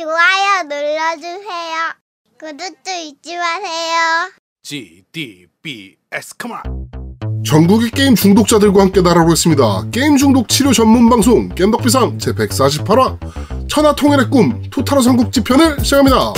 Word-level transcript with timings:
좋아요 0.00 0.62
눌러주세요. 0.62 1.92
구독도 2.38 2.90
잊지 2.90 3.36
마세요. 3.36 4.32
GDBS 4.62 6.36
come 6.40 6.56
on. 6.56 7.44
전국의 7.44 7.90
게임 7.90 8.14
중독자들과 8.14 8.80
함께 8.80 9.02
날아오겠습니다. 9.02 9.90
게임 9.90 10.16
중독 10.16 10.48
치료 10.48 10.72
전문 10.72 11.10
방송 11.10 11.50
겜덕비상 11.50 12.18
제 12.18 12.32
148화 12.32 13.18
천하 13.68 13.94
통일의 13.94 14.30
꿈 14.30 14.62
토탈화 14.70 15.02
삼국지 15.02 15.44
편을 15.44 15.84
시작합니다. 15.84 16.32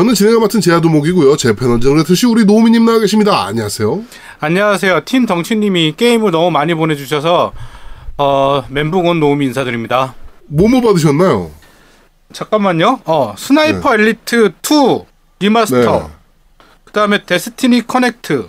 저는 0.00 0.14
진행을 0.14 0.40
맡은 0.40 0.62
제아도목이고요. 0.62 1.36
제 1.36 1.54
패널 1.54 1.78
정례트시 1.78 2.24
우리 2.24 2.46
노우미님 2.46 2.86
나와 2.86 3.00
계십니다. 3.00 3.44
안녕하세요. 3.44 4.02
안녕하세요. 4.38 5.04
팀 5.04 5.26
덩치님이 5.26 5.92
게임을 5.94 6.30
너무 6.30 6.50
많이 6.50 6.72
보내주셔서 6.72 7.52
어, 8.16 8.64
멘붕 8.70 9.06
온 9.06 9.20
노움 9.20 9.42
인사드립니다. 9.42 10.14
뭐뭐 10.46 10.80
받으셨나요? 10.80 11.50
잠깐만요. 12.32 13.00
어 13.04 13.34
스나이퍼 13.36 13.92
엘리트 13.92 14.52
2 14.64 15.04
리마스터. 15.40 15.98
네. 15.98 16.06
그다음에 16.84 17.22
데스티니 17.26 17.86
커넥트. 17.86 18.48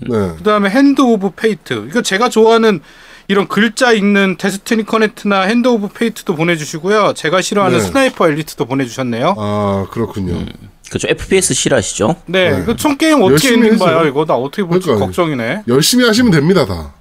네. 0.00 0.34
그다음에 0.36 0.68
핸드 0.68 1.00
오브 1.00 1.30
페이트. 1.30 1.86
이거 1.88 2.02
제가 2.02 2.28
좋아하는 2.28 2.80
이런 3.28 3.48
글자 3.48 3.92
읽는 3.92 4.36
데스티니 4.36 4.84
커넥트나 4.84 5.44
핸드 5.44 5.66
오브 5.66 5.88
페이트도 5.94 6.36
보내주시고요. 6.36 7.14
제가 7.14 7.40
싫어하는 7.40 7.78
네. 7.78 7.82
스나이퍼 7.82 8.28
엘리트도 8.28 8.66
보내주셨네요. 8.66 9.34
아 9.38 9.86
그렇군요. 9.90 10.44
그렇죠. 10.88 11.08
FPS 11.08 11.54
싫어하시죠? 11.54 12.16
네, 12.26 12.50
네. 12.50 12.62
이거 12.62 12.76
총 12.76 12.96
게임 12.96 13.22
어떻게 13.22 13.52
엔딩 13.54 13.72
했어요. 13.72 13.98
봐요? 13.98 14.06
이거 14.08 14.24
나 14.24 14.34
어떻게 14.34 14.62
볼지 14.62 14.86
그러니까요. 14.86 15.06
걱정이네. 15.06 15.62
열심히 15.68 16.04
하시면 16.06 16.30
됩니다 16.32 16.66
다. 16.66 16.94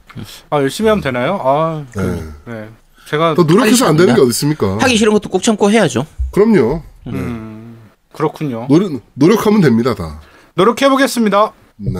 아 0.50 0.58
열심히 0.62 0.89
하면 0.89 1.02
되나요? 1.03 1.39
아, 1.44 1.84
그, 1.92 2.00
네. 2.45 2.54
네. 2.54 2.70
제가 3.08 3.36
더 3.36 3.44
노력해서 3.44 3.86
안 3.88 3.98
되는 3.98 4.16
게 4.16 4.22
어디 4.22 4.30
있습니까? 4.30 4.78
하기 4.80 4.95
싫은 4.95 5.11
것도 5.14 5.30
꼭 5.30 5.44
참고 5.44 5.70
해야죠. 5.70 6.06
그럼요. 6.31 6.81
음, 7.08 7.78
그렇군요. 8.14 8.67
노력 8.70 9.02
노력하면 9.14 9.61
됩니다 9.61 9.94
다. 9.95 10.22
노력해 10.56 10.88
보겠습니다. 10.89 11.52
네. 11.78 11.92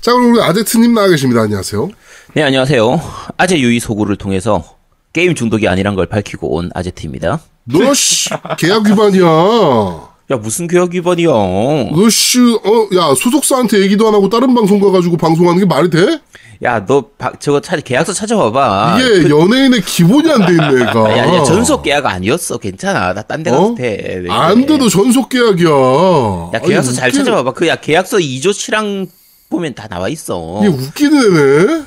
자 0.00 0.12
그럼 0.12 0.32
우리 0.32 0.40
아제트님 0.42 0.94
나와 0.94 1.08
계십니다. 1.08 1.42
안녕하세요. 1.42 1.90
네, 2.34 2.42
안녕하세요. 2.42 3.00
아재 3.36 3.58
유의 3.58 3.80
소구를 3.80 4.16
통해서 4.16 4.76
게임 5.12 5.34
중독이 5.34 5.68
아니란 5.68 5.94
걸 5.94 6.06
밝히고 6.06 6.54
온 6.56 6.70
아제트입니다. 6.74 7.40
너씨 7.64 8.30
계약 8.58 8.86
위반이야. 8.86 10.14
야, 10.30 10.36
무슨 10.38 10.66
교육 10.66 10.94
위반이야? 10.94 11.28
너씨 11.28 12.38
어야 12.40 13.14
소속사한테 13.14 13.80
얘기도 13.82 14.08
안 14.08 14.14
하고 14.14 14.28
다른 14.28 14.54
방송 14.54 14.80
가가지고 14.80 15.16
방송하는 15.16 15.60
게 15.60 15.66
말이 15.66 15.90
돼? 15.90 16.20
야, 16.62 16.84
너 16.86 17.04
바- 17.18 17.32
저거 17.38 17.60
찾 17.60 17.82
계약서 17.84 18.12
찾아봐봐. 18.12 18.98
이게 19.00 19.28
연예인의 19.28 19.82
기본이 19.82 20.30
안 20.30 20.46
돼 20.46 20.52
있네, 20.52 20.80
얘가. 20.82 21.18
야, 21.18 21.34
야, 21.34 21.42
전속 21.44 21.82
계약 21.82 22.06
아니었어. 22.06 22.56
괜찮아. 22.58 23.12
나 23.12 23.22
딴 23.22 23.42
데 23.42 23.50
가도 23.50 23.72
어? 23.72 23.74
돼. 23.74 24.20
왜 24.24 24.30
안? 24.30 24.64
돼도 24.64 24.88
전속 24.88 25.28
계약이야. 25.28 25.68
야, 26.54 26.58
계약서 26.60 26.90
아니, 26.90 26.96
잘 26.96 27.10
웃기- 27.10 27.16
찾아봐봐. 27.16 27.52
그, 27.52 27.66
야, 27.66 27.76
계약서 27.76 28.18
2조 28.18 28.50
7항 28.50 29.08
보면 29.50 29.74
다 29.74 29.88
나와 29.88 30.08
있어. 30.08 30.60
이게 30.62 30.68
웃기는 30.68 31.36
애네. 31.36 31.82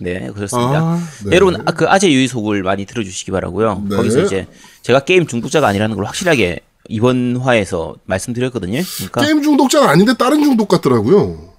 네, 0.00 0.30
그렇습니다. 0.34 0.78
아, 0.78 1.02
네. 1.26 1.36
여러분, 1.36 1.56
아, 1.66 1.72
그 1.72 1.86
아재 1.88 2.10
유의 2.10 2.26
소구를 2.28 2.62
많이 2.62 2.86
들어주시기 2.86 3.30
바라고요 3.30 3.82
네. 3.90 3.96
거기서 3.96 4.22
이제 4.22 4.46
제가 4.84 5.00
게임 5.00 5.26
중독자가 5.26 5.66
아니라는 5.66 5.96
걸 5.96 6.04
확실하게 6.04 6.60
이번 6.88 7.38
화에서 7.38 7.94
말씀드렸거든요. 8.04 8.82
그러니까 8.96 9.22
게임 9.22 9.42
중독자는 9.42 9.88
아닌데 9.88 10.12
다른 10.14 10.44
중독 10.44 10.68
같더라고요. 10.68 11.52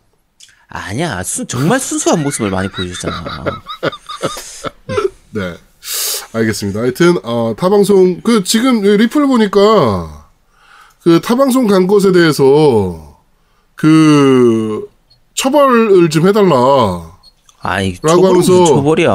아니야, 0.67 1.23
순- 1.23 1.47
정말 1.47 1.79
순수한 1.79 2.21
모습을 2.21 2.51
많이 2.51 2.67
보여줬잖아. 2.69 3.43
네. 5.31 5.53
알겠습니다. 6.33 6.81
하여튼, 6.81 7.17
어, 7.23 7.55
타방송, 7.57 8.21
그, 8.21 8.43
지금 8.43 8.81
리플 8.81 9.25
보니까, 9.25 10.27
그 11.01 11.19
타방송 11.21 11.65
간 11.67 11.87
것에 11.87 12.11
대해서, 12.11 13.19
그, 13.75 14.87
처벌을 15.33 16.09
좀 16.09 16.27
해달라. 16.27 17.11
아이, 17.59 17.97
라고 18.03 18.27
하면서- 18.27 18.65
초벌이야. 18.65 19.09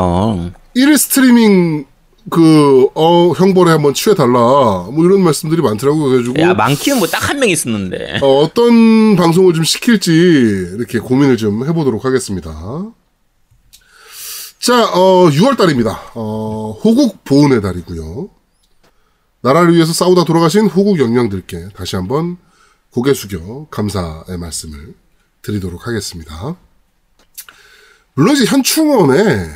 1일 0.76 0.96
스트리밍, 0.98 1.84
그, 2.28 2.88
어, 2.94 3.32
형벌에 3.32 3.70
한번 3.70 3.94
취해달라. 3.94 4.32
뭐 4.32 5.04
이런 5.04 5.22
말씀들이 5.22 5.62
많더라고요. 5.62 6.04
그래가지고. 6.10 6.40
야, 6.42 6.54
많기는 6.54 6.98
뭐 6.98 7.08
딱 7.08 7.22
한 7.30 7.38
명 7.40 7.48
있었는데. 7.48 8.18
어, 8.22 8.40
어떤 8.42 9.16
방송을 9.16 9.54
좀 9.54 9.64
시킬지 9.64 10.12
이렇게 10.76 10.98
고민을 10.98 11.36
좀 11.38 11.66
해보도록 11.66 12.04
하겠습니다. 12.04 12.50
자, 14.58 14.90
어, 14.92 15.30
6월달입니다. 15.30 15.98
어, 16.14 16.78
호국 16.84 17.24
보훈의 17.24 17.62
달이고요. 17.62 18.28
나라를 19.40 19.74
위해서 19.74 19.92
싸우다 19.94 20.24
돌아가신 20.24 20.66
호국 20.66 20.98
영령들께 20.98 21.70
다시 21.74 21.96
한번 21.96 22.36
고개 22.90 23.14
숙여 23.14 23.66
감사의 23.70 24.36
말씀을 24.38 24.94
드리도록 25.40 25.86
하겠습니다. 25.86 26.56
물론 28.12 28.36
이제 28.36 28.44
현충원에 28.44 29.48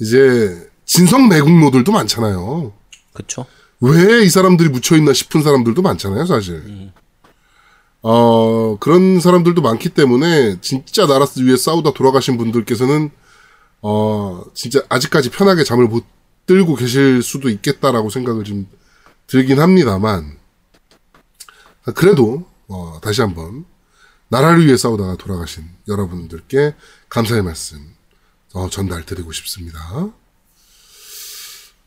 이제 0.00 0.70
진성 0.92 1.30
매국노들도 1.30 1.90
많잖아요. 1.90 2.70
그쵸? 3.14 3.46
왜이 3.80 4.28
사람들이 4.28 4.68
묻혀 4.68 4.94
있나 4.94 5.14
싶은 5.14 5.42
사람들도 5.42 5.80
많잖아요, 5.80 6.26
사실. 6.26 6.92
어, 8.02 8.76
그런 8.78 9.18
사람들도 9.18 9.62
많기 9.62 9.88
때문에, 9.88 10.60
진짜 10.60 11.06
나라 11.06 11.24
위해 11.38 11.56
싸우다 11.56 11.94
돌아가신 11.94 12.36
분들께서는, 12.36 13.10
어, 13.80 14.42
진짜 14.52 14.82
아직까지 14.90 15.30
편하게 15.30 15.64
잠을 15.64 15.86
못 15.86 16.04
들고 16.44 16.74
계실 16.74 17.22
수도 17.22 17.48
있겠다라고 17.48 18.10
생각을 18.10 18.44
좀 18.44 18.68
들긴 19.26 19.60
합니다만, 19.60 20.36
그래도, 21.94 22.44
어, 22.68 23.00
다시 23.02 23.22
한번, 23.22 23.64
나라를 24.28 24.66
위해 24.66 24.76
싸우다가 24.76 25.16
돌아가신 25.16 25.64
여러분들께 25.88 26.74
감사의 27.08 27.42
말씀, 27.44 27.78
어, 28.52 28.68
전달드리고 28.68 29.32
싶습니다. 29.32 30.12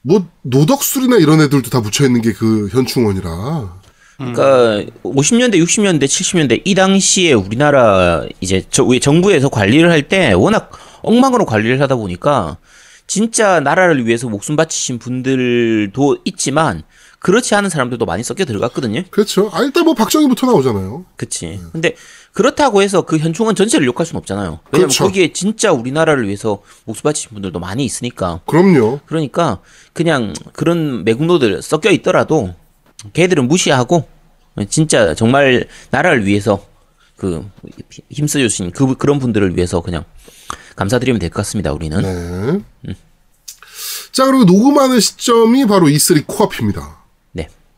뭐 0.08 0.28
노덕술이나 0.44 1.18
이런 1.18 1.42
애들도 1.42 1.70
다 1.70 1.80
묻혀 1.82 2.06
있는 2.06 2.22
게 2.22 2.32
그 2.34 2.70
현충원이라. 2.72 3.80
그러니까 4.18 4.84
50년대, 5.04 5.56
60년대, 5.62 6.04
70년대 6.06 6.62
이 6.64 6.74
당시에 6.76 7.34
우리나라 7.34 8.24
이제 8.40 8.64
저 8.70 8.86
정부에서 9.00 9.50
관리를 9.50 9.90
할 9.92 10.08
때 10.08 10.32
워낙 10.34 10.72
엉망으로 11.02 11.46
관리를 11.46 11.82
하다 11.82 11.96
보니까 11.96 12.58
진짜 13.08 13.60
나라를 13.60 14.06
위해서 14.06 14.30
목숨 14.30 14.56
바치신 14.56 15.00
분들도 15.00 16.20
있지만 16.26 16.84
그렇지 17.25 17.56
않은 17.56 17.72
사람들도 17.72 18.06
많이 18.06 18.22
섞여 18.22 18.46
들어갔거든요. 18.46 19.02
그렇죠. 19.09 19.50
아 19.52 19.63
일단 19.63 19.84
뭐 19.84 19.96
박정희부터 19.96 20.46
나오잖아요. 20.46 21.06
그치. 21.16 21.59
근데 21.72 21.96
그렇다고 22.34 22.84
해서 22.84 23.02
그 23.02 23.18
현충원 23.18 23.56
전체를 23.56 23.88
욕할 23.88 24.06
수는 24.06 24.19
없잖아요. 24.19 24.59
왜냐면 24.72 24.90
그렇죠. 24.90 25.06
거기에 25.06 25.34
진짜 25.34 25.72
우리나라를 25.72 26.28
위해서 26.28 26.62
목숨 26.84 27.02
바치신 27.02 27.31
분들도 27.34 27.59
많이 27.59 27.84
있으니까. 27.84 28.41
그럼요. 28.46 29.00
그러니까 29.08 29.58
그냥 29.91 30.34
그런 30.53 31.03
매국노들 31.03 31.64
섞여 31.64 31.90
있더라도 31.90 32.53
걔들은 33.14 33.47
무시하고 33.47 34.08
진짜 34.69 35.16
정말 35.16 35.68
나라를 35.90 36.28
위해서 36.28 36.64
그 37.18 37.44
힘써주신 38.12 38.69
그 38.69 38.94
그런 38.97 39.18
분들을 39.18 39.56
위해서 39.56 39.81
그냥 39.81 40.06
감사드리면 40.75 41.18
될 41.19 41.31
것 41.31 41.38
같습니다. 41.38 41.74
우리는 41.74 42.64
네. 42.84 42.96
자 44.11 44.28
그리고 44.28 44.44
녹음하는 44.44 45.00
시점이 45.00 45.66
바로 45.66 45.88
E3 45.88 46.28
코앞입니다. 46.28 46.95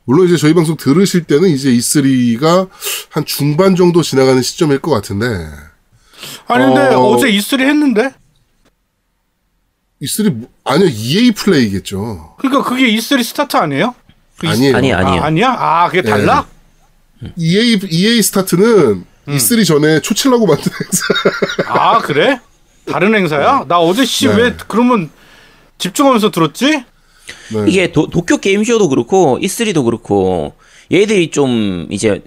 네. 0.08 0.14
물론 0.14 0.26
이제 0.28 0.38
저희 0.38 0.54
방송 0.54 0.78
들으실 0.78 1.26
때는 1.26 1.50
이제 1.50 1.70
E3가 1.70 2.70
한 3.10 3.26
중반 3.26 3.76
정도 3.76 4.02
지나가는 4.02 4.42
시점일 4.42 4.80
것 4.80 4.92
같은데 4.92 5.26
아니 6.48 6.66
근데 6.66 6.96
어. 6.96 7.02
어... 7.02 7.18
제 7.18 7.30
E3 7.30 7.60
했는데? 7.60 8.14
E3 10.02 10.32
뭐- 10.32 10.50
아니요 10.64 10.88
EA 10.90 11.32
플레이겠죠. 11.32 12.36
그러니까 12.40 12.64
그게 12.64 12.88
E3 12.96 13.24
스타트 13.24 13.58
아니에요? 13.58 13.96
그 14.40 14.48
아니에요. 14.48 14.76
아니 14.78 14.94
아니에요. 14.94 15.22
아, 15.22 15.26
아니야? 15.26 15.56
아 15.58 15.88
그게 15.90 16.02
달라? 16.02 16.48
EA 17.36 17.80
EA 17.90 18.22
스타트는 18.22 19.06
E3 19.28 19.66
전에 19.68 20.00
초칠라고 20.02 20.46
만든 20.46 20.72
행사. 20.72 21.74
아 21.74 22.00
그래? 22.00 22.40
다른 22.90 23.14
행사야? 23.14 23.66
나 23.68 23.80
어제 23.80 24.06
씨 24.06 24.28
네. 24.28 24.36
왜 24.36 24.56
그러면 24.68 25.10
집중하면서 25.80 26.32
들었지? 26.32 26.86
네. 27.54 27.66
이게 27.68 27.92
도, 27.92 28.08
도쿄 28.08 28.38
게임쇼도 28.38 28.90
그렇고 28.90 29.40
E3도 29.40 29.84
그렇고 29.86 30.54
얘들이 30.92 31.32
좀 31.32 31.88
이제 31.90 32.22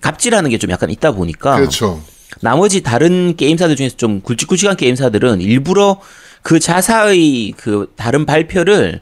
갑질하는 0.00 0.50
게 0.50 0.58
좀 0.58 0.70
약간 0.70 0.90
있다 0.90 1.12
보니까 1.12 1.56
그렇죠. 1.56 2.02
나머지 2.40 2.82
다른 2.82 3.36
게임사들 3.36 3.76
중에서 3.76 3.96
좀 3.96 4.20
굵직굵직한 4.20 4.76
게임사들은 4.76 5.40
일부러 5.40 6.00
그 6.42 6.58
자사의 6.60 7.52
그 7.56 7.92
다른 7.96 8.24
발표를 8.26 9.00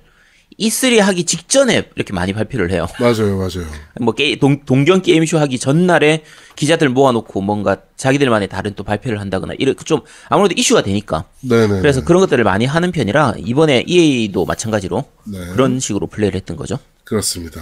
E3 0.60 0.98
하기 0.98 1.24
직전에 1.24 1.90
이렇게 1.96 2.12
많이 2.12 2.32
발표를 2.32 2.70
해요. 2.70 2.86
맞아요, 3.00 3.38
맞아요. 3.38 3.66
뭐 4.00 4.14
게, 4.14 4.38
동, 4.38 4.64
동경 4.64 5.02
게임쇼 5.02 5.38
하기 5.38 5.58
전날에 5.58 6.22
기자들 6.56 6.90
모아놓고 6.90 7.40
뭔가 7.40 7.78
자기들만의 7.96 8.48
다른 8.48 8.74
또 8.74 8.84
발표를 8.84 9.20
한다거나 9.20 9.54
이렇게 9.58 9.82
좀 9.84 10.00
아무래도 10.28 10.54
이슈가 10.56 10.82
되니까 10.82 11.24
네네. 11.40 11.80
그래서 11.80 12.04
그런 12.04 12.20
것들을 12.20 12.44
많이 12.44 12.66
하는 12.66 12.92
편이라 12.92 13.34
이번에 13.38 13.84
EA도 13.86 14.44
마찬가지로 14.44 15.04
네. 15.24 15.38
그런 15.52 15.80
식으로 15.80 16.06
플레이를 16.06 16.36
했던 16.36 16.56
거죠. 16.56 16.78
그렇습니다. 17.04 17.60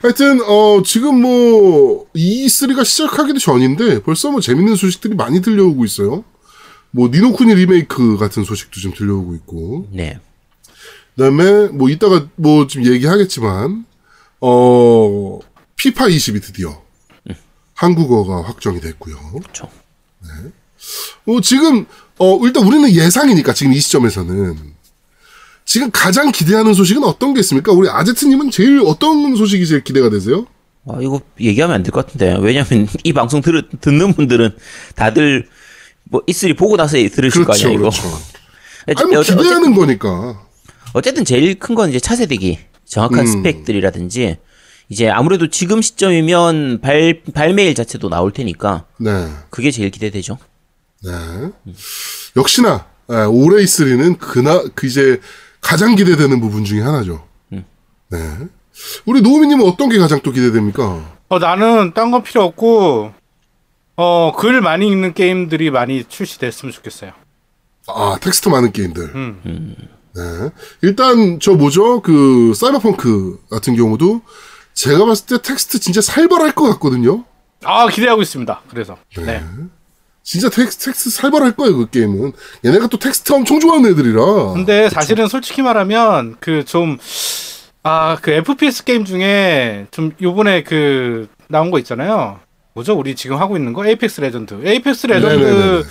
하여튼 0.00 0.40
어 0.42 0.82
지금 0.84 1.20
뭐 1.20 2.06
E3가 2.14 2.84
시작하기도 2.84 3.38
전인데 3.38 4.02
벌써 4.02 4.30
뭐 4.30 4.40
재밌는 4.40 4.76
소식들이 4.76 5.14
많이 5.14 5.42
들려오고 5.42 5.84
있어요. 5.84 6.24
뭐 6.90 7.08
니노쿠니 7.08 7.54
리메이크 7.54 8.16
같은 8.18 8.44
소식도 8.44 8.80
좀 8.80 8.94
들려오고 8.94 9.34
있고 9.34 9.88
네. 9.90 10.18
그다음에 11.16 11.68
뭐 11.68 11.88
이따가 11.90 12.26
뭐 12.36 12.66
좀 12.66 12.84
얘기하겠지만 12.84 13.84
어 14.40 15.38
피파 15.76 16.06
20이 16.06 16.42
드디어 16.42 16.82
한국어가 17.74 18.42
확정이 18.48 18.80
됐고요. 18.80 19.16
그렇죠. 19.40 19.68
뭐 21.24 21.40
지금 21.40 21.86
어 22.18 22.38
일단 22.44 22.64
우리는 22.66 22.90
예상이니까 22.90 23.52
지금 23.54 23.72
이 23.72 23.80
시점에서는 23.80 24.74
지금 25.64 25.90
가장 25.90 26.30
기대하는 26.30 26.74
소식은 26.74 27.02
어떤 27.04 27.32
게 27.34 27.40
있습니까? 27.40 27.72
우리 27.72 27.88
아제트님은 27.88 28.50
제일 28.50 28.82
어떤 28.84 29.34
소식이 29.34 29.66
제일 29.66 29.82
기대가 29.82 30.10
되세요? 30.10 30.46
아, 30.86 30.98
이거 31.00 31.22
얘기하면 31.40 31.74
안 31.76 31.82
될 31.82 31.90
것 31.90 32.04
같은데. 32.06 32.36
왜냐면 32.42 32.86
이 33.04 33.12
방송 33.14 33.40
들, 33.40 33.66
듣는 33.80 34.12
분들은 34.12 34.54
다들 34.94 35.48
뭐 36.04 36.20
E3 36.26 36.58
보고 36.58 36.76
나서 36.76 36.98
들으실 36.98 37.44
거 37.46 37.54
아니야, 37.54 37.68
이거. 37.70 37.78
그렇죠. 37.78 38.02
어째- 38.86 39.02
아니 39.02 39.10
뭐 39.12 39.20
어째- 39.20 39.36
기대하는 39.36 39.74
거니까. 39.74 40.43
어쨌든 40.94 41.24
제일 41.24 41.58
큰 41.58 41.74
건 41.74 41.90
이제 41.90 42.00
차세대기 42.00 42.58
정확한 42.86 43.20
음. 43.20 43.26
스펙들이라든지 43.26 44.38
이제 44.88 45.08
아무래도 45.10 45.48
지금 45.48 45.82
시점이면 45.82 46.80
발 46.80 47.22
발매일 47.34 47.74
자체도 47.74 48.08
나올 48.08 48.32
테니까 48.32 48.84
네, 48.98 49.28
그게 49.50 49.70
제일 49.70 49.90
기대되죠. 49.90 50.38
네. 51.02 51.10
역시나 52.36 52.86
예, 53.10 53.16
올해 53.24 53.62
E3는 53.64 54.18
그나 54.18 54.62
그 54.74 54.86
이제 54.86 55.20
가장 55.60 55.94
기대되는 55.96 56.40
부분 56.40 56.64
중에 56.64 56.80
하나죠. 56.80 57.26
음. 57.52 57.64
네. 58.10 58.18
우리 59.04 59.20
노우미님은 59.20 59.66
어떤 59.66 59.88
게 59.88 59.98
가장 59.98 60.20
또 60.22 60.30
기대됩니까? 60.32 61.18
어, 61.28 61.38
나는 61.38 61.92
딴 61.94 62.10
건 62.10 62.22
필요 62.22 62.42
없고 62.44 63.12
어, 63.96 64.32
글 64.36 64.60
많이 64.60 64.86
읽는 64.88 65.14
게임들이 65.14 65.70
많이 65.70 66.04
출시됐으면 66.04 66.72
좋겠어요. 66.72 67.12
아 67.86 68.16
텍스트 68.20 68.48
많은 68.48 68.72
게임들. 68.72 69.02
음. 69.14 69.74
네. 70.16 70.50
일단 70.82 71.38
저 71.40 71.52
뭐죠? 71.54 72.00
그 72.00 72.52
사이버펑크 72.54 73.40
같은 73.50 73.76
경우도 73.76 74.20
제가 74.74 75.04
봤을 75.06 75.26
때 75.26 75.42
텍스트 75.42 75.80
진짜 75.80 76.00
살벌할 76.00 76.52
것 76.54 76.64
같거든요. 76.72 77.24
아, 77.64 77.88
기대하고 77.88 78.22
있습니다. 78.22 78.62
그래서. 78.68 78.96
네. 79.16 79.42
진짜 80.22 80.48
텍스트, 80.48 80.86
텍스트 80.86 81.10
살벌할 81.10 81.54
거예요 81.56 81.76
그 81.76 81.90
게임은. 81.90 82.32
얘네가 82.64 82.86
또 82.86 82.98
텍스트 82.98 83.32
엄청 83.32 83.60
좋아하는 83.60 83.90
애들이라. 83.90 84.52
근데 84.54 84.88
사실은 84.88 85.28
솔직히 85.28 85.62
말하면 85.62 86.36
그 86.40 86.64
좀 86.64 86.98
아, 87.82 88.16
그 88.22 88.30
FPS 88.30 88.84
게임 88.84 89.04
중에 89.04 89.86
좀 89.90 90.12
요번에 90.22 90.62
그 90.62 91.28
나온 91.48 91.70
거 91.70 91.78
있잖아요. 91.80 92.40
뭐죠? 92.72 92.94
우리 92.94 93.14
지금 93.14 93.36
하고 93.36 93.56
있는 93.58 93.74
거 93.74 93.86
에이펙스 93.86 94.22
레전드. 94.22 94.58
에이펙스 94.64 95.06
네네네네. 95.06 95.36
레전드 95.36 95.88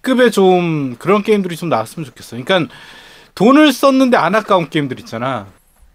급의 0.00 0.32
좀 0.32 0.96
그런 0.98 1.22
게임들이 1.22 1.56
좀 1.56 1.68
나왔으면 1.68 2.04
좋겠어. 2.06 2.36
그러니까 2.42 2.74
돈을 3.34 3.72
썼는데 3.72 4.16
안 4.16 4.34
아까운 4.34 4.68
게임들 4.68 4.98
있잖아. 5.00 5.46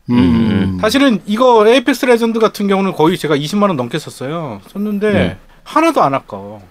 음. 0.10 0.78
사실은 0.82 1.22
이거 1.26 1.66
에이펙스 1.68 2.06
레전드 2.06 2.40
같은 2.40 2.68
경우는 2.68 2.94
거의 2.94 3.18
제가 3.18 3.36
20만 3.36 3.64
원 3.64 3.76
넘게 3.76 3.98
썼어요. 4.00 4.62
썼는데 4.68 5.12
네. 5.12 5.38
하나도 5.64 6.02
안 6.02 6.14
아까워. 6.14 6.62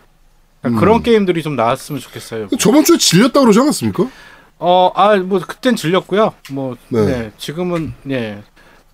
그러니까 0.60 0.78
음. 0.78 0.80
그런 0.80 1.02
게임들이 1.02 1.42
좀 1.42 1.56
나왔으면 1.56 2.00
좋겠어요. 2.00 2.48
저번 2.58 2.84
주에 2.84 2.96
질렸다 2.96 3.40
그러지 3.40 3.60
않았습니까? 3.60 4.06
어, 4.58 4.92
아, 4.94 5.16
뭐 5.16 5.40
그땐 5.40 5.76
질렸고요. 5.76 6.32
뭐 6.52 6.76
네. 6.88 7.04
네. 7.04 7.32
지금은 7.38 7.92
예. 8.10 8.42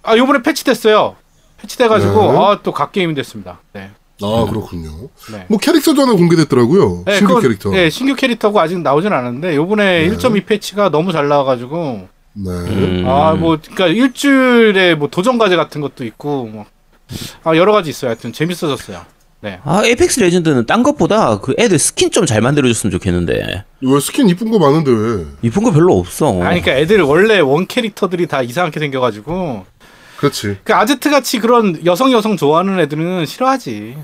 아, 0.02 0.16
요번에 0.16 0.42
패치됐어요. 0.42 1.16
패치돼 1.58 1.88
가지고 1.88 2.32
네. 2.32 2.38
아, 2.38 2.60
또 2.62 2.77
god 2.77 2.92
게임이 2.92 3.14
됐습니다. 3.14 3.60
네. 3.72 3.90
아 4.22 4.46
그렇군요. 4.48 4.90
네. 5.32 5.44
뭐 5.48 5.58
캐릭터도 5.58 6.02
하나 6.02 6.12
공개됐더라고요. 6.12 7.02
네, 7.06 7.16
신규 7.16 7.26
그건- 7.34 7.42
캐릭터. 7.42 7.70
네, 7.70 7.90
신규 7.90 8.14
캐릭터고 8.14 8.60
아직 8.60 8.78
나오진 8.80 9.12
않았는데 9.12 9.56
요번에 9.56 10.08
네. 10.08 10.16
1.2 10.16 10.44
패치가 10.46 10.90
너무 10.90 11.12
잘 11.12 11.28
나와가지고 11.28 12.08
네. 12.34 12.50
음. 12.50 13.04
아, 13.06 13.34
뭐 13.34 13.58
그러니까 13.60 13.86
일주일에 13.86 14.94
뭐 14.94 15.08
도전 15.08 15.38
과제 15.38 15.56
같은 15.56 15.80
것도 15.80 16.04
있고 16.04 16.46
뭐 16.46 16.66
아, 17.44 17.56
여러 17.56 17.72
가지 17.72 17.90
있어요. 17.90 18.10
하여튼 18.10 18.32
재밌어졌어요. 18.32 19.00
네. 19.42 19.58
아, 19.64 19.82
에이펙스 19.84 20.20
레전드는 20.20 20.66
딴 20.66 20.82
것보다 20.82 21.40
그 21.40 21.54
애들 21.58 21.78
스킨 21.78 22.10
좀 22.10 22.26
잘 22.26 22.42
만들어줬으면 22.42 22.90
좋겠는데. 22.92 23.64
왜 23.80 24.00
스킨 24.00 24.28
이쁜 24.28 24.50
거 24.50 24.58
많은데 24.58 24.90
왜? 24.90 25.24
이쁜 25.42 25.62
거 25.64 25.72
별로 25.72 25.98
없어. 25.98 26.26
아니 26.42 26.60
그러니까 26.60 26.72
애들 26.76 27.00
원래 27.00 27.38
원 27.40 27.66
캐릭터들이 27.66 28.26
다 28.26 28.42
이상하게 28.42 28.78
생겨가지고 28.78 29.64
그렇지. 30.20 30.58
그 30.64 30.74
아제트 30.74 31.10
같이 31.10 31.38
그런 31.40 31.80
여성 31.86 32.12
여성 32.12 32.36
좋아하는 32.36 32.78
애들은 32.80 33.26
싫어하지. 33.26 33.96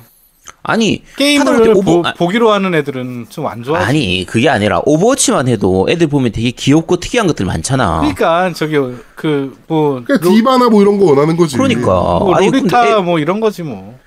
아니, 0.62 1.02
게임을 1.16 1.70
오버- 1.76 2.02
보, 2.02 2.08
아- 2.08 2.14
보기로 2.14 2.50
하는 2.52 2.74
애들은 2.74 3.26
좀 3.28 3.46
안 3.46 3.62
좋아하지. 3.62 3.86
아니, 3.88 4.24
그게 4.26 4.48
아니라 4.48 4.80
오버워치만 4.84 5.48
해도 5.48 5.86
애들 5.90 6.06
보면 6.06 6.32
되게 6.32 6.50
귀엽고 6.52 6.98
특이한 6.98 7.26
것들 7.26 7.44
많잖아. 7.46 7.98
그러니까 8.00 8.52
저기 8.52 8.76
그뭐 9.14 10.02
그러니까 10.04 10.18
디바나 10.28 10.68
뭐 10.68 10.82
이런 10.82 10.98
거 10.98 11.04
원하는 11.06 11.36
거지. 11.36 11.56
그러니까. 11.56 11.84
뭐 11.84 12.34
아니, 12.34 12.46
로리타 12.46 12.80
근데 12.82 12.96
애- 12.96 13.00
뭐 13.02 13.19
이런 13.19 13.40
거지 13.40 13.62
뭐. 13.62 13.98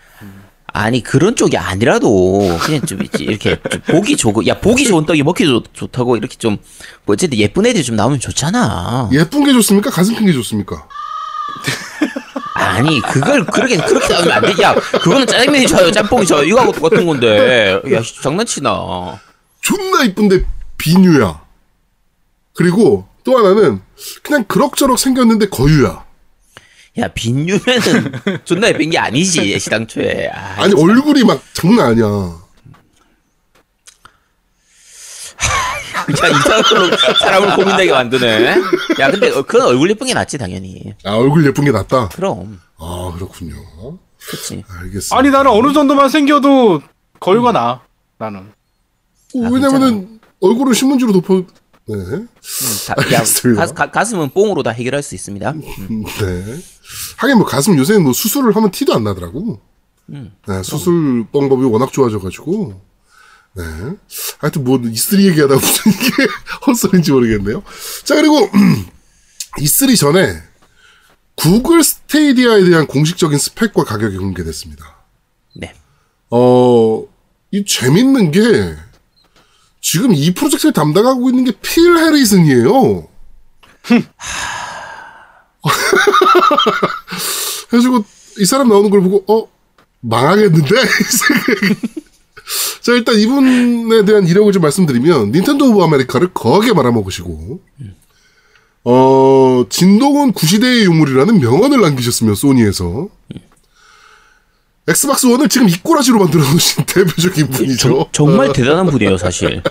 아니 0.71 1.01
그런 1.01 1.35
쪽이 1.35 1.57
아니라도 1.57 2.57
그냥 2.61 2.81
좀 2.85 3.01
있지 3.03 3.23
이렇게 3.23 3.57
좀 3.71 3.81
보기 3.87 4.15
좋고 4.15 4.45
야 4.45 4.59
보기 4.59 4.85
좋은 4.85 5.03
떡이 5.05 5.23
먹기 5.23 5.43
좋, 5.45 5.63
좋다고 5.73 6.15
이렇게 6.15 6.35
좀뭐 6.37 6.59
어쨌든 7.07 7.39
예쁜 7.39 7.65
애들이 7.65 7.83
좀 7.83 7.95
나오면 7.95 8.19
좋잖아. 8.19 9.09
예쁜 9.11 9.43
게 9.43 9.51
좋습니까? 9.51 9.89
가슴 9.89 10.15
큰 10.15 10.25
게 10.27 10.31
좋습니까? 10.33 10.87
아니 12.59 13.01
그걸 13.01 13.45
그렇게 13.45 13.77
그렇게 13.77 14.13
나오면 14.13 14.31
안 14.31 14.41
돼. 14.43 14.61
야 14.61 14.73
그거는 14.73 15.25
짜장면이 15.25 15.67
좋아요, 15.67 15.91
짬뽕이 15.91 16.25
좋아요. 16.25 16.43
이거하고 16.43 16.73
똑같은 16.73 17.05
건데. 17.05 17.79
야 17.91 18.01
씨, 18.01 18.21
장난치나. 18.21 19.19
존나 19.61 20.03
이쁜데 20.03 20.45
비뉴야. 20.77 21.41
그리고 22.53 23.07
또 23.23 23.37
하나는 23.37 23.81
그냥 24.23 24.43
그럭저럭 24.45 24.99
생겼는데 24.99 25.47
거유야. 25.49 26.03
야 26.97 27.07
빈유면은 27.07 28.41
존나 28.43 28.67
예쁜 28.67 28.89
게 28.89 28.97
아니지 28.97 29.57
시당초에. 29.59 30.29
아, 30.33 30.63
아니 30.63 30.73
얼굴이 30.73 31.23
막 31.23 31.41
장난 31.53 31.91
아니야. 31.91 32.38
야 36.11 36.27
이상한 36.27 36.63
걸로 36.63 36.97
사람을 37.19 37.55
고민하게 37.55 37.91
만드네. 37.91 38.55
야 38.99 39.11
근데 39.11 39.29
어, 39.31 39.41
그건 39.43 39.67
얼굴 39.67 39.89
예쁜 39.89 40.07
게 40.07 40.13
낫지 40.13 40.37
당연히. 40.37 40.93
아 41.05 41.13
얼굴 41.15 41.45
예쁜 41.45 41.65
게 41.65 41.71
낫다. 41.71 42.09
그럼 42.09 42.59
아 42.77 43.11
그렇군요. 43.15 43.55
그렇지. 44.27 44.63
알겠습니다. 44.67 45.17
아니 45.17 45.29
나는 45.29 45.51
어느 45.51 45.73
정도만 45.73 46.09
생겨도 46.09 46.81
거유가 47.19 47.51
나. 47.51 47.81
나는. 48.17 48.39
어, 49.35 49.39
왜냐면은 49.51 50.19
얼굴을 50.41 50.73
신문지로 50.73 51.13
덮어. 51.13 51.43
네. 51.87 51.95
가, 51.95 52.93
야, 53.13 53.17
알겠습니다. 53.19 53.65
가, 53.65 53.73
가, 53.73 53.91
가 53.91 54.05
슴은 54.05 54.29
뽕으로 54.29 54.61
다 54.63 54.71
해결할 54.71 55.01
수 55.01 55.15
있습니다. 55.15 55.53
네. 55.53 56.55
하긴 57.17 57.37
뭐 57.37 57.45
가슴 57.45 57.77
요새는 57.77 58.03
뭐 58.03 58.13
수술을 58.13 58.55
하면 58.55 58.71
티도 58.71 58.93
안 58.93 59.03
나더라고. 59.03 59.59
음. 60.09 60.31
네, 60.47 60.63
수술 60.63 61.25
방법이 61.31 61.63
워낙 61.65 61.91
좋아져가지고. 61.91 62.88
네. 63.59 63.95
하여튼 64.39 64.63
뭐 64.63 64.77
E3 64.79 65.21
얘기하다 65.23 65.55
무슨 65.55 65.91
이게 65.91 66.27
헛소리인지 66.65 67.11
모르겠네요. 67.11 67.63
자 68.05 68.15
그리고 68.15 68.49
E3 69.59 69.97
전에 69.99 70.41
구글 71.35 71.83
스테이디아에 71.83 72.63
대한 72.65 72.87
공식적인 72.87 73.37
스펙과 73.37 73.83
가격이 73.83 74.17
공개됐습니다. 74.17 74.97
네. 75.55 75.73
어, 76.29 77.05
이 77.51 77.65
재밌는 77.65 78.31
게 78.31 78.75
지금 79.81 80.13
이 80.13 80.33
프로젝트를 80.33 80.73
담당하고 80.73 81.29
있는 81.29 81.45
게 81.45 81.51
필 81.61 81.97
해리슨이에요. 81.97 83.07
그래가지고 87.69 88.03
이 88.39 88.45
사람 88.45 88.69
나오는 88.69 88.89
걸 88.89 89.01
보고 89.01 89.23
어 89.27 89.47
망하겠는데 90.01 90.75
자 92.81 92.93
일단 92.93 93.15
이분에 93.15 94.05
대한 94.05 94.27
이력을 94.27 94.51
좀 94.51 94.61
말씀드리면 94.61 95.31
닌텐도 95.31 95.69
오브 95.71 95.83
아메리카를 95.83 96.33
거하게 96.33 96.73
말아먹으시고 96.73 97.59
어 98.85 99.65
진동은 99.69 100.31
구시대의 100.33 100.85
유물이라는 100.85 101.39
명언을 101.39 101.81
남기셨으며 101.81 102.35
소니에서 102.35 103.09
엑스박스 104.87 105.27
원을 105.27 105.49
지금 105.49 105.69
이꼬라지로 105.69 106.17
만들어 106.17 106.43
놓으신 106.43 106.85
대표적인 106.87 107.49
분이죠. 107.49 107.77
정, 107.77 108.05
정말 108.11 108.51
대단한 108.51 108.87
분이에요, 108.87 109.17
사실. 109.17 109.61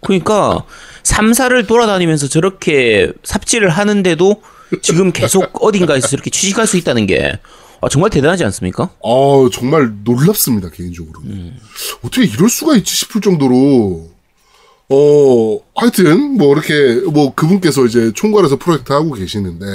그러니까 0.00 0.64
3사를 1.02 1.66
돌아다니면서 1.66 2.28
저렇게 2.28 3.12
삽질을 3.22 3.68
하는데도 3.68 4.42
지금 4.80 5.12
계속 5.12 5.62
어딘가에서 5.62 6.08
저렇게 6.08 6.30
취직할 6.30 6.66
수 6.66 6.78
있다는 6.78 7.06
게 7.06 7.38
아, 7.84 7.88
정말 7.90 8.10
대단하지 8.10 8.44
않습니까? 8.44 8.88
어, 9.00 9.50
정말 9.50 9.92
놀랍습니다, 10.04 10.70
개인적으로. 10.70 11.20
어떻게 12.02 12.24
이럴 12.24 12.48
수가 12.48 12.76
있지 12.76 12.94
싶을 12.96 13.20
정도로, 13.20 14.08
어, 14.88 15.58
하여튼, 15.74 16.38
뭐, 16.38 16.54
이렇게, 16.54 17.02
뭐, 17.10 17.34
그분께서 17.34 17.84
이제 17.84 18.10
총괄해서 18.14 18.56
프로젝트 18.56 18.92
하고 18.92 19.12
계시는데, 19.12 19.66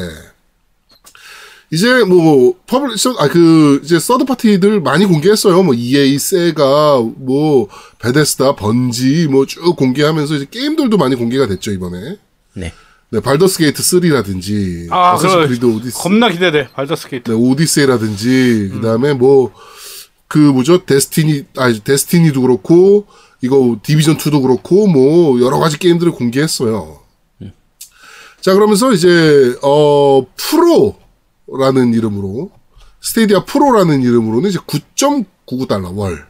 이제 1.72 2.04
뭐, 2.04 2.56
publisher, 2.65 3.15
아, 3.20 3.28
그, 3.28 3.80
이제 3.84 4.00
서드파티들 4.00 4.82
많이 4.82 5.06
공개했어요. 5.06 5.62
뭐, 5.62 5.75
EA, 5.75 6.18
세가, 6.18 7.01
뭐, 7.16 7.68
베데스다, 8.00 8.56
번지, 8.56 9.28
뭐, 9.30 9.46
쭉 9.46 9.75
공개하면서 9.75 10.36
이제 10.36 10.48
게임들도 10.50 10.98
많이 10.98 11.16
공개가 11.16 11.46
됐죠, 11.46 11.72
이번에. 11.72 12.18
네. 12.54 12.74
네, 13.12 13.20
발더스 13.20 13.58
게이트 13.60 13.82
3라든지, 13.82 14.88
아, 14.92 15.13
어쌔신 15.16 15.30
그거 15.39 15.48
크리드 15.48 15.66
오디스. 15.66 15.98
겁나 15.98 16.30
기대돼. 16.30 16.70
발더스 16.74 17.08
게이트. 17.10 17.32
네, 17.32 17.38
오디세이라든지 17.38 18.70
그다음에 18.74 19.13
뭐 19.13 19.51
그 20.30 20.38
뭐죠 20.38 20.86
데스티니 20.86 21.46
아 21.58 21.74
데스티니도 21.74 22.42
그렇고 22.42 23.08
이거 23.42 23.78
디비전 23.82 24.18
2도 24.18 24.44
그렇고 24.44 24.86
뭐 24.88 25.42
여러 25.42 25.58
가지 25.58 25.78
게임들을 25.80 26.12
공개했어요. 26.13 27.00
자 28.39 28.54
그러면서 28.54 28.94
이제 28.94 29.58
어 29.63 30.24
프로라는 30.38 31.94
이름으로 31.96 32.51
스타디아 33.01 33.43
프로라는 33.46 34.04
이름으로는 34.04 34.50
이제 34.51 34.60
9.99달러 34.60 35.96
월. 35.96 36.28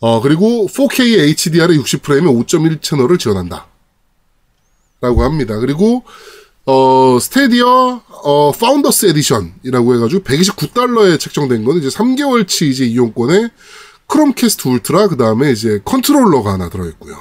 어 0.00 0.20
그리고 0.22 0.66
4K 0.68 1.28
HDR의 1.28 1.78
60프레임에 1.80 2.46
5.1 2.46 2.80
채널을 2.80 3.18
지원한다. 3.18 3.66
라고 5.02 5.24
합니다. 5.24 5.58
그리고 5.58 6.04
어, 6.64 7.18
스타디아, 7.20 8.02
어, 8.08 8.52
Founder's 8.52 9.06
Edition이라고 9.06 9.96
해가지고 9.96 10.22
129달러에 10.22 11.18
책정된 11.18 11.64
거는 11.64 11.82
이제 11.82 11.88
3개월치 11.88 12.68
이제 12.68 12.84
이용권에 12.84 13.50
크롬캐스트 14.06 14.68
울트라, 14.68 15.08
그 15.08 15.16
다음에 15.16 15.50
이제 15.50 15.80
컨트롤러가 15.84 16.52
하나 16.52 16.68
들어있고요. 16.68 17.16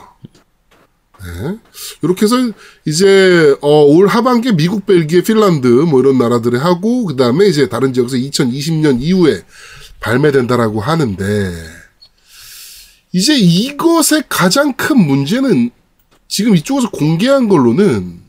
네. 1.24 1.58
이렇게 2.04 2.26
해서 2.26 2.36
이제, 2.86 3.56
어, 3.62 3.84
올 3.84 4.08
하반기에 4.08 4.52
미국, 4.54 4.86
벨기에, 4.86 5.22
핀란드, 5.22 5.68
뭐 5.68 6.02
이런 6.02 6.18
나라들에 6.18 6.60
하고, 6.60 7.06
그 7.06 7.16
다음에 7.16 7.48
이제 7.48 7.70
다른 7.70 7.94
지역에서 7.94 8.18
2020년 8.18 9.02
이후에 9.02 9.44
발매된다라고 10.02 10.82
하는데, 10.82 11.54
이제 13.14 13.36
이것의 13.36 14.24
가장 14.30 14.74
큰 14.74 14.98
문제는 15.00 15.72
지금 16.32 16.56
이쪽에서 16.56 16.90
공개한 16.90 17.50
걸로는 17.50 18.22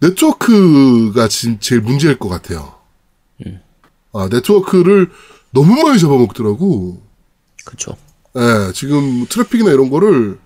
네트워크가 0.00 1.28
진 1.28 1.58
제일 1.60 1.80
문제일 1.80 2.18
것 2.18 2.28
같아요. 2.28 2.74
아, 4.12 4.28
네트워크를 4.30 5.10
너무 5.50 5.82
많이 5.82 5.98
잡아먹더라고. 5.98 7.00
그렇죠. 7.64 7.96
예, 8.36 8.70
지금 8.74 9.26
트래픽이나 9.30 9.70
이런 9.72 9.88
거를 9.88 10.38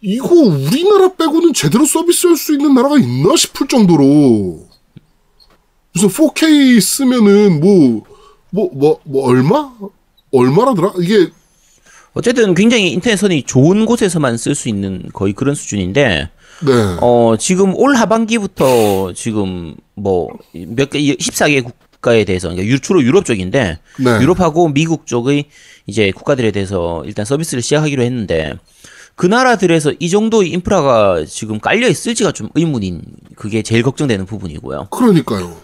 이거 0.00 0.34
우리나라 0.36 1.14
빼고는 1.14 1.52
제대로 1.52 1.84
서비스 1.84 2.28
할 2.28 2.36
수 2.36 2.52
있는 2.52 2.72
나라가 2.72 2.96
있나 2.96 3.34
싶을 3.34 3.66
정도로 3.66 4.68
무슨 5.92 6.08
4K 6.08 6.80
쓰면은 6.80 7.60
뭐 7.60 8.02
뭐 8.52 8.70
뭐 8.72 9.00
뭐 9.04 9.26
얼마 9.28 9.72
얼마라더라 10.32 10.92
이게 11.00 11.30
어쨌든 12.12 12.54
굉장히 12.54 12.90
인터넷선이 12.92 13.42
좋은 13.44 13.86
곳에서만 13.86 14.36
쓸 14.36 14.54
수 14.54 14.68
있는 14.68 15.08
거의 15.12 15.32
그런 15.32 15.54
수준인데 15.54 16.28
네 16.66 16.72
어, 17.00 17.36
지금 17.38 17.74
올 17.76 17.94
하반기부터 17.94 19.12
지금 19.14 19.74
뭐 19.94 20.28
몇 20.54 20.90
개, 20.90 20.98
14개 21.00 21.62
국가에 21.64 22.24
대해서, 22.24 22.48
그러니까 22.48 22.66
유- 22.70 22.80
주로 22.80 23.02
유럽 23.02 23.24
쪽인데, 23.26 23.78
네. 23.98 24.10
유럽하고 24.22 24.68
미국 24.68 25.06
쪽의 25.06 25.44
이제 25.86 26.10
국가들에 26.12 26.50
대해서 26.50 27.02
일단 27.04 27.24
서비스를 27.26 27.62
시작하기로 27.62 28.02
했는데, 28.02 28.54
그 29.16 29.26
나라들에서 29.26 29.92
이 29.98 30.08
정도의 30.08 30.48
인프라가 30.50 31.24
지금 31.26 31.60
깔려 31.60 31.88
있을지가 31.88 32.32
좀 32.32 32.48
의문인, 32.54 33.02
그게 33.36 33.60
제일 33.62 33.82
걱정되는 33.82 34.24
부분이고요. 34.24 34.88
그러니까요. 34.90 35.56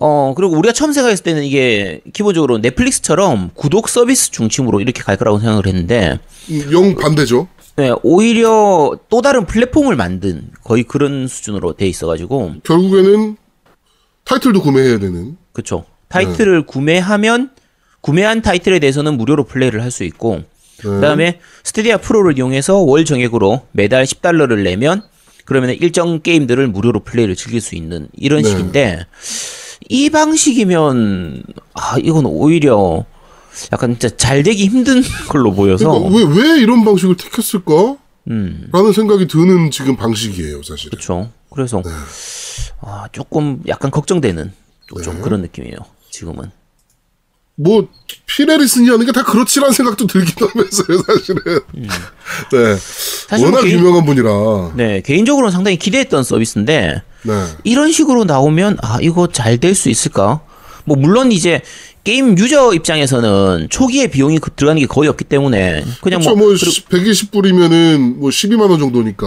어, 0.00 0.32
그리고 0.34 0.56
우리가 0.56 0.72
처음 0.72 0.92
생각했을 0.92 1.22
때는 1.22 1.44
이게 1.44 2.00
기본적으로 2.14 2.58
넷플릭스처럼 2.58 3.50
구독 3.54 3.88
서비스 3.88 4.30
중심으로 4.30 4.80
이렇게 4.80 5.02
갈 5.02 5.16
거라고 5.16 5.38
생각을 5.38 5.66
했는데, 5.66 6.18
음, 6.50 6.72
영 6.72 6.94
반대죠. 6.96 7.48
네, 7.76 7.92
오히려 8.02 8.98
또 9.10 9.20
다른 9.20 9.44
플랫폼을 9.44 9.96
만든 9.96 10.48
거의 10.64 10.84
그런 10.84 11.28
수준으로 11.28 11.74
돼 11.74 11.86
있어가지고, 11.86 12.54
결국에는 12.64 13.36
타이틀도 14.24 14.62
구매해야 14.62 14.98
되는. 14.98 15.36
그쵸. 15.52 15.84
타이틀을 16.08 16.62
구매하면 16.66 17.50
구매한 18.00 18.40
타이틀에 18.42 18.78
대해서는 18.78 19.16
무료로 19.18 19.44
플레이를 19.44 19.82
할 19.82 19.90
수 19.90 20.04
있고 20.04 20.36
네. 20.36 20.82
그다음에 20.82 21.40
스테디아 21.62 21.98
프로를 21.98 22.36
이용해서 22.38 22.78
월 22.78 23.04
정액으로 23.04 23.66
매달 23.72 24.04
10달러를 24.04 24.62
내면 24.62 25.02
그러면 25.44 25.70
일정 25.70 26.20
게임들을 26.20 26.66
무료로 26.68 27.00
플레이를 27.00 27.36
즐길 27.36 27.60
수 27.60 27.76
있는 27.76 28.08
이런 28.16 28.42
네. 28.42 28.48
식인데 28.48 29.06
이 29.92 30.08
방식이면 30.08 31.42
아 31.74 31.96
이건 31.98 32.24
오히려 32.26 33.04
약간 33.72 33.98
진짜 33.98 34.16
잘 34.16 34.44
되기 34.44 34.66
힘든 34.66 35.02
걸로 35.28 35.52
보여서 35.52 35.90
그러니까 35.90 36.16
왜, 36.16 36.42
왜 36.54 36.60
이런 36.60 36.84
방식을 36.84 37.16
택했을까? 37.16 37.96
음 38.30 38.68
라는 38.72 38.92
생각이 38.92 39.26
드는 39.26 39.72
지금 39.72 39.96
방식이에요, 39.96 40.62
사실. 40.62 40.90
그렇죠. 40.90 41.30
그래서 41.52 41.82
네. 41.84 41.90
아 42.82 43.08
조금 43.10 43.60
약간 43.66 43.90
걱정되는 43.90 44.52
또좀 44.88 45.22
그런 45.22 45.42
느낌이에요. 45.42 45.76
지금은. 46.10 46.50
뭐, 47.56 47.88
피레리슨이 48.26 48.88
하는 48.88 49.04
게 49.04 49.12
다 49.12 49.22
그렇지라는 49.22 49.74
생각도 49.74 50.06
들기도 50.06 50.48
하면서요, 50.48 51.02
사실은. 51.02 51.60
네. 51.74 51.78
음. 51.80 51.88
사실 53.28 53.44
워낙 53.44 53.58
뭐 53.58 53.60
개인- 53.62 53.78
유명한 53.80 54.06
분이라. 54.06 54.72
네 54.76 55.00
개인적으로는 55.02 55.50
상당히 55.52 55.76
기대했던 55.76 56.22
서비스인데 56.24 57.02
네. 57.22 57.32
이런 57.64 57.92
식으로 57.92 58.24
나오면 58.24 58.78
아 58.82 58.98
이거 59.00 59.26
잘 59.26 59.58
될 59.58 59.74
수 59.74 59.88
있을까? 59.90 60.40
뭐 60.84 60.96
물론 60.96 61.30
이제 61.32 61.60
게임 62.04 62.36
유저 62.38 62.72
입장에서는 62.74 63.68
초기에 63.70 64.06
비용이 64.06 64.38
그- 64.38 64.50
들어가는 64.52 64.80
게 64.80 64.86
거의 64.86 65.08
없기 65.08 65.24
때문에 65.24 65.84
그냥 66.00 66.20
그렇죠, 66.20 66.34
뭐 66.36 66.48
뭐, 66.48 66.56
그리고 66.58 66.72
120불이면은 66.88 68.16
뭐 68.18 68.30
12만 68.30 68.70
원 68.70 68.78
정도니까. 68.78 69.26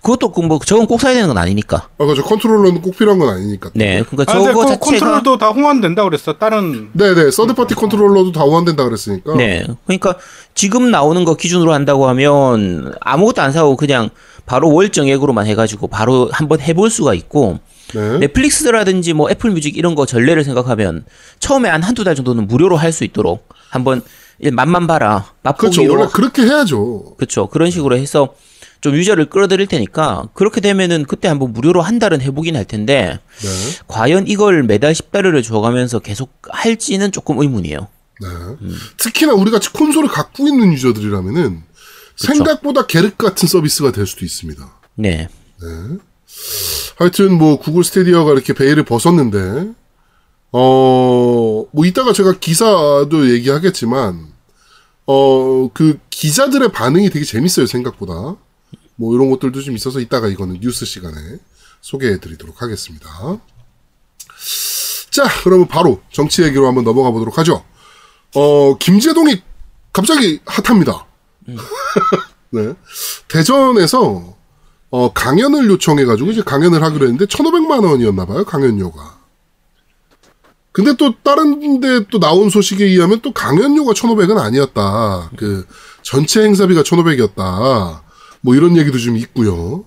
그것도 0.00 0.30
꼭뭐 0.30 0.60
저건 0.64 0.86
꼭 0.86 1.00
사야 1.00 1.12
되는 1.12 1.26
건 1.28 1.36
아니니까. 1.38 1.88
아, 1.98 2.06
그죠. 2.06 2.22
컨트롤러는 2.22 2.80
꼭 2.80 2.96
필요한 2.96 3.18
건 3.18 3.30
아니니까. 3.30 3.70
네, 3.74 4.02
그러니까 4.08 4.32
아, 4.32 4.38
저거 4.38 4.54
그 4.54 4.68
자체가 4.68 4.78
컨트롤도 4.78 5.38
다 5.38 5.48
호환된다 5.48 6.04
그랬어. 6.04 6.34
다른 6.38 6.90
네네. 6.92 7.32
third 7.32 7.52
party 7.54 7.74
컨트롤러도 7.74 8.30
다 8.32 8.42
호환된다 8.42 8.84
그랬으니까. 8.84 9.34
네, 9.34 9.66
그러니까 9.86 10.14
지금 10.54 10.90
나오는 10.92 11.24
거 11.24 11.34
기준으로 11.34 11.74
한다고 11.74 12.08
하면 12.08 12.94
아무것도 13.00 13.42
안 13.42 13.52
사고 13.52 13.76
그냥 13.76 14.08
바로 14.48 14.72
월 14.72 14.88
정액으로만 14.88 15.46
해가지고 15.46 15.88
바로 15.88 16.30
한번 16.32 16.60
해볼 16.60 16.88
수가 16.90 17.12
있고 17.14 17.60
네. 17.94 18.18
넷플릭스라든지 18.18 19.12
뭐 19.12 19.30
애플 19.30 19.50
뮤직 19.50 19.76
이런 19.76 19.94
거 19.94 20.06
전례를 20.06 20.42
생각하면 20.42 21.04
처음에 21.38 21.68
한 21.68 21.82
한두 21.82 22.02
달 22.02 22.14
정도는 22.14 22.48
무료로 22.48 22.76
할 22.76 22.88
수 22.92 23.04
있도록 23.04 23.46
한번 23.68 24.00
일 24.38 24.52
맛만 24.52 24.86
봐라 24.86 25.26
그렇죠. 25.42 25.82
맛보기로 25.82 25.94
원래 25.94 26.10
그렇게 26.12 26.42
해야죠. 26.42 27.16
그렇죠. 27.16 27.48
그런 27.48 27.70
식으로 27.70 27.96
해서 27.98 28.34
좀 28.80 28.94
유저를 28.94 29.26
끌어들일 29.26 29.66
테니까 29.66 30.28
그렇게 30.32 30.60
되면은 30.62 31.04
그때 31.04 31.28
한번 31.28 31.52
무료로 31.52 31.82
한 31.82 31.98
달은 31.98 32.22
해보긴 32.22 32.56
할 32.56 32.64
텐데 32.64 33.18
네. 33.42 33.48
과연 33.86 34.26
이걸 34.28 34.62
매달 34.62 34.94
10달러를 34.94 35.42
줘가면서 35.44 35.98
계속 35.98 36.32
할지는 36.48 37.12
조금 37.12 37.38
의문이에요. 37.38 37.88
네. 38.20 38.28
특히나 38.96 39.34
우리 39.34 39.50
같이 39.50 39.70
콘솔을 39.72 40.08
갖고 40.08 40.48
있는 40.48 40.72
유저들이라면은 40.72 41.62
생각보다 42.18 42.86
계륵 42.86 43.16
같은 43.18 43.48
서비스가 43.48 43.92
될 43.92 44.06
수도 44.06 44.24
있습니다. 44.24 44.80
네. 44.96 45.28
하여튼 46.96 47.36
뭐 47.38 47.58
구글 47.58 47.84
스테디어가 47.84 48.32
이렇게 48.32 48.52
베일을 48.52 48.84
벗었는데 48.84 49.72
어 50.52 51.68
뭐 51.70 51.84
이따가 51.84 52.12
제가 52.12 52.38
기사도 52.38 53.30
얘기하겠지만 53.30 54.28
어 55.06 55.68
그 55.74 55.98
기자들의 56.10 56.72
반응이 56.72 57.10
되게 57.10 57.24
재밌어요 57.24 57.66
생각보다 57.66 58.36
뭐 58.96 59.14
이런 59.14 59.30
것들도 59.30 59.60
좀 59.62 59.76
있어서 59.76 60.00
이따가 60.00 60.28
이거는 60.28 60.58
뉴스 60.60 60.84
시간에 60.86 61.16
소개해드리도록 61.80 62.62
하겠습니다. 62.62 63.08
자 65.10 65.24
그러면 65.44 65.68
바로 65.68 66.00
정치 66.12 66.42
얘기로 66.42 66.66
한번 66.66 66.84
넘어가 66.84 67.10
보도록 67.10 67.38
하죠. 67.38 67.64
어 68.34 68.76
김재동이 68.78 69.42
갑자기 69.92 70.40
핫합니다. 70.46 71.06
네 72.50 72.74
대전에서 73.28 74.36
어, 74.90 75.12
강연을 75.12 75.68
요청해가지고 75.70 76.30
이제 76.30 76.42
강연을 76.42 76.82
하기로 76.82 77.04
했는데 77.06 77.26
1,500만 77.26 77.84
원이었나 77.84 78.24
봐요, 78.24 78.44
강연료가. 78.44 79.18
근데 80.72 80.94
또 80.96 81.14
다른 81.22 81.80
데 81.80 82.04
또 82.10 82.18
나온 82.20 82.48
소식에 82.50 82.84
의하면 82.84 83.20
또 83.20 83.32
강연료가 83.32 83.92
1,500은 83.92 84.38
아니었다. 84.38 85.30
그 85.36 85.66
전체 86.02 86.42
행사비가 86.42 86.82
1,500이었다. 86.82 88.00
뭐 88.40 88.54
이런 88.54 88.76
얘기도 88.76 88.96
좀 88.98 89.16
있고요. 89.16 89.84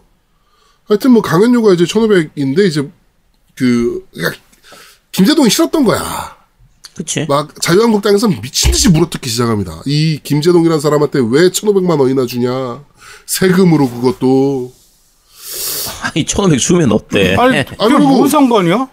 하여튼 0.86 1.12
뭐 1.12 1.22
강연료가 1.22 1.74
이제 1.74 1.86
1,500인데 1.86 2.68
이제 2.68 2.88
그 3.56 4.06
그러니까 4.14 4.40
김재동이 5.14 5.50
싫었던 5.50 5.84
거야. 5.86 6.38
그치. 6.96 7.26
막 7.28 7.60
자유한국당에서 7.62 8.28
미친 8.28 8.72
듯이 8.72 8.90
물어뜯기 8.90 9.30
시작합니다. 9.30 9.82
이 9.86 10.20
김재동이라는 10.24 10.80
사람한테 10.80 11.20
왜 11.20 11.50
1,500만 11.50 12.00
원이나 12.00 12.26
주냐? 12.26 12.84
세금으로 13.26 13.90
그것도 13.90 14.74
아니, 16.04 16.26
1500 16.26 16.60
주면 16.60 16.92
어때? 16.92 17.36
아니, 17.36 17.60
아, 17.60 17.64
그게 17.78 17.98
무슨 17.98 18.28
상관이야? 18.28 18.88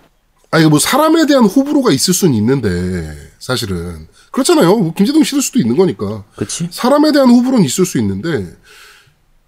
아니 0.50 0.67
뭐 0.67 0.78
사람에 0.78 1.26
대한 1.26 1.45
호불호가 1.45 1.93
있을 1.93 2.14
수는 2.14 2.35
있는데 2.35 3.14
사실은 3.38 4.09
그렇잖아요. 4.31 4.76
뭐 4.78 4.95
김재동 4.95 5.23
싫을 5.23 5.43
수도 5.43 5.59
있는 5.59 5.76
거니까. 5.76 6.25
그치. 6.37 6.69
사람에 6.71 7.12
대한 7.12 7.28
호불호는 7.28 7.64
있을 7.64 7.85
수 7.85 7.99
있는데 7.99 8.57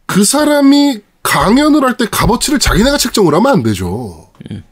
그 0.07 0.25
사람이 0.25 1.01
강연을 1.23 1.85
할 1.85 1.97
때 1.97 2.07
값어치를 2.11 2.59
자기네가 2.59 2.99
책정을 2.99 3.35
하면 3.35 3.53
안 3.53 3.63
되죠. 3.63 4.31
예, 4.51 4.63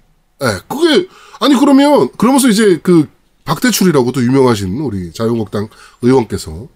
그게 0.68 1.08
아니 1.40 1.54
그러면 1.58 2.08
그러면서 2.16 2.48
이제 2.48 2.78
그 2.82 3.08
박대출이라고도 3.48 4.22
유명하신 4.22 4.78
우리 4.80 5.10
자유한국당 5.12 5.68
의원께서 6.02 6.68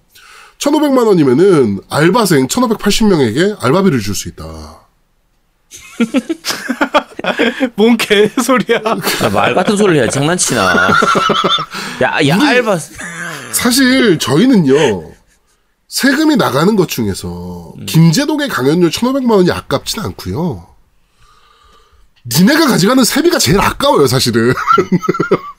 1,500만 0.59 1.07
원이면은 1.07 1.81
알바생 1.91 2.47
1,580명에게 2.49 3.63
알바비를 3.63 4.01
줄 4.01 4.15
수 4.15 4.29
있다. 4.29 4.81
뭔 7.77 7.97
개소리야. 7.97 8.79
야, 9.23 9.29
말 9.33 9.55
같은 9.55 9.77
소리를 9.77 10.03
해. 10.03 10.09
장난치나. 10.09 10.89
야, 12.03 12.19
야, 12.27 12.39
알바. 12.41 12.79
사실 13.53 14.19
저희는요 14.19 15.13
세금이 15.89 16.37
나가는 16.37 16.75
것 16.75 16.89
중에서 16.89 17.75
김제동의 17.87 18.49
강연료 18.49 18.89
1,500만 18.89 19.31
원이 19.33 19.51
아깝진 19.51 20.01
않고요. 20.01 20.67
니네가 22.25 22.67
가져가는 22.67 23.05
세비가 23.05 23.39
제일 23.39 23.61
아까워요, 23.61 24.07
사실은. 24.07 24.55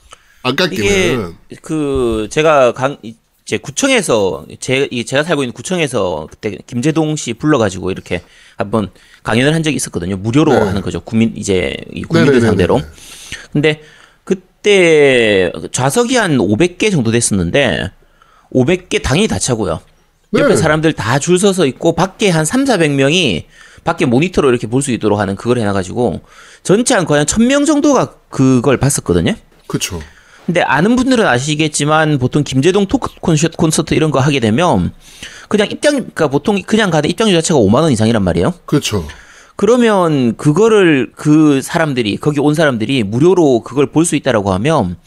아깝기는. 0.44 1.36
그 1.62 2.28
제가 2.30 2.74
강 2.74 2.98
이제 3.46 3.58
구청에서 3.58 4.46
제이 4.60 5.04
제가 5.06 5.24
살고 5.24 5.44
있는 5.44 5.54
구청에서 5.54 6.28
그때 6.30 6.58
김재동 6.68 7.16
씨 7.16 7.34
불러가지고 7.34 7.92
이렇게 7.92 8.22
한번 8.58 8.90
강연을 9.24 9.54
한 9.54 9.64
적이 9.64 9.76
있었거든요. 9.78 10.18
무료로 10.18 10.54
네. 10.54 10.60
하는 10.60 10.82
거죠. 10.82 11.00
국민 11.02 11.34
이제 11.36 11.76
이 11.94 12.04
국민들 12.04 12.34
네네네네. 12.36 12.48
상대로. 12.48 12.82
근데 13.52 13.82
그때 14.24 15.52
좌석이 15.72 16.16
한 16.16 16.38
500개 16.38 16.92
정도 16.92 17.12
됐었는데 17.12 17.92
500개 18.54 19.02
당연히 19.02 19.28
다 19.28 19.40
차고요. 19.40 19.82
옆에 20.36 20.48
네. 20.50 20.56
사람들 20.56 20.94
다 20.94 21.20
줄 21.20 21.38
서서 21.38 21.66
있고 21.68 21.94
밖에 21.96 22.30
한 22.30 22.44
3, 22.46 22.64
400명이 22.66 23.44
밖에 23.84 24.06
모니터로 24.06 24.50
이렇게 24.50 24.68
볼 24.68 24.82
수 24.82 24.92
있도록 24.92 25.20
하는 25.20 25.36
그걸 25.36 25.60
해놔가지고 25.60 26.22
전체 26.64 26.96
한 26.96 27.06
거의 27.06 27.20
한 27.20 27.26
1000명 27.28 27.66
정도가 27.66 28.16
그걸 28.30 28.78
봤었거든요. 28.78 29.36
그쵸. 29.68 30.02
근데 30.46 30.62
아는 30.62 30.96
분들은 30.96 31.26
아시겠지만 31.26 32.18
보통 32.20 32.44
김재동 32.44 32.88
토크 32.88 33.10
콘서트, 33.22 33.56
콘서트 33.56 33.94
이런 33.94 34.12
거 34.12 34.20
하게 34.20 34.40
되면 34.40 34.92
그냥 35.48 35.68
입장 35.72 35.94
그러니까 35.96 36.28
보통 36.28 36.62
그냥 36.62 36.90
가는 36.90 37.10
입장료 37.10 37.32
자체가 37.34 37.60
5만 37.60 37.76
원 37.76 37.92
이상이란 37.92 38.22
말이에요. 38.24 38.54
그쵸. 38.66 39.06
그러면 39.56 40.36
그거를 40.36 41.12
그 41.16 41.62
사람들이 41.62 42.18
거기 42.18 42.40
온 42.40 42.56
사람들이 42.56 43.04
무료로 43.04 43.62
그걸 43.62 43.92
볼 43.92 44.04
수 44.06 44.16
있다라고 44.16 44.52
하면 44.54 44.98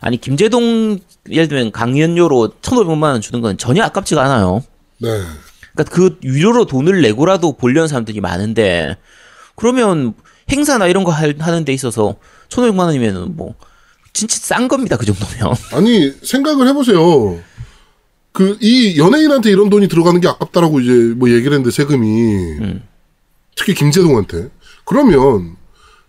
아니 0.00 0.18
김재동 0.18 0.98
예를 1.30 1.48
들면 1.48 1.72
강연료로 1.72 2.52
1,500만 2.62 3.02
원 3.02 3.20
주는 3.20 3.40
건 3.42 3.58
전혀 3.58 3.82
아깝지가 3.82 4.22
않아요. 4.24 4.62
네. 4.98 5.08
그러니까 5.74 5.94
그 5.94 6.18
유료로 6.22 6.64
돈을 6.66 7.02
내고라도 7.02 7.56
보려는 7.56 7.88
사람들이 7.88 8.20
많은데 8.20 8.96
그러면 9.56 10.14
행사나 10.50 10.86
이런 10.86 11.04
거 11.04 11.10
할- 11.10 11.34
하는 11.38 11.64
데 11.66 11.72
있어서 11.74 12.14
1,500만 12.48 12.78
원이면은 12.86 13.36
뭐 13.36 13.54
진짜 14.16 14.38
싼 14.40 14.66
겁니다. 14.68 14.96
그 14.96 15.04
정도면. 15.04 15.54
아니, 15.72 16.10
생각을 16.22 16.66
해보세요. 16.68 17.38
그, 18.32 18.56
이 18.60 18.98
연예인한테 18.98 19.50
이런 19.50 19.68
돈이 19.70 19.88
들어가는 19.88 20.20
게 20.20 20.28
아깝다라고 20.28 20.80
이제 20.80 20.92
뭐 21.14 21.28
얘기를 21.30 21.52
했는데, 21.52 21.70
세금이. 21.70 22.58
특히 23.54 23.74
김재동한테. 23.74 24.48
그러면, 24.84 25.56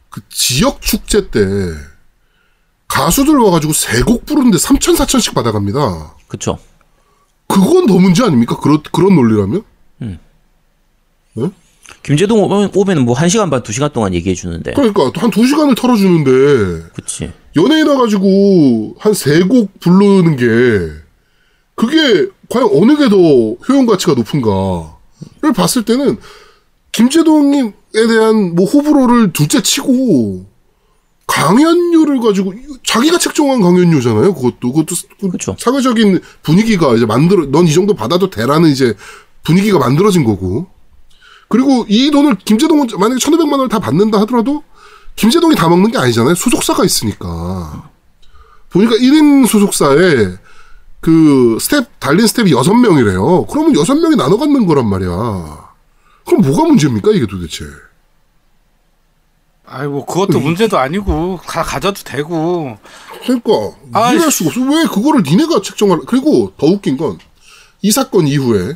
그 0.10 0.22
지역 0.30 0.82
축제 0.82 1.30
때, 1.30 1.40
가수들 2.88 3.36
와가지고 3.38 3.74
세 3.74 4.02
곡 4.04 4.26
부르는데 4.26 4.58
3천, 4.58 4.96
4천씩 4.96 5.34
받아갑니다. 5.36 6.16
그쵸. 6.28 6.58
그건 7.48 7.86
더 7.88 7.98
문제 8.00 8.24
아닙니까? 8.24 8.58
그런, 8.60 8.82
그런 8.92 9.16
논리라면? 9.16 9.64
김재동 12.04 12.44
오면, 12.44 12.72
오면 12.76 13.02
뭐 13.06 13.16
1시간 13.16 13.50
반, 13.50 13.64
2시간 13.64 13.92
동안 13.94 14.14
얘기해 14.14 14.36
주는데. 14.36 14.74
그러니까, 14.74 15.12
한 15.16 15.30
두 15.32 15.46
시간을 15.46 15.76
털어주는데, 15.76 16.90
그치. 16.94 17.32
연예인 17.58 17.88
와가지고 17.88 18.96
한 19.00 19.14
세 19.14 19.42
곡 19.48 19.80
부르는 19.80 20.36
게 20.36 20.46
그게 21.76 22.28
과연 22.50 22.70
어느 22.74 22.96
게 22.98 23.10
더 23.10 23.18
효용 23.68 23.86
가치가 23.86 24.14
높은가를 24.14 25.54
봤을 25.56 25.84
때는 25.84 26.18
김재동에 26.92 27.74
대한 27.94 28.56
뭐 28.56 28.66
호불호를 28.66 29.34
둘째 29.34 29.62
치고 29.62 30.46
강연료를 31.28 32.22
가지고 32.22 32.54
자기가 32.86 33.18
책정한 33.20 33.62
강연료잖아요. 33.62 34.34
그것도 34.34 34.72
그것도 34.72 34.96
그 35.20 35.30
그쵸. 35.30 35.56
사회적인 35.60 36.20
분위기가 36.42 36.96
이제 36.96 37.06
만들어 37.06 37.46
넌 37.48 37.68
이 37.68 37.74
정도 37.74 37.94
받아도 37.96 38.30
되라는 38.30 38.70
이제 38.70 38.94
분위기가 39.44 39.78
만들어진 39.78 40.24
거고 40.24 40.68
그리고 41.50 41.86
이 41.90 42.12
돈을 42.12 42.36
김재동은 42.44 42.88
만약에 42.98 43.20
1,500만 43.20 43.52
원을 43.54 43.70
다 43.70 43.80
받는다 43.80 44.20
하더라도 44.22 44.64
김재동이 45.18 45.56
다 45.56 45.68
먹는 45.68 45.92
게 45.92 45.98
아니잖아요. 45.98 46.36
소속사가 46.36 46.86
있으니까. 46.86 47.90
보니까 48.70 48.96
1인 48.96 49.48
소속사에 49.48 50.38
그 51.02 51.58
스태프, 51.60 52.00
달린 52.00 52.26
스태프가 52.28 52.52
6명이래요. 52.52 53.48
그러면 53.48 53.74
6명이 53.74 54.16
나눠 54.16 54.38
갖는 54.38 54.66
거란 54.66 54.88
말이야. 54.88 55.10
그럼 56.26 56.42
뭐가 56.42 56.66
문제입니까, 56.66 57.12
이게 57.12 57.26
도대체? 57.26 57.66
아이 59.70 59.86
뭐 59.86 60.06
그것도 60.06 60.40
문제도 60.40 60.78
아니고 60.78 61.42
다 61.46 61.62
가져도 61.62 62.04
되고. 62.04 62.78
그러니까, 63.24 63.52
아이, 63.94 64.16
이해할 64.16 64.32
수가 64.32 64.50
없어. 64.50 64.62
왜 64.62 64.86
그거를 64.86 65.24
니네가 65.24 65.62
책정할, 65.62 66.00
그리고 66.06 66.54
더 66.58 66.68
웃긴 66.68 66.96
건, 66.98 67.18
이 67.82 67.92
사건 67.92 68.28
이후에, 68.28 68.76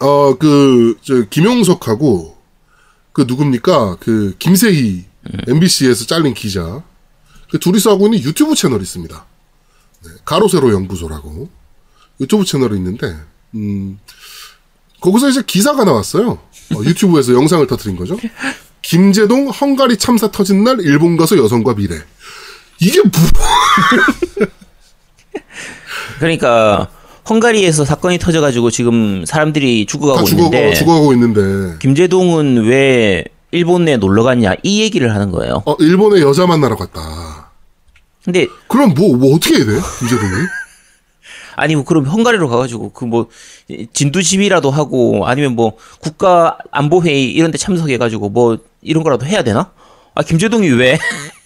어, 0.00 0.34
그, 0.36 0.96
저, 1.02 1.22
김용석하고, 1.28 2.39
그 3.12 3.22
누굽니까? 3.26 3.96
그, 4.00 4.34
김세희, 4.38 5.04
MBC에서 5.48 6.06
잘린 6.06 6.34
기자. 6.34 6.82
그 7.50 7.58
둘이서 7.58 7.90
하고 7.90 8.06
있는 8.06 8.22
유튜브 8.22 8.54
채널이 8.54 8.82
있습니다. 8.82 9.26
네, 10.04 10.10
가로세로 10.24 10.72
연구소라고. 10.72 11.50
유튜브 12.20 12.44
채널이 12.44 12.76
있는데, 12.76 13.16
음, 13.54 13.98
거기서 15.00 15.30
이제 15.30 15.42
기사가 15.44 15.84
나왔어요. 15.84 16.30
어, 16.30 16.84
유튜브에서 16.84 17.34
영상을 17.34 17.66
터뜨린 17.66 17.96
거죠. 17.96 18.18
김재동 18.82 19.48
헝가리 19.48 19.96
참사 19.98 20.30
터진 20.30 20.64
날 20.64 20.80
일본 20.80 21.16
가서 21.16 21.36
여성과 21.36 21.74
미래. 21.74 21.96
이게 22.80 23.00
뭐, 23.02 23.10
그러니까 26.18 26.90
헝가리에서 27.28 27.84
사건이 27.84 28.18
터져가지고 28.18 28.70
지금 28.70 29.24
사람들이 29.26 29.86
죽어가고 29.86 30.18
다 30.20 30.24
죽어가고, 30.24 30.56
있는데 30.56 30.74
죽어가고 30.74 31.12
있는데, 31.12 31.78
김재동은 31.80 32.64
왜 32.66 33.24
일본에 33.52 33.96
놀러 33.96 34.22
갔냐 34.22 34.54
이 34.62 34.80
얘기를 34.82 35.14
하는 35.14 35.30
거예요. 35.30 35.62
어, 35.66 35.74
일본에 35.80 36.20
여자 36.22 36.46
만나러 36.46 36.76
갔다. 36.76 37.50
근데 38.24 38.46
그럼 38.68 38.94
뭐, 38.94 39.16
뭐 39.16 39.34
어떻게 39.36 39.56
해야 39.56 39.64
돼? 39.64 39.72
김재동이? 40.00 40.30
아니 41.56 41.74
뭐 41.76 41.84
그럼 41.84 42.04
헝가리로 42.06 42.48
가가지고 42.48 42.90
그 42.92 43.04
뭐 43.06 43.26
진두지휘라도 43.92 44.70
하고 44.70 45.26
아니면 45.26 45.54
뭐 45.56 45.72
국가 46.00 46.56
안보 46.70 47.02
회의 47.02 47.30
이런 47.30 47.50
데 47.50 47.58
참석해가지고 47.58 48.30
뭐 48.30 48.58
이런 48.82 49.02
거라도 49.02 49.26
해야 49.26 49.42
되나? 49.42 49.70
아 50.14 50.22
김재동이 50.22 50.68
왜? 50.70 50.98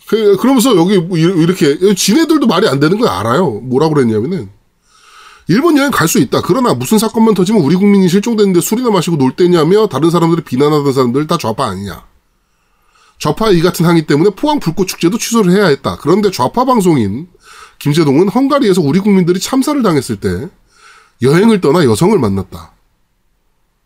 그, 0.07 0.37
그러면서 0.37 0.77
여기 0.77 0.99
뭐 0.99 1.17
이- 1.19 1.23
이렇게, 1.23 1.95
지네들도 1.95 2.47
말이 2.47 2.69
안 2.69 2.79
되는 2.79 2.99
걸 2.99 3.09
알아요. 3.09 3.51
뭐라고 3.63 3.95
그랬냐면은, 3.95 4.51
일본 5.47 5.77
여행 5.77 5.91
갈 5.91 6.09
수 6.09 6.19
있다. 6.19 6.41
그러나 6.43 6.75
무슨 6.75 6.99
사건만 6.99 7.35
터지면 7.35 7.63
우리 7.63 7.77
국민이 7.77 8.09
실종됐는데 8.09 8.61
술이나 8.61 8.91
마시고 8.91 9.17
놀 9.17 9.37
때냐며 9.37 9.87
다른 9.87 10.11
사람들이 10.11 10.43
비난하던 10.43 10.93
사람들 10.93 11.27
다 11.27 11.37
좌파 11.39 11.67
아니냐. 11.67 12.05
좌파 13.19 13.51
이 13.51 13.61
같은 13.61 13.87
항의 13.87 14.07
때문에 14.07 14.31
포항 14.37 14.61
불꽃 14.61 14.87
축제도 14.87 15.19
취소를 15.19 15.53
해야 15.53 15.67
했다. 15.67 15.97
그런데 16.01 16.31
좌파 16.31 16.65
방송인 16.65 17.29
김재동은 17.79 18.29
헝가리에서 18.29 18.81
우리 18.81 19.01
국민들이 19.01 19.41
참사를 19.41 19.83
당했을 19.83 20.17
때 20.17 20.49
여행을 21.23 21.61
떠나 21.61 21.85
여성을 21.85 22.19
만났다. 22.19 22.73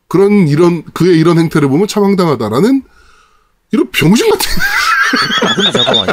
그런 0.09 0.49
이런 0.49 0.85
그의 0.93 1.19
이런 1.19 1.39
행태를 1.39 1.69
보면 1.69 1.87
참 1.87 2.05
황당하다라는 2.05 2.83
이런 3.73 3.91
병신 3.91 4.31
같은 4.31 4.51
아, 5.45 5.55
근데 5.55 5.71
잠깐만. 5.73 6.09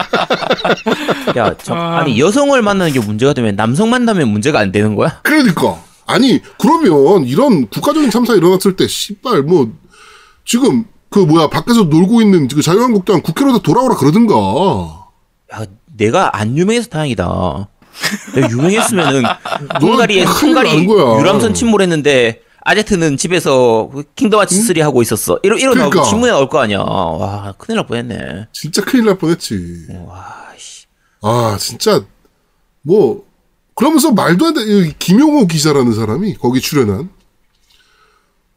야, 1.38 1.56
저, 1.62 1.74
아니 1.74 2.20
여성을 2.20 2.60
만나는 2.62 2.94
게 2.94 3.00
문제가 3.00 3.34
되면 3.34 3.56
남성 3.56 3.90
만나면 3.90 4.30
문제가 4.30 4.60
안 4.60 4.72
되는 4.72 4.96
거야? 4.96 5.20
그러니까 5.24 5.78
아니 6.06 6.42
그러면 6.58 7.26
이런 7.26 7.68
국가적인 7.68 8.10
참사 8.12 8.34
일어났을 8.36 8.76
때 8.76 8.88
씨발 8.88 9.42
뭐 9.44 9.72
지금 10.46 10.86
그 11.10 11.20
뭐야 11.20 11.48
밖에서 11.48 11.84
놀고 11.84 12.22
있는 12.22 12.48
그 12.48 12.62
자유한국당 12.62 13.22
국회로 13.22 13.60
돌아오라 13.60 13.96
그러든가. 13.96 14.34
야, 15.54 15.66
내가 15.98 16.38
안 16.38 16.58
유명해서 16.58 16.90
다행이다. 16.90 17.68
내가 18.36 18.50
유명했으면은 18.50 19.24
헝가리에 19.82 20.24
헝가리. 20.24 20.84
유람선 20.86 21.54
침몰했는데 21.54 22.42
아제트는 22.66 23.16
집에서 23.16 23.90
그 23.94 24.04
킹덤 24.16 24.40
하츠 24.40 24.56
3 24.62 24.82
하고 24.82 25.02
있었어. 25.04 25.40
이러 25.44 25.56
이러 25.56 25.72
그러니까. 25.72 26.04
신문에 26.04 26.32
나올 26.32 26.50
거 26.50 26.60
아니야. 26.60 26.80
와 26.80 27.54
큰일 27.60 27.78
날 27.78 27.86
뻔했네. 27.86 28.48
진짜 28.52 28.84
큰일 28.84 29.06
날 29.06 29.18
뻔했지. 29.20 29.86
와 30.08 30.34
씨. 30.58 30.88
아 31.22 31.56
진짜 31.60 32.04
뭐 32.82 33.24
그러면서 33.76 34.12
말도 34.12 34.48
안 34.48 34.54
돼. 34.56 34.62
이 34.64 34.94
김용호 34.98 35.46
기자라는 35.46 35.94
사람이 35.94 36.36
거기 36.36 36.60
출연한 36.60 37.10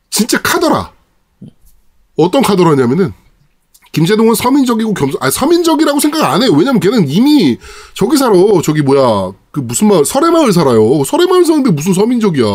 진짜 0.08 0.40
카더라. 0.40 0.90
어떤 2.16 2.42
카더라냐면은 2.42 3.12
김재동은 3.92 4.34
서민적이고 4.34 4.94
겸손, 4.94 5.20
아 5.20 5.30
서민적이라고 5.30 6.00
생각 6.00 6.32
안 6.32 6.42
해요. 6.42 6.52
왜냐면 6.52 6.80
걔는 6.80 7.08
이미 7.08 7.58
저기 7.92 8.16
살아. 8.16 8.32
저기 8.64 8.80
뭐야 8.80 9.32
그 9.50 9.60
무슨 9.60 9.88
마을 9.88 10.06
설해마을 10.06 10.54
살아요. 10.54 11.04
설해마을 11.04 11.44
사는데 11.44 11.72
무슨 11.72 11.92
서민적이야. 11.92 12.46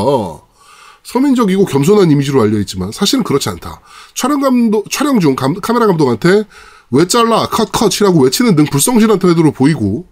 서민적이고 1.04 1.66
겸손한 1.66 2.10
이미지로 2.12 2.42
알려 2.42 2.60
있지만 2.60 2.92
사실은 2.92 3.24
그렇지 3.24 3.50
않다. 3.50 3.82
촬영 4.16 4.40
감독 4.42 4.90
촬영 4.90 5.20
중 5.20 5.36
감- 5.36 5.56
카메라 5.56 5.86
감독한테 5.88 6.44
왜 6.92 7.08
잘라 7.08 7.48
컷 7.48 7.72
컷이라고 7.72 8.22
외치는 8.24 8.56
등 8.56 8.66
불성실한 8.66 9.20
태도로 9.20 9.52
보이고 9.52 10.06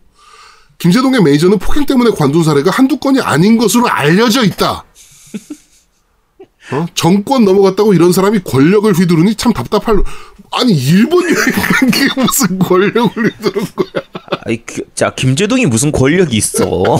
김재동의 0.79 1.21
매니저는 1.21 1.59
폭행 1.59 1.85
때문에 1.85 2.11
관둔 2.11 2.43
사례가 2.43 2.71
한두 2.71 2.97
건이 2.97 3.21
아닌 3.21 3.57
것으로 3.57 3.87
알려져 3.87 4.43
있다. 4.43 4.83
어? 6.73 6.85
정권 6.95 7.43
넘어갔다고 7.45 7.93
이런 7.93 8.11
사람이 8.13 8.39
권력을 8.43 8.91
휘두르니 8.91 9.35
참 9.35 9.53
답답할. 9.53 9.97
아니 10.51 10.73
일본 10.73 11.23
여행 11.23 11.35
간게 11.51 12.07
무슨 12.21 12.59
권력을 12.59 13.31
휘두른 13.31 13.65
거야? 13.75 14.03
아이 14.45 14.57
그, 14.65 14.81
자 14.95 15.13
김재동이 15.15 15.65
무슨 15.67 15.91
권력이 15.91 16.35
있어? 16.35 16.99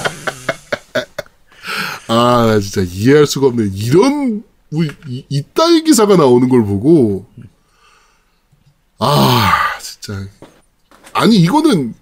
아, 2.07 2.45
나 2.47 2.59
진짜 2.59 2.81
이해할 2.81 3.25
수가 3.25 3.47
없네. 3.47 3.71
이런, 3.73 4.43
뭐, 4.69 4.83
이, 5.07 5.25
이따위 5.29 5.83
기사가 5.83 6.15
나오는 6.15 6.47
걸 6.49 6.63
보고, 6.65 7.25
아, 8.99 9.51
진짜. 9.81 10.27
아니, 11.13 11.37
이거는, 11.37 11.93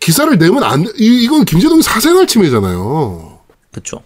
기사를 0.00 0.36
내면 0.38 0.62
안, 0.62 0.84
돼. 0.84 0.90
이, 0.98 1.24
이건 1.24 1.44
김재동이 1.44 1.82
사생활 1.82 2.26
침해잖아요. 2.26 3.40
그쵸. 3.72 4.02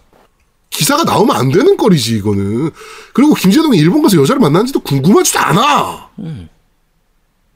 기사가 0.69 1.03
나오면 1.03 1.35
안 1.35 1.51
되는 1.51 1.75
거리지, 1.75 2.15
이거는. 2.17 2.71
그리고 3.13 3.33
김재동이 3.33 3.77
일본 3.77 4.01
가서 4.01 4.17
여자를 4.17 4.39
만났는지도 4.39 4.79
궁금하지도 4.79 5.39
않아. 5.39 6.09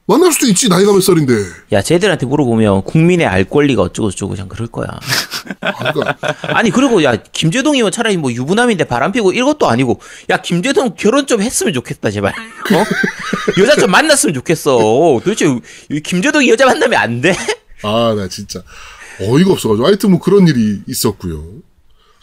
만날 0.06 0.32
수도 0.32 0.46
있지, 0.46 0.68
나이가 0.68 0.92
몇 0.92 1.00
살인데. 1.00 1.32
야 1.72 1.80
쟤들한테 1.80 2.26
물어보면 2.26 2.82
국민의 2.84 3.26
알 3.26 3.44
권리가 3.44 3.80
어쩌고 3.80 4.10
저쩌고 4.10 4.32
그냥 4.34 4.48
그럴 4.48 4.66
거야. 4.68 4.86
아, 5.60 5.92
그러니까, 5.92 6.16
아니 6.54 6.70
그리고 6.70 7.02
야 7.04 7.16
김재동이면 7.16 7.90
차라리 7.90 8.18
뭐 8.18 8.30
유부남인데 8.30 8.84
바람 8.84 9.12
피고 9.12 9.32
이것도 9.32 9.66
아니고 9.66 10.00
야 10.28 10.42
김재동 10.42 10.94
결혼 10.98 11.26
좀 11.26 11.40
했으면 11.40 11.72
좋겠다 11.72 12.10
제발 12.10 12.32
어 12.32 12.84
여자 13.60 13.76
좀 13.76 13.90
만났으면 13.90 14.34
좋겠어 14.34 14.78
도대체 15.24 15.46
이 15.90 16.00
김재동이 16.00 16.50
여자 16.50 16.66
만나면 16.66 16.98
안 17.00 17.20
돼? 17.22 17.34
아, 17.82 18.14
나 18.14 18.28
진짜 18.28 18.60
어이가 19.20 19.52
없어가지고. 19.52 19.86
하여튼 19.86 20.10
뭐 20.10 20.20
그런 20.20 20.46
일이 20.48 20.80
있었고요. 20.86 21.42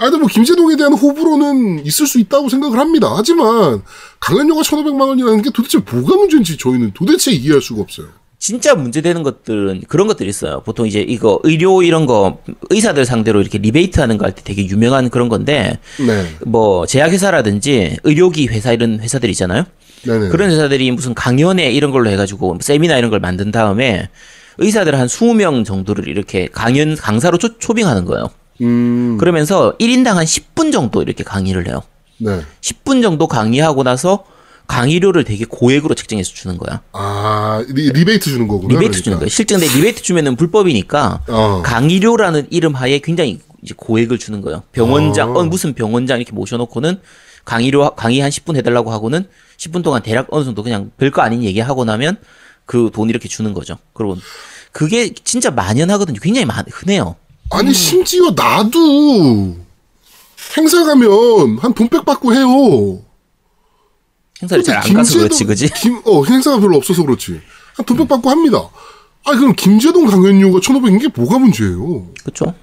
하여튼 0.02 0.20
뭐 0.20 0.28
김재동에 0.28 0.76
대한 0.78 0.94
호불호는 0.94 1.86
있을 1.86 2.08
수 2.08 2.20
있다고 2.20 2.50
생각을 2.50 2.80
합니다. 2.80 3.14
하지만 3.16 3.84
강연료가 4.20 4.62
1,500만 4.64 5.00
원이라는 5.10 5.44
게 5.44 5.52
도대체 5.54 5.78
뭐가 5.78 6.16
문제인지 6.16 6.58
저희는 6.58 6.92
도대체 6.96 7.32
이해할 7.32 7.62
수가 7.62 7.84
없어요. 7.84 8.08
진짜 8.40 8.74
문제되는 8.74 9.22
것들은 9.22 9.84
그런 9.88 10.08
것들이 10.08 10.28
있어요. 10.28 10.64
보통 10.66 10.88
이제 10.88 11.02
이거 11.02 11.40
의료 11.44 11.84
이런 11.84 12.08
거 12.08 12.40
의사들 12.72 13.06
상대로 13.06 13.42
이렇게 13.42 13.60
리베이트 13.60 14.00
하는 14.00 14.18
거 14.18 14.26
할 14.26 14.34
때 14.34 14.42
되게 14.44 14.66
유명한 14.66 15.12
그런 15.12 15.30
건데 15.30 15.78
네. 16.00 16.26
뭐 16.48 16.88
제약회사라든지 16.88 17.98
의료기 18.04 18.48
회사 18.48 18.72
이런 18.74 19.00
회사들 19.00 19.30
있잖아요. 19.30 19.66
네네. 20.08 20.30
그런 20.30 20.50
회사들이 20.50 20.90
무슨 20.90 21.14
강연회 21.14 21.72
이런 21.72 21.92
걸로 21.92 22.10
해가지고 22.10 22.58
세미나 22.60 22.98
이런 22.98 23.12
걸 23.12 23.20
만든 23.20 23.52
다음에 23.52 24.10
의사들 24.58 24.98
한 24.98 25.06
20명 25.06 25.64
정도를 25.64 26.08
이렇게 26.08 26.48
강연 26.52 26.96
강사로 26.96 27.38
초, 27.38 27.60
초빙하는 27.60 28.06
거예요. 28.06 28.32
음, 28.62 29.17
그러면서 29.19 29.76
1인당 29.80 30.13
한 30.15 30.26
10분 30.26 30.71
정도 30.71 31.02
이렇게 31.02 31.24
강의를 31.24 31.67
해요. 31.67 31.82
네. 32.17 32.41
10분 32.62 33.02
정도 33.02 33.28
강의하고 33.28 33.84
나서 33.84 34.26
강의료를 34.67 35.24
되게 35.24 35.43
고액으로 35.45 35.95
책정해서 35.95 36.32
주는 36.34 36.58
거야. 36.58 36.82
아, 36.93 37.63
리, 37.67 37.89
리베이트 37.91 38.30
주는 38.30 38.47
거구나. 38.47 38.74
리베이트 38.74 39.02
주는 39.02 39.17
거야. 39.19 39.28
실제 39.28 39.58
근데 39.58 39.67
리베이트 39.74 40.02
주면은 40.02 40.36
불법이니까 40.36 41.24
어. 41.28 41.62
강의료라는 41.65 42.47
이름 42.52 42.76
하에 42.76 43.00
굉장히 43.00 43.39
이제 43.63 43.74
고액을 43.76 44.17
주는 44.17 44.39
거예요. 44.41 44.63
병원장, 44.71 45.36
어. 45.36 45.39
어, 45.39 45.43
무슨 45.43 45.74
병원장 45.74 46.19
이렇게 46.19 46.32
모셔놓고는 46.34 47.00
강의료, 47.43 47.95
강의 47.95 48.19
한 48.19 48.30
10분 48.30 48.56
해달라고 48.56 48.91
하고는 48.91 49.26
10분 49.58 49.84
동안 49.84 50.04
대략 50.04 50.28
어느 50.32 50.45
정도 50.45 50.63
그냥 50.63 50.91
별거 50.97 51.21
아닌 51.21 51.43
얘기 51.43 51.60
하고 51.60 51.84
나면 51.84 52.17
그 52.65 52.89
돈 52.93 53.10
이렇게 53.10 53.28
주는 53.28 53.54
거죠. 53.54 53.78
그리고 53.93 54.15
그게 54.71 55.13
진짜 55.26 55.52
만연하거든요. 55.52 56.19
굉장히 56.21 56.45
많, 56.45 56.63
흔해요. 56.71 57.15
아니, 57.52 57.74
심지어 57.74 58.32
나도 58.32 59.56
행사 60.58 60.84
가면 60.86 61.58
한 61.60 61.74
돈백 61.74 62.06
받고 62.06 62.34
해요. 62.34 63.02
행사를 64.42 64.64
잘안 64.64 64.82
근데 64.84 64.96
가서 64.96 65.18
그렇지, 65.20 65.44
그지? 65.44 65.70
김, 65.74 66.02
어, 66.06 66.24
행사가 66.26 66.60
별로 66.60 66.78
없어서 66.78 67.04
그렇지. 67.04 67.42
한 67.76 67.86
돈백 67.86 68.08
받고 68.08 68.30
합니다. 68.30 68.70
아, 69.26 69.32
그럼 69.36 69.54
김재동 69.56 70.08
강연료가 70.08 70.60
1,500인 70.60 71.00
게 71.02 71.08
뭐가 71.14 71.38
문제예요? 71.38 72.08
그쵸? 72.24 72.54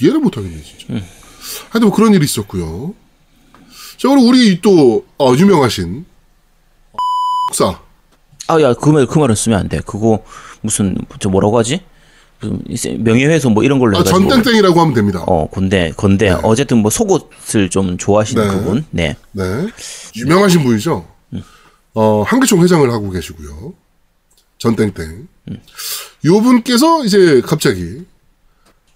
이해를 0.00 0.20
못하겠네, 0.20 0.62
진짜. 0.62 1.04
하여튼 1.70 1.88
뭐 1.88 1.92
그런 1.92 2.12
일이 2.12 2.24
있었고요. 2.24 2.94
자, 3.96 4.08
그리고 4.08 4.26
우리 4.28 4.60
또, 4.60 5.04
어, 5.18 5.34
유명하신, 5.34 6.04
사 7.52 7.80
아, 8.48 8.60
야, 8.60 8.74
그 8.74 8.90
말, 8.90 9.06
그 9.06 9.18
말은 9.18 9.34
쓰면 9.34 9.58
안 9.58 9.68
돼. 9.68 9.80
그거, 9.86 10.24
무슨, 10.60 10.96
저 11.20 11.28
뭐라고 11.28 11.56
하지? 11.58 11.80
명예훼손 12.98 13.52
뭐 13.54 13.62
이런 13.62 13.78
걸로 13.78 13.98
아. 13.98 14.04
전땡땡이라고 14.04 14.80
하면 14.80 14.94
됩니다. 14.94 15.22
어, 15.26 15.48
건데, 15.48 15.92
건데, 15.96 16.30
어쨌든 16.42 16.78
뭐 16.78 16.90
속옷을 16.90 17.70
좀 17.70 17.96
좋아하시는 17.98 18.48
네. 18.48 18.54
그분? 18.54 18.84
네. 18.90 19.16
네. 19.32 19.68
유명하신 20.16 20.64
분이죠. 20.64 21.06
어, 21.94 22.22
한계총 22.22 22.62
회장을 22.62 22.90
하고 22.90 23.10
계시고요. 23.10 23.74
전땡땡. 24.58 25.28
요 26.24 26.40
분께서 26.40 27.04
이제 27.04 27.40
갑자기, 27.44 28.04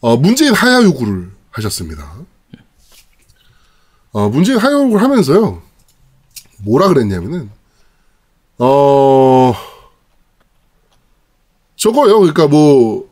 어, 0.00 0.16
문재인 0.16 0.54
하야 0.54 0.82
요구를 0.82 1.30
하셨습니다. 1.50 2.14
어, 4.12 4.28
문재인 4.28 4.58
하야 4.58 4.72
요구를 4.72 5.02
하면서요. 5.02 5.62
뭐라 6.60 6.88
그랬냐면은, 6.88 7.50
어, 8.58 9.52
저거요. 11.76 12.20
그러니까 12.20 12.46
뭐, 12.46 13.05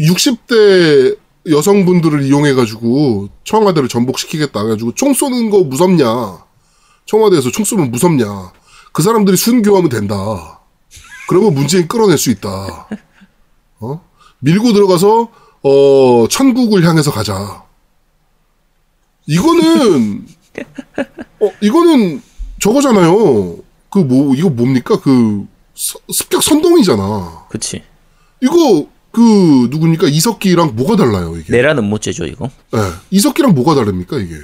60대 0.00 1.18
여성분들을 1.48 2.22
이용해가지고 2.24 3.28
청와대를 3.44 3.88
전복시키겠다. 3.88 4.60
해가지고 4.60 4.94
총 4.94 5.12
쏘는 5.14 5.50
거 5.50 5.62
무섭냐. 5.64 6.44
청와대에서 7.06 7.50
총 7.50 7.64
쏘면 7.64 7.90
무섭냐. 7.90 8.52
그 8.92 9.02
사람들이 9.02 9.36
순교하면 9.36 9.88
된다. 9.88 10.60
그러면 11.28 11.54
문재인 11.54 11.86
끌어낼 11.88 12.18
수 12.18 12.30
있다. 12.30 12.88
어? 13.80 14.04
밀고 14.40 14.72
들어가서, 14.72 15.28
어, 15.62 16.26
천국을 16.28 16.84
향해서 16.86 17.10
가자. 17.12 17.64
이거는, 19.26 20.26
어, 21.40 21.50
이거는 21.60 22.22
저거잖아요. 22.60 23.56
그 23.90 23.98
뭐, 23.98 24.34
이거 24.34 24.50
뭡니까? 24.50 24.98
그, 25.00 25.46
서- 25.74 25.98
습격 26.12 26.42
선동이잖아. 26.42 27.46
그치. 27.48 27.82
이거, 28.40 28.86
그, 29.12 29.68
누굽니까? 29.70 30.08
이석기랑 30.08 30.76
뭐가 30.76 30.96
달라요, 30.96 31.36
이게? 31.36 31.52
내라는 31.52 31.84
못죄죠, 31.84 32.26
이거. 32.26 32.48
네. 32.72 32.78
이석기랑 33.10 33.54
뭐가 33.54 33.74
다릅니까, 33.74 34.18
이게? 34.18 34.34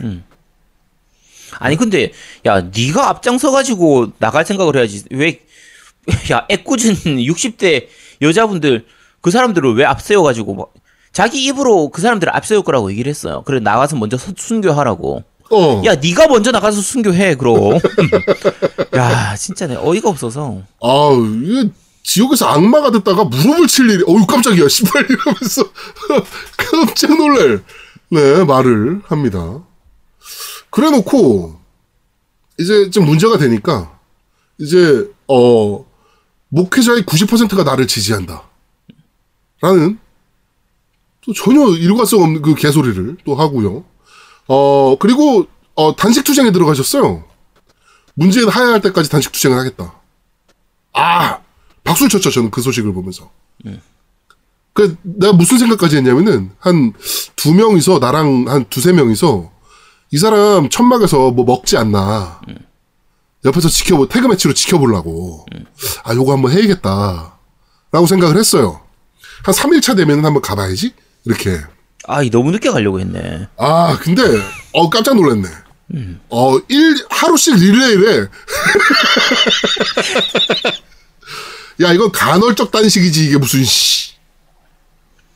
아니, 1.59 1.77
근데, 1.77 2.13
야, 2.45 2.61
네가 2.61 3.09
앞장서 3.09 3.51
가지고 3.53 4.09
나갈 4.19 4.45
생각을 4.45 4.77
해야지. 4.77 5.05
왜, 5.11 5.41
야, 6.33 6.47
애꿎은 6.51 7.19
60대 7.19 7.87
여자분들, 8.23 8.85
그 9.21 9.31
사람들을 9.31 9.75
왜 9.77 9.85
앞세워 9.85 10.23
가지고, 10.25 10.55
막, 10.55 10.73
자기 11.13 11.45
입으로 11.47 11.89
그 11.91 12.03
사람들을 12.03 12.35
앞세울 12.35 12.63
거라고 12.63 12.91
얘기를 12.91 13.09
했어요. 13.09 13.43
그래, 13.47 13.61
나가서 13.61 13.97
먼저 13.97 14.17
서- 14.19 14.33
순교하라고. 14.37 15.23
어. 15.51 15.83
야, 15.87 15.95
네가 15.95 16.27
먼저 16.27 16.51
나가서 16.51 16.81
순교해, 16.83 17.37
그럼. 17.37 17.79
야, 18.97 19.37
진짜 19.37 19.67
내 19.69 19.77
어이가 19.77 20.09
없어서. 20.11 20.63
아우, 20.83 21.25
이게 21.43 21.71
지옥에서 22.07 22.47
악마가 22.47 22.93
됐다가 22.93 23.25
무릎을 23.25 23.67
칠 23.67 23.91
일이, 23.91 24.05
어우, 24.07 24.27
깜짝이야, 24.27 24.69
씨발, 24.71 25.07
이러면서. 25.11 25.69
깜짝 26.57 27.17
놀랄. 27.17 27.65
네, 28.11 28.45
말을 28.45 29.03
합니다. 29.07 29.65
그래 30.71 30.91
놓고, 30.91 31.61
이제 32.61 32.91
좀 32.91 33.07
문제가 33.07 33.39
되니까, 33.39 33.99
이제, 34.59 35.11
어, 35.27 35.85
목회자의 36.49 37.03
90%가 37.03 37.65
나를 37.65 37.89
지지한다. 37.89 38.45
라는, 39.61 39.99
또 41.23 41.33
전혀 41.33 41.67
일관성 41.71 42.23
없는 42.23 42.41
그 42.41 42.55
개소리를 42.55 43.17
또 43.25 43.35
하고요. 43.35 43.85
어, 44.47 44.97
그리고, 45.01 45.49
어, 45.75 45.97
단식 45.97 46.23
투쟁에 46.23 46.53
들어가셨어요. 46.53 47.25
문재인 48.15 48.49
하야할 48.49 48.81
때까지 48.81 49.11
단식 49.11 49.33
투쟁을 49.33 49.59
하겠다. 49.59 49.93
아! 50.93 51.46
박수를 51.87 52.11
쳤죠, 52.11 52.31
저는 52.31 52.51
그 52.51 52.61
소식을 52.61 52.93
보면서. 52.93 53.31
그, 54.73 54.97
내가 55.03 55.33
무슨 55.33 55.59
생각까지 55.59 55.97
했냐면은, 55.97 56.51
한 56.59 56.93
두 57.37 57.55
명이서, 57.55 57.99
나랑 57.99 58.45
한 58.49 58.65
두세 58.69 58.93
명이서, 58.93 59.51
이 60.11 60.19
사람 60.19 60.69
천막에서 60.69 61.31
뭐 61.31 61.45
먹지 61.45 61.77
않나. 61.77 62.41
옆에서 63.45 63.69
지켜보, 63.69 64.09
태그 64.09 64.27
매치로 64.27 64.53
지켜보려고. 64.55 65.47
아, 66.05 66.15
요거 66.15 66.33
한번 66.33 66.53
해야겠다. 66.53 67.39
라고 67.93 68.07
생각을 68.07 68.37
했어요. 68.37 68.81
한 69.45 69.55
3일차 69.55 69.97
되면 69.97 70.25
한번 70.25 70.43
가봐야지? 70.43 70.93
이렇게. 71.25 71.59
아, 72.09 72.23
이 72.23 72.31
너무 72.31 72.51
늦게 72.51 72.71
가려고 72.71 73.01
했네. 73.01 73.49
아, 73.57 73.97
근데, 74.01 74.23
어, 74.73 74.91
깜짝 74.91 75.15
놀랐네. 75.15 75.49
어, 76.31 76.59
일, 76.69 76.97
하루씩 77.11 77.55
릴레이래. 77.57 78.27
야, 81.83 81.93
이건 81.93 82.11
간헐적 82.13 82.71
단식이지, 82.71 83.27
이게 83.27 83.39
무슨, 83.39 83.65
씨. 83.65 84.15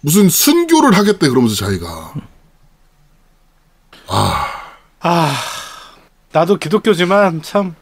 무슨 0.01 0.29
순교를 0.29 0.97
하겠대, 0.97 1.29
그러면서 1.29 1.55
자기가. 1.55 2.15
아, 5.03 5.33
나도 6.33 6.57
기독교지만 6.59 7.43
참 7.43 7.75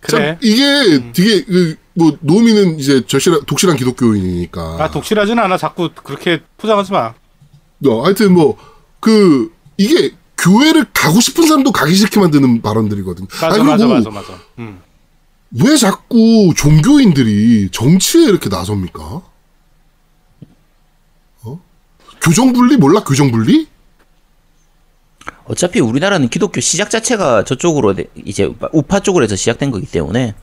그래. 0.00 0.18
참, 0.34 0.38
이게 0.42 1.12
되게, 1.12 1.44
그, 1.44 1.76
뭐, 1.94 2.16
노미는 2.20 2.78
이제 2.78 3.04
절실한, 3.06 3.44
독실한 3.46 3.76
기독교인이니까. 3.76 4.76
아 4.80 4.90
독실하진 4.90 5.38
않아. 5.38 5.56
자꾸 5.56 5.90
그렇게 5.94 6.42
포장하지 6.58 6.92
마. 6.92 7.14
어, 7.86 8.02
하여튼 8.04 8.32
뭐, 8.32 8.56
그, 9.00 9.52
이게, 9.76 10.14
교회를 10.38 10.86
가고 10.92 11.20
싶은 11.20 11.46
사람도 11.46 11.72
가기 11.72 11.94
싫게 11.94 12.20
만드는 12.20 12.62
발언들이거든. 12.62 13.26
맞아, 13.40 13.46
아니, 13.46 13.64
맞아, 13.64 13.86
그리고 13.86 13.94
맞아, 13.94 14.10
맞아. 14.10 14.40
음. 14.58 14.80
왜 15.52 15.76
자꾸 15.76 16.52
종교인들이 16.56 17.70
정치에 17.70 18.24
이렇게 18.24 18.48
나섭니까? 18.48 19.22
어? 21.44 21.60
교정분리 22.20 22.76
몰라? 22.76 23.02
교정분리? 23.04 23.68
어차피 25.44 25.80
우리나라는 25.80 26.28
기독교 26.28 26.60
시작 26.60 26.90
자체가 26.90 27.44
저쪽으로 27.44 27.94
돼- 27.94 28.06
이제 28.24 28.52
우파 28.72 28.98
쪽으로 29.00 29.24
해서 29.24 29.36
시작된 29.36 29.70
거기 29.70 29.86
때문에 29.86 30.34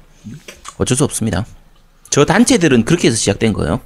어쩔 0.78 0.96
수 0.96 1.04
없습니다. 1.04 1.46
저 2.10 2.24
단체들은 2.26 2.86
그렇게 2.86 3.08
해서 3.10 3.18
시작된 3.18 3.52
거예요. 3.54 3.82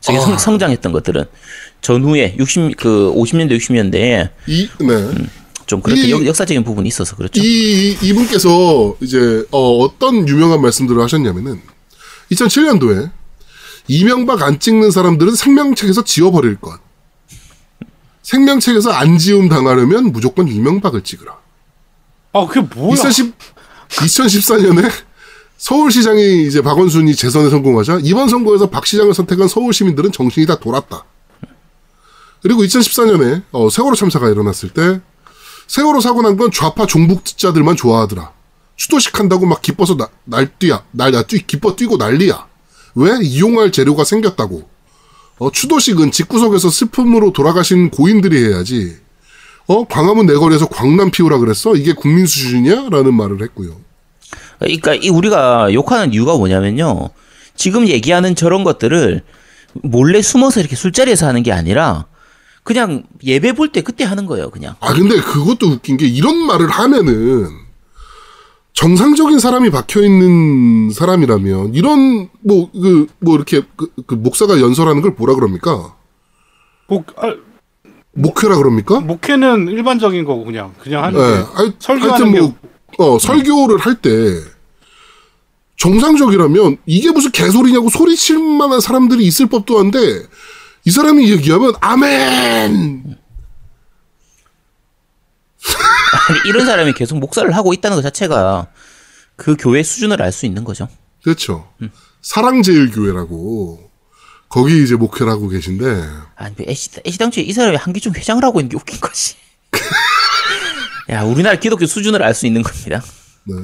저게 0.00 0.18
성, 0.18 0.38
성장했던 0.38 0.92
것들은 0.92 1.24
전후에 1.82 2.34
60, 2.38 2.76
그 2.76 3.12
50년대, 3.14 3.56
60년대에 3.58 4.30
이, 4.48 4.68
네. 4.80 5.28
좀 5.72 5.80
그렇게 5.80 6.02
이- 6.02 6.10
역, 6.10 6.26
역사적인 6.26 6.64
부분이 6.64 6.86
있어서 6.88 7.16
그렇죠. 7.16 7.40
이, 7.42 7.96
이분께서 8.02 8.94
이제, 9.00 9.42
어, 9.50 9.78
어떤 9.78 10.28
유명한 10.28 10.60
말씀들을 10.60 11.00
하셨냐면은, 11.02 11.62
2007년도에, 12.30 13.10
이명박 13.88 14.42
안 14.42 14.60
찍는 14.60 14.90
사람들은 14.90 15.34
생명책에서 15.34 16.04
지워버릴 16.04 16.56
것. 16.56 16.78
생명책에서 18.22 18.90
안 18.90 19.16
지움 19.16 19.48
당하려면 19.48 20.12
무조건 20.12 20.46
이명박을 20.46 21.02
찍으라. 21.04 21.38
아 22.34 22.46
그게 22.46 22.60
뭐야? 22.60 22.92
2010, 22.94 23.34
2014년에 23.88 24.90
서울시장이 25.56 26.46
이제 26.46 26.60
박원순이 26.60 27.14
재선에 27.16 27.48
성공하자 27.50 28.00
이번 28.02 28.28
선거에서 28.28 28.68
박 28.70 28.86
시장을 28.86 29.14
선택한 29.14 29.48
서울 29.48 29.72
시민들은 29.72 30.12
정신이 30.12 30.44
다 30.46 30.58
돌았다. 30.58 31.04
그리고 32.42 32.62
2014년에 32.62 33.42
어, 33.52 33.70
세월호 33.70 33.94
참사가 33.96 34.28
일어났을 34.28 34.68
때 34.70 35.00
세월호 35.72 36.00
사고 36.02 36.20
난 36.20 36.36
건 36.36 36.50
좌파 36.50 36.84
종북자들만 36.86 37.76
좋아하더라. 37.76 38.30
추도식 38.76 39.18
한다고 39.18 39.46
막 39.46 39.62
기뻐서 39.62 39.96
나, 39.96 40.06
날뛰야, 40.24 40.82
날, 40.90 41.12
나, 41.12 41.22
뛰, 41.22 41.46
기뻐 41.46 41.74
뛰고 41.76 41.96
난리야. 41.96 42.46
왜? 42.96 43.12
이용할 43.22 43.72
재료가 43.72 44.04
생겼다고. 44.04 44.68
어, 45.38 45.50
추도식은 45.50 46.10
집구석에서 46.10 46.68
슬픔으로 46.68 47.32
돌아가신 47.32 47.88
고인들이 47.88 48.48
해야지. 48.50 48.98
어, 49.66 49.84
광화문 49.86 50.26
내거리에서 50.26 50.66
광남 50.66 51.10
피우라 51.10 51.38
그랬어? 51.38 51.74
이게 51.74 51.94
국민 51.94 52.26
수준이야? 52.26 52.90
라는 52.90 53.14
말을 53.14 53.40
했고요. 53.42 53.74
그러니까 54.58 54.94
이 54.94 55.08
우리가 55.08 55.72
욕하는 55.72 56.12
이유가 56.12 56.36
뭐냐면요. 56.36 57.08
지금 57.56 57.88
얘기하는 57.88 58.34
저런 58.34 58.62
것들을 58.62 59.22
몰래 59.82 60.20
숨어서 60.20 60.60
이렇게 60.60 60.76
술자리에서 60.76 61.26
하는 61.26 61.42
게 61.42 61.50
아니라 61.50 62.04
그냥 62.64 63.02
예배 63.24 63.52
볼 63.54 63.72
때 63.72 63.82
그때 63.82 64.04
하는 64.04 64.26
거예요, 64.26 64.50
그냥. 64.50 64.76
아, 64.80 64.92
근데 64.94 65.20
그것도 65.20 65.66
웃긴 65.68 65.96
게 65.96 66.06
이런 66.06 66.36
말을 66.46 66.68
하면은 66.68 67.48
정상적인 68.74 69.38
사람이 69.38 69.70
박혀 69.70 70.02
있는 70.02 70.90
사람이라면 70.90 71.74
이런 71.74 72.28
뭐그뭐 72.40 73.34
이렇게 73.34 73.62
그, 73.76 73.88
그 74.06 74.14
목사가 74.14 74.60
연설하는 74.60 75.02
걸 75.02 75.12
뭐라 75.12 75.34
그럽니까? 75.34 75.94
목, 76.88 77.06
아, 77.22 77.34
목회라 78.14 78.56
그럽니까? 78.56 79.00
목회는 79.00 79.68
일반적인 79.68 80.24
거고 80.24 80.44
그냥 80.44 80.72
그냥 80.78 81.04
하는 81.04 81.18
예. 81.20 81.24
게 81.24 81.42
하여- 81.54 81.72
설교하는 81.78 82.10
하여튼 82.26 82.32
게뭐 82.32 82.54
어, 82.98 83.18
설교를 83.18 83.78
할 83.78 83.94
때 83.96 84.10
정상적이라면 85.76 86.76
이게 86.86 87.10
무슨 87.10 87.30
개소리냐고 87.32 87.88
소리칠 87.88 88.38
만한 88.38 88.80
사람들이 88.80 89.24
있을 89.24 89.46
법도 89.46 89.78
한데 89.80 89.98
이 90.84 90.90
사람이 90.90 91.30
얘기하면 91.30 91.74
아멘. 91.80 93.16
이런 96.46 96.66
사람이 96.66 96.92
계속 96.94 97.18
목사를 97.18 97.50
하고 97.54 97.72
있다는 97.72 97.96
것 97.96 98.02
자체가 98.02 98.68
그 99.36 99.56
교회 99.58 99.82
수준을 99.82 100.20
알 100.22 100.32
수 100.32 100.46
있는 100.46 100.64
거죠. 100.64 100.88
그렇죠. 101.22 101.68
사랑제일교회라고 102.22 103.90
거기 104.48 104.82
이제 104.82 104.96
목회를 104.96 105.30
하고 105.32 105.48
계신데 105.48 105.84
아니, 106.36 106.54
뭐 106.56 106.66
애시, 106.68 106.90
애시당초에 107.06 107.44
이 107.44 107.52
사람이 107.52 107.76
한기총 107.76 108.14
회장을 108.14 108.42
하고 108.44 108.60
있는 108.60 108.70
게 108.70 108.76
웃긴 108.76 109.00
거지. 109.00 109.36
야, 111.10 111.22
우리나라 111.22 111.58
기독교 111.58 111.86
수준을 111.86 112.22
알 112.22 112.34
수 112.34 112.46
있는 112.46 112.62
겁니다. 112.62 113.02
네. 113.44 113.54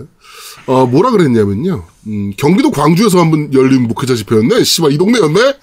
어, 0.66 0.86
뭐라 0.86 1.10
그랬냐면요. 1.10 1.86
음, 2.06 2.32
경기도 2.36 2.70
광주에서 2.70 3.20
한번 3.20 3.52
열린 3.54 3.82
목회자 3.88 4.14
집회였네. 4.16 4.64
씨발, 4.64 4.92
이 4.92 4.98
동네였네? 4.98 5.54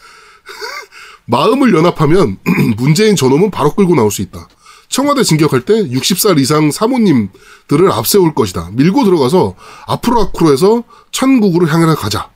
마음을 1.26 1.74
연합하면 1.74 2.38
문재인 2.78 3.16
저놈은 3.16 3.52
바로 3.52 3.74
끌고 3.74 3.96
나올 3.96 4.12
수 4.12 4.22
있다. 4.22 4.48
청와대 4.88 5.24
진격할 5.24 5.62
때 5.62 5.74
60살 5.74 6.40
이상 6.40 6.70
사모님들을 6.72 7.92
앞세울 7.92 8.36
것이다. 8.36 8.70
밀고 8.74 9.04
들어가서 9.04 9.56
앞으로 9.88 10.22
앞으로 10.22 10.52
해서 10.54 10.84
천국으로 11.12 11.68
향해 11.68 11.86
가자. 11.96 12.30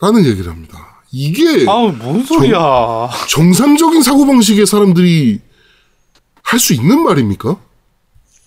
라는 0.00 0.24
얘기를 0.24 0.50
합니다. 0.50 1.02
이게 1.12 1.64
아우 1.68 1.92
뭔 1.92 2.24
소리야? 2.24 3.08
정상적인 3.28 4.02
사고방식의 4.02 4.66
사람들이 4.66 5.40
할 6.42 6.58
수 6.60 6.72
있는 6.74 7.02
말입니까? 7.02 7.56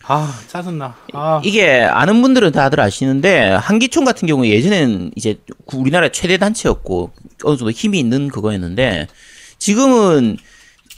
아 0.10 0.40
짜증나. 0.48 0.96
아 1.14 1.42
이게 1.44 1.82
아는 1.82 2.22
분들은 2.22 2.54
다들 2.54 2.80
아시는데 2.80 3.50
한기총 3.52 4.06
같은 4.06 4.28
경우에 4.28 4.50
예전에는 4.50 5.12
이제 5.16 5.40
우리나라 5.74 6.10
최대 6.10 6.38
단체였고 6.38 7.12
어느 7.44 7.58
정도 7.58 7.72
힘이 7.72 8.00
있는 8.00 8.30
그거였는데 8.30 9.08
지금은 9.60 10.38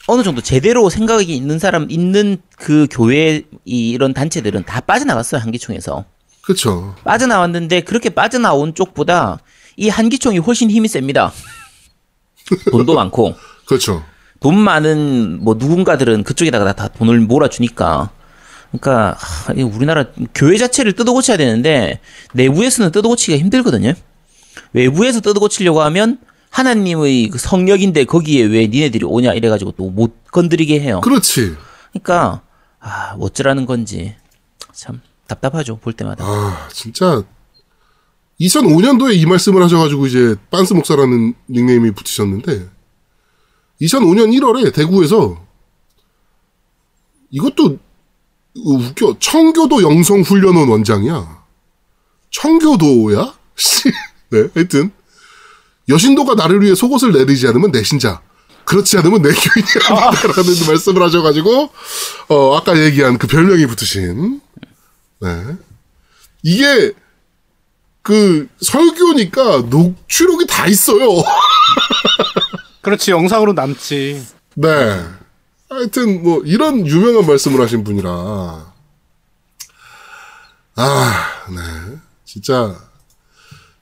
어느 0.07 0.21
정도 0.21 0.41
제대로 0.41 0.89
생각이 0.89 1.35
있는 1.35 1.57
사람 1.57 1.87
있는 1.89 2.37
그 2.55 2.87
교회 2.91 3.43
이 3.65 3.89
이런 3.89 4.13
단체들은 4.13 4.63
다 4.65 4.79
빠져나갔어요 4.81 5.41
한기총에서 5.41 6.05
그렇죠. 6.41 6.95
빠져나왔는데 7.03 7.81
그렇게 7.81 8.09
빠져나온 8.09 8.75
쪽보다 8.75 9.39
이 9.75 9.89
한기총이 9.89 10.37
훨씬 10.39 10.69
힘이 10.69 10.87
셉니다. 10.87 11.31
돈도 12.71 12.93
많고 12.93 13.35
그렇죠. 13.65 14.03
돈 14.39 14.57
많은 14.57 15.43
뭐 15.43 15.55
누군가들은 15.55 16.23
그쪽에다가 16.23 16.73
다 16.73 16.87
돈을 16.87 17.19
몰아주니까 17.21 18.11
그러니까 18.71 19.17
우리나라 19.73 20.05
교회 20.35 20.57
자체를 20.57 20.93
뜯어고쳐야 20.93 21.37
되는데 21.37 21.99
내부에서는 22.33 22.91
뜯어고치기가 22.91 23.39
힘들거든요. 23.39 23.93
외부에서 24.73 25.21
뜯어고치려고 25.21 25.81
하면 25.81 26.19
하나님의 26.51 27.29
그 27.29 27.37
성역인데 27.37 28.05
거기에 28.05 28.43
왜 28.45 28.67
니네들이 28.67 29.05
오냐 29.05 29.33
이래가지고 29.33 29.71
또 29.73 29.89
못 29.89 30.13
건드리게 30.31 30.79
해요. 30.79 31.01
그렇지. 31.01 31.55
그러니까 31.91 32.41
아 32.79 33.15
어쩌라는 33.19 33.65
건지 33.65 34.15
참 34.73 35.01
답답하죠 35.27 35.77
볼 35.77 35.93
때마다. 35.93 36.23
아, 36.23 36.67
진짜 36.71 37.23
2005년도에 38.39 39.15
이 39.15 39.25
말씀을 39.25 39.61
하셔가지고 39.63 40.07
이제 40.07 40.35
빤스 40.49 40.73
목사라는 40.73 41.33
닉네임이 41.49 41.91
붙으셨는데 41.91 42.69
2005년 43.81 44.31
1월에 44.39 44.73
대구에서 44.73 45.43
이것도 47.31 47.77
웃겨. 48.55 49.17
청교도 49.19 49.81
영성훈련원 49.81 50.69
원장이야. 50.69 51.43
청교도야? 52.31 53.33
씨. 53.55 53.91
네, 54.29 54.47
하여튼. 54.53 54.91
여신도가 55.87 56.35
나를 56.35 56.61
위해 56.61 56.75
속옷을 56.75 57.11
내리지 57.11 57.47
않으면 57.47 57.71
내 57.71 57.83
신자. 57.83 58.21
그렇지 58.65 58.97
않으면 58.99 59.23
내 59.23 59.29
교인이 59.29 59.67
아니다라는 59.89 60.67
말씀을 60.67 61.01
하셔가지고, 61.01 61.69
어, 62.27 62.55
아까 62.55 62.77
얘기한 62.79 63.17
그 63.17 63.25
별명이 63.25 63.65
붙으신. 63.65 64.41
네. 65.21 65.43
이게, 66.43 66.93
그, 68.03 68.47
설교니까 68.61 69.63
녹취록이 69.69 70.45
다 70.45 70.67
있어요. 70.67 71.07
그렇지 72.81 73.09
영상으로 73.11 73.53
남지. 73.53 74.23
네. 74.55 75.03
하여튼 75.69 76.23
뭐 76.23 76.41
이런 76.43 76.85
유명한 76.85 77.25
말씀을 77.27 77.61
하신 77.61 77.83
분이라 77.83 78.73
아, 80.75 81.45
네. 81.49 81.97
진짜 82.25 82.75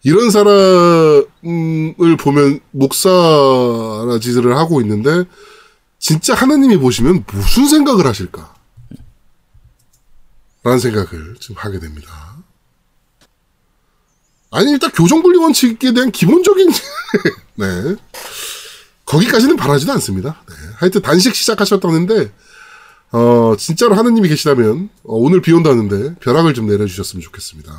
이런 0.03 0.31
사람을 0.31 1.25
보면 2.19 2.59
목사라 2.71 4.19
짓을 4.19 4.55
하고 4.57 4.81
있는데 4.81 5.25
진짜 5.99 6.33
하나님이 6.33 6.77
보시면 6.77 7.25
무슨 7.27 7.67
생각을 7.67 8.05
하실까? 8.05 8.55
라는 10.63 10.79
생각을 10.79 11.35
지금 11.39 11.55
하게 11.57 11.79
됩니다. 11.79 12.35
아니 14.51 14.71
일단 14.71 14.91
교정분리 14.91 15.37
원칙에 15.37 15.93
대한 15.93 16.11
기본적인 16.11 16.71
네. 17.55 17.95
거기까지는 19.05 19.55
바라지도 19.55 19.91
않습니다. 19.93 20.41
네. 20.49 20.55
하여튼 20.77 21.01
단식 21.01 21.35
시작하셨다는데 21.35 22.31
어 23.11 23.55
진짜로 23.57 23.95
하느님이 23.95 24.29
계시다면 24.29 24.89
어, 25.03 25.15
오늘 25.15 25.41
비 25.41 25.51
온다는데 25.53 26.15
벼락을 26.19 26.53
좀 26.53 26.67
내려주셨으면 26.67 27.21
좋겠습니다. 27.23 27.71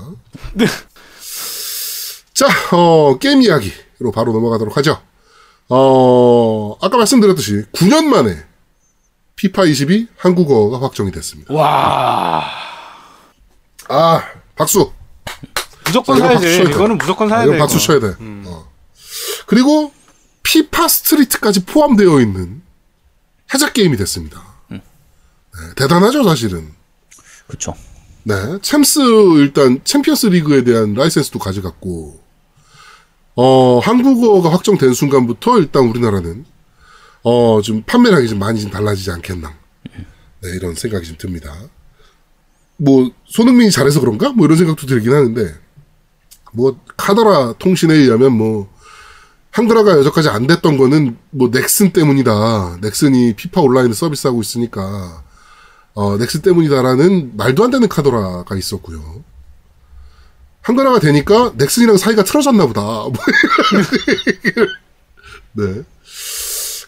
자, 2.35 2.47
어, 2.77 3.19
게임 3.19 3.43
이야기로 3.43 4.13
바로 4.15 4.33
넘어가도록 4.33 4.77
하죠. 4.79 5.01
어, 5.69 6.77
아까 6.81 6.97
말씀드렸듯이 6.97 7.65
9년 7.73 8.05
만에 8.05 8.45
피파 9.37 9.65
22 9.65 10.09
한국어가 10.17 10.81
확정이 10.85 11.11
됐습니다. 11.13 11.53
와 11.55 12.45
아, 13.89 14.23
박수. 14.57 14.93
무조건 15.85 16.19
자, 16.19 16.27
사야지. 16.39 16.63
이거는 16.71 16.99
무조건 16.99 17.33
아, 17.33 17.37
사야 17.39 17.51
돼. 17.51 17.59
박수. 17.59 17.79
쳐야 17.81 18.01
돼. 18.01 18.15
어. 18.19 18.69
그리고 19.47 19.93
피파 20.43 20.89
스트리트까지 20.89 21.65
포함되어 21.65 22.21
있는 22.21 22.63
해적 23.53 23.73
게임이 23.73 23.97
됐습니다. 23.97 24.43
네, 24.71 24.81
대단하죠, 25.77 26.23
사실은. 26.25 26.73
그렇죠. 27.47 27.75
네, 28.25 28.35
챔스 28.63 29.01
일단 29.39 29.81
챔피언스 29.85 30.27
리그에 30.27 30.63
대한 30.63 30.95
라이센스도 30.95 31.39
가져갔고, 31.39 32.21
어 33.35 33.79
한국어가 33.79 34.53
확정된 34.53 34.93
순간부터 34.93 35.59
일단 35.59 35.85
우리나라는 35.85 36.45
어좀 37.23 37.83
판매량이 37.87 38.29
좀 38.29 38.39
많이 38.39 38.61
좀 38.61 38.71
달라지지 38.71 39.11
않겠나, 39.13 39.57
네 40.43 40.51
이런 40.51 40.75
생각이 40.75 41.07
좀 41.07 41.17
듭니다. 41.19 41.57
뭐 42.77 43.11
손흥민이 43.25 43.71
잘해서 43.71 44.01
그런가? 44.01 44.31
뭐 44.31 44.47
이런 44.47 44.59
생각도 44.59 44.87
들긴 44.87 45.13
하는데, 45.13 45.55
뭐 46.53 46.79
카더라 46.97 47.55
통신에 47.55 47.95
의하면 47.95 48.33
뭐 48.33 48.73
한글화가 49.59 49.99
여전까지 49.99 50.29
안 50.29 50.47
됐던 50.47 50.77
거는 50.79 51.17
뭐 51.31 51.51
넥슨 51.51 51.93
때문이다. 51.93 52.79
넥슨이 52.81 53.35
피파 53.35 53.61
온라인을 53.61 53.93
서비스하고 53.93 54.41
있으니까 54.41 55.25
어, 55.95 56.17
넥슨 56.17 56.43
때문이다라는 56.43 57.37
말도 57.37 57.65
안 57.65 57.71
되는 57.73 57.89
카더라가 57.89 58.57
있었고요. 58.57 59.25
한글화가 60.63 61.01
되니까 61.01 61.55
넥슨이랑 61.57 61.97
사이가 61.97 62.23
틀어졌나 62.23 62.67
보다. 62.67 62.83
뭐 63.11 63.13
네. 65.55 65.83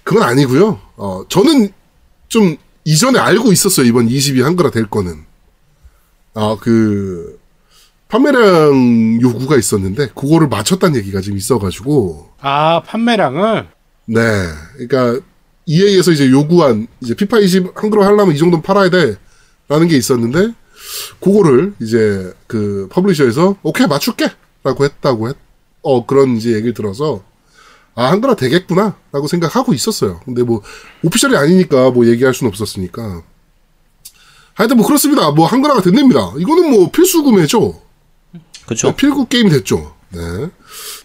그건 0.04 0.22
아니고요. 0.22 0.80
어, 0.96 1.24
저는 1.28 1.72
좀 2.28 2.56
이전에 2.84 3.18
알고 3.18 3.50
있었어요. 3.50 3.84
이번 3.84 4.08
22 4.08 4.42
한글화 4.42 4.70
될 4.70 4.88
거는. 4.88 5.24
아, 6.34 6.56
그 6.60 7.39
판매량 8.10 9.20
요구가 9.22 9.56
있었는데 9.56 10.08
그거를 10.08 10.48
맞췄다는 10.48 10.96
얘기가 10.96 11.20
지금 11.20 11.38
있어가지고 11.38 12.30
아 12.40 12.82
판매량을 12.84 13.68
네, 14.06 14.20
그러니까 14.76 15.24
EA에서 15.66 16.10
이제 16.10 16.28
요구한 16.28 16.88
이제 17.00 17.14
피파 17.14 17.38
20 17.38 17.80
한글화 17.80 18.06
하려면 18.06 18.34
이 18.34 18.38
정도는 18.38 18.62
팔아야 18.62 18.90
돼라는 18.90 19.86
게 19.88 19.96
있었는데 19.96 20.52
그거를 21.20 21.74
이제 21.80 22.32
그 22.48 22.88
publisher에서 22.90 23.56
오케이 23.62 23.86
맞출게라고 23.86 24.84
했다고 24.84 25.28
했, 25.28 25.36
어 25.82 26.04
그런 26.04 26.36
이제 26.36 26.50
얘기를 26.50 26.74
들어서 26.74 27.22
아 27.94 28.10
한글화 28.10 28.34
되겠구나라고 28.34 29.28
생각하고 29.28 29.72
있었어요. 29.72 30.20
근데 30.24 30.42
뭐 30.42 30.62
official이 31.04 31.36
아니니까 31.36 31.90
뭐 31.92 32.06
얘기할 32.06 32.34
수는 32.34 32.48
없었으니까 32.48 33.22
하여튼 34.54 34.76
뭐 34.76 34.86
그렇습니다. 34.86 35.30
뭐 35.30 35.46
한글화가 35.46 35.82
된답니다. 35.82 36.32
이거는 36.36 36.70
뭐 36.70 36.90
필수 36.90 37.22
구매죠. 37.22 37.89
그렇죠. 38.70 38.94
필구 38.94 39.26
게임이 39.26 39.50
됐죠. 39.50 39.94
네. 40.10 40.20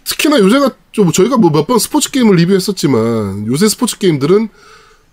특히나 0.04 0.38
요새가 0.40 0.70
좀 0.92 1.12
저희가 1.12 1.38
뭐 1.38 1.50
몇 1.52 1.66
번 1.66 1.80
스포츠 1.80 2.12
게임을 2.12 2.36
리뷰했었지만 2.36 3.48
요새 3.48 3.68
스포츠 3.68 3.98
게임들은 3.98 4.50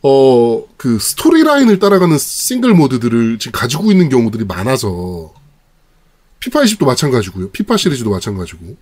어 0.02 0.62
그 0.76 0.98
스토리 0.98 1.44
라인을 1.44 1.78
따라가는 1.78 2.18
싱글 2.18 2.74
모드들을 2.74 3.38
지금 3.38 3.52
가지고 3.52 3.90
있는 3.92 4.08
경우들이 4.08 4.44
많아서 4.44 5.32
피파 6.40 6.62
20도 6.62 6.84
마찬가지고요. 6.86 7.50
피파 7.52 7.76
시리즈도 7.76 8.10
마찬가지고 8.10 8.76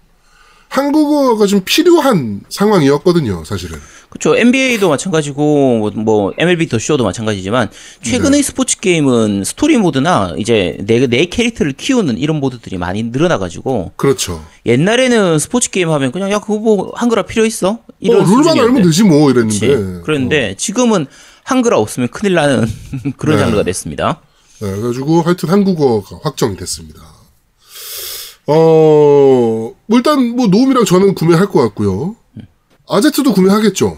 한국어가 0.71 1.47
좀 1.47 1.63
필요한 1.65 2.43
상황이었거든요, 2.49 3.45
사실은. 3.45 3.79
그렇죠. 4.09 4.37
NBA도 4.37 4.89
마찬가지고 4.89 5.79
뭐, 5.79 5.91
뭐 5.91 6.33
MLB 6.39 6.69
더 6.69 6.79
쇼도 6.79 7.03
마찬가지지만 7.03 7.69
최근의 8.03 8.43
스포츠 8.45 8.79
게임은 8.79 9.43
스토리 9.45 9.77
모드나 9.79 10.35
이제 10.39 10.79
내, 10.83 11.05
내 11.09 11.27
캐릭터를 11.27 11.73
키우는 11.73 12.19
이런 12.19 12.39
모드들이 12.39 12.79
많이 12.79 13.03
늘어나 13.03 13.39
가지고 13.39 13.91
그렇죠. 13.97 14.45
옛날에는 14.65 15.41
스포츠 15.41 15.71
게임 15.71 15.91
하면 15.91 16.13
그냥 16.13 16.31
야 16.31 16.39
그거 16.39 16.59
뭐 16.59 16.93
한글화 16.95 17.23
필요 17.25 17.45
있어? 17.45 17.71
어, 17.71 17.81
룰만. 18.01 18.59
알면 18.59 18.83
되지 18.83 19.03
뭐 19.03 19.33
그렇지. 19.33 19.67
이랬는데. 19.67 20.03
그런데 20.05 20.55
지금은 20.57 21.07
한글화 21.43 21.79
없으면 21.79 22.09
큰일 22.11 22.35
나는 22.35 22.69
그런 23.19 23.37
네. 23.37 23.43
장르가 23.43 23.65
됐습니다. 23.65 24.21
네, 24.61 24.71
그래가지고 24.71 25.23
하여튼 25.23 25.49
한국어가 25.49 26.21
확정이 26.23 26.57
됐습니다. 26.57 27.01
어, 28.51 29.75
뭐 29.87 29.99
일단 29.99 30.37
뭐 30.37 30.49
노움이랑 30.49 30.85
저는 30.85 31.15
구매할 31.15 31.47
것 31.47 31.61
같고요. 31.61 32.17
아제트도 32.89 33.33
구매하겠죠. 33.33 33.97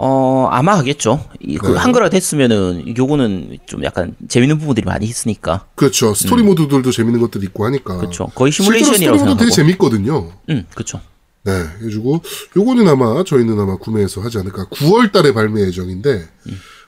어 0.00 0.48
아마 0.50 0.78
하겠죠. 0.78 1.24
이, 1.40 1.58
그 1.58 1.72
네. 1.72 1.76
한글화 1.76 2.08
됐으면은 2.08 2.96
요거는 2.96 3.58
좀 3.66 3.84
약간 3.84 4.14
재밌는 4.28 4.58
부분들이 4.58 4.86
많이 4.86 5.06
있으니까. 5.06 5.66
그렇죠. 5.74 6.14
스토리 6.14 6.42
모드들도 6.44 6.90
재밌는 6.92 7.20
것들이 7.20 7.46
있고 7.46 7.66
하니까. 7.66 7.94
음. 7.94 7.98
그렇죠. 7.98 8.26
거의 8.34 8.52
시뮬레이션이라고 8.52 9.18
모드 9.18 9.38
되게 9.38 9.50
생각하고. 9.50 9.54
재밌거든요. 9.56 10.30
음, 10.50 10.64
그렇죠. 10.72 11.00
네, 11.44 11.52
해주고 11.82 12.22
요거는 12.56 12.86
아마 12.88 13.24
저희는 13.24 13.58
아마 13.58 13.76
구매해서 13.76 14.20
하지 14.20 14.38
않을까. 14.38 14.66
9월 14.66 15.10
달에 15.12 15.32
발매 15.32 15.62
예정인데 15.62 16.26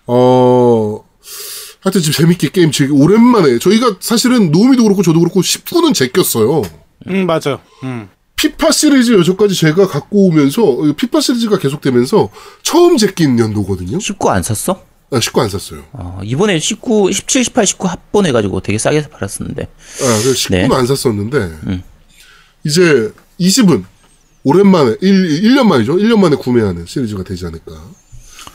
어 0.07 1.05
하여튼 1.81 2.01
지금 2.03 2.13
재밌게 2.13 2.51
게임 2.51 2.71
즐기 2.71 2.93
오랜만에 2.93 3.59
저희가 3.59 3.97
사실은 4.01 4.51
노미도 4.51 4.83
그렇고 4.83 5.03
저도 5.03 5.21
그렇고 5.21 5.41
19는 5.41 5.95
제꼈어요. 5.95 6.63
음 7.09 7.27
맞아. 7.27 7.61
음. 7.83 8.09
피파 8.37 8.71
시리즈 8.73 9.13
여전까지 9.13 9.55
제가 9.55 9.87
갖고 9.87 10.27
오면서 10.27 10.63
어, 10.65 10.93
피파 10.93 11.21
시리즈가 11.21 11.59
계속되면서 11.59 12.31
처음 12.63 12.97
제낀 12.97 13.39
연도거든요. 13.39 13.99
19 13.99 14.31
안 14.31 14.43
샀어? 14.43 14.83
아, 15.11 15.21
19 15.21 15.41
안 15.41 15.49
샀어요. 15.49 15.85
어, 15.93 16.21
이번에 16.23 16.59
19, 16.59 17.13
17, 17.13 17.45
18, 17.45 17.67
19 17.67 17.87
합본해가지고 17.89 18.61
되게 18.61 18.79
싸게 18.79 19.09
팔았었는데. 19.09 19.63
아, 19.63 19.69
그래서 19.99 20.31
19는 20.31 20.69
네. 20.69 20.75
안 20.75 20.87
샀었는데 20.87 21.83
이제 22.65 23.13
20은 23.41 23.85
오랜만에 24.45 24.97
1, 25.01 25.43
1년 25.43 25.67
만이죠. 25.67 25.97
1년 25.97 26.19
만에 26.19 26.37
구매하는 26.37 26.87
시리즈가 26.87 27.25
되지 27.25 27.47
않을까. 27.47 27.73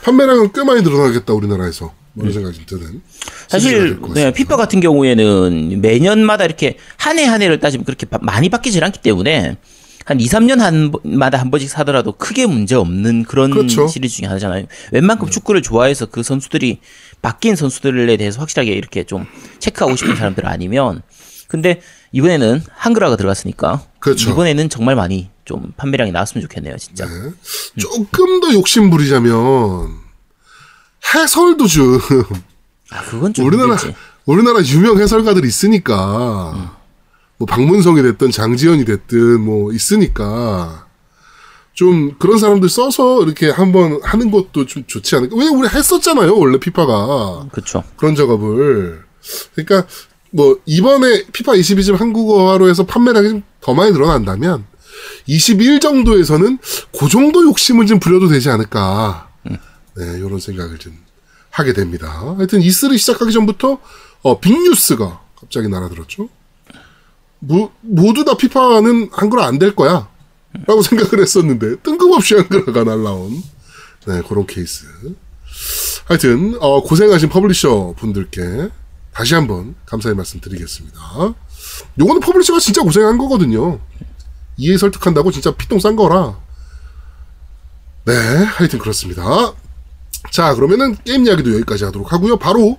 판매량은 0.03 0.51
꽤 0.53 0.63
많이 0.63 0.81
늘어나겠다 0.81 1.33
우리나라에서. 1.33 1.93
뭐 2.15 2.25
이런 2.25 2.33
생각이 2.33 2.65
좀 2.65 2.79
드는. 2.79 3.01
사실. 3.47 3.99
네, 4.13 4.31
피파 4.33 4.55
같은 4.57 4.79
경우에는 4.79 5.81
매년마다 5.81 6.45
이렇게 6.45 6.77
한 6.97 7.17
해 7.19 7.25
한 7.25 7.41
해를 7.41 7.59
따지면 7.59 7.85
그렇게 7.85 8.05
바- 8.05 8.19
많이 8.21 8.49
바뀌질 8.49 8.83
않기 8.83 9.01
때문에 9.01 9.57
한 10.05 10.19
2, 10.19 10.25
3년 10.27 10.59
한 10.59 10.91
마다 11.03 11.39
한 11.39 11.49
번씩 11.51 11.69
사더라도 11.69 12.11
크게 12.13 12.45
문제 12.45 12.75
없는 12.75 13.23
그런 13.23 13.49
그렇죠. 13.51 13.87
시리즈 13.87 14.17
중에 14.17 14.27
하나잖아요. 14.27 14.65
웬만큼 14.91 15.29
축구를 15.29 15.61
좋아해서 15.61 16.05
그 16.07 16.21
선수들이 16.23 16.79
바뀐 17.21 17.55
선수들에 17.55 18.15
대해서 18.17 18.39
확실하게 18.39 18.71
이렇게 18.73 19.03
좀 19.03 19.25
체크하고 19.59 19.95
싶은 19.95 20.15
사람들 20.15 20.45
아니면 20.47 21.01
근데 21.47 21.81
이번에는 22.11 22.61
한글화가 22.69 23.15
들어갔으니까 23.17 23.83
그렇죠. 23.99 24.29
이번에는 24.31 24.69
정말 24.69 24.95
많이 24.95 25.29
좀 25.43 25.73
판매량이 25.77 26.11
나왔으면 26.11 26.41
좋겠네요, 26.43 26.77
진짜. 26.77 27.07
조금 27.79 28.39
더 28.41 28.53
욕심 28.53 28.89
부리자면 28.89 30.04
해설도 31.13 31.67
좀. 31.67 31.99
아, 32.91 33.01
그건 33.03 33.33
좀 33.33 33.45
우리나라 33.45 33.75
힘들지. 33.75 33.95
우리나라 34.25 34.61
유명 34.63 34.99
해설가들이 34.99 35.47
있으니까. 35.47 36.75
뭐 37.37 37.45
박문성이 37.47 38.01
됐든 38.01 38.31
장지현이 38.31 38.85
됐든 38.85 39.41
뭐 39.41 39.71
있으니까. 39.71 40.87
좀 41.73 42.15
그런 42.19 42.37
사람들 42.39 42.69
써서 42.69 43.21
이렇게 43.23 43.49
한번 43.49 43.99
하는 44.01 44.31
것도 44.31 44.65
좀 44.65 44.85
좋지 44.87 45.15
않을까? 45.17 45.35
왜 45.35 45.47
우리 45.47 45.67
했었잖아요 45.67 46.37
원래 46.37 46.57
피파가. 46.57 47.47
그렇죠. 47.51 47.83
그런 47.97 48.15
작업을. 48.15 49.03
그러니까 49.53 49.85
뭐 50.31 50.57
이번에 50.65 51.25
피파 51.33 51.51
22점 51.53 51.97
한국어화로 51.97 52.69
해서 52.69 52.85
판매량이 52.85 53.29
좀 53.29 53.43
더 53.65 53.73
많이 53.73 53.91
늘어난다면 53.91 54.63
21 55.25 55.79
정도에서는 55.79 56.59
그 56.97 57.09
정도 57.09 57.43
욕심은 57.43 57.87
좀 57.87 57.99
부려도 57.99 58.27
되지 58.27 58.51
않을까 58.51 59.27
네 59.97 60.17
이런 60.17 60.39
생각을 60.39 60.77
좀 60.77 60.97
하게 61.49 61.73
됩니다. 61.73 62.35
하여튼 62.37 62.59
E3 62.59 62.97
시작하기 62.97 63.31
전부터 63.31 63.79
어, 64.23 64.39
빅뉴스가 64.39 65.21
갑자기 65.39 65.67
날아들었죠. 65.69 66.27
모, 67.39 67.71
모두 67.81 68.25
다 68.25 68.35
피파는 68.35 69.09
한글화 69.11 69.45
안될 69.45 69.75
거야. 69.75 70.09
라고 70.65 70.81
생각을 70.83 71.21
했었는데, 71.21 71.81
뜬금없이 71.81 72.33
한글화가 72.35 72.83
날라온, 72.85 73.43
네, 74.07 74.21
그런 74.27 74.47
케이스. 74.47 74.85
하여튼, 76.05 76.57
어, 76.59 76.81
고생하신 76.81 77.29
publisher 77.29 77.95
분들께 77.97 78.69
다시 79.13 79.35
한번 79.35 79.75
감사의 79.85 80.15
말씀 80.15 80.39
드리겠습니다. 80.39 80.99
요거는 81.99 82.21
publisher가 82.21 82.59
진짜 82.59 82.81
고생한 82.81 83.17
거거든요. 83.17 83.79
이해 84.57 84.77
설득한다고 84.77 85.31
진짜 85.31 85.51
피똥 85.51 85.79
싼 85.79 85.95
거라. 85.95 86.37
네, 88.05 88.13
하여튼 88.13 88.79
그렇습니다. 88.79 89.53
자, 90.31 90.53
그러면은 90.53 90.95
게임 91.05 91.25
이야기도 91.25 91.53
여기까지 91.53 91.85
하도록 91.85 92.11
하고요. 92.11 92.37
바로 92.37 92.77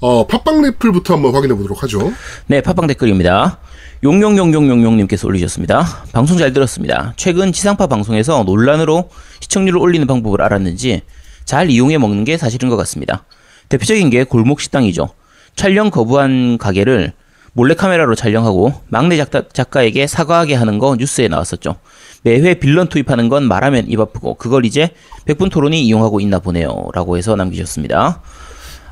어, 0.00 0.26
팟빵 0.26 0.62
리플부터 0.62 1.14
한번 1.14 1.34
확인해 1.34 1.54
보도록 1.54 1.82
하죠. 1.82 2.12
네, 2.46 2.60
팟빵 2.62 2.86
댓글입니다. 2.86 3.58
용용용용용용님께서 4.02 5.26
올리셨습니다. 5.26 6.04
방송 6.12 6.38
잘 6.38 6.54
들었습니다. 6.54 7.12
최근 7.16 7.52
지상파 7.52 7.86
방송에서 7.86 8.42
논란으로 8.44 9.10
시청률을 9.40 9.78
올리는 9.78 10.06
방법을 10.06 10.40
알았는지 10.40 11.02
잘 11.44 11.70
이용해 11.70 11.98
먹는 11.98 12.24
게 12.24 12.38
사실인 12.38 12.70
것 12.70 12.76
같습니다. 12.76 13.24
대표적인 13.68 14.08
게 14.08 14.24
골목 14.24 14.60
식당이죠. 14.62 15.10
촬영 15.54 15.90
거부한 15.90 16.56
가게를 16.56 17.12
몰래카메라로 17.52 18.14
촬영하고 18.14 18.72
막내 18.88 19.16
작가, 19.16 19.42
작가에게 19.52 20.06
사과하게 20.06 20.54
하는 20.54 20.78
거 20.78 20.96
뉴스에 20.96 21.28
나왔었죠. 21.28 21.76
매회 22.22 22.54
빌런 22.54 22.88
투입하는 22.88 23.28
건 23.28 23.44
말하면 23.44 23.90
입 23.90 24.00
아프고 24.00 24.34
그걸 24.34 24.64
이제 24.64 24.90
백분 25.24 25.48
토론이 25.48 25.82
이용하고 25.84 26.20
있나 26.20 26.38
보네요. 26.38 26.88
라고 26.94 27.16
해서 27.16 27.36
남기셨습니다. 27.36 28.22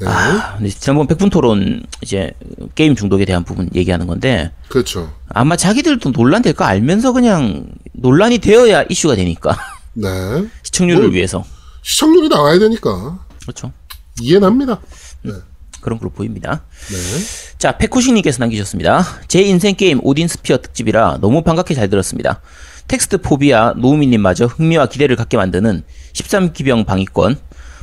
네. 0.01 0.07
아, 0.07 0.55
근데 0.57 0.71
지난번 0.71 1.07
백분 1.09 1.29
토론 1.29 1.83
이제 2.03 2.33
게임 2.75 2.95
중독에 2.95 3.25
대한 3.25 3.45
부분 3.45 3.69
얘기하는 3.75 4.07
건데 4.07 4.53
그렇죠. 4.69 5.13
아마 5.29 5.57
자기들도 5.57 6.11
논란될 6.11 6.53
거 6.53 6.65
알면서 6.65 7.13
그냥 7.13 7.67
논란이 7.95 8.39
되어야 8.39 8.85
이슈가 8.89 9.17
되니까 9.17 9.59
네. 9.95 10.09
시청률을 10.63 11.03
뭐, 11.03 11.11
위해서 11.11 11.45
시청률이 11.83 12.29
나와야 12.29 12.59
되니까 12.59 13.19
그렇죠 13.43 13.73
이해는 14.21 14.47
합니다. 14.47 14.81
네. 15.23 15.33
그런 15.81 15.99
걸로 15.99 16.11
보입니다. 16.11 16.63
네. 16.91 17.57
자 17.59 17.77
페쿠시님께서 17.77 18.39
남기셨습니다. 18.41 19.05
제 19.27 19.43
인생 19.43 19.75
게임 19.75 20.01
오딘 20.03 20.29
스피어 20.29 20.59
특집이라 20.59 21.19
너무 21.21 21.43
반갑게 21.43 21.75
잘 21.75 21.91
들었습니다. 21.91 22.41
텍스트 22.89 23.19
포비아 23.19 23.75
노우미님마저 23.77 24.47
흥미와 24.47 24.87
기대를 24.87 25.15
갖게 25.17 25.37
만드는 25.37 25.83
13기병 26.15 26.87
방위권 26.87 27.37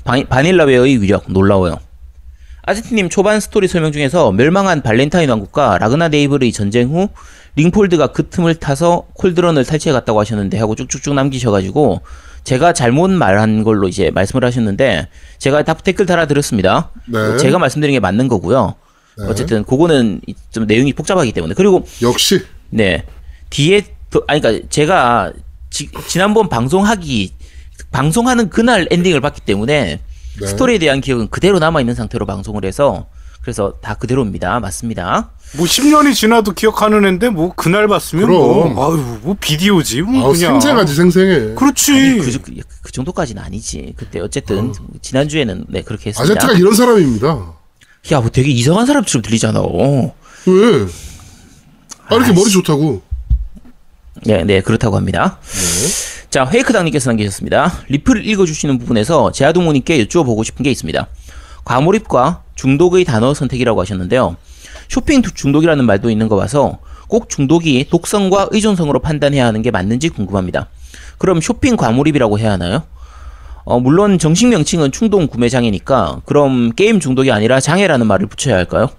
바, 0.03 0.21
바닐라웨어의 0.27 1.01
위력 1.01 1.31
놀라워요. 1.31 1.77
아제트님 2.67 3.09
초반 3.09 3.39
스토리 3.39 3.67
설명 3.67 3.91
중에서 3.91 4.31
멸망한 4.31 4.81
발렌타인 4.81 5.29
왕국과 5.29 5.77
라그나 5.77 6.07
네이블의 6.09 6.51
전쟁 6.51 6.89
후 6.89 7.09
링폴드가 7.55 8.07
그 8.07 8.27
틈을 8.29 8.55
타서 8.55 9.05
콜드런을 9.13 9.63
탈취해 9.65 9.93
갔다고 9.93 10.19
하셨는데 10.19 10.57
하고 10.57 10.73
쭉쭉쭉 10.75 11.13
남기셔가지고 11.13 12.01
제가 12.43 12.73
잘못 12.73 13.09
말한 13.11 13.63
걸로 13.63 13.87
이제 13.87 14.09
말씀을 14.11 14.43
하셨는데 14.43 15.07
제가 15.37 15.63
답 15.63 15.83
댓글 15.83 16.05
달아드렸습니다. 16.07 16.89
네. 17.05 17.37
제가 17.37 17.59
말씀드린 17.59 17.93
게 17.93 17.99
맞는 17.99 18.27
거고요. 18.27 18.75
어쨌든 19.29 19.63
그거는 19.63 20.19
이- 20.27 20.35
좀 20.51 20.65
내용이 20.67 20.91
복잡하기 20.93 21.31
때문에 21.31 21.53
그리고 21.55 21.87
역시 22.01 22.41
네 22.69 23.05
뒤에 23.51 23.83
더 24.15 24.23
아니 24.27 24.39
그러니까 24.39 24.67
제가 24.69 25.33
지, 25.69 25.89
지난번 26.07 26.47
방송하기 26.47 27.33
방송하는 27.91 28.49
그날 28.49 28.87
엔딩을 28.89 29.19
봤기 29.19 29.41
때문에 29.41 29.99
네. 30.39 30.47
스토리에 30.47 30.77
대한 30.77 31.01
기억은 31.01 31.29
그대로 31.29 31.59
남아 31.59 31.81
있는 31.81 31.95
상태로 31.95 32.25
방송을 32.25 32.63
해서 32.63 33.07
그래서 33.41 33.73
다 33.81 33.93
그대로입니다. 33.95 34.59
맞습니다. 34.61 35.31
뭐 35.57 35.65
10년이 35.65 36.15
지나도 36.15 36.53
기억하는 36.53 37.05
애인데 37.05 37.29
뭐 37.29 37.53
그날 37.55 37.87
봤으면 37.87 38.25
그럼. 38.25 38.73
뭐 38.73 38.91
아유 38.93 39.17
뭐 39.21 39.35
비디오지 39.39 40.01
뭐 40.01 40.25
아우, 40.27 40.33
그냥 40.33 40.53
생생하지 40.59 40.95
생생해. 40.95 41.53
그렇지 41.55 41.91
아니, 41.91 42.17
그, 42.19 42.31
정- 42.31 42.41
그 42.81 42.91
정도까지는 42.91 43.41
아니지. 43.43 43.93
그때 43.97 44.19
어쨌든 44.21 44.73
지난 45.01 45.27
주에는 45.27 45.65
네 45.69 45.81
그렇게 45.81 46.09
했습니다. 46.09 46.33
아제트가 46.33 46.57
이런 46.57 46.73
사람입니다. 46.73 47.53
야, 48.11 48.21
뭐 48.21 48.29
되게 48.29 48.49
이상한 48.49 48.85
사람처럼 48.85 49.21
들리잖아. 49.23 49.61
왜? 49.61 50.85
아 52.07 52.15
이렇게 52.15 52.31
머리 52.33 52.49
좋다고. 52.49 53.01
네, 54.23 54.43
네, 54.43 54.61
그렇다고 54.61 54.95
합니다. 54.95 55.37
자, 56.29 56.45
페이크당님께서 56.45 57.09
남기셨습니다. 57.09 57.71
리플을 57.89 58.25
읽어주시는 58.25 58.79
부분에서 58.79 59.31
제아동무님께 59.31 59.99
여쭈어보고 60.01 60.43
싶은 60.43 60.63
게 60.63 60.71
있습니다. 60.71 61.07
과몰입과 61.65 62.43
중독의 62.55 63.03
단어 63.05 63.33
선택이라고 63.33 63.81
하셨는데요. 63.81 64.35
쇼핑 64.89 65.21
두- 65.21 65.33
중독이라는 65.33 65.83
말도 65.85 66.09
있는 66.09 66.27
거 66.27 66.35
봐서 66.37 66.79
꼭 67.07 67.29
중독이 67.29 67.87
독성과 67.89 68.49
의존성으로 68.51 68.99
판단해야 68.99 69.45
하는 69.45 69.61
게 69.61 69.71
맞는지 69.71 70.09
궁금합니다. 70.09 70.67
그럼 71.17 71.41
쇼핑 71.41 71.75
과몰입이라고 71.75 72.39
해야 72.39 72.51
하나요? 72.53 72.83
어, 73.63 73.79
물론 73.79 74.19
정식 74.19 74.47
명칭은 74.47 74.91
충동 74.91 75.27
구매 75.27 75.49
장애니까 75.49 76.21
그럼 76.25 76.71
게임 76.75 76.99
중독이 76.99 77.31
아니라 77.31 77.59
장애라는 77.59 78.05
말을 78.05 78.27
붙여야 78.27 78.55
할까요? 78.55 78.89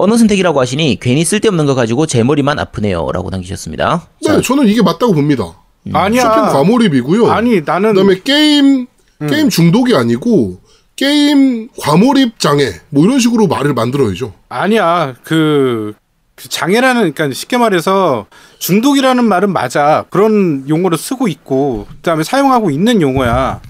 언어 0.00 0.16
선택이라고 0.16 0.60
하시니 0.60 0.98
괜히 1.00 1.24
쓸데없는 1.24 1.66
거 1.66 1.74
가지고 1.74 2.06
제 2.06 2.22
머리만 2.22 2.58
아프네요. 2.58 3.10
라고 3.12 3.30
남기셨습니다. 3.30 4.08
네, 4.26 4.40
저는 4.40 4.66
이게 4.66 4.82
맞다고 4.82 5.12
봅니다. 5.12 5.54
아니야 5.92 6.22
쇼핑 6.22 6.42
과몰입이고요. 6.52 7.30
아니 7.30 7.60
나는 7.62 7.94
그다음에 7.94 8.20
게임 8.22 8.86
게임 9.28 9.48
중독이 9.48 9.94
아니고 9.94 10.60
게임 10.96 11.68
과몰입 11.80 12.38
장애 12.38 12.80
뭐 12.90 13.04
이런 13.04 13.18
식으로 13.18 13.46
말을 13.46 13.74
만들어야죠. 13.74 14.32
아니야 14.48 15.14
그, 15.22 15.94
그 16.34 16.48
장애라는 16.48 17.12
그러니까 17.12 17.34
쉽게 17.34 17.56
말해서 17.56 18.26
중독이라는 18.58 19.24
말은 19.24 19.52
맞아 19.52 20.04
그런 20.10 20.68
용어를 20.68 20.98
쓰고 20.98 21.28
있고 21.28 21.86
그다음에 21.96 22.24
사용하고 22.24 22.70
있는 22.70 23.00
용어야 23.00 23.60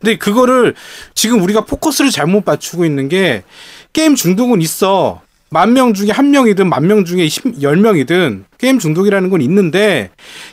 근데 0.00 0.16
그거를 0.16 0.74
지금 1.14 1.42
우리가 1.42 1.64
포커스를 1.64 2.10
잘못 2.10 2.44
맞추고 2.46 2.84
있는 2.84 3.08
게 3.08 3.44
게임 3.92 4.14
중독은 4.14 4.62
있어 4.62 5.20
만 5.50 5.72
명 5.74 5.94
중에 5.94 6.10
한 6.10 6.30
명이든 6.30 6.68
만 6.68 6.86
명 6.86 7.04
중에 7.04 7.28
10, 7.28 7.60
10명이든 7.60 8.44
게임 8.58 8.78
중독이라는 8.78 9.30
건 9.30 9.40
있는데 9.42 10.10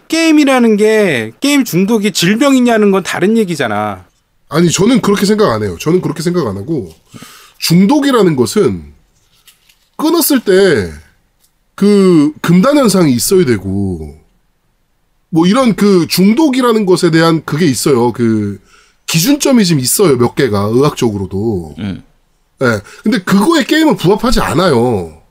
게임이라는 0.07 0.77
게 0.77 1.31
게임 1.39 1.63
중독이 1.63 2.11
질병이냐는 2.11 2.91
건 2.91 3.03
다른 3.03 3.37
얘기잖아 3.37 4.05
아니 4.49 4.71
저는 4.71 5.01
그렇게 5.01 5.25
생각 5.25 5.51
안 5.51 5.61
해요. 5.63 5.75
저는 5.79 6.01
그렇게 6.01 6.21
생각 6.23 6.47
안 6.47 6.57
하고 6.57 6.93
중독이라는 7.59 8.35
것은 8.35 8.93
끊었을 9.97 10.39
때 10.41 11.07
그 11.77 12.33
금단 12.41 12.75
현상이 12.75 13.13
있어야 13.13 13.45
되고 13.45 14.17
뭐 15.29 15.45
이런 15.45 15.75
그 15.75 16.07
중독이라는 16.07 16.87
것에 16.87 17.11
대한 17.11 17.43
그게 17.45 17.67
있어요. 17.67 18.11
그 18.13 18.59
기준점이 19.05 19.63
좀 19.63 19.79
있어요. 19.79 20.17
몇 20.17 20.33
개가 20.33 20.59
의학적으로도. 20.73 21.75
음. 21.77 22.01
예. 22.61 22.81
근데 23.03 23.19
그거에 23.19 23.63
게임은 23.63 23.97
부합하지 23.97 24.39
않아요. 24.41 25.21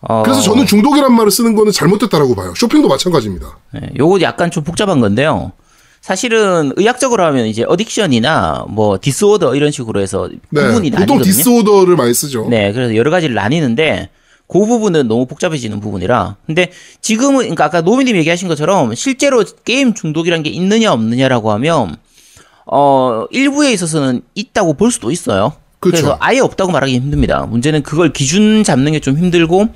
어, 0.00 0.22
그래서 0.22 0.40
저는 0.42 0.66
중독이란 0.66 1.12
말을 1.14 1.30
쓰는 1.30 1.54
거는 1.54 1.72
잘못됐다라고 1.72 2.34
봐요. 2.34 2.54
쇼핑도 2.56 2.88
마찬가지입니다. 2.88 3.58
네, 3.74 3.80
요거 3.98 4.20
약간 4.20 4.50
좀 4.50 4.62
복잡한 4.62 5.00
건데요. 5.00 5.52
사실은 6.00 6.72
의학적으로 6.76 7.24
하면 7.24 7.46
이제 7.46 7.64
addiction이나 7.64 8.70
뭐 8.70 8.98
disorder 9.00 9.56
이런 9.56 9.70
식으로 9.72 10.00
해서 10.00 10.28
네. 10.50 10.62
구분이 10.66 10.90
보통 10.90 11.06
나뉘거든요. 11.06 11.24
disorder를 11.24 11.96
많이 11.96 12.14
쓰죠. 12.14 12.46
네, 12.48 12.72
그래서 12.72 12.94
여러 12.94 13.10
가지를 13.10 13.34
나뉘는데 13.34 14.08
그 14.46 14.64
부분은 14.64 15.08
너무 15.08 15.26
복잡해지는 15.26 15.80
부분이라. 15.80 16.36
근데 16.46 16.70
지금은 17.02 17.38
그러니까 17.40 17.64
아까 17.64 17.80
노미님 17.80 18.16
얘기하신 18.16 18.48
것처럼 18.48 18.94
실제로 18.94 19.44
게임 19.64 19.92
중독이란 19.92 20.42
게 20.44 20.50
있느냐 20.50 20.92
없느냐라고 20.92 21.50
하면 21.52 21.96
어 22.64 23.26
일부에 23.30 23.72
있어서는 23.72 24.22
있다고 24.34 24.74
볼 24.74 24.92
수도 24.92 25.10
있어요. 25.10 25.52
그 25.80 25.90
그쵸. 25.90 26.02
래서 26.02 26.16
아예 26.20 26.40
없다고 26.40 26.72
말하기 26.72 26.94
힘듭니다. 26.94 27.46
문제는 27.46 27.82
그걸 27.82 28.12
기준 28.12 28.64
잡는 28.64 28.92
게 28.92 29.00
좀 29.00 29.16
힘들고 29.16 29.68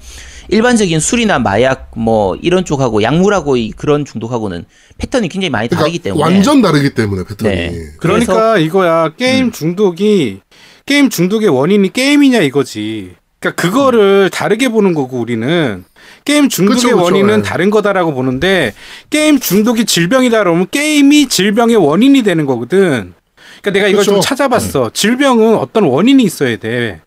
일반적인 0.49 0.99
술이나 1.01 1.39
마약 1.39 1.91
뭐 1.97 2.37
이런 2.43 2.65
쪽하고 2.65 3.03
약물하고의 3.03 3.71
그런 3.77 4.05
중독하고는 4.05 4.65
패턴이 4.99 5.29
굉장히 5.29 5.51
많이 5.51 5.69
다르기 5.69 5.99
그러니까 5.99 6.03
때문에 6.19 6.23
완전 6.23 6.63
다르기 6.63 6.91
때문에 6.95 7.25
패턴이. 7.25 7.55
네. 7.55 7.73
그러니까 7.99 8.59
이거야 8.59 9.11
게임 9.17 9.53
중독이 9.53 10.41
게임 10.85 11.09
중독의 11.11 11.49
원인이 11.49 11.93
게임이냐 11.93 12.41
이거지. 12.41 13.15
그러니까 13.39 13.63
그거를 13.63 14.31
다르게 14.31 14.69
보는 14.69 14.95
거고 14.95 15.19
우리는 15.19 15.85
게임 16.25 16.49
중독의 16.49 16.77
그쵸, 16.83 16.97
그쵸, 16.97 17.03
원인은 17.05 17.39
예. 17.39 17.43
다른 17.43 17.71
거다라고 17.71 18.13
보는데 18.13 18.75
게임 19.11 19.39
중독이 19.41 19.85
질병이다 19.85 20.39
그러면 20.39 20.67
게임이 20.71 21.29
질병의 21.29 21.77
원인이 21.77 22.23
되는 22.23 22.47
거거든. 22.47 23.15
그러니까 23.63 23.71
내가 23.71 23.89
이걸 23.89 24.05
좀 24.05 24.17
그쵸. 24.17 24.29
찾아봤어. 24.29 24.91
질병은 24.93 25.57
어떤 25.57 25.85
원인이 25.85 26.23
있어야 26.23 26.57
돼. 26.57 27.01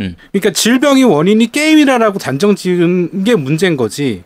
음. 0.00 0.16
그러니까 0.32 0.52
질병이 0.52 1.04
원인이 1.04 1.52
게임이라라고 1.52 2.18
단정 2.18 2.56
지은 2.56 3.24
게 3.24 3.36
문제인 3.36 3.76
거지. 3.76 4.24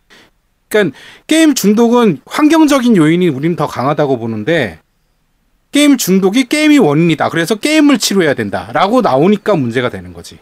그러니까 0.69 0.97
게임 1.27 1.55
중독은 1.55 2.21
환경적인 2.25 2.97
요인이 2.97 3.29
우리는 3.29 3.57
더 3.57 3.67
강하다고 3.67 4.19
보는데 4.19 4.79
게임 5.73 5.97
중독이 5.97 6.49
게임이 6.49 6.79
원인이다. 6.79 7.31
그래서 7.31 7.57
게임을 7.57 7.99
치료해야 7.99 8.35
된다라고 8.35 9.01
나오니까 9.01 9.57
문제가 9.57 9.89
되는 9.91 10.13
거지. 10.13 10.39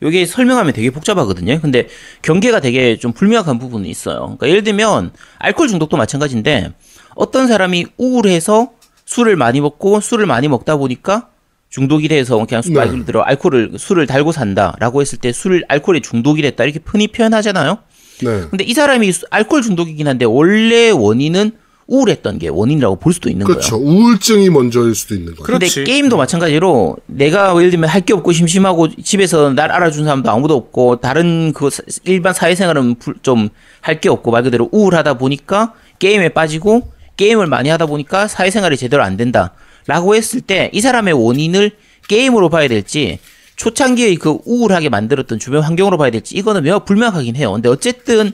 요게 0.00 0.26
설명하면 0.26 0.72
되게 0.74 0.90
복잡하거든요. 0.90 1.60
근데 1.60 1.88
경계가 2.22 2.60
되게 2.60 2.96
좀 2.96 3.12
불명확한 3.12 3.58
부분이 3.58 3.88
있어요. 3.88 4.20
그러니까 4.20 4.48
예를 4.48 4.62
들면 4.62 5.10
알코올 5.38 5.68
중독도 5.68 5.96
마찬가지인데 5.96 6.72
어떤 7.16 7.48
사람이 7.48 7.86
우울해서 7.96 8.70
술을 9.08 9.36
많이 9.36 9.60
먹고 9.62 10.00
술을 10.00 10.26
많이 10.26 10.48
먹다 10.48 10.76
보니까 10.76 11.28
중독이 11.70 12.08
돼서 12.08 12.44
그냥 12.46 12.60
술 12.60 12.74
네. 12.74 12.80
말 12.80 12.90
그대로 12.90 13.24
알코올을 13.24 13.72
술을 13.78 14.06
달고 14.06 14.32
산다라고 14.32 15.00
했을 15.00 15.18
때 15.18 15.32
술 15.32 15.64
알코올에 15.66 16.00
중독이 16.00 16.42
됐다 16.42 16.64
이렇게 16.64 16.78
흔히 16.84 17.08
표현하잖아요. 17.08 17.78
네. 18.22 18.42
근데 18.50 18.64
이 18.64 18.74
사람이 18.74 19.10
수- 19.12 19.24
알코올 19.30 19.62
중독이긴 19.62 20.08
한데 20.08 20.26
원래 20.26 20.90
원인은 20.90 21.52
우울했던 21.86 22.38
게 22.38 22.48
원인이라고 22.48 22.96
볼 22.96 23.14
수도 23.14 23.30
있는 23.30 23.46
거예요. 23.46 23.58
그렇죠. 23.60 23.76
우울증이 23.76 24.50
먼저일 24.50 24.94
수도 24.94 25.14
있는 25.14 25.34
거예요. 25.36 25.44
그렇지. 25.58 25.84
게임도 25.84 26.18
마찬가지로 26.18 26.98
내가 27.06 27.56
예를 27.56 27.70
들면 27.70 27.88
할 27.88 28.02
게 28.02 28.12
없고 28.12 28.32
심심하고 28.32 28.88
집에서 29.02 29.54
날 29.54 29.70
알아준 29.72 30.04
사람도 30.04 30.30
아무도 30.30 30.54
없고 30.54 30.96
다른 30.96 31.54
그 31.54 31.70
사- 31.70 31.82
일반 32.04 32.34
사회생활은 32.34 32.96
좀 33.22 33.48
할 33.80 34.00
게 34.02 34.10
없고 34.10 34.32
말 34.32 34.42
그대로 34.42 34.68
우울하다 34.70 35.14
보니까 35.14 35.72
게임에 35.98 36.28
빠지고 36.30 36.92
게임을 37.18 37.46
많이 37.46 37.68
하다 37.68 37.84
보니까 37.86 38.26
사회생활이 38.28 38.78
제대로 38.78 39.02
안 39.02 39.18
된다 39.18 39.52
라고 39.86 40.14
했을 40.14 40.40
때 40.40 40.70
이 40.72 40.80
사람의 40.80 41.12
원인을 41.14 41.72
게임으로 42.08 42.48
봐야 42.48 42.68
될지 42.68 43.18
초창기의 43.56 44.16
그 44.16 44.38
우울하게 44.46 44.88
만들었던 44.88 45.38
주변 45.38 45.62
환경으로 45.62 45.98
봐야 45.98 46.10
될지 46.10 46.34
이거는 46.36 46.62
매우 46.62 46.80
불명확하긴 46.80 47.36
해요. 47.36 47.52
근데 47.52 47.68
어쨌든 47.68 48.32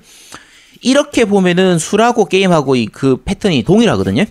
이렇게 0.82 1.24
보면은 1.24 1.78
술하고 1.78 2.26
게임하고 2.26 2.76
이 2.76 2.86
그 2.86 3.16
패턴이 3.24 3.62
동일하거든요. 3.64 4.24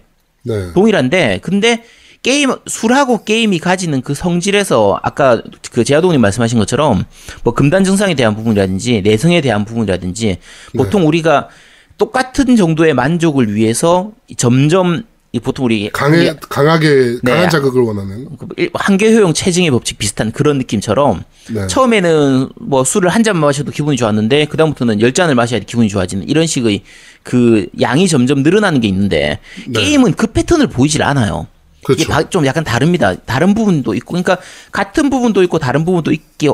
네. 0.43 0.73
동일한데 0.73 1.39
근데 1.41 1.83
게임 2.21 2.51
술하고 2.67 3.23
게임이 3.25 3.59
가지는 3.59 4.01
그 4.01 4.13
성질에서 4.13 4.99
아까 5.01 5.41
그 5.71 5.83
제아동님 5.83 6.21
말씀하신 6.21 6.57
것처럼 6.59 7.03
뭐 7.43 7.53
금단 7.53 7.83
증상에 7.83 8.13
대한 8.15 8.35
부분이라든지 8.35 9.01
내성에 9.01 9.41
대한 9.41 9.65
부분이라든지 9.65 10.37
보통 10.77 11.07
우리가 11.07 11.49
똑같은 11.97 12.55
정도의 12.55 12.93
만족을 12.93 13.53
위해서 13.53 14.11
점점 14.37 15.03
이 15.35 15.39
보통 15.39 15.65
우리 15.65 15.89
강해 15.91 16.29
우리 16.29 16.37
강하게 16.47 17.17
네. 17.23 17.31
강한 17.31 17.49
자극을 17.49 17.81
원하는. 17.81 18.27
그 18.37 18.47
일- 18.57 18.69
한계 18.75 19.11
효용 19.15 19.33
체증의 19.33 19.71
법칙 19.71 19.97
비슷한 19.97 20.31
그런 20.31 20.59
느낌처럼 20.59 21.23
네. 21.51 21.65
처음에는 21.67 22.49
뭐 22.59 22.83
술을 22.83 23.09
한 23.09 23.23
잔 23.23 23.37
마셔도 23.39 23.71
기분이 23.71 23.97
좋았는데 23.97 24.45
그 24.45 24.57
다음부터는 24.57 25.01
열 25.01 25.11
잔을 25.13 25.33
마셔야 25.33 25.59
기분이 25.61 25.89
좋아지는 25.89 26.29
이런 26.29 26.45
식의 26.45 26.83
그 27.23 27.65
양이 27.81 28.07
점점 28.07 28.43
늘어나는 28.43 28.79
게 28.81 28.87
있는데 28.89 29.39
네. 29.67 29.79
게임은 29.79 30.13
그 30.13 30.27
패턴을 30.27 30.67
보이질 30.67 31.01
않아요. 31.01 31.47
이게 31.89 32.05
그렇죠. 32.05 32.09
바- 32.09 32.29
좀 32.29 32.45
약간 32.45 32.63
다릅니다. 32.63 33.13
다른 33.25 33.53
부분도 33.55 33.93
있고, 33.95 34.11
그러니까 34.13 34.37
같은 34.71 35.09
부분도 35.09 35.41
있고 35.43 35.57
다른 35.59 35.83
부분도 35.83 36.11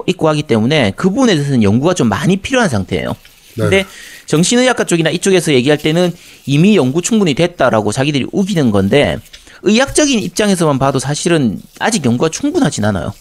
있고 0.07 0.27
하기 0.29 0.43
때문에 0.43 0.93
그 0.95 1.09
부분에 1.09 1.33
대해서는 1.35 1.61
연구가 1.63 1.93
좀 1.93 2.07
많이 2.09 2.37
필요한 2.37 2.67
상태예요. 2.69 3.13
네. 3.60 3.70
근데 3.70 3.86
정신의학과 4.26 4.84
쪽이나 4.86 5.10
이쪽에서 5.10 5.53
얘기할 5.53 5.78
때는 5.78 6.12
이미 6.45 6.76
연구 6.76 7.01
충분히 7.01 7.34
됐다라고 7.34 7.91
자기들이 7.91 8.28
우기는 8.32 8.72
건데 8.72 9.18
의학적인 9.64 10.20
입장에서만 10.20 10.80
봐도 10.80 10.99
사실은 10.99 11.62
아직 11.80 12.05
연구가 12.05 12.30
충분하진 12.30 12.86
않아요. 12.86 13.14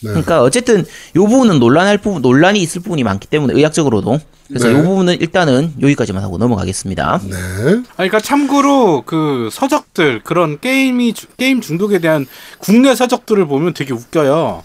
네. 0.00 0.10
그러니까 0.10 0.42
어쨌든 0.42 0.84
요 1.16 1.26
부분은 1.26 1.58
논란할 1.58 1.98
부분 1.98 2.20
논란이 2.20 2.60
있을 2.60 2.82
부분이 2.82 3.02
많기 3.02 3.26
때문에 3.28 3.54
의학적으로도 3.54 4.20
그래서 4.48 4.68
네. 4.68 4.74
요 4.74 4.82
부분은 4.82 5.20
일단은 5.20 5.72
여기까지만 5.80 6.22
하고 6.22 6.36
넘어가겠습니다. 6.38 7.20
네. 7.24 7.36
아니, 7.36 7.82
그러니까 7.96 8.20
참고로 8.20 9.02
그 9.06 9.48
서적들 9.50 10.22
그런 10.22 10.60
게임이 10.60 11.14
주- 11.14 11.26
게임 11.38 11.60
중독에 11.62 11.98
대한 11.98 12.26
국내 12.58 12.94
서적들을 12.94 13.46
보면 13.46 13.72
되게 13.74 13.92
웃겨요. 13.94 14.62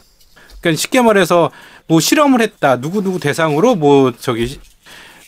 그러니까 0.59 0.79
쉽게 0.79 1.01
말해서 1.01 1.49
뭐 1.87 1.99
실험을 1.99 2.41
했다 2.41 2.79
누구 2.79 3.01
누구 3.01 3.19
대상으로 3.19 3.75
뭐 3.75 4.11
저기 4.19 4.59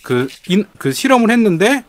그, 0.04 0.28
인, 0.48 0.66
그 0.78 0.92
실험을 0.92 1.32
했는데 1.32 1.84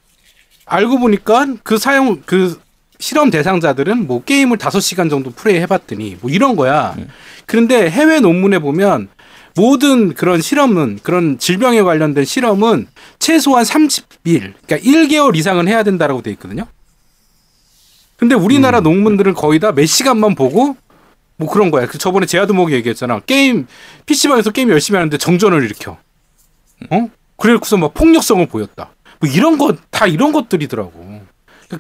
알고 0.67 0.99
보니까 0.99 1.47
그 1.62 1.77
사용 1.77 2.23
그 2.25 2.59
실험 2.99 3.31
대상자들은 3.31 4.07
뭐 4.07 4.23
게임을 4.25 4.57
다섯 4.57 4.81
시간 4.81 5.11
정도 5.11 5.31
플레이 5.31 5.61
해봤더니 5.61 6.19
뭐 6.21 6.31
이런 6.31 6.57
거야. 6.57 6.97
그런데 7.45 7.91
해외 7.91 8.21
논문에 8.21 8.61
보면 8.61 9.09
모든 9.57 10.15
그런 10.15 10.41
실험은 10.41 11.01
그런 11.03 11.39
질병에 11.39 11.83
관련된 11.83 12.25
실험은 12.25 12.87
최소한 13.19 13.65
30일, 13.65 14.55
그러니까 14.67 14.79
1개월 14.79 15.37
이상은 15.37 15.69
해야 15.69 15.83
된다라고 15.83 16.23
돼 16.23 16.31
있거든요. 16.33 16.67
근데 18.17 18.35
우리나라 18.35 18.81
논문들은 18.81 19.35
거의 19.35 19.59
다 19.61 19.73
몇 19.73 19.87
시간만 19.87 20.35
보고 20.35 20.77
뭐 21.37 21.51
그런 21.51 21.71
거야. 21.71 21.87
그 21.87 21.99
저번에 21.99 22.27
제아드목이 22.27 22.73
얘기했잖아. 22.75 23.21
게임 23.21 23.67
PC방에서 24.07 24.51
게임 24.51 24.71
열심히 24.71 24.97
하는데 24.97 25.17
정전을 25.19 25.62
일으켜. 25.65 25.99
어? 26.91 27.09
그래서 27.45 27.76
막 27.76 27.92
폭력성을 27.92 28.47
보였다. 28.47 28.90
뭐 29.20 29.30
이런 29.30 29.59
거다 29.59 30.07
이런 30.07 30.32
것들이더라고. 30.32 31.20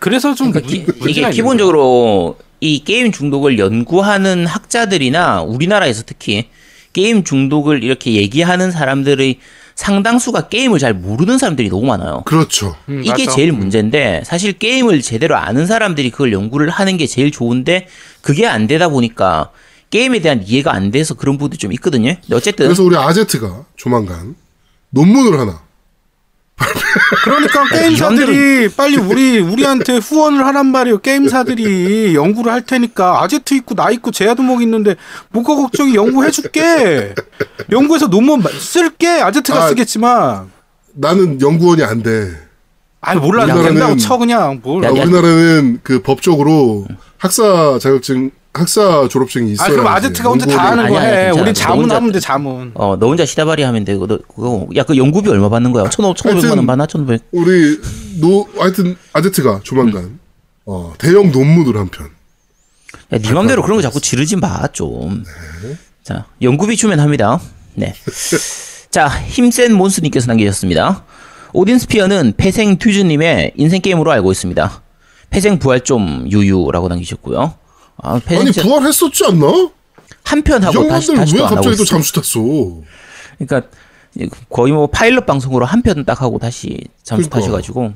그래서 0.00 0.34
좀 0.34 0.50
그러니까 0.50 0.70
기- 0.70 1.10
이게 1.10 1.30
기본적으로 1.30 2.36
이 2.60 2.84
게임 2.84 3.12
중독을 3.12 3.58
연구하는 3.58 4.46
학자들이나 4.46 5.42
우리나라에서 5.42 6.02
특히 6.04 6.48
게임 6.92 7.24
중독을 7.24 7.82
이렇게 7.82 8.12
얘기하는 8.12 8.70
사람들의 8.70 9.38
상당수가 9.74 10.48
게임을 10.48 10.78
잘 10.78 10.94
모르는 10.94 11.38
사람들이 11.38 11.68
너무 11.68 11.86
많아요. 11.86 12.22
그렇죠. 12.24 12.76
음, 12.88 13.00
이게 13.00 13.24
맞아. 13.24 13.32
제일 13.32 13.52
문제인데 13.52 14.22
사실 14.24 14.52
게임을 14.52 15.00
제대로 15.02 15.36
아는 15.36 15.66
사람들이 15.66 16.10
그걸 16.10 16.32
연구를 16.32 16.70
하는 16.70 16.96
게 16.96 17.06
제일 17.06 17.30
좋은데 17.32 17.88
그게 18.20 18.46
안 18.46 18.66
되다 18.66 18.88
보니까 18.88 19.50
게임에 19.90 20.20
대한 20.20 20.42
이해가 20.46 20.72
안 20.74 20.90
돼서 20.90 21.14
그런 21.14 21.36
부분도 21.38 21.56
좀 21.56 21.72
있거든요. 21.72 22.14
근데 22.20 22.36
어쨌든 22.36 22.66
그래서 22.66 22.82
우리 22.84 22.96
아제트가 22.96 23.64
조만간 23.76 24.36
논문을 24.94 25.38
하나 25.40 25.60
그러니까 27.24 27.64
게임사들이 27.68 28.68
빨리 28.76 28.96
우리 28.96 29.38
우리한테 29.40 29.96
후원을 29.98 30.46
하란 30.46 30.66
말이에요. 30.66 30.98
게임사들이 30.98 32.14
연구를 32.14 32.52
할 32.52 32.62
테니까 32.62 33.22
아제트 33.22 33.54
있고 33.54 33.74
나 33.74 33.90
있고 33.90 34.12
제아도목 34.12 34.62
있는데 34.62 34.94
뭐가 35.30 35.56
걱정이 35.56 35.96
연구해 35.96 36.30
줄게. 36.30 37.14
연구해서 37.72 38.06
논문 38.06 38.42
마- 38.42 38.50
쓸게. 38.50 39.08
아제트가 39.08 39.64
아, 39.64 39.68
쓰겠지만. 39.68 40.50
나는 40.92 41.40
연구원이 41.40 41.82
안 41.82 42.02
돼. 42.04 42.30
아 43.00 43.14
몰라 43.16 43.44
우리나라는- 43.46 43.64
된다고 43.64 43.96
쳐 43.96 44.16
그냥 44.16 44.60
뭘. 44.62 44.84
아, 44.84 44.88
야, 44.88 44.96
야. 44.96 45.02
우리나라는 45.02 45.80
그 45.82 46.00
법적으로 46.02 46.86
학사 47.18 47.78
자격증 47.80 48.30
학사 48.54 49.08
졸업증이 49.08 49.50
아 49.50 49.52
있어야 49.54 49.68
그럼 49.70 49.86
아제트가 49.88 50.28
혼자 50.28 50.46
다 50.46 50.70
하는 50.70 50.88
거 50.88 50.96
아니야, 50.98 51.10
해. 51.10 51.24
괜찮아. 51.32 51.42
우리 51.42 51.50
너 51.50 51.52
자문 51.52 51.82
혼자- 51.84 51.96
하면 51.96 52.12
돼 52.12 52.20
자문. 52.20 52.70
어, 52.74 52.96
너 52.96 53.08
혼자 53.08 53.26
시다바리 53.26 53.62
하면 53.64 53.84
돼. 53.84 53.94
그거, 53.96 54.18
그거 54.34 54.68
야 54.76 54.84
그 54.84 54.96
연구비 54.96 55.28
얼마 55.28 55.48
받는 55.48 55.72
거야? 55.72 55.84
1,500만 55.84 56.56
원 56.56 56.66
받나? 56.66 56.86
1,500. 56.86 57.22
우리 57.32 57.80
노 58.20 58.46
하여튼 58.56 58.96
아제트가 59.12 59.60
조만간 59.64 60.20
어, 60.66 60.94
대형 60.98 61.32
논문을 61.32 61.76
한 61.76 61.88
편. 61.88 62.06
야, 63.12 63.18
네 63.18 63.32
맘대로 63.32 63.62
그런 63.62 63.76
거 63.76 63.82
자꾸 63.82 64.00
지르지 64.00 64.36
마, 64.36 64.68
좀. 64.68 65.24
자, 66.04 66.26
연구비 66.40 66.76
주면 66.76 67.00
합니다. 67.00 67.40
네. 67.74 67.92
자, 68.90 69.08
힘센 69.08 69.72
몬스님께서 69.74 70.28
남기셨습니다. 70.28 71.04
오딘 71.52 71.78
스피어는 71.80 72.34
폐생 72.36 72.78
듀즈님의 72.78 73.52
인생 73.56 73.80
게임으로 73.82 74.12
알고 74.12 74.30
있습니다. 74.30 74.82
폐생 75.30 75.58
부활 75.58 75.80
좀 75.80 76.26
유유라고 76.30 76.86
남기셨고요. 76.88 77.54
아, 78.02 78.20
아니 78.26 78.50
부활했었지 78.52 79.24
않나? 79.26 79.70
한편 80.24 80.62
이 80.62 80.64
하고 80.66 80.88
다시 80.88 81.14
다시 81.14 81.34
왜 81.36 81.42
하고 81.42 81.54
갑자기 81.56 81.76
또. 81.76 81.84
잠수 81.84 82.12
탔어? 82.12 82.40
그러니까 83.38 83.68
거의 84.50 84.72
뭐 84.72 84.86
파일럿 84.86 85.26
방송으로 85.26 85.64
한 85.66 85.82
편 85.82 86.04
딱 86.04 86.22
하고 86.22 86.38
다시 86.38 86.78
잠수 87.02 87.28
그러니까. 87.28 87.40
타셔가지고 87.40 87.92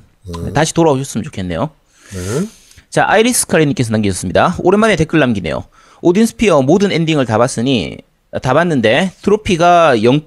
다시 0.55 0.75
돌아오셨으면 0.75 1.25
좋겠네요. 1.25 1.71
네. 2.13 2.47
자, 2.91 3.05
아이리스 3.07 3.47
카레님께서 3.47 3.93
남기셨습니다. 3.93 4.57
오랜만에 4.61 4.97
댓글 4.97 5.21
남기네요. 5.21 5.65
오딘 6.01 6.27
스피어 6.27 6.63
모든 6.63 6.91
엔딩을 6.93 7.27
다 7.27 7.39
봤으니 7.39 7.99
다 8.43 8.55
봤는데 8.55 9.13
트로피가 9.23 9.97
0% 9.99 10.23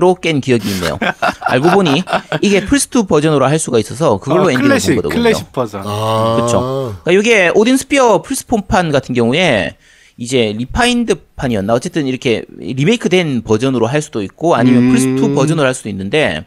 로 0.00 0.14
깬 0.14 0.40
기억이 0.40 0.68
있네요. 0.70 0.98
알고 1.40 1.70
보니 1.70 2.02
이게 2.42 2.64
플스2 2.64 3.08
버전으로 3.08 3.46
할 3.46 3.58
수가 3.58 3.78
있어서 3.78 4.18
그걸로 4.18 4.44
어, 4.44 4.50
엔딩을 4.50 4.68
클래식 4.68 4.88
본 4.94 5.02
거거든요. 5.02 5.22
클래식 5.22 5.52
버전. 5.52 5.82
아, 5.84 6.38
그쵸. 6.40 6.96
그러니까 7.04 7.20
이게 7.20 7.50
오딘 7.54 7.76
스피어 7.76 8.22
플스포판 8.22 8.92
같은 8.92 9.14
경우에 9.14 9.76
이제 10.16 10.54
refined 10.56 11.14
판이었나 11.36 11.72
어쨌든 11.72 12.06
이렇게 12.06 12.44
리메이크된 12.58 13.42
버전으로 13.42 13.86
할 13.86 14.02
수도 14.02 14.22
있고 14.22 14.54
아니면 14.54 14.82
음. 14.82 14.94
플스2 14.94 15.34
버전으로 15.34 15.66
할 15.66 15.74
수도 15.74 15.88
있는데 15.88 16.44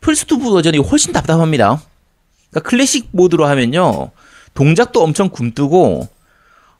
플스2 0.00 0.40
버전이 0.42 0.78
훨씬 0.78 1.12
답답합니다. 1.12 1.82
그러니까 2.50 2.68
클래식 2.68 3.08
모드로 3.12 3.46
하면요 3.46 4.10
동작도 4.54 5.02
엄청 5.02 5.30
굼뜨고 5.30 6.08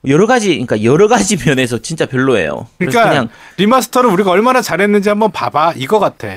여러 0.08 0.26
가지 0.26 0.48
그러니까 0.50 0.82
여러 0.82 1.06
가지 1.08 1.36
면에서 1.44 1.78
진짜 1.78 2.06
별로예요. 2.06 2.66
그러니까 2.78 3.08
그냥 3.08 3.28
remaster를 3.56 4.10
우리가 4.10 4.30
얼마나 4.30 4.60
잘했는지 4.62 5.08
한번 5.08 5.30
봐봐 5.32 5.74
이거 5.76 5.98
같아. 5.98 6.28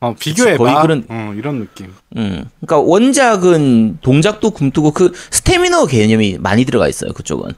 어 0.00 0.14
비교해봐. 0.18 0.56
거의 0.58 0.74
그런- 0.82 1.04
어, 1.08 1.32
이런 1.36 1.60
느낌. 1.60 1.92
음, 2.16 2.44
그러니까 2.60 2.78
원작은 2.78 3.98
동작도 4.02 4.50
굼뜨고 4.50 4.92
그 4.92 5.12
스태미너 5.30 5.86
개념이 5.86 6.38
많이 6.38 6.64
들어가 6.64 6.88
있어요. 6.88 7.12
그쪽은. 7.12 7.52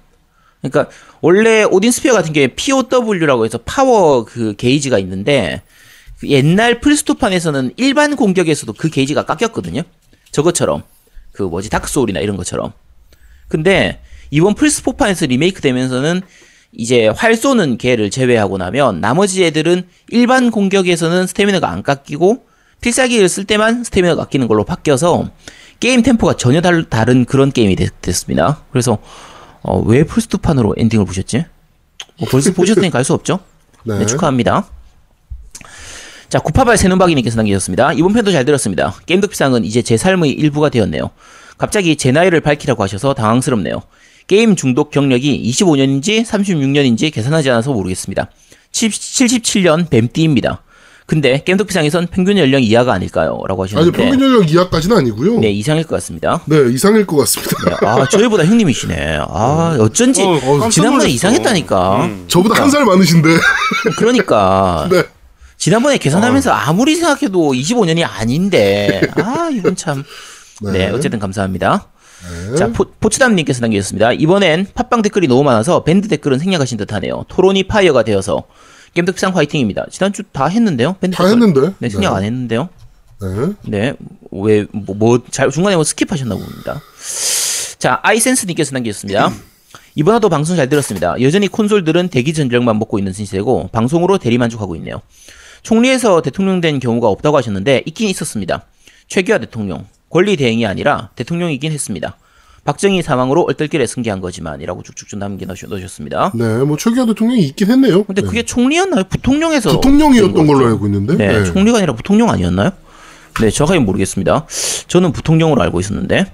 그러니까 0.62 0.90
원래 1.20 1.62
오딘 1.64 1.90
스피어 1.90 2.12
같은 2.14 2.32
경우에 2.32 2.48
POW라고 2.48 3.44
해서 3.44 3.58
파워 3.64 4.24
그 4.24 4.54
게이지가 4.56 4.98
있는데 4.98 5.62
그 6.18 6.28
옛날 6.28 6.80
플스two판에서는 6.80 7.72
일반 7.76 8.16
공격에서도 8.16 8.72
그 8.74 8.88
게이지가 8.88 9.24
깎였거든요. 9.24 9.82
저것처럼 10.30 10.82
그 11.32 11.42
뭐지 11.42 11.68
다크 11.70 11.88
소울이나 11.90 12.20
이런 12.20 12.36
것처럼. 12.36 12.72
근데 13.48 14.00
이번 14.34 14.56
플스4판에서 14.56 15.28
리메이크 15.28 15.60
되면서는 15.60 16.20
이제 16.72 17.06
활 17.06 17.36
쏘는 17.36 17.78
개를 17.78 18.10
제외하고 18.10 18.58
나면 18.58 19.00
나머지 19.00 19.44
애들은 19.44 19.84
일반 20.08 20.50
공격에서는 20.50 21.28
스태미너가 21.28 21.70
안 21.70 21.84
깎이고 21.84 22.44
필살기를 22.80 23.28
쓸 23.28 23.44
때만 23.44 23.84
스태미너가 23.84 24.24
깎이는 24.24 24.48
걸로 24.48 24.64
바뀌어서 24.64 25.30
게임 25.78 26.02
템포가 26.02 26.34
전혀 26.34 26.60
달, 26.60 26.82
다른 26.82 27.24
그런 27.24 27.52
게임이 27.52 27.76
됐, 27.76 27.92
습니다 28.12 28.64
그래서 28.72 28.98
어, 29.62 29.78
왜 29.82 30.02
플스2판으로 30.02 30.74
엔딩을 30.78 31.06
보셨지? 31.06 31.44
뭐 32.18 32.28
벌써 32.28 32.52
보셨으니까 32.52 32.98
알 32.98 33.04
수 33.04 33.14
없죠? 33.14 33.38
네. 33.86 34.00
네, 34.00 34.06
축하합니다. 34.06 34.66
자, 36.28 36.40
구파발 36.40 36.76
새눈박이님께서 36.76 37.36
남기셨습니다. 37.36 37.92
이번 37.92 38.12
편도 38.12 38.32
잘 38.32 38.44
들었습니다. 38.44 38.96
게임 39.06 39.20
덕비상은 39.20 39.64
이제 39.64 39.80
제 39.80 39.96
삶의 39.96 40.32
일부가 40.32 40.70
되었네요. 40.70 41.10
갑자기 41.56 41.94
제 41.94 42.10
나이를 42.10 42.40
밝히라고 42.40 42.82
하셔서 42.82 43.14
당황스럽네요. 43.14 43.80
게임 44.26 44.56
중독 44.56 44.90
경력이 44.90 45.42
25년인지 45.50 46.24
36년인지 46.24 47.12
계산하지 47.12 47.50
않아서 47.50 47.72
모르겠습니다. 47.72 48.30
77년 48.72 49.88
뱀띠입니다. 49.90 50.62
근데 51.06 51.42
게임 51.44 51.58
덕비상에선 51.58 52.06
평균 52.06 52.38
연령 52.38 52.62
이하가 52.62 52.94
아닐까요? 52.94 53.38
라고 53.46 53.64
아니 53.64 53.72
하셨는데 53.74 53.98
평균 53.98 54.20
연령 54.22 54.48
이하까지는 54.48 54.96
아니고요. 54.96 55.34
네, 55.34 55.48
네. 55.48 55.50
이상일 55.52 55.84
것 55.84 55.96
같습니다. 55.96 56.40
이상일 56.72 57.04
것 57.06 57.16
같습니다. 57.18 57.56
네, 57.68 57.86
아, 57.86 58.08
저희보다 58.08 58.46
형님이시네. 58.46 59.18
아, 59.28 59.76
어쩐지 59.78 60.22
어, 60.22 60.40
깜짝 60.40 60.70
지난번에. 60.70 61.10
이상했다니까. 61.10 62.04
음. 62.06 62.24
저보다 62.28 62.62
한 62.62 62.70
살 62.70 62.86
많으신데. 62.86 63.28
그러니까 63.98 64.88
네. 64.90 65.02
지난번에 65.58 65.98
계산하면서 65.98 66.50
아무리 66.50 66.94
생각해도 66.96 67.52
25년이 67.52 68.02
아닌데 68.10 69.00
아 69.16 69.50
이건 69.52 69.76
참 69.76 70.02
네, 70.62 70.72
네. 70.72 70.88
어쨌든 70.90 71.18
감사합니다. 71.18 71.88
자 72.56 72.68
포, 72.68 72.86
포츠담님께서 73.00 73.60
남겨주셨습니다. 73.60 74.12
이번엔 74.12 74.68
팟빵 74.74 75.02
댓글이 75.02 75.28
너무 75.28 75.42
많아서 75.42 75.84
밴드 75.84 76.08
댓글은 76.08 76.38
생략하신 76.38 76.78
듯 76.78 76.92
하네요. 76.92 77.24
토론이 77.28 77.64
파이어가 77.64 78.02
되어서 78.04 78.44
겜덕비상 78.94 79.36
화이팅입니다. 79.36 79.86
지난주 79.90 80.22
다 80.32 80.46
했는데요. 80.46 80.96
밴드 81.00 81.16
다 81.16 81.24
댓글. 81.24 81.42
했는데. 81.42 81.74
네 81.78 81.88
생략 81.88 82.14
안 82.14 82.24
했는데요. 82.24 82.68
네. 83.20 83.52
네, 83.62 83.94
왜, 84.30 84.66
뭐, 84.72 84.94
뭐, 84.94 85.22
잘, 85.30 85.50
중간에 85.50 85.76
뭐 85.76 85.84
skip하셨나 85.84 86.30
봅니다. 86.30 86.80
자, 87.78 88.00
아이센스님께서 88.02 88.72
남기셨습니다. 88.74 89.30
이번 89.94 90.14
화도 90.14 90.28
방송 90.28 90.56
잘 90.56 90.68
들었습니다. 90.68 91.14
여전히 91.20 91.48
콘솔들은 91.48 92.08
대기 92.08 92.34
전력만 92.34 92.78
먹고 92.78 92.98
있는 92.98 93.12
시세고, 93.12 93.68
방송으로 93.72 94.18
대리 94.18 94.38
만족하고 94.38 94.76
있네요. 94.76 95.00
총리에서 95.62 96.20
대통령 96.22 96.60
된 96.60 96.80
경우가 96.80 97.08
없다고 97.08 97.36
하셨는데, 97.36 97.82
있긴 97.86 98.08
있었습니다. 98.08 98.66
최규하 99.08 99.38
대통령. 99.38 99.86
권리 100.10 100.36
대행이 100.36 100.66
아니라 100.66 101.10
대통령이긴 101.16 101.72
했습니다. 101.72 102.16
박정희 102.64 103.02
사망으로 103.02 103.42
얼떨결에 103.42 103.86
승계한 103.86 104.20
거지만이라고 104.20 104.82
쭉쭉쭉 104.82 105.18
남겨 105.18 105.44
넣으셨- 105.46 105.68
넣으셨습니다. 105.68 106.32
네, 106.34 106.58
뭐 106.64 106.76
최기하 106.78 107.04
대통령이 107.04 107.42
있긴 107.42 107.70
했네요. 107.70 108.04
근데 108.04 108.22
네. 108.22 108.26
그게 108.26 108.42
총리였나요? 108.42 109.04
부통령에서. 109.04 109.72
부통령이었던 109.72 110.34
된 110.34 110.46
걸로? 110.46 110.66
알고 110.68 110.86
있는데. 110.86 111.14
네, 111.16 111.40
네. 111.40 111.44
총리가 111.44 111.78
아니라 111.78 111.94
부통령 111.94 112.30
아니었나요? 112.30 112.70
네, 113.40 113.50
정확하게 113.50 113.80
모르겠습니다. 113.80 114.46
저는 114.88 115.12
부통령으로 115.12 115.60
알고 115.60 115.80
있었는데. 115.80 116.24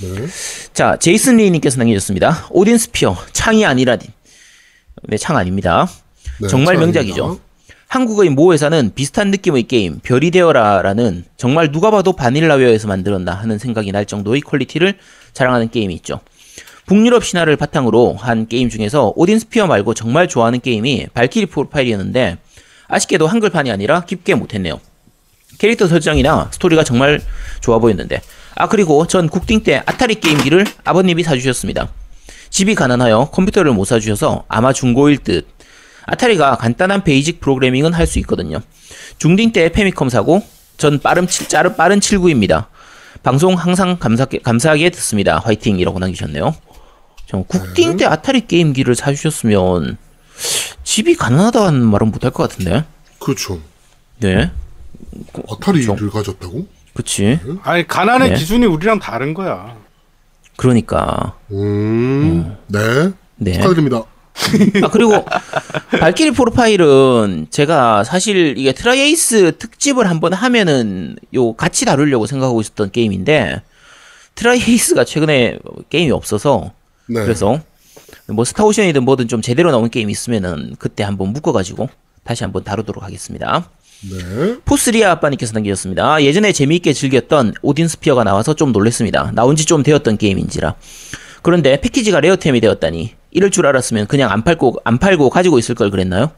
네. 0.00 0.26
자, 0.74 0.96
제이슨 0.98 1.38
리님께서 1.38 1.78
남겨주셨습니다. 1.78 2.48
오딘 2.50 2.76
스피어, 2.76 3.16
창이 3.32 3.64
아니라딘. 3.64 4.10
네, 5.04 5.16
창 5.16 5.36
아닙니다. 5.38 5.88
네, 6.40 6.48
정말 6.48 6.74
참 6.74 6.82
명작이죠. 6.84 7.24
아닙니다. 7.24 7.44
한국의 7.88 8.28
모 8.28 8.52
회사는 8.52 8.92
비슷한 8.94 9.30
느낌의 9.30 9.62
게임, 9.62 9.98
별이 10.02 10.30
되어라라는 10.30 11.24
정말 11.38 11.72
누가 11.72 11.90
봐도 11.90 12.12
바닐라웨어에서 12.12 12.86
만들었나 12.86 13.32
하는 13.32 13.58
생각이 13.58 13.92
날 13.92 14.04
정도의 14.04 14.42
퀄리티를 14.42 14.98
자랑하는 15.32 15.70
게임이 15.70 15.94
있죠. 15.94 16.20
북유럽 16.84 17.24
신화를 17.24 17.56
바탕으로 17.56 18.14
한 18.14 18.46
게임 18.46 18.68
중에서 18.68 19.14
오딘 19.16 19.38
스피어 19.38 19.66
말고 19.66 19.94
정말 19.94 20.28
좋아하는 20.28 20.60
게임이 20.60 21.08
발키리 21.14 21.46
프로파일이었는데 21.46 22.36
아쉽게도 22.88 23.26
한글판이 23.26 23.70
아니라 23.70 24.00
깊게 24.02 24.34
못했네요. 24.34 24.80
캐릭터 25.58 25.86
설정이나 25.86 26.48
스토리가 26.52 26.84
정말 26.84 27.20
좋아 27.60 27.78
보였는데 27.78 28.20
아 28.54 28.68
그리고 28.68 29.06
전 29.06 29.28
국딩 29.28 29.62
때 29.62 29.82
아타리 29.86 30.16
게임기를 30.16 30.66
아버님이 30.84 31.22
사주셨습니다. 31.22 31.88
집이 32.50 32.74
가난하여 32.74 33.30
컴퓨터를 33.32 33.72
못 33.72 33.84
사주셔서 33.84 34.44
아마 34.48 34.72
중고일 34.72 35.18
듯 35.18 35.46
아타리가 36.08 36.56
간단한 36.56 37.04
베이직 37.04 37.40
프로그래밍은 37.40 37.92
할 37.92 38.06
수 38.06 38.18
있거든요. 38.20 38.60
중딩 39.18 39.52
때 39.52 39.70
페미컴 39.70 40.08
사고 40.08 40.42
전 40.78 40.98
빠른 41.00 41.26
칠 41.26 41.48
짜르 41.48 41.74
빠른 41.74 42.00
79입니다. 42.00 42.66
방송 43.22 43.54
항상 43.54 43.98
감사 43.98 44.24
감사하게 44.24 44.90
듣습니다. 44.90 45.38
화이팅이라고 45.44 45.98
남기셨네요. 45.98 46.54
저 47.26 47.42
국딩 47.42 47.96
때 47.98 48.06
아타리 48.06 48.46
게임기를 48.46 48.94
사주셨으면 48.94 49.98
집이 50.84 51.16
가난하다는 51.16 51.84
말은 51.84 52.10
못할 52.10 52.30
것 52.30 52.48
같은데. 52.48 52.84
그렇죠. 53.18 53.60
네, 54.20 54.50
아타리를 55.50 56.10
가졌다고? 56.10 56.66
그치. 56.94 57.38
아니 57.62 57.86
가난의 57.86 58.30
네. 58.30 58.34
기준이 58.36 58.66
우리랑 58.66 58.98
다른 59.00 59.34
거야. 59.34 59.76
그러니까. 60.56 61.34
음, 61.52 62.56
네. 62.68 63.10
네. 63.36 63.52
축하드립니다. 63.52 64.02
아 64.82 64.88
그리고 64.88 65.24
발키리 65.98 66.30
프로파일은 66.32 67.48
제가 67.50 68.04
사실 68.04 68.54
이게 68.56 68.72
트라이에이스 68.72 69.58
특집을 69.58 70.08
한번 70.08 70.32
하면은 70.32 71.16
요 71.34 71.52
같이 71.54 71.84
다루려고 71.84 72.26
생각하고 72.26 72.60
있었던 72.60 72.90
게임인데 72.90 73.62
트라이에이스가 74.34 75.04
최근에 75.04 75.58
게임이 75.90 76.10
없어서 76.12 76.72
네. 77.08 77.22
그래서 77.22 77.60
뭐 78.28 78.44
스타오션이든 78.44 79.04
뭐든 79.04 79.28
좀 79.28 79.42
제대로 79.42 79.70
나온 79.70 79.90
게임 79.90 80.10
있으면은 80.10 80.76
그때 80.78 81.02
한번 81.02 81.28
묶어가지고 81.28 81.88
다시 82.24 82.44
한번 82.44 82.62
다루도록 82.64 83.02
하겠습니다. 83.02 83.68
네. 84.10 84.56
포스리아 84.64 85.10
아빠님께서 85.12 85.52
남기셨습니다. 85.54 86.22
예전에 86.22 86.52
재미있게 86.52 86.92
즐겼던 86.92 87.54
오딘 87.62 87.88
스피어가 87.88 88.22
나와서 88.24 88.54
좀 88.54 88.70
놀랬습니다. 88.72 89.32
나온 89.34 89.56
지 89.56 89.64
좀 89.66 89.82
되었던 89.82 90.18
게임인지라. 90.18 90.74
그런데 91.42 91.80
패키지가 91.80 92.20
rare템이 92.20 92.60
되었다니 92.60 93.14
이럴 93.30 93.50
줄 93.50 93.66
알았으면 93.66 94.06
그냥 94.06 94.30
안 94.30 94.42
팔고 94.42 94.80
안 94.84 94.98
팔고 94.98 95.30
가지고 95.30 95.58
있을 95.58 95.74
걸 95.74 95.90
그랬나요? 95.90 96.30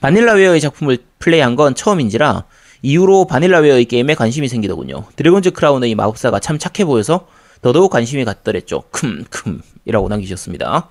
바닐라웨어의 0.00 0.60
작품을 0.60 0.98
플레이한 1.18 1.56
건 1.56 1.74
처음인지라 1.74 2.44
이후로 2.82 3.26
바닐라웨어의 3.26 3.84
게임에 3.86 4.14
관심이 4.14 4.48
생기더군요. 4.48 5.04
드래곤즈 5.16 5.52
크라운의 5.52 5.94
마법사가 5.94 6.40
참 6.40 6.58
착해 6.58 6.84
보여서 6.84 7.26
더더욱 7.62 7.92
관심이 7.92 8.24
갔더랬죠. 8.24 8.82
큼큼이라고 8.90 10.08
남기셨습니다. 10.08 10.88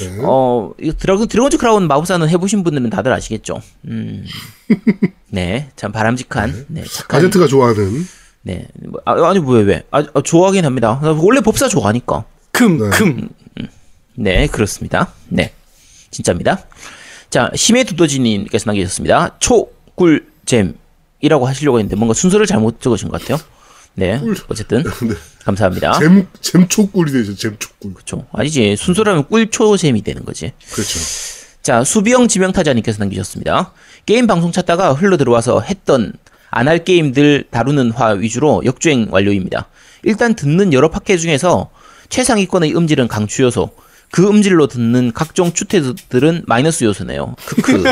네. 0.00 0.22
어, 0.24 0.72
이 0.80 0.92
드래곤, 0.92 1.28
드래곤즈 1.28 1.58
크라운 1.58 1.86
마법사는 1.86 2.26
해보신 2.30 2.64
분들은 2.64 2.88
다들 2.88 3.12
아시겠죠? 3.12 3.60
음. 3.86 4.24
네, 5.30 5.68
참 5.76 5.92
바람직한, 5.92 6.66
네, 6.68 6.82
착한. 6.84 7.20
아제트가 7.20 7.46
좋아하는. 7.46 8.06
네. 8.40 8.66
뭐, 8.88 9.02
아, 9.04 9.28
아니, 9.28 9.38
왜, 9.38 9.60
왜? 9.60 9.82
아, 9.90 10.02
아, 10.14 10.22
좋아하긴 10.22 10.64
합니다. 10.64 10.98
나 11.02 11.10
원래 11.12 11.42
법사 11.42 11.68
좋아하니까. 11.68 12.24
큼, 12.52 12.78
네. 12.78 12.88
큼. 12.88 13.16
네, 13.16 13.28
그렇습니다. 14.48 15.12
네. 15.28 15.52
진짜입니다. 16.10 16.64
자, 17.30 17.50
심해 17.54 17.84
두더지님께서 17.84 18.64
남겨주셨습니다. 18.66 19.36
초꿀잼이라고 19.38 21.46
하시려고 21.46 21.78
했는데 21.78 21.96
뭔가 21.96 22.14
순서를 22.14 22.46
잘못 22.46 22.80
적으신 22.80 23.08
것 23.08 23.20
같아요. 23.20 23.38
네. 23.94 24.20
어쨌든, 24.48 24.84
감사합니다. 25.44 25.98
잼, 25.98 26.26
잼초꿀이 26.40 27.12
되죠, 27.12 27.34
잼초꿀. 27.34 27.94
그렇죠. 27.94 28.26
아니지. 28.32 28.76
순서라면 28.76 29.28
꿀초잼이 29.28 30.02
되는 30.02 30.24
거지. 30.24 30.52
그렇죠. 30.72 30.98
자, 31.62 31.84
수비형 31.84 32.28
지명타자님께서 32.28 32.98
남기셨습니다. 33.00 33.72
게임 34.06 34.26
방송 34.26 34.52
찾다가 34.52 34.92
흘러 34.94 35.16
들어와서 35.16 35.60
했던 35.60 36.12
안 36.50 36.68
할 36.68 36.84
게임들 36.84 37.48
다루는 37.50 37.90
화 37.90 38.08
위주로 38.10 38.62
역주행 38.64 39.08
완료입니다. 39.10 39.68
일단 40.04 40.34
듣는 40.34 40.72
여러 40.72 40.88
팟캐 40.90 41.18
중에서 41.18 41.70
최상위권의 42.08 42.74
음질은 42.74 43.08
강추여서 43.08 43.70
그 44.10 44.26
음질로 44.26 44.68
듣는 44.68 45.12
각종 45.12 45.52
추태들은 45.52 46.44
마이너스 46.46 46.84
요소네요. 46.84 47.34
크크. 47.46 47.84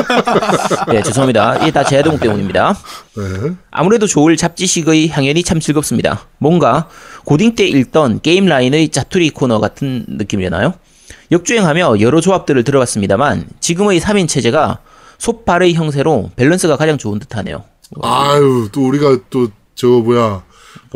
네, 0.91 1.03
죄송합니다. 1.05 1.59
이게 1.59 1.71
다 1.71 1.85
제아드목 1.85 2.21
때문입니다. 2.21 2.77
네. 3.17 3.53
아무래도 3.71 4.07
좋을 4.07 4.37
잡지식의 4.37 5.09
향연이 5.11 5.43
참 5.43 5.61
즐겁습니다. 5.61 6.27
뭔가 6.39 6.89
고딩 7.25 7.55
때 7.55 7.67
읽던 7.67 8.21
게임 8.23 8.47
라인의 8.47 8.89
짜투리 8.89 9.31
코너 9.31 9.61
같은 9.61 10.07
느낌이잖아요. 10.09 10.75
역주행하며 11.33 12.01
여러 12.01 12.21
조합들을 12.21 12.65
들어봤습니다만 12.65 13.47
지금의 13.61 14.01
3인 14.01 14.29
체제가 14.29 14.79
솥발의 15.19 15.75
형태로 15.75 16.31
밸런스가 16.37 16.77
가장 16.77 16.99
좋은 16.99 17.19
듯하네요. 17.19 17.65
아유, 18.03 18.69
또 18.73 18.87
우리가 18.87 19.19
또, 19.31 19.49
저, 19.75 19.87
뭐야. 19.87 20.43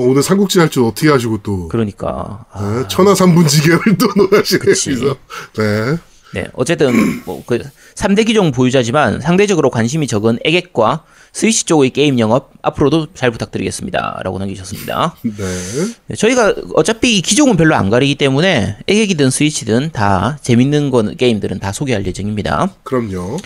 어, 0.00 0.06
오늘 0.06 0.22
삼국지 0.22 0.58
할 0.58 0.70
줄 0.70 0.84
어떻게 0.84 1.08
하시고 1.10 1.38
또. 1.42 1.68
그러니까 1.68 2.44
아, 2.52 2.80
네, 2.82 2.88
천하삼분지계를 2.88 3.98
또 3.98 4.06
논하시네요. 4.16 5.16
네. 5.58 5.96
네 6.32 6.46
어쨌든 6.52 7.24
뭐그 7.24 7.58
3대 7.96 8.24
기종 8.24 8.52
보유자지만 8.52 9.20
상대적으로 9.20 9.68
관심이 9.68 10.06
적은 10.06 10.38
에겟과 10.44 11.02
스위치 11.32 11.64
쪽의 11.64 11.90
게임 11.90 12.20
영업 12.20 12.52
앞으로도 12.62 13.08
잘 13.14 13.32
부탁드리겠습니다라고 13.32 14.38
남기셨습니다. 14.38 15.16
네. 15.22 15.32
네, 16.06 16.14
저희가 16.16 16.54
어차피 16.74 17.18
이 17.18 17.20
기종은 17.20 17.56
별로 17.56 17.74
안 17.74 17.90
가리기 17.90 18.14
때문에 18.14 18.78
에겟이든 18.86 19.30
스위치든 19.30 19.90
다 19.92 20.38
재밌는 20.42 20.90
건 20.90 21.16
게임들은 21.16 21.58
다 21.58 21.72
소개할 21.72 22.06
예정입니다. 22.06 22.74
그럼요. 22.84 23.38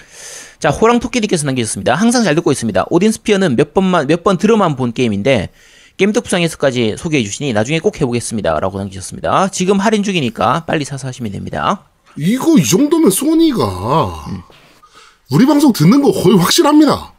자, 0.60 0.70
호랑토끼님께서 0.70 1.44
남기셨습니다. 1.46 1.94
항상 1.94 2.22
잘 2.24 2.34
듣고 2.34 2.50
있습니다. 2.52 2.86
오딘 2.88 3.12
스피어는 3.12 3.56
몇 3.56 3.74
번만, 3.74 4.06
몇 4.06 4.22
번 4.24 4.38
들어만 4.38 4.76
본 4.76 4.92
게임인데, 4.94 5.50
게임덕부상에서까지 5.96 6.96
소개해 6.98 7.22
주시니 7.22 7.52
나중에 7.52 7.78
꼭 7.78 8.00
해보겠습니다. 8.00 8.58
라고 8.60 8.78
남기셨습니다. 8.78 9.48
지금 9.48 9.78
할인 9.78 10.02
중이니까 10.02 10.64
빨리 10.66 10.84
사서 10.84 11.08
하시면 11.08 11.32
됩니다. 11.32 11.84
이거 12.16 12.58
이 12.58 12.64
정도면 12.64 13.10
소니가 13.10 14.24
우리 15.30 15.46
방송 15.46 15.72
듣는 15.72 16.02
거 16.02 16.12
거의 16.12 16.36
확실합니다. 16.36 17.12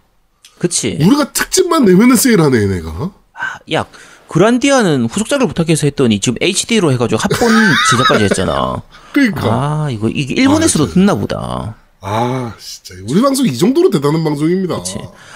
그치? 0.58 0.98
우리가 1.02 1.34
특집만 1.34 1.86
내면은 1.86 2.16
세일하네, 2.16 2.58
얘네가. 2.64 2.90
아, 3.34 3.60
야, 3.74 3.86
그란디아는 4.30 5.06
후속작을 5.06 5.48
부탁해서 5.48 5.88
했더니 5.88 6.20
지금 6.20 6.38
HD로 6.42 6.92
해가지고 6.94 7.20
합본 7.20 7.50
제작까지 7.92 8.24
했잖아. 8.26 8.82
그러니까. 9.12 9.42
아, 9.52 9.90
이거, 9.92 10.08
이게 10.08 10.34
일본에서도 10.36 10.88
듣나 10.88 11.16
보다. 11.16 11.76
아, 12.00 12.54
진짜. 12.60 12.94
우리 13.10 13.22
방송 13.22 13.46
이 13.46 13.58
정도로 13.58 13.90
대단한 13.90 14.24
방송입니다. 14.24 14.82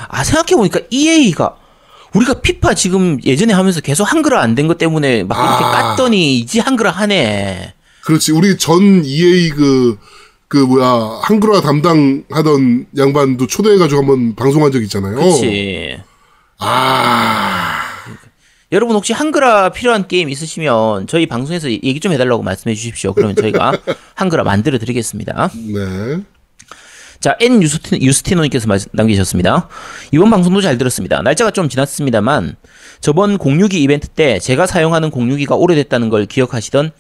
아, 0.07 0.23
생각해보니까 0.23 0.81
EA가, 0.89 1.55
우리가 2.15 2.41
피파 2.41 2.73
지금 2.73 3.19
예전에 3.23 3.53
하면서 3.53 3.81
계속 3.81 4.03
한글화 4.03 4.41
안 4.41 4.55
된 4.55 4.67
것 4.67 4.77
때문에 4.77 5.23
막 5.23 5.37
이렇게 5.37 5.63
아. 5.65 5.95
깠더니 5.95 6.13
이제 6.15 6.59
한글화 6.59 6.91
하네. 6.91 7.73
그렇지. 8.03 8.31
우리 8.31 8.57
전 8.57 9.03
EA 9.05 9.49
그, 9.51 9.97
그 10.47 10.57
뭐야, 10.57 11.19
한글화 11.23 11.61
담당하던 11.61 12.87
양반도 12.97 13.45
초대해가지고 13.47 14.01
한번 14.01 14.35
방송한 14.35 14.71
적 14.71 14.81
있잖아요. 14.83 15.15
그치. 15.17 15.97
아, 16.57 17.79
여러분 18.71 18.95
혹시 18.95 19.13
한글화 19.13 19.69
필요한 19.69 20.07
게임 20.07 20.29
있으시면 20.29 21.07
저희 21.07 21.25
방송에서 21.25 21.69
얘기 21.71 21.99
좀 21.99 22.11
해달라고 22.11 22.43
말씀해 22.43 22.75
주십시오. 22.75 23.13
그러면 23.13 23.35
저희가 23.35 23.73
한글화 24.15 24.43
만들어 24.43 24.77
드리겠습니다. 24.79 25.51
네. 25.55 26.23
자, 27.19 27.35
N 27.41 27.61
유스티, 27.61 27.99
유스티노님께서 28.01 28.67
말- 28.67 28.79
남기셨습니다. 28.93 29.67
이번 30.13 30.29
방송도 30.29 30.61
잘 30.61 30.77
들었습니다. 30.77 31.21
날짜가 31.21 31.51
좀 31.51 31.67
지났습니다만 31.67 32.55
저번 33.01 33.37
공유기 33.37 33.83
이벤트 33.83 34.07
때 34.07 34.39
제가 34.39 34.65
사용하는 34.65 35.09
공유기가 35.11 35.55
오래됐다는 35.55 36.09
걸 36.09 36.25
기억하시던 36.25 36.91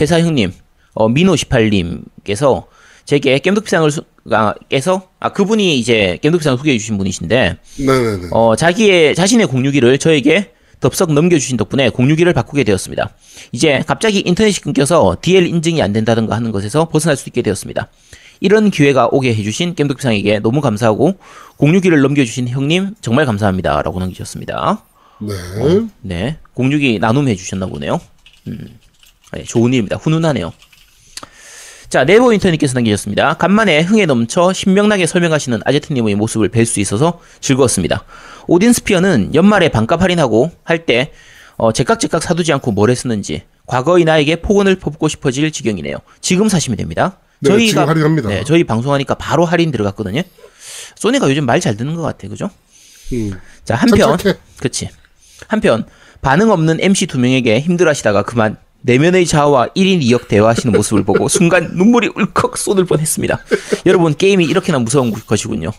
회사 0.00 0.18
형님, 0.20 0.52
어, 0.94 1.08
미노18님께서 1.08 2.64
제게 3.04 3.38
겜덕비상을 3.38 3.88
수, 3.92 4.02
아, 4.32 4.52
깨서 4.68 5.08
아 5.20 5.32
그분이 5.32 5.78
이제 5.78 6.18
겜덕비상을 6.22 6.58
소개해 6.58 6.76
주신 6.76 6.98
분이신데 6.98 7.56
네네네. 7.78 8.28
어, 8.32 8.56
자기의 8.56 9.14
자신의 9.14 9.46
공유기를 9.46 9.98
저에게 9.98 10.52
덥석 10.80 11.12
넘겨주신 11.12 11.56
덕분에 11.56 11.88
공유기를 11.90 12.32
바꾸게 12.34 12.64
되었습니다. 12.64 13.10
이제 13.52 13.82
갑자기 13.86 14.22
인터넷이 14.26 14.60
끊겨서 14.60 15.16
DL 15.22 15.46
인증이 15.46 15.80
안 15.82 15.92
된다든가 15.92 16.36
하는 16.36 16.52
것에서 16.52 16.88
벗어날 16.88 17.16
수 17.16 17.28
있게 17.28 17.42
되었습니다. 17.42 17.88
이런 18.40 18.70
기회가 18.70 19.08
오게 19.10 19.34
해주신 19.34 19.74
겜독비상에게 19.74 20.40
너무 20.40 20.60
감사하고 20.60 21.18
공유기를 21.56 22.00
넘겨주신 22.00 22.48
형님 22.48 22.94
정말 23.00 23.26
감사합니다. 23.26 23.82
라고 23.82 23.98
남기셨습니다. 24.00 24.84
네. 25.20 25.34
네. 26.02 26.38
공유기 26.54 26.98
나눔해 27.00 27.34
주셨나 27.34 27.66
보네요. 27.66 28.00
음. 28.46 28.78
네, 29.32 29.44
좋은 29.44 29.72
일입니다. 29.72 29.96
훈훈하네요. 29.96 30.52
자, 31.88 32.04
네버 32.04 32.32
인터넷께서 32.32 32.74
남기셨습니다. 32.74 33.34
간만에 33.34 33.80
흥에 33.80 34.04
넘쳐 34.06 34.52
신명나게 34.52 35.06
설명하시는 35.06 35.60
아제트님의 35.64 36.14
모습을 36.16 36.50
뵐 36.50 36.66
수 36.66 36.80
있어서 36.80 37.18
즐거웠습니다. 37.40 38.04
오딘 38.46 38.72
스피어는 38.72 39.34
연말에 39.34 39.70
반값 39.70 40.02
할인하고 40.02 40.50
할 40.64 40.84
때 40.86 41.12
어, 41.56 41.72
제깍제깍 41.72 42.22
사두지 42.22 42.52
않고 42.52 42.70
뭘 42.72 42.88
했었는지 42.90 43.42
과거의 43.66 44.04
나에게 44.04 44.36
폭언을 44.36 44.76
퍼붓고 44.76 45.08
싶어질 45.08 45.50
지경이네요. 45.50 45.96
지금 46.20 46.48
사시면 46.48 46.76
됩니다. 46.76 47.18
네, 47.40 47.66
지금 47.66 47.88
할인합니다. 47.88 48.28
네, 48.28 48.44
저희 48.44 48.64
방송하니까 48.64 49.14
바로 49.14 49.44
할인 49.44 49.70
들어갔거든요. 49.70 50.22
소니가 50.96 51.28
요즘 51.30 51.46
말 51.46 51.60
잘 51.60 51.76
듣는 51.76 51.94
것 51.94 52.02
같아, 52.02 52.28
그죠? 52.28 52.50
음. 53.12 53.32
자, 53.64 53.74
한편. 53.74 54.16
그치. 54.58 54.88
한편, 55.46 55.86
반응 56.20 56.50
없는 56.50 56.78
MC 56.80 57.06
두 57.06 57.18
명에게 57.18 57.60
힘들어하시다가 57.60 58.22
그만 58.24 58.56
내면의 58.82 59.26
자아와 59.26 59.68
1인 59.68 60.00
2역 60.02 60.28
대화하시는 60.28 60.72
모습을 60.72 61.04
보고 61.04 61.26
순간 61.30 61.70
눈물이 61.74 62.10
울컥 62.14 62.56
쏟을 62.58 62.84
뻔했습니다. 62.84 63.38
여러분, 63.86 64.14
게임이 64.16 64.44
이렇게나 64.44 64.78
무서운 64.80 65.12
것이군요. 65.12 65.70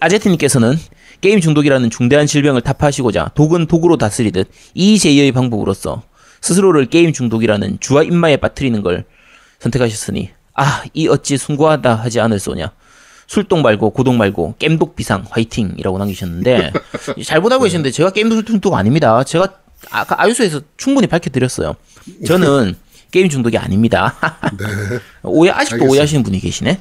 아제트님께서는 0.00 0.78
게임 1.20 1.40
중독이라는 1.40 1.90
중대한 1.90 2.26
질병을 2.26 2.62
타파하시고자 2.62 3.32
독은 3.34 3.66
독으로 3.66 3.96
다스리듯 3.96 4.48
이제의 4.74 5.30
방법으로서 5.32 6.02
스스로를 6.40 6.86
게임 6.86 7.12
중독이라는 7.12 7.78
주와 7.80 8.02
입마에 8.02 8.36
빠뜨리는 8.38 8.82
걸 8.82 9.04
선택하셨으니 9.60 10.30
아, 10.54 10.84
이 10.92 11.08
어찌 11.08 11.36
숭고하다 11.36 11.94
하지 11.96 12.20
않을 12.20 12.38
소냐. 12.38 12.72
술독 13.26 13.60
말고 13.60 13.90
고독 13.90 14.14
말고 14.14 14.56
겜독 14.58 14.96
비상 14.96 15.24
화이팅이라고 15.30 15.98
남기셨는데 15.98 16.72
잘못 17.24 17.52
알고 17.52 17.64
계셨는데 17.64 17.90
제가 17.90 18.10
게임 18.10 18.28
중독 18.44 18.74
아닙니다. 18.74 19.24
제가 19.24 19.48
아까 19.90 20.20
아유소에서 20.22 20.60
충분히 20.76 21.06
밝혀드렸어요. 21.06 21.74
저는 22.26 22.74
게임 23.10 23.28
중독이 23.28 23.56
아닙니다. 23.56 24.14
오해 25.22 25.50
아직도 25.50 25.74
알겠습니다. 25.76 25.90
오해하시는 25.90 26.22
분이 26.22 26.40
계시네. 26.40 26.80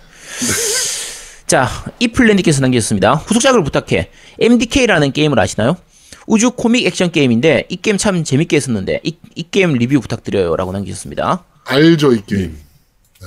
자, 1.48 1.70
이플랜드께서 2.00 2.62
남기셨습니다. 2.62 3.14
후속작을 3.16 3.64
부탁해. 3.64 4.10
MDK라는 4.40 5.12
게임을 5.12 5.40
아시나요? 5.40 5.78
우주 6.26 6.52
코믹 6.52 6.86
액션 6.86 7.12
게임인데 7.12 7.66
이 7.70 7.76
게임 7.76 7.98
참 7.98 8.24
재밌게 8.24 8.56
했었는데 8.56 9.02
이, 9.04 9.16
이 9.36 9.44
게임 9.50 9.74
리뷰 9.74 10.00
부탁드려요라고 10.02 10.72
남기셨습니다. 10.72 11.44
알죠, 11.66 12.14
이 12.14 12.22
게임. 12.26 12.58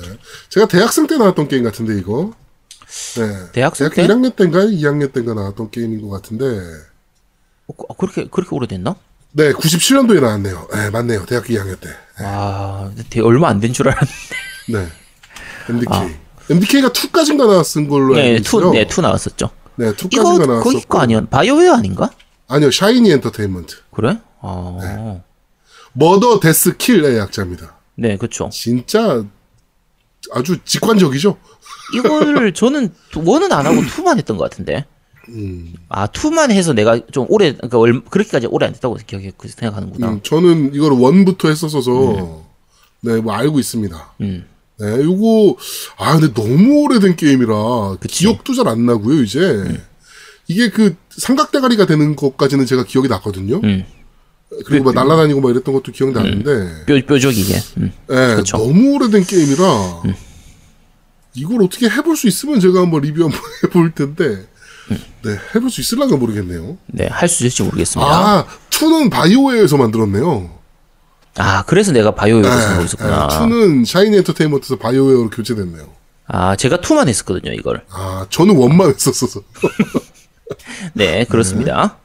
네. 0.01 0.17
제가 0.49 0.67
대학생 0.67 1.07
때 1.07 1.17
나왔던 1.17 1.47
게임 1.47 1.63
같은데, 1.63 1.97
이거. 1.97 2.33
네. 3.17 3.51
대학생 3.51 3.89
대학교 3.89 3.95
때? 3.95 4.07
1학년 4.07 4.35
때인가 4.35 4.59
2학년 4.59 5.11
때인가 5.13 5.33
나왔던 5.33 5.71
게임인 5.71 6.01
것 6.01 6.09
같은데. 6.09 6.45
어, 7.67 7.73
그- 7.75 7.85
그렇게 7.97 8.27
그렇게 8.29 8.55
오래됐나? 8.55 8.95
네, 9.33 9.51
97년도에 9.53 10.21
나왔네요. 10.21 10.67
네, 10.73 10.89
맞네요. 10.89 11.25
대학교 11.25 11.53
2학년 11.53 11.79
때. 11.79 11.89
아, 12.19 12.89
되게 13.09 13.21
얼마 13.21 13.49
안 13.49 13.59
된 13.59 13.73
줄 13.73 13.89
알았는데. 13.89 14.13
네. 14.73 14.87
MDK. 15.69 16.15
MDK가 16.49 16.89
2까지인가 16.89 17.45
나왔은 17.47 17.89
걸로 17.89 18.13
아. 18.15 18.17
네, 18.17 18.35
있어요. 18.35 18.61
two, 18.61 18.71
네, 18.71 18.87
two 18.87 19.01
나왔었죠. 19.01 19.49
네, 19.75 19.91
2까지가 19.91 20.13
이거 20.35 20.45
나왔었고. 20.45 20.63
거기 20.63 20.85
거 20.85 20.99
아니야? 20.99 21.21
바이오웨어 21.25 21.73
아닌가? 21.73 22.09
아니요, 22.47 22.71
샤이니 22.71 23.11
엔터테인먼트. 23.11 23.75
그래? 23.93 24.17
아, 24.41 25.19
머더 25.93 26.39
데스 26.39 26.77
킬의 26.77 27.17
약자입니다. 27.17 27.75
네, 27.95 28.15
그렇죠. 28.17 28.49
진짜 28.51 29.23
아주 30.33 30.57
직관적이죠. 30.63 31.37
이거를 31.93 32.53
저는 32.55 32.93
two- 33.11 33.23
one은 33.25 33.51
안 33.51 33.65
하고 33.65 33.81
two만 33.85 34.17
했던 34.17 34.37
것 34.37 34.49
같은데. 34.49 34.85
음. 35.29 35.73
아, 35.89 36.07
two만 36.07 36.51
해서 36.51 36.73
내가 36.73 36.99
좀 37.11 37.25
오래, 37.29 37.53
그러니까 37.53 37.77
얼, 37.79 38.01
그렇게까지 38.05 38.47
오래 38.47 38.65
안 38.65 38.73
됐다고 38.73 38.95
기억해, 39.05 39.33
그 39.37 39.47
생각하는구나. 39.49 40.09
음, 40.09 40.19
저는 40.23 40.73
이걸 40.73 40.93
one부터 40.93 41.49
했었어서 41.49 42.45
네, 43.01 43.17
뭐 43.17 43.33
알고 43.33 43.59
있습니다. 43.59 44.13
음. 44.21 44.45
네, 44.79 44.85
이거 45.01 45.55
아 45.97 46.17
근데 46.17 46.33
너무 46.33 46.83
오래된 46.83 47.15
게임이라 47.17 47.97
기억도 48.07 48.53
잘 48.53 48.67
안 48.67 48.85
나고요, 48.85 49.21
이제. 49.23 49.39
음. 49.39 49.83
이게 50.47 50.69
그 50.69 50.95
삼각대가리가 51.09 51.87
되는 51.87 52.15
것까지는 52.15 52.65
제가 52.65 52.85
기억이 52.85 53.09
났거든요. 53.09 53.59
음. 53.65 53.83
그리고 54.65 54.85
막 54.85 54.95
날아다니고 54.95 55.41
막 55.41 55.49
이랬던 55.51 55.73
것도 55.73 55.91
기억이 55.91 56.13
나는데 56.13 56.85
뼈, 56.85 56.99
뾰족이게. 57.05 57.61
음. 57.77 57.91
예, 58.11 58.35
그쵸. 58.35 58.57
너무 58.57 58.95
오래된 58.95 59.23
게임이라 59.25 60.03
이걸 61.35 61.61
어떻게 61.63 61.87
해볼 61.89 62.15
수 62.17 62.27
있으면 62.27 62.59
제가 62.59 62.81
한번 62.81 63.01
리뷰 63.01 63.23
한번 63.23 63.39
해볼 63.65 63.91
텐데 63.93 64.47
네 65.23 65.37
해볼 65.53 65.69
수 65.69 65.81
있을랑가 65.81 66.15
모르겠네요. 66.15 66.77
네, 66.87 67.07
할 67.07 67.27
수 67.27 67.45
있을지 67.45 67.63
모르겠습니다. 67.63 68.09
아, 68.11 68.45
2는 68.69 69.11
바이오웨어에서 69.11 69.77
만들었네요. 69.77 70.49
아, 71.35 71.63
그래서 71.63 71.91
내가 71.91 72.15
바이오웨어 72.15 72.49
생각하고 72.49 72.83
있었구나. 72.85 73.27
네, 73.27 73.35
2는 73.37 73.85
샤이니 73.85 74.17
엔터테인먼트에서 74.17 74.77
바이오웨어로 74.77 75.29
교체됐네요. 75.29 75.89
아, 76.29 76.55
제가 76.55 76.77
2만 76.77 77.07
했었거든요, 77.07 77.53
이걸. 77.53 77.83
아, 77.89 78.25
저는 78.29 78.55
one만 78.55 78.89
했었어서. 78.93 79.41
네, 80.93 81.25
그렇습니다. 81.25 81.97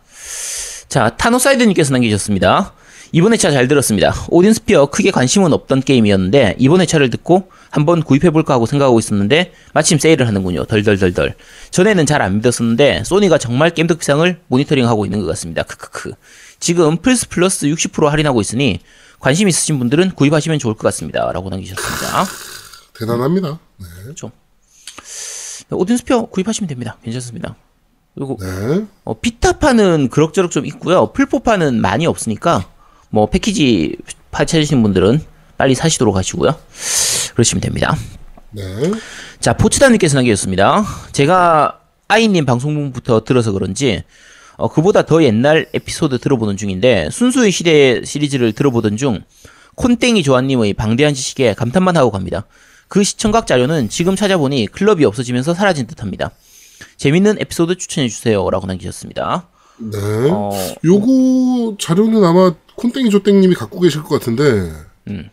자, 0.93 1.09
타노사이드님께서 1.17 1.91
남기셨습니다. 1.95 2.75
이번 3.13 3.33
회차 3.33 3.51
잘 3.51 3.67
들었습니다. 3.67 4.13
오딘 4.29 4.53
스피어 4.53 4.85
크게 4.85 5.11
관심은 5.11 5.51
없던 5.55 5.81
게임이었는데 5.81 6.57
이번 6.59 6.83
회차를 6.83 7.09
듣고 7.09 7.51
한번 7.71 8.03
구입해볼까 8.03 8.53
하고 8.53 8.67
생각하고 8.67 8.99
있었는데 8.99 9.55
마침 9.73 9.99
세일을 9.99 10.27
하는군요. 10.29 10.67
덜덜덜덜. 10.67 11.35
전에는 11.71 12.05
잘 12.05 12.21
안 12.21 12.37
믿었었는데 12.37 13.05
소니가 13.05 13.39
정말 13.39 13.71
게임 13.71 13.87
득비상을 13.87 14.39
모니터링하고 14.49 15.07
있는 15.07 15.21
것 15.21 15.27
같습니다. 15.29 15.63
크크크. 15.63 16.13
지금 16.61 16.99
플스 16.99 17.27
플러스 17.27 17.69
60% 17.69 18.09
할인하고 18.09 18.43
있으니 18.43 18.81
관심 19.19 19.49
있으신 19.49 19.79
분들은 19.79 20.11
구입하시면 20.11 20.59
좋을 20.59 20.75
것 20.75 20.83
같습니다. 20.89 21.33
라고 21.33 21.49
남기셨습니다. 21.49 22.27
대단합니다. 22.93 23.59
네. 23.79 23.87
오딘 25.71 25.97
스피어 25.97 26.27
구입하시면 26.27 26.69
됩니다. 26.69 26.99
괜찮습니다. 27.03 27.57
그리고 28.15 28.39
네. 28.41 28.85
어, 29.05 29.19
비타판은 29.19 30.09
그럭저럭 30.09 30.51
좀 30.51 30.67
있고요. 30.67 31.13
풀포판은 31.13 31.81
많이 31.81 32.07
없으니까 32.07 32.69
뭐 33.11 33.27
패키지 33.27 33.97
파 34.31 34.45
찾으신 34.45 34.83
분들은 34.83 35.21
빨리 35.57 35.75
사시도록 35.75 36.17
하시고요. 36.17 36.55
그러시면 37.35 37.61
됩니다. 37.61 37.97
네. 38.51 38.63
자, 39.41 39.55
포츠다님께서 39.55 40.17
남겨주셨습니다. 40.17 40.85
제가 41.13 41.81
아이님 42.09 42.45
방송부터 42.45 43.25
들어서 43.25 43.53
그런지 43.53 44.03
어, 44.57 44.69
그보다 44.69 45.03
더 45.07 45.23
옛날 45.25 45.67
에피소드 45.73 46.19
들어보는 46.19 46.57
중인데 46.57 47.09
순수의 47.11 47.51
시대 47.51 48.03
시리즈를 48.05 48.53
들어보던 48.53 48.97
중 48.99 49.23
콘땡이 49.77 50.23
조아님의 50.23 50.75
방대한 50.75 51.15
지식에 51.15 51.55
감탄만 51.55 51.97
하고 51.97 52.11
갑니다. 52.11 52.45
그 52.89 53.03
시청각 53.03 53.47
자료는 53.47 53.89
지금 53.89 54.15
찾아보니 54.15 54.67
클럽이 54.67 55.07
없어지면서 55.07 55.55
사라진 55.55 55.87
듯합니다. 55.87 56.31
재밌는 56.97 57.37
에피소드 57.41 57.77
추천해 57.77 58.09
주세요라고 58.09 58.67
남기셨습니다. 58.67 59.49
네. 59.79 59.99
어, 60.31 60.51
요거 60.85 61.77
자료는 61.81 62.23
아마 62.25 62.55
콘땡이 62.77 63.11
조땡님이 63.11 63.55
갖고 63.55 63.81
계실 63.81 64.03
것 64.03 64.19
같은데. 64.19 64.73
네. 65.05 65.31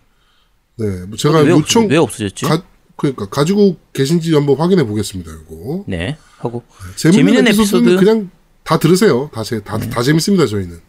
뭐 1.07 1.17
제가 1.17 1.41
음. 1.41 1.45
왜, 1.45 1.51
요청 1.51 1.83
없, 1.85 1.91
왜 1.91 1.97
없어졌지? 1.97 2.45
가, 2.45 2.63
그러니까 2.95 3.27
가지고 3.27 3.77
계신지 3.93 4.33
한번 4.33 4.57
확인해 4.57 4.83
보겠습니다. 4.85 5.31
요거. 5.31 5.85
네 5.87 6.17
하고 6.37 6.63
재밌는, 6.95 7.33
재밌는 7.33 7.47
에피소드는 7.47 7.93
에피소드? 7.93 8.05
그냥 8.05 8.31
다 8.63 8.77
들으세요. 8.79 9.29
다, 9.33 9.43
제, 9.43 9.61
다, 9.61 9.77
다 9.77 10.01
재밌습니다. 10.01 10.45
저희는. 10.45 10.79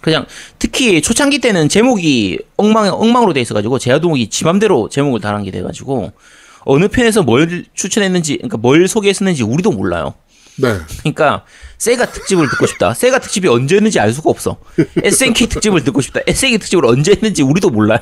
그냥 0.00 0.24
특히 0.58 1.02
초창기 1.02 1.40
때는 1.40 1.68
제목이 1.68 2.38
엉망 2.56 2.86
엉망으로 2.88 3.32
돼 3.32 3.40
있어가지고 3.40 3.78
제아동욱이 3.78 4.30
지 4.30 4.44
맘대로 4.44 4.88
제목을 4.88 5.20
달한 5.20 5.42
게 5.42 5.50
돼가지고 5.50 6.12
어느 6.64 6.88
편에서 6.88 7.22
뭘 7.22 7.64
추천했는지 7.74 8.36
그러니까 8.36 8.56
뭘 8.56 8.86
소개했었는지 8.88 9.42
우리도 9.42 9.72
몰라요. 9.72 10.14
네. 10.56 10.76
그러니까 11.00 11.44
세가 11.78 12.06
특집을 12.12 12.48
듣고 12.50 12.66
싶다. 12.66 12.94
세가 12.94 13.18
특집이 13.20 13.48
언제였는지 13.48 13.98
알 14.00 14.12
수가 14.12 14.30
없어. 14.30 14.58
SNK 15.02 15.48
특집을 15.48 15.82
듣고 15.84 16.00
싶다. 16.00 16.20
SNK 16.26 16.58
특집을 16.58 16.86
언제 16.86 17.12
했는지 17.12 17.42
우리도 17.42 17.70
몰라요. 17.70 18.00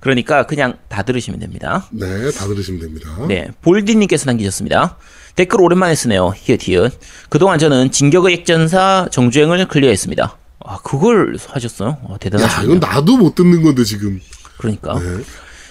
그러니까 0.00 0.46
그냥 0.46 0.78
다 0.88 1.02
들으시면 1.02 1.40
됩니다. 1.40 1.86
네. 1.90 2.30
다 2.30 2.46
들으시면 2.46 2.80
됩니다. 2.80 3.08
네, 3.28 3.48
볼디님께서 3.62 4.26
남기셨습니다. 4.26 4.96
댓글 5.36 5.60
오랜만에 5.60 5.94
쓰네요. 5.94 6.34
히읗 6.36 6.62
히읗. 6.62 6.98
그동안 7.28 7.58
저는 7.58 7.90
진격의 7.90 8.34
액전사 8.34 9.08
정주행을 9.10 9.66
클리어했습니다. 9.68 10.38
아, 10.64 10.78
그걸 10.82 11.36
하셨어요? 11.48 11.98
아, 12.08 12.12
야, 12.14 12.16
대단하시네요. 12.18 12.64
이건 12.66 12.80
나도 12.80 13.16
못 13.16 13.34
듣는 13.34 13.62
건데, 13.62 13.84
지금. 13.84 14.20
그러니까. 14.58 14.98
네. 14.98 15.22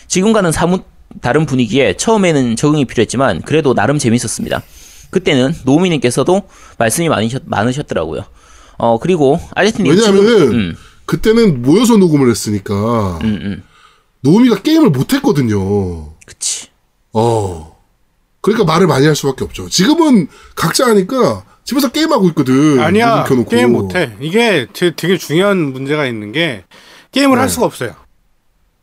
지금과는 0.07 0.51
사뭇 0.51 0.85
다른 1.21 1.45
분위기에 1.45 1.97
처음에는 1.97 2.55
적응이 2.55 2.85
필요했지만 2.85 3.41
그래도 3.41 3.73
나름 3.73 3.97
재밌었습니다. 3.97 4.61
그때는 5.09 5.53
노우미님께서도 5.65 6.43
말씀이 6.77 7.09
많으셨, 7.09 7.43
많으셨더라고요. 7.45 8.23
어, 8.77 8.97
그리고 8.99 9.39
아제트님. 9.55 9.91
왜냐하면은, 9.91 10.51
음, 10.53 10.75
그때는 11.05 11.61
모여서 11.61 11.97
녹음을 11.97 12.29
했으니까, 12.29 13.19
음, 13.23 13.39
음. 13.43 13.63
노우미가 14.21 14.61
게임을 14.61 14.89
못 14.91 15.13
했거든요. 15.13 16.13
그치. 16.25 16.67
어. 17.13 17.77
그러니까 18.39 18.65
말을 18.65 18.87
많이 18.87 19.05
할 19.05 19.15
수밖에 19.15 19.43
없죠. 19.43 19.67
지금은 19.69 20.27
각자 20.55 20.87
하니까 20.87 21.43
집에서 21.63 21.91
게임하고 21.91 22.27
있거든. 22.29 22.79
아니야. 22.79 23.25
게임 23.49 23.73
못해. 23.73 24.15
이게 24.19 24.67
되- 24.73 24.95
되게 24.95 25.17
중요한 25.17 25.57
문제가 25.73 26.05
있는 26.07 26.31
게 26.31 26.63
게임을 27.11 27.35
네. 27.35 27.39
할 27.41 27.49
수가 27.49 27.65
없어요. 27.67 27.93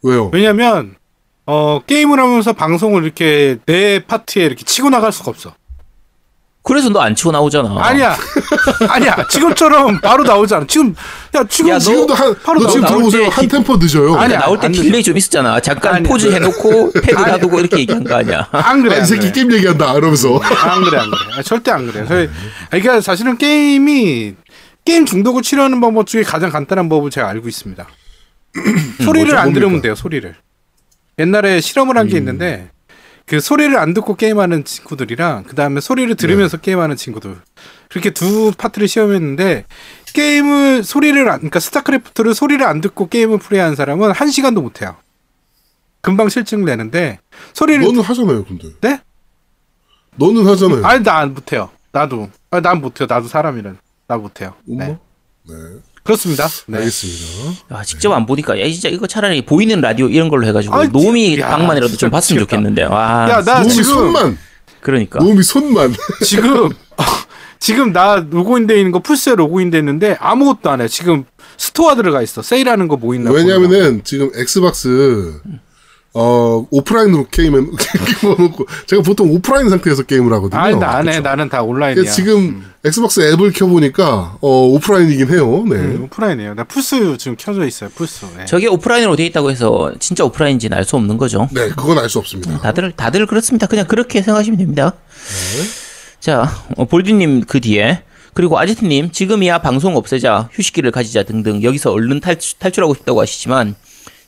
왜요? 0.03 0.31
왜냐면 0.33 0.95
어 1.51 1.81
게임을 1.87 2.19
하면서 2.21 2.53
방송을 2.53 3.05
이렇게 3.05 3.57
내 3.65 4.01
파트에 4.07 4.45
이렇게 4.45 4.65
치고 4.65 4.91
나갈 4.91 5.13
수가 5.13 5.31
없어. 5.31 5.55
그래서 6.63 6.91
너 6.91 7.01
안 7.01 7.15
치고 7.15 7.33
나오잖아. 7.33 7.75
아니야, 7.79 8.15
아니야. 8.91 9.17
지금처럼 9.31 9.99
바로 10.03 10.25
나오잖아. 10.25 10.67
지금 10.69 10.95
야 11.35 11.43
지금 11.49 11.71
야, 11.71 11.75
너- 11.75 11.81
지금도 11.81 12.13
한, 12.13 12.37
바로 12.43 12.61
너 12.61 12.67
지금 12.69 12.83
나올 12.83 12.97
들어보세요. 12.99 13.23
때한 13.31 13.41
기- 13.41 13.49
템포 13.49 13.77
늦어요. 13.79 14.15
아니, 14.17 14.35
나올 14.35 14.61
때안 14.61 14.73
딜레이 14.73 15.03
좀 15.03 15.17
있었잖아. 15.17 15.59
잠깐 15.61 15.95
아니야. 15.95 16.07
포즈 16.11 16.31
해놓고 16.31 16.93
패드 16.93 17.15
놔두고 17.15 17.61
이렇게 17.61 17.79
얘기한 17.79 18.05
거 18.05 18.17
아니야. 18.17 18.47
안 18.53 18.83
그래. 18.83 18.97
아, 18.97 18.99
안이 18.99 19.07
새끼 19.07 19.21
그래. 19.23 19.33
게임 19.33 19.53
얘기한다. 19.53 19.93
이러면서. 19.97 20.39
안 20.39 20.83
그래, 20.85 20.99
안 20.99 21.11
그래. 21.11 21.21
아, 21.39 21.43
절대 21.43 21.71
안 21.71 21.91
그래. 21.91 22.05
저희, 22.07 22.27
아, 22.27 22.69
그러니까 22.69 23.01
사실은 23.01 23.39
게임이 23.39 24.35
게임 24.85 25.07
중독을 25.07 25.41
치료하는 25.41 25.81
방법 25.81 26.07
중에 26.07 26.23
가장 26.23 26.51
간단한 26.51 26.91
법을 26.91 27.11
제가 27.11 27.27
알고 27.31 27.49
있습니다. 27.49 27.87
소리를 29.03 29.29
뭐죠? 29.29 29.39
안 29.39 29.55
들으면? 29.55 29.81
돼요. 29.81 29.95
소리를. 29.95 30.35
옛날에 31.19 31.61
실험을 31.61 31.97
한게 31.97 32.17
있는데 32.19 32.71
그 33.27 33.41
소리를 33.41 33.77
안 33.77 33.93
듣고 33.93 34.15
게임하는 34.17 34.65
친구들이랑 34.65 35.45
그 35.45 35.55
다음에 35.55 35.81
소리를 35.81 36.15
들으면서 36.17 36.57
게임하는 36.57 36.97
친구들 36.97 37.37
그렇게 37.91 38.11
두 38.11 38.53
파트를 38.57 38.89
시험했는데 38.89 39.65
게임을 40.15 40.83
소리를 40.85 41.21
안, 41.29 41.39
그러니까 41.39 41.61
스타크래프트를 41.61 42.35
소리를 42.35 42.65
안 42.67 42.81
듣고 42.81 43.09
게임을 43.09 43.39
플레이하는 43.39 43.77
사람은 43.77 44.13
한 44.13 44.31
시간도 44.31 44.63
못 44.63 44.81
해요. 44.83 44.97
금방 46.01 46.29
실증 46.29 46.65
내는데 46.65 47.19
소리를 47.53 47.85
너는 47.85 48.01
하잖아요, 48.03 48.45
근데. 48.45 48.69
네? 48.81 49.01
너는 50.17 50.47
하잖아요. 50.47 50.85
아니 50.87 51.03
나 51.05 51.19
안 51.19 51.35
못해요. 51.35 51.71
나도. 51.93 52.31
아, 52.51 52.61
난 52.61 52.81
못해요. 52.81 53.07
나도 53.09 53.29
사람이란. 53.29 53.79
나 54.07 54.17
못해요. 54.17 54.55
네. 54.65 54.97
네. 55.49 55.55
그렇습니다. 56.09 56.49
네. 56.67 56.79
알겠습니다. 56.79 57.65
아, 57.69 57.85
직접 57.85 58.11
안 58.13 58.25
보니까 58.25 58.59
야 58.59 58.67
진짜 58.69 58.89
이거 58.89 59.07
차라리 59.07 59.43
보이는 59.45 59.79
라디오 59.81 60.09
이런 60.09 60.29
걸로 60.31 60.47
해가지고 60.47 60.75
아이, 60.75 60.89
노미 60.89 61.39
야, 61.39 61.49
방만이라도 61.49 61.89
진짜 61.89 62.01
좀 62.01 62.11
봤으면 62.11 62.41
미치겠다. 62.41 62.57
좋겠는데. 62.57 62.85
와, 62.85 63.29
야, 63.31 63.43
나 63.45 63.61
노미 63.61 63.71
지금 63.71 63.85
손만. 63.85 64.39
그러니까. 64.81 65.19
노미 65.19 65.43
손만. 65.43 65.95
지금 66.25 66.71
지금 67.59 67.93
나 67.93 68.25
로그인돼 68.31 68.79
있는 68.79 68.91
거 68.93 69.01
플스에 69.01 69.35
로그인돼 69.35 69.79
있는데 69.79 70.17
아무것도 70.21 70.71
안 70.71 70.81
해. 70.81 70.89
지금 70.89 71.25
스토어 71.59 71.95
들어가 71.95 72.23
있어. 72.23 72.41
세일하는 72.41 72.89
거 72.89 72.97
뭐 72.97 73.15
있나? 73.15 73.31
왜냐면은 73.31 74.03
지금 74.05 74.31
엑스박스 74.35 75.41
어 76.21 76.67
오프라인으로 76.71 77.27
게임을 77.31 77.61
놓고 78.39 78.67
제가 78.87 79.03
보통 79.03 79.31
오프라인 79.31 79.69
상태에서 79.69 80.03
게임을 80.03 80.33
하거든요. 80.33 80.61
아니 80.61 80.75
나 80.77 80.97
안 80.97 81.09
해. 81.09 81.21
나는 81.21 81.49
다 81.49 81.63
온라인이야. 81.63 82.11
지금 82.11 82.65
엑스박스 82.85 83.21
앱을 83.21 83.53
켜보니까 83.53 84.39
어 84.41 84.49
오프라인이긴 84.67 85.29
해요. 85.31 85.65
네. 85.69 85.77
음, 85.77 86.03
오프라인이에요. 86.05 86.55
나 86.55 86.65
플스 86.65 87.17
지금 87.19 87.37
켜져 87.39 87.65
있어요. 87.67 87.89
플스. 87.95 88.27
네. 88.37 88.47
저게 88.47 88.67
오프라인으로 88.67 89.15
돼 89.15 89.27
있다고 89.27 89.51
해서 89.53 89.93
진짜 90.01 90.25
오프라인인지는 90.25 90.77
알 90.77 90.85
수 90.85 90.97
없는 90.97 91.19
거죠. 91.19 91.49
네, 91.53 91.69
그건 91.69 91.99
알 91.99 92.09
수 92.09 92.19
없습니다. 92.19 92.59
다들 92.59 92.91
다들 92.93 93.27
그렇습니다. 93.27 93.67
그냥 93.69 93.87
그렇게 93.87 94.21
생각하시면 94.21 94.59
됩니다. 94.59 94.95
자, 96.19 96.51
어, 96.77 96.85
볼디님 96.87 97.45
그 97.45 97.61
뒤에 97.61 98.03
그리고 98.35 98.59
아제트님 98.59 99.13
지금이야 99.13 99.59
방송 99.59 99.97
없애자 99.97 100.49
휴식기를 100.53 100.91
가지자 100.91 101.23
등등 101.25 101.63
여기서 101.63 101.93
얼른 101.93 102.21
탈출, 102.21 102.59
탈출하고 102.59 102.95
싶다고 102.95 103.21
하시지만 103.21 103.75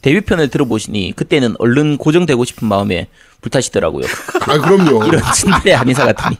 데뷔편을 0.03 0.49
들어보시니 0.49 1.13
그때는 1.15 1.55
얼른 1.59 1.99
고정되고 1.99 2.45
싶은 2.45 2.69
마음에 2.69 3.09
불타시더라고요. 3.43 4.07
아 4.47 4.59
그럼요. 4.59 5.05
이런 5.07 5.23
진들의 5.33 5.77
한의사 5.77 6.07
같으니. 6.07 6.37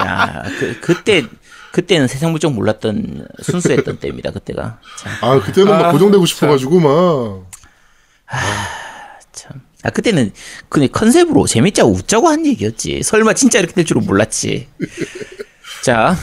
야, 0.00 0.42
그 0.58 0.80
그때 0.80 1.24
그때는 1.72 2.08
세상 2.08 2.30
물정 2.32 2.54
몰랐던 2.54 3.28
순수했던 3.42 3.98
때입니다. 3.98 4.30
그때가. 4.30 4.80
참. 4.98 5.12
아 5.20 5.40
그때는 5.40 5.70
막 5.70 5.84
아, 5.86 5.92
고정되고 5.92 6.26
싶어가지고 6.26 6.80
막 6.80 7.46
참. 9.32 9.60
아, 9.82 9.90
그때는 9.90 10.32
그냥 10.68 10.88
컨셉으로 10.90 11.46
재밌자고 11.46 11.92
웃자고 11.92 12.28
한 12.28 12.44
얘기였지. 12.44 13.02
설마 13.04 13.34
진짜 13.34 13.60
이렇게 13.60 13.74
될 13.74 13.84
줄은 13.84 14.04
몰랐지. 14.04 14.66
자, 15.82 16.16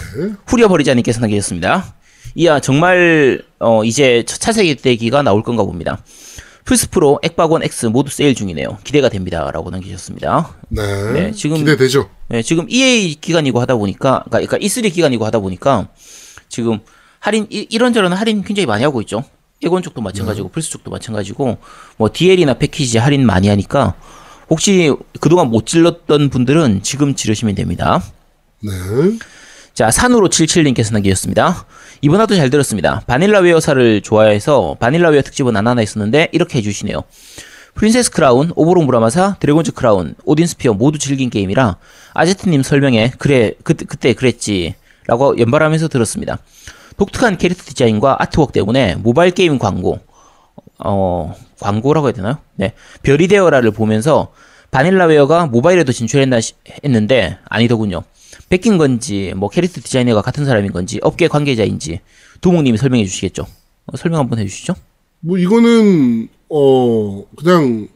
후려버리자님께서 0.47 1.21
남기셨습니다. 1.21 1.93
이야, 2.35 2.59
정말, 2.59 3.41
어, 3.59 3.85
이제 3.85 4.23
첫 4.27 4.41
차세기 4.41 4.75
대기가 4.77 5.21
나올 5.21 5.43
건가 5.43 5.63
봅니다. 5.63 6.03
플스 6.65 6.89
프로, 6.89 7.19
액박원 7.23 7.63
X 7.63 7.87
모두 7.87 8.09
세일 8.11 8.35
중이네요. 8.35 8.77
기대가 8.83 9.09
됩니다. 9.09 9.49
라고 9.51 9.69
남기셨습니다. 9.69 10.55
네, 10.69 11.11
네, 11.11 11.31
지금- 11.31 11.57
기대되죠. 11.57 12.09
네, 12.29 12.41
지금 12.41 12.65
EA 12.69 13.15
기간이고 13.15 13.59
하다 13.59 13.75
보니까, 13.75 14.23
그러니까 14.29 14.57
E3 14.57 14.93
기간이고 14.93 15.25
하다 15.25 15.39
보니까, 15.39 15.89
지금 16.47 16.79
할인, 17.19 17.47
이- 17.49 17.67
이런저런 17.69 18.13
할인 18.13 18.43
굉장히 18.43 18.65
많이 18.65 18.83
하고 18.83 19.01
있죠. 19.01 19.23
에곤 19.63 19.81
쪽도 19.81 20.01
마찬가지고 20.01 20.49
플스 20.49 20.69
쪽도 20.71 20.91
마찬가지고 20.91 21.57
뭐 21.97 22.09
DL이나 22.11 22.55
패키지 22.55 22.97
할인 22.97 23.25
많이 23.25 23.47
하니까 23.47 23.93
혹시 24.49 24.93
그동안 25.21 25.49
못 25.49 25.65
질렀던 25.65 26.29
분들은 26.31 26.83
지금 26.83 27.15
지르시면 27.15 27.55
됩니다. 27.55 28.03
네. 28.61 28.71
자, 29.73 29.89
산으로 29.89 30.29
77님께서 30.29 30.93
남기셨습니다. 30.93 31.65
이번 32.01 32.19
화도 32.19 32.35
잘 32.35 32.49
들었습니다. 32.49 33.01
바닐라웨어사를 33.07 34.01
좋아해서 34.01 34.75
바닐라웨어 34.79 35.21
특집은 35.23 35.55
안 35.57 35.65
하나 35.67 35.79
했었는데 35.81 36.29
이렇게 36.31 36.59
해주시네요. 36.59 37.01
프린세스 37.73 38.11
크라운, 38.11 38.51
오보로 38.55 38.83
무라마사, 38.83 39.37
드래곤즈 39.39 39.71
크라운, 39.71 40.13
오딘 40.25 40.45
스피어 40.45 40.73
모두 40.73 40.99
즐긴 40.99 41.31
게임이라 41.31 41.77
아제트님 42.13 42.61
설명에 42.61 43.11
그래 43.17 43.53
그, 43.63 43.73
그때 43.73 44.13
그랬지 44.13 44.75
라고 45.07 45.37
연발하면서 45.39 45.87
들었습니다. 45.87 46.37
독특한 46.97 47.37
캐릭터 47.39 47.63
디자인과 47.63 48.17
artwork 48.19 48.51
때문에 48.51 48.95
모바일 48.95 49.31
게임 49.31 49.57
광고 49.57 49.99
어 50.77 51.35
광고라고 51.59 52.07
해야 52.07 52.13
되나요? 52.13 52.37
네 52.55 52.73
별이 53.01 53.27
되어라를 53.27 53.71
보면서 53.71 54.31
바닐라웨어가 54.69 55.47
모바일에도 55.47 55.91
진출했나 55.91 56.39
시- 56.41 56.53
했는데 56.85 57.39
아니더군요. 57.49 58.03
뺏긴 58.49 58.77
건지 58.77 59.33
뭐 59.35 59.49
캐릭터 59.49 59.81
디자이너가 59.81 60.21
같은 60.21 60.45
사람인 60.45 60.71
건지 60.71 60.99
업계 61.01 61.27
관계자인지 61.27 62.01
두목님이 62.41 62.77
설명해 62.77 63.05
주시겠죠. 63.05 63.45
어, 63.87 63.97
설명 63.97 64.19
한번 64.19 64.39
해주시죠. 64.39 64.75
뭐 65.21 65.37
이거는 65.37 66.27
어 66.49 67.23
그냥 67.35 67.87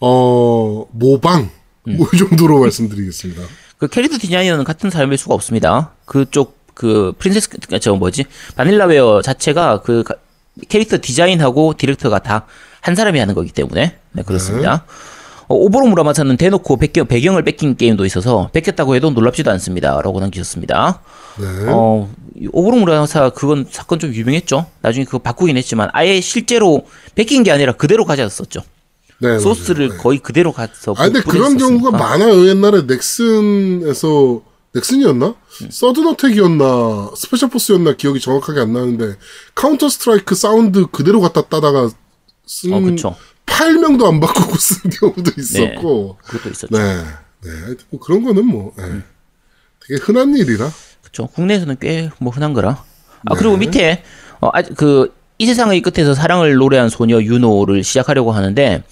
어 0.00 0.86
모방 0.92 1.50
음. 1.88 1.96
뭐이 1.96 2.18
정도로 2.18 2.60
말씀드리겠습니다. 2.60 3.42
그 3.78 3.88
캐릭터 3.88 4.18
디자이너는 4.18 4.64
같은 4.64 4.90
사람일 4.90 5.18
수가 5.18 5.34
없습니다. 5.34 5.92
그쪽 6.04 6.56
그 6.74 7.12
프린세스 7.18 7.50
그저 7.68 7.94
뭐지 7.94 8.24
바닐라웨어 8.56 9.22
자체가 9.22 9.82
그 9.82 10.02
가- 10.02 10.14
캐릭터 10.68 10.98
디자인하고 11.00 11.74
디렉터가 11.76 12.18
다 12.20 12.46
한 12.82 12.94
사람이 12.94 13.18
하는 13.18 13.34
거기 13.34 13.50
때문에 13.50 13.98
네 14.12 14.22
그렇습니다. 14.22 14.84
어, 14.86 14.92
오보로 15.48 15.86
무라마사는 15.88 16.36
대놓고 16.36 16.76
배경, 16.76 17.06
배경을 17.06 17.44
뺏긴 17.44 17.76
게임도 17.76 18.04
있어서 18.06 18.50
뺏겼다고 18.52 18.96
해도 18.96 19.10
놀랍지도 19.10 19.50
않습니다 19.52 20.00
라고 20.02 20.18
남기셨습니다. 20.20 21.00
네. 21.38 21.46
어, 21.68 22.10
이 22.34 22.48
오보로 22.52 22.76
무라마사 22.78 23.30
그건 23.30 23.66
사건 23.70 23.98
좀 23.98 24.12
유명했죠. 24.12 24.66
나중에 24.82 25.04
그거 25.04 25.18
바꾸긴 25.18 25.56
했지만 25.56 25.88
아예 25.92 26.20
실제로 26.20 26.84
뺏긴 27.14 27.42
게 27.42 27.52
아니라 27.52 27.72
그대로 27.72 28.04
가져왔었죠. 28.04 28.62
네, 29.18 29.38
소스를. 29.38 29.90
네. 29.90 29.96
거의 29.96 30.18
그대로 30.18 30.52
가서 30.52 30.94
아 30.96 31.04
근데 31.04 31.20
그런 31.20 31.56
경우가. 31.56 31.90
많아요. 31.96 32.46
옛날에 32.48 32.82
넥슨에서 32.82 34.42
넥슨이었나? 34.74 35.26
음. 35.62 35.68
서든어택이었나? 35.70 37.12
스페셜 37.16 37.48
포스였나? 37.48 37.94
기억이 37.94 38.20
정확하게 38.20 38.60
안 38.60 38.72
나는데 38.74 39.14
카운터 39.54 39.88
스트라이크 39.88 40.34
사운드 40.34 40.86
그대로 40.86 41.20
갖다 41.22 41.42
따다가 41.42 41.88
쓴 42.46 42.72
어, 42.74 42.80
그쵸. 43.46 43.58
파일명도 43.58 44.06
안 44.06 44.20
바꾸고 44.20 44.56
쓴 44.56 44.90
경우도 44.90 45.32
있었고. 45.38 46.18
그것도 46.24 46.50
있었죠. 46.50 46.76
네. 46.76 46.78
네. 47.44 47.50
하여튼 47.50 47.78
뭐 47.90 48.00
그런 48.00 48.22
거는 48.24 48.44
뭐 48.44 48.74
예. 48.78 48.82
되게 49.86 50.00
흔한 50.02 50.34
일이라. 50.36 50.70
그렇죠. 51.02 51.26
국내에서는 51.28 51.76
꽤 51.80 52.10
뭐 52.18 52.32
흔한 52.32 52.52
거라. 52.52 52.82
아 53.26 53.34
그리고 53.34 53.56
밑에 53.56 54.02
어, 54.40 54.50
아, 54.52 54.62
그 54.62 55.12
이 55.38 55.44
세상의 55.44 55.82
끝에서 55.82 56.14
사랑을 56.14 56.54
노래한 56.54 56.88
소녀 56.88 57.20
유노를 57.20 57.84
시작하려고 57.84 58.32
하는데 58.32 58.82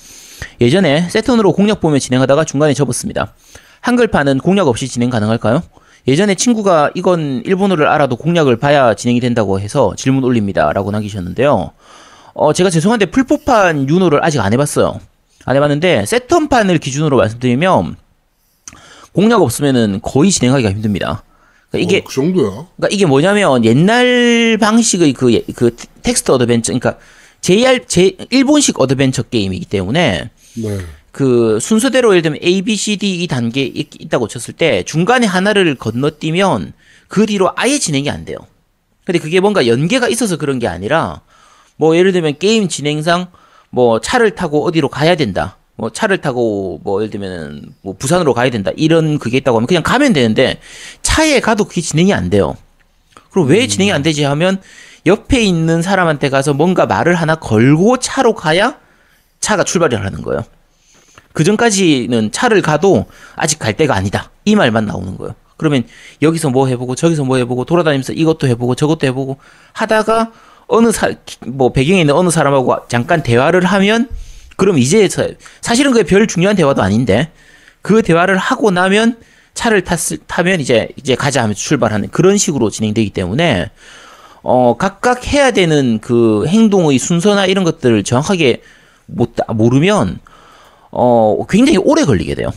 예전에 0.61 1.09
세턴으로 1.09 1.55
공략 1.55 1.81
보며 1.81 1.99
진행하다가 1.99 2.45
중간에 2.45 2.75
접었습니다. 2.75 3.33
한글판은 3.81 4.41
공략 4.41 4.69
없이 4.69 4.87
진행 4.87 5.09
가능할까요? 5.09 5.63
예전에 6.07 6.35
친구가 6.35 6.91
이건 6.95 7.41
일본어를 7.47 7.87
알아도 7.87 8.17
공략을 8.17 8.57
봐야 8.59 8.93
진행이 8.93 9.21
된다고 9.21 9.59
해서 9.59 9.95
질문 9.97 10.23
올립니다 10.23 10.71
라고 10.75 10.91
남기셨는데요. 10.91 11.71
어, 12.35 12.53
제가 12.53 12.69
죄송한데 12.69 13.07
플포판 13.07 13.89
유노를 13.89 14.25
아직 14.25 14.41
안 14.41 14.53
해봤어요. 14.53 15.01
안 15.45 15.57
해봤는데 15.57 16.07
세턴판을 16.07 16.79
기준으로 16.79 17.17
말씀드리면 17.19 17.97
공략 19.13 19.43
없으면은 19.43 20.01
거의 20.03 20.31
진행하기가 20.31 20.71
힘듭니다. 20.71 21.23
그러니까 21.71 21.89
이게 21.89 22.01
어, 22.01 22.05
그 22.05 22.15
정도야. 22.15 22.51
그러니까 22.51 22.89
이게 22.91 23.07
뭐냐면 23.07 23.65
옛날 23.65 24.59
방식의 24.61 25.13
그, 25.13 25.33
예- 25.33 25.45
그 25.55 25.77
텍스트 26.03 26.33
어드벤처, 26.33 26.73
그러니까 26.73 26.99
JR, 27.41 27.85
제, 27.87 28.17
일본식 28.31 28.81
어드벤처 28.81 29.23
게임이기 29.23 29.67
때문에 29.67 30.31
네. 30.55 30.79
그 31.13 31.61
순서대로 31.61 32.11
예를 32.11 32.23
들면 32.23 32.41
A, 32.43 32.63
B, 32.63 32.75
C, 32.75 32.97
D 32.97 33.23
이 33.23 33.27
단계 33.29 33.63
있, 33.63 33.89
있다고 34.01 34.27
쳤을 34.27 34.55
때 34.55 34.83
중간에 34.83 35.27
하나를 35.27 35.77
건너뛰면 35.77 36.73
그 37.07 37.27
뒤로 37.27 37.53
아예 37.55 37.79
진행이 37.79 38.11
안 38.11 38.25
돼요. 38.25 38.39
근데 39.05 39.19
그게 39.19 39.39
뭔가 39.39 39.67
연계가 39.67 40.09
있어서 40.09 40.37
그런 40.39 40.59
게 40.59 40.67
아니라 40.67 41.21
뭐 41.77 41.97
예를 41.97 42.13
들면 42.13 42.39
게임 42.39 42.69
진행상 42.69 43.29
뭐 43.71 44.01
차를 44.01 44.35
타고 44.35 44.65
어디로 44.67 44.89
가야 44.89 45.17
된다. 45.17 45.57
뭐 45.77 45.91
차를 45.91 46.21
타고 46.21 46.81
뭐 46.85 47.01
예를 47.01 47.11
들면 47.11 47.75
뭐 47.83 47.95
부산으로 47.99 48.35
가야 48.35 48.51
된다. 48.51 48.71
이런 48.77 49.19
그게 49.19 49.39
있다고 49.39 49.59
하면 49.59 49.67
그냥 49.67 49.83
가면 49.83 50.13
되는데 50.13 50.61
차에 51.03 51.41
가도 51.41 51.65
그게 51.65 51.81
진행이 51.81 52.13
안 52.15 52.31
돼요. 52.31 52.57
그럼 53.31 53.49
왜 53.49 53.67
진행이 53.67 53.93
안 53.93 54.03
되지 54.03 54.23
하면 54.25 54.61
옆에 55.07 55.43
있는 55.43 55.83
사람한테 55.83 56.31
가서 56.31 56.55
뭔가 56.55 56.87
말을 56.87 57.15
하나 57.17 57.35
걸고 57.35 57.99
차로 57.99 58.35
가야 58.35 58.79
차가 59.41 59.65
출발을 59.65 60.05
하는 60.05 60.23
거예요. 60.23 60.45
그 61.33 61.43
전까지는 61.43 62.31
차를 62.31 62.63
가도 62.63 63.07
아직 63.35 63.59
갈 63.59 63.75
때가 63.77 63.95
아니다. 63.95 64.31
이 64.45 64.55
말만 64.55 64.87
나오는 64.87 65.19
거예요. 65.19 65.35
그러면 65.57 65.85
여기서 66.23 66.51
뭐 66.51 66.69
해보고 66.69 66.95
저기서 66.95 67.25
뭐 67.25 67.37
해보고 67.39 67.65
돌아다니면서 67.65 68.13
이것도 68.13 68.47
해보고 68.47 68.75
저것도 68.77 69.07
해보고 69.09 69.39
하다가 69.73 70.33
어느 70.67 70.93
사, 70.93 71.11
뭐 71.47 71.73
배경에 71.73 72.01
있는 72.01 72.15
어느 72.15 72.31
사람하고 72.31 72.77
잠깐 72.89 73.23
대화를 73.23 73.65
하면 73.65 74.09
그럼 74.57 74.79
이제 74.79 75.09
사- 75.09 75.29
사실은 75.61 75.93
그게 75.93 76.05
별 76.05 76.27
중요한 76.27 76.57
대화도 76.57 76.83
아닌데 76.83 77.31
그 77.83 78.03
대화를 78.03 78.37
하고 78.37 78.71
나면 78.71 79.19
차를 79.55 79.83
탔을 79.85 80.19
타면 80.27 80.61
이제 80.61 80.89
이제 80.97 81.15
가자 81.15 81.43
하면서 81.43 81.59
출발하는 81.61 82.09
그런 82.11 82.37
식으로 82.39 82.71
진행되기 82.71 83.11
때문에 83.11 83.71
어 84.43 84.77
각각 84.77 85.27
해야 85.33 85.51
되는 85.53 85.99
그 86.01 86.47
행동의 86.47 86.99
순서나 86.99 87.47
이런 87.47 87.65
것들을 87.65 88.03
정확하게 88.03 88.63
못 89.07 89.35
모르면 89.55 90.19
어 90.91 91.47
굉장히 91.49 91.79
오래 91.79 92.05
걸리게 92.05 92.35
돼요. 92.35 92.53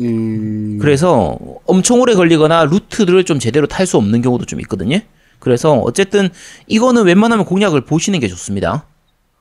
음. 0.00 0.78
그래서 0.80 1.36
엄청 1.66 2.00
오래 2.00 2.14
걸리거나 2.14 2.64
루트를 2.64 3.24
좀 3.24 3.38
제대로 3.38 3.66
탈 3.66 3.86
수 3.86 3.96
없는 3.98 4.22
경우도 4.22 4.46
좀 4.46 4.60
있거든요. 4.60 4.98
그래서 5.42 5.72
어쨌든 5.80 6.30
이거는 6.68 7.02
웬만하면 7.04 7.44
공략을 7.44 7.80
보시는 7.80 8.20
게 8.20 8.28
좋습니다. 8.28 8.86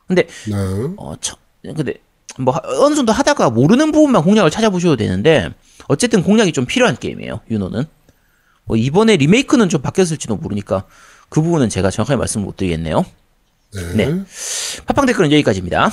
근데 0.08 0.24
네. 0.48 0.56
어, 0.98 1.14
저, 1.22 1.36
근데 1.62 1.94
뭐 2.40 2.56
하- 2.56 2.62
어느 2.84 2.96
정도 2.96 3.12
하다가 3.14 3.52
모르는 3.52 3.92
부분만 3.92 4.24
공략을 4.24 4.50
찾아보셔도 4.50 4.96
되는데 4.96 5.54
어쨌든 5.88 6.24
공략이 6.24 6.54
좀 6.54 6.66
필요한 6.66 6.98
게임이에요. 6.98 7.42
유노는. 7.52 7.86
뭐 8.66 8.78
이번에 8.78 9.16
리메이크는 9.18 9.70
좀 9.70 9.82
바뀌었을지도 9.84 10.38
모르니까 10.38 10.86
그 11.30 11.40
부분은 11.44 11.70
제가 11.70 11.92
정확하게 11.92 12.18
말씀 12.18 12.42
못 12.42 12.58
드리겠네요. 12.58 13.06
네. 13.76 13.94
네. 14.08 14.24
팟빵 14.88 15.06
댓글은 15.06 15.32
여기까지입니다. 15.32 15.92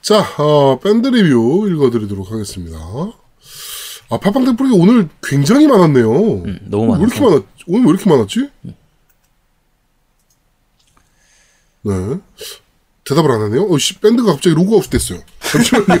자, 0.00 0.26
어, 0.38 0.80
밴드 0.82 1.06
리뷰 1.06 1.68
읽어드리도록 1.70 2.32
하겠습니다. 2.32 2.76
아, 4.10 4.18
팟빵 4.18 4.44
댓글이 4.46 4.70
오늘 4.74 5.08
굉장히 5.22 5.68
많았네요. 5.68 6.12
음, 6.44 6.58
너무 6.64 6.92
왜 6.94 6.98
이렇게. 7.02 7.20
많았, 7.20 7.42
오늘 7.68 7.84
왜 7.86 7.90
이렇게 7.92 8.10
많았지? 8.10 8.48
네. 11.82 11.94
대답을 13.04 13.30
안 13.30 13.42
하네요. 13.42 13.64
어, 13.64 13.78
씨, 13.78 13.94
밴드가 13.98 14.32
갑자기 14.32 14.54
로그 14.54 14.74
아웃 14.76 14.88
됐어요. 14.88 15.20
잠시만요. 15.40 16.00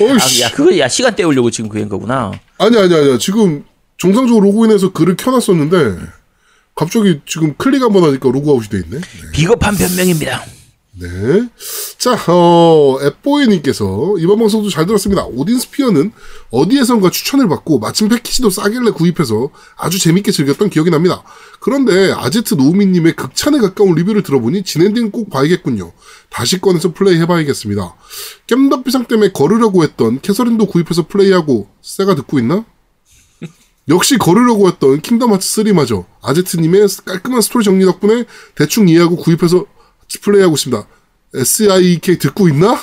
어, 0.00 0.14
아, 0.14 0.18
씨. 0.20 0.42
야, 0.42 0.50
그거 0.52 0.76
야 0.78 0.88
시간 0.88 1.14
때우려고 1.16 1.50
지금 1.50 1.68
그런 1.68 1.88
거구나. 1.88 2.32
아니, 2.58 2.78
아니, 2.78 2.94
아니. 2.94 3.18
지금 3.18 3.64
정상적으로 3.98 4.46
로그인해서 4.46 4.92
글을 4.92 5.16
켜놨었는데, 5.16 6.06
갑자기 6.76 7.20
지금 7.26 7.54
클릭 7.56 7.82
한번 7.82 8.04
하니까 8.04 8.30
로그 8.30 8.50
아웃이 8.50 8.68
돼 8.68 8.78
있네. 8.78 9.00
네. 9.00 9.32
비겁한 9.32 9.76
변명입니다. 9.76 10.44
네. 10.98 11.46
자, 11.98 12.16
어, 12.32 12.98
앱보이님께서 13.02 14.16
이번 14.18 14.38
방송도 14.38 14.70
잘 14.70 14.86
들었습니다. 14.86 15.26
오딘 15.26 15.58
스피어는 15.58 16.12
어디에선가 16.50 17.10
추천을 17.10 17.48
받고 17.48 17.80
마침 17.80 18.08
패키지도 18.08 18.48
싸길래 18.48 18.92
구입해서 18.92 19.50
아주 19.76 19.98
재밌게 19.98 20.32
즐겼던 20.32 20.70
기억이 20.70 20.88
납니다. 20.88 21.22
그런데 21.60 22.12
아제트 22.12 22.54
노미님의 22.54 23.14
극찬에 23.14 23.58
가까운 23.58 23.94
리뷰를 23.94 24.22
들어보니 24.22 24.62
진엔딩 24.62 25.10
꼭 25.10 25.28
봐야겠군요. 25.28 25.92
다시 26.30 26.62
꺼내서 26.62 26.94
플레이 26.94 27.18
해봐야겠습니다. 27.20 27.94
겜덕 28.46 28.84
비상 28.84 29.04
때문에 29.04 29.32
거르려고 29.32 29.82
했던 29.82 30.20
캐서린도 30.22 30.64
구입해서 30.64 31.08
플레이하고 31.08 31.68
세가 31.82 32.14
듣고 32.14 32.38
있나? 32.38 32.64
역시 33.90 34.16
거르려고 34.16 34.68
했던 34.68 35.02
킹덤 35.02 35.34
하츠 35.34 35.62
3마저 35.62 36.06
아제트님의 36.22 36.88
깔끔한 37.04 37.42
스토리 37.42 37.64
정리 37.64 37.84
덕분에 37.84 38.24
대충 38.54 38.88
이해하고 38.88 39.16
구입해서 39.16 39.66
플레이하고 40.22 40.54
있습니다. 40.54 40.86
SIK 41.34 42.18
듣고 42.18 42.48
있나? 42.48 42.78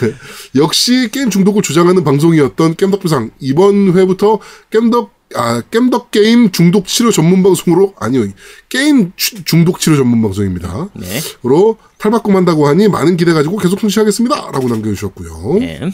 네. 0.00 0.14
역시 0.60 1.08
게임 1.12 1.30
중독을 1.30 1.62
조장하는 1.62 2.04
방송이었던 2.04 2.76
겜덕비상 2.76 3.30
이번 3.40 3.92
회부터 3.92 4.38
겜덕 4.70 5.18
아, 5.36 5.62
겜덕 5.70 6.10
게임 6.10 6.50
중독 6.50 6.88
치료 6.88 7.12
전문 7.12 7.44
방송으로 7.44 7.94
아니요 8.00 8.26
게임 8.68 9.12
추- 9.14 9.44
중독 9.44 9.78
치료 9.78 9.96
전문 9.96 10.20
방송입니다. 10.22 10.88
네. 10.94 11.20
로 11.44 11.76
탈바꿈한다고 11.98 12.66
하니 12.66 12.88
많은 12.88 13.16
기대 13.16 13.32
가지고 13.32 13.56
계속 13.58 13.78
청취하겠습니다.라고 13.78 14.68
남겨주셨고요. 14.68 15.58
네. 15.60 15.92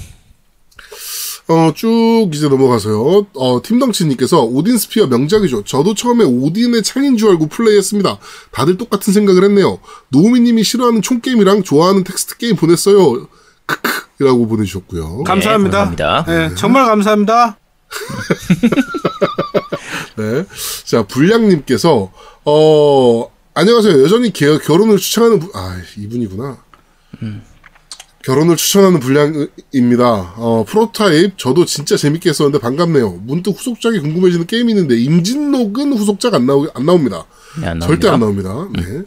어, 1.49 1.73
쭉 1.75 2.29
이제 2.35 2.49
넘어가서요. 2.49 3.27
어, 3.35 3.63
팀덩치님께서 3.63 4.43
오딘 4.43 4.79
스피어 4.79 5.07
명작이죠. 5.07 5.63
저도 5.63 5.95
처음에 5.95 6.25
오딘의 6.25 6.83
창인 6.83 7.17
줄 7.17 7.29
알고 7.31 7.47
플레이했습니다. 7.47 8.19
다들 8.51 8.77
똑같은 8.77 9.13
생각을 9.13 9.45
했네요. 9.45 9.79
노우미님이 10.09 10.65
싫어하는 10.65 11.03
총 11.03 11.21
게임이랑 11.21 11.63
좋아하는 11.63 12.03
텍스트 12.03 12.37
게임 12.39 12.57
보냈어요. 12.57 13.29
크크이라고 13.67 14.49
보내주셨고요. 14.49 15.23
감사합니다. 15.23 15.85
감사합니다. 15.85 16.25
네, 16.27 16.55
정말 16.57 16.85
감사합니다. 16.87 17.59
네. 20.19 20.45
자, 20.85 21.05
불량님께서, 21.07 22.11
어, 22.45 23.31
안녕하세요. 23.55 24.03
여전히 24.03 24.33
개- 24.33 24.59
결혼을 24.59 24.97
추천하는, 24.99 25.39
분- 25.39 25.51
아, 25.55 25.77
이분이구나. 25.97 26.59
결혼을 28.27 28.57
추천하는 28.57 28.99
불량입니다. 28.99 30.35
어, 30.37 30.65
프로타입, 30.67 31.39
저도 31.39 31.65
진짜 31.65 31.97
재밌게 31.97 32.31
했었는데 32.31 32.59
반갑네요. 32.59 33.21
문득 33.25 33.51
후속작이 33.51 34.01
궁금해지는 34.01 34.49
게임이 34.49 34.73
있는데, 34.73 34.99
임진록은 34.99 35.93
후속작 35.93 36.35
안 36.35 36.45
나오, 36.45 36.67
안 36.75 36.85
나옵니다. 36.85 37.25
네, 37.61 37.69
안 37.69 37.79
절대 37.79 38.09
안 38.09 38.19
나옵니다. 38.19 38.49
나옵니다. 38.53 38.83
네. 38.83 39.03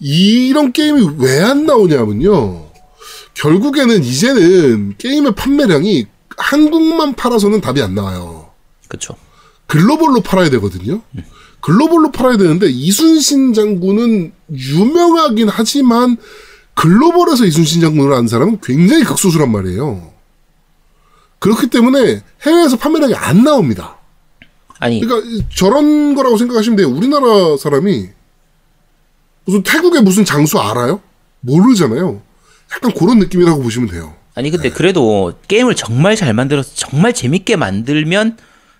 이런 0.00 0.72
게임이 0.72 1.10
왜 1.18 1.38
안 1.44 1.64
나오냐면요. 1.64 2.70
결국에는 3.34 4.02
이제는 4.02 4.94
게임의 4.98 5.36
판매량이 5.36 6.06
한국만 6.36 7.14
팔아서는 7.14 7.60
답이 7.60 7.80
안 7.82 7.94
나와요. 7.94 8.50
그쵸. 8.88 9.14
글로벌로 9.68 10.22
팔아야 10.22 10.50
되거든요. 10.50 11.02
글로벌로 11.60 12.10
팔아야 12.10 12.36
되는데 12.36 12.66
이순신 12.68 13.54
장군은 13.54 14.32
유명하긴 14.52 15.48
하지만 15.48 16.16
글로벌에서 16.74 17.44
이순신 17.44 17.80
장군을 17.80 18.12
아는 18.12 18.28
사람은 18.28 18.58
굉장히 18.62 19.04
극소수란 19.04 19.50
말이에요. 19.50 20.12
그렇기 21.38 21.68
때문에 21.68 22.22
해외에서 22.42 22.76
판매량이 22.76 23.14
안 23.14 23.44
나옵니다. 23.44 23.96
아니, 24.80 25.00
그러니까 25.00 25.28
이- 25.30 25.44
저런 25.54 26.14
거라고 26.14 26.36
생각하시면 26.36 26.76
돼요. 26.76 26.88
우리나라 26.88 27.56
사람이 27.56 28.08
무슨 29.44 29.62
태국의 29.62 30.02
무슨 30.02 30.24
장수 30.24 30.58
알아요? 30.58 31.00
모르잖아요. 31.40 32.20
약간 32.74 32.92
그런 32.94 33.18
느낌이라고 33.18 33.62
보시면 33.62 33.88
돼요. 33.90 34.14
아니 34.34 34.50
근데 34.50 34.70
그래도 34.70 35.34
게임을 35.46 35.76
정말 35.76 36.16
잘 36.16 36.32
만들어서 36.34 36.70
정말 36.74 37.12
재밌게 37.12 37.54
만들면 37.56 38.36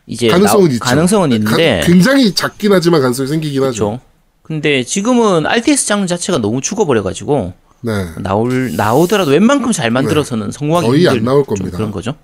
이제 0.06 0.28
가능성은 0.28 0.66
나- 0.68 0.72
있죠. 0.74 0.84
가능성은 0.84 1.32
있는데 1.32 1.80
가- 1.80 1.86
굉장히 1.86 2.34
작긴 2.34 2.72
하지만 2.72 3.00
가능성이 3.02 3.28
생기긴 3.28 3.62
하죠. 3.62 3.86
그렇죠. 3.90 4.00
근데 4.42 4.82
지금은 4.82 5.46
RTS 5.46 5.86
장르 5.86 6.06
자체가 6.06 6.38
너무 6.38 6.60
죽어버려가지고 6.60 7.52
네. 7.84 8.06
나올 8.22 8.74
나오더라도 8.76 9.32
웬만큼 9.32 9.72
잘 9.72 9.90
만들어서는 9.90 10.50
성공하기 10.50 10.86
거의 10.88 11.08
안 11.08 11.22
나올 11.22 11.44
좀 11.44 11.54
겁니다. 11.54 11.76
그런 11.76 11.90
거죠. 11.90 12.14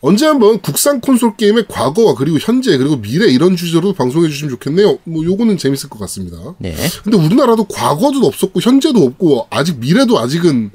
언제 0.00 0.26
한번 0.26 0.60
국산 0.60 1.00
콘솔 1.00 1.36
게임의 1.36 1.66
과거와 1.68 2.14
그리고 2.14 2.38
현재 2.40 2.78
그리고 2.78 2.96
미래 2.96 3.26
이런 3.26 3.56
주제로 3.56 3.92
방송해 3.92 4.28
주시면 4.28 4.50
좋겠네요. 4.50 4.98
뭐 5.04 5.24
요거는 5.24 5.58
재밌을 5.58 5.90
것 5.90 5.98
같습니다. 5.98 6.54
네. 6.58 6.74
근데 7.02 7.18
우리나라도 7.18 7.64
과거도 7.64 8.24
없었고 8.26 8.60
현재도 8.60 9.04
없고 9.04 9.48
아직 9.50 9.78
미래도 9.78 10.18
아직은 10.18 10.70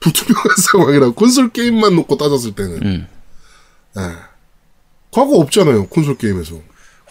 불투명한 0.00 0.46
상황이라 0.72 1.10
콘솔 1.10 1.50
게임만 1.50 1.94
놓고 1.96 2.16
따졌을 2.16 2.52
때는 2.52 2.82
음. 2.82 3.06
네. 3.96 4.02
과거 5.10 5.36
없잖아요 5.38 5.88
콘솔 5.88 6.18
게임에서 6.18 6.54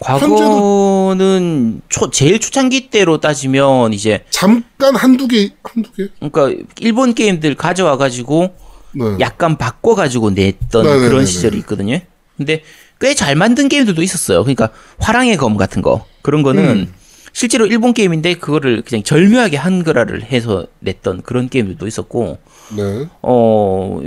과거는 0.00 1.82
초, 1.88 2.10
제일 2.10 2.38
초창기 2.40 2.90
때로 2.90 3.18
따지면 3.18 3.92
이제 3.92 4.24
잠깐 4.30 4.94
한두 4.94 5.26
개 5.28 5.50
한두 5.62 5.90
개 5.92 6.08
그러니까 6.20 6.64
일본 6.80 7.14
게임들 7.14 7.54
가져와 7.56 7.96
가지고 7.96 8.54
네. 8.92 9.04
약간 9.20 9.56
바꿔 9.58 9.94
가지고 9.94 10.30
냈던 10.30 10.84
네네네네. 10.84 11.08
그런 11.08 11.26
시절이 11.26 11.58
있거든요. 11.58 12.00
근데 12.36 12.62
꽤 13.00 13.14
잘 13.14 13.36
만든 13.36 13.68
게임들도 13.68 14.02
있었어요. 14.02 14.42
그러니까 14.42 14.70
화랑의 14.98 15.36
검 15.36 15.56
같은 15.56 15.82
거 15.82 16.04
그런 16.22 16.42
거는 16.42 16.64
음. 16.64 16.94
실제로 17.32 17.66
일본 17.66 17.92
게임인데 17.94 18.34
그거를 18.34 18.82
그냥 18.82 19.02
절묘하게 19.04 19.56
한글화를 19.56 20.24
해서 20.24 20.66
냈던 20.80 21.22
그런 21.22 21.48
게임들도 21.48 21.86
있었고 21.86 22.38
네. 22.76 23.06
어, 23.22 24.00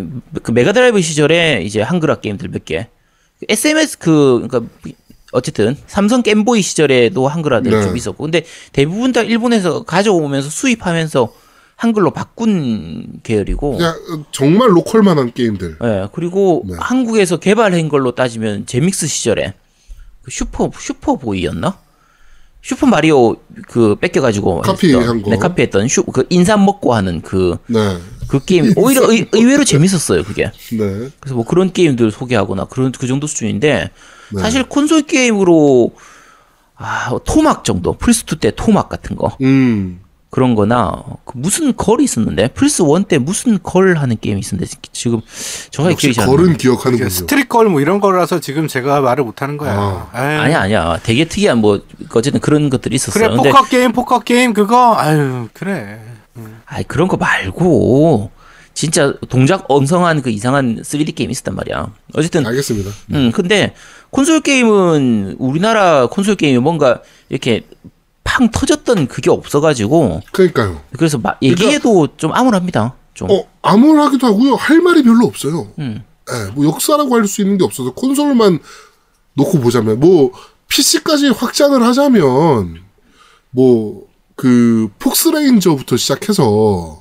그 0.43 0.51
메가드라이브 0.51 1.01
시절에 1.01 1.61
이제 1.63 1.81
한글화 1.81 2.19
게임들 2.19 2.49
몇 2.49 2.65
개. 2.65 2.87
SMS 3.47 3.97
그, 3.97 4.45
그니까, 4.47 4.61
어쨌든, 5.31 5.75
삼성 5.87 6.23
겜보이 6.23 6.61
시절에도 6.61 7.27
한글화들 7.27 7.71
네. 7.71 7.81
좀 7.83 7.97
있었고. 7.97 8.23
근데 8.23 8.45
대부분 8.73 9.11
다 9.11 9.21
일본에서 9.21 9.83
가져오면서 9.83 10.49
수입하면서 10.49 11.33
한글로 11.77 12.11
바꾼 12.11 13.07
계열이고. 13.23 13.77
그냥 13.77 13.95
정말 14.31 14.69
로컬만한 14.75 15.33
게임들 15.33 15.77
예, 15.83 16.07
그리고 16.13 16.63
네. 16.67 16.75
한국에서 16.77 17.37
개발한 17.37 17.89
걸로 17.89 18.13
따지면 18.13 18.67
제믹스 18.67 19.07
시절에 19.07 19.55
그 20.21 20.29
슈퍼, 20.29 20.69
슈퍼보이였나? 20.77 21.79
슈퍼 22.61 22.85
마리오 22.85 23.37
그 23.67 23.95
뺏겨 23.95 24.21
가지고. 24.21 24.61
카피한 24.61 25.01
했던, 25.01 25.21
거. 25.23 25.31
네, 25.31 25.37
카피했던 25.37 25.87
슈, 25.87 26.03
그 26.03 26.27
인삼 26.29 26.63
먹고 26.63 26.93
하는 26.93 27.21
그, 27.21 27.57
네. 27.65 27.97
그 28.27 28.39
게임. 28.45 28.71
오히려 28.75 29.09
의, 29.11 29.27
의외로 29.31 29.63
재밌었어요, 29.63 30.23
그게. 30.23 30.51
네. 30.71 31.09
그래서 31.19 31.33
뭐 31.33 31.43
그런 31.43 31.73
게임들 31.73 32.11
소개하거나 32.11 32.65
그런 32.65 32.91
그 32.91 33.07
정도 33.07 33.25
수준인데 33.25 33.89
네. 34.33 34.41
사실 34.41 34.63
콘솔 34.63 35.03
게임으로 35.03 35.91
아 36.77 37.11
토막 37.25 37.63
정도 37.63 37.95
플스2 37.97 38.39
때 38.39 38.51
토막 38.55 38.89
같은 38.89 39.15
거 39.15 39.35
음. 39.41 39.99
그런 40.31 40.55
거나 40.55 41.03
그 41.25 41.33
무슨 41.37 41.75
걸이 41.75 42.05
있었는데 42.05 42.47
플스 42.49 42.83
1 42.83 43.03
때 43.03 43.17
무슨 43.17 43.59
걸 43.61 43.97
하는 43.97 44.17
게임이 44.19 44.39
있었는데 44.39 44.71
지금 44.93 45.19
정확히 45.71 45.97
기억이 45.97 46.15
잘안 46.15 46.29
걸은. 46.37 46.57
기억하는군요. 46.57 47.09
스트릿 47.09 47.49
걸 47.49 47.67
뭐 47.67 47.81
이런 47.81 47.99
거라서 47.99 48.39
지금 48.39 48.67
제가 48.69 49.01
말을 49.01 49.25
못 49.25 49.41
하는 49.41 49.57
거야. 49.57 49.73
아. 49.73 50.17
아니야 50.19 50.61
아니야 50.61 50.99
되게 51.03 51.25
특이한 51.25 51.57
뭐 51.59 51.81
어쨌든 52.13 52.39
그런 52.39 52.69
것들이 52.69 52.95
있었어요. 52.95 53.29
그래 53.29 53.35
포커 53.35 53.63
게임 53.65 53.91
포커 53.91 54.19
게임 54.19 54.53
그거 54.53 54.95
아유 54.97 55.49
그래. 55.53 55.99
아이 56.65 56.83
그런 56.85 57.09
거 57.09 57.17
말고 57.17 58.31
진짜 58.73 59.13
동작 59.29 59.65
엉성한 59.69 60.21
그 60.21 60.29
이상한 60.29 60.81
3D 60.81 61.15
게임 61.15 61.29
있었단 61.31 61.55
말이야. 61.55 61.93
어쨌든 62.13 62.45
알겠습니다. 62.45 62.91
음, 63.13 63.31
근데 63.31 63.73
콘솔 64.09 64.41
게임은 64.41 65.35
우리나라 65.39 66.07
콘솔 66.07 66.35
게임이 66.35 66.59
뭔가 66.59 67.01
이렇게 67.29 67.65
팡 68.23 68.49
터졌던 68.49 69.07
그게 69.07 69.29
없어가지고 69.29 70.21
그러니까요. 70.31 70.81
그래서 70.97 71.17
마, 71.17 71.35
얘기해도 71.41 72.09
좀 72.17 72.33
암울합니다. 72.33 72.95
좀. 73.13 73.29
어, 73.29 73.45
암울하기도 73.61 74.25
하고요. 74.25 74.55
할 74.55 74.79
말이 74.81 75.03
별로 75.03 75.25
없어요. 75.25 75.67
음. 75.79 76.03
예, 76.31 76.51
뭐 76.51 76.65
역사라고 76.65 77.15
할 77.15 77.27
수 77.27 77.41
있는 77.41 77.57
게 77.57 77.63
없어서 77.65 77.93
콘솔만 77.93 78.59
놓고 79.33 79.59
보자면 79.59 79.99
뭐 79.99 80.31
PC까지 80.67 81.29
확장을 81.29 81.81
하자면 81.83 82.81
뭐 83.51 84.11
그 84.41 84.89
폭스레인저부터 84.97 85.97
시작해서 85.97 87.00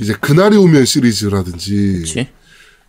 이제 0.00 0.14
그날이 0.20 0.56
오면 0.56 0.84
시리즈라든지 0.84 1.98
그치? 2.00 2.28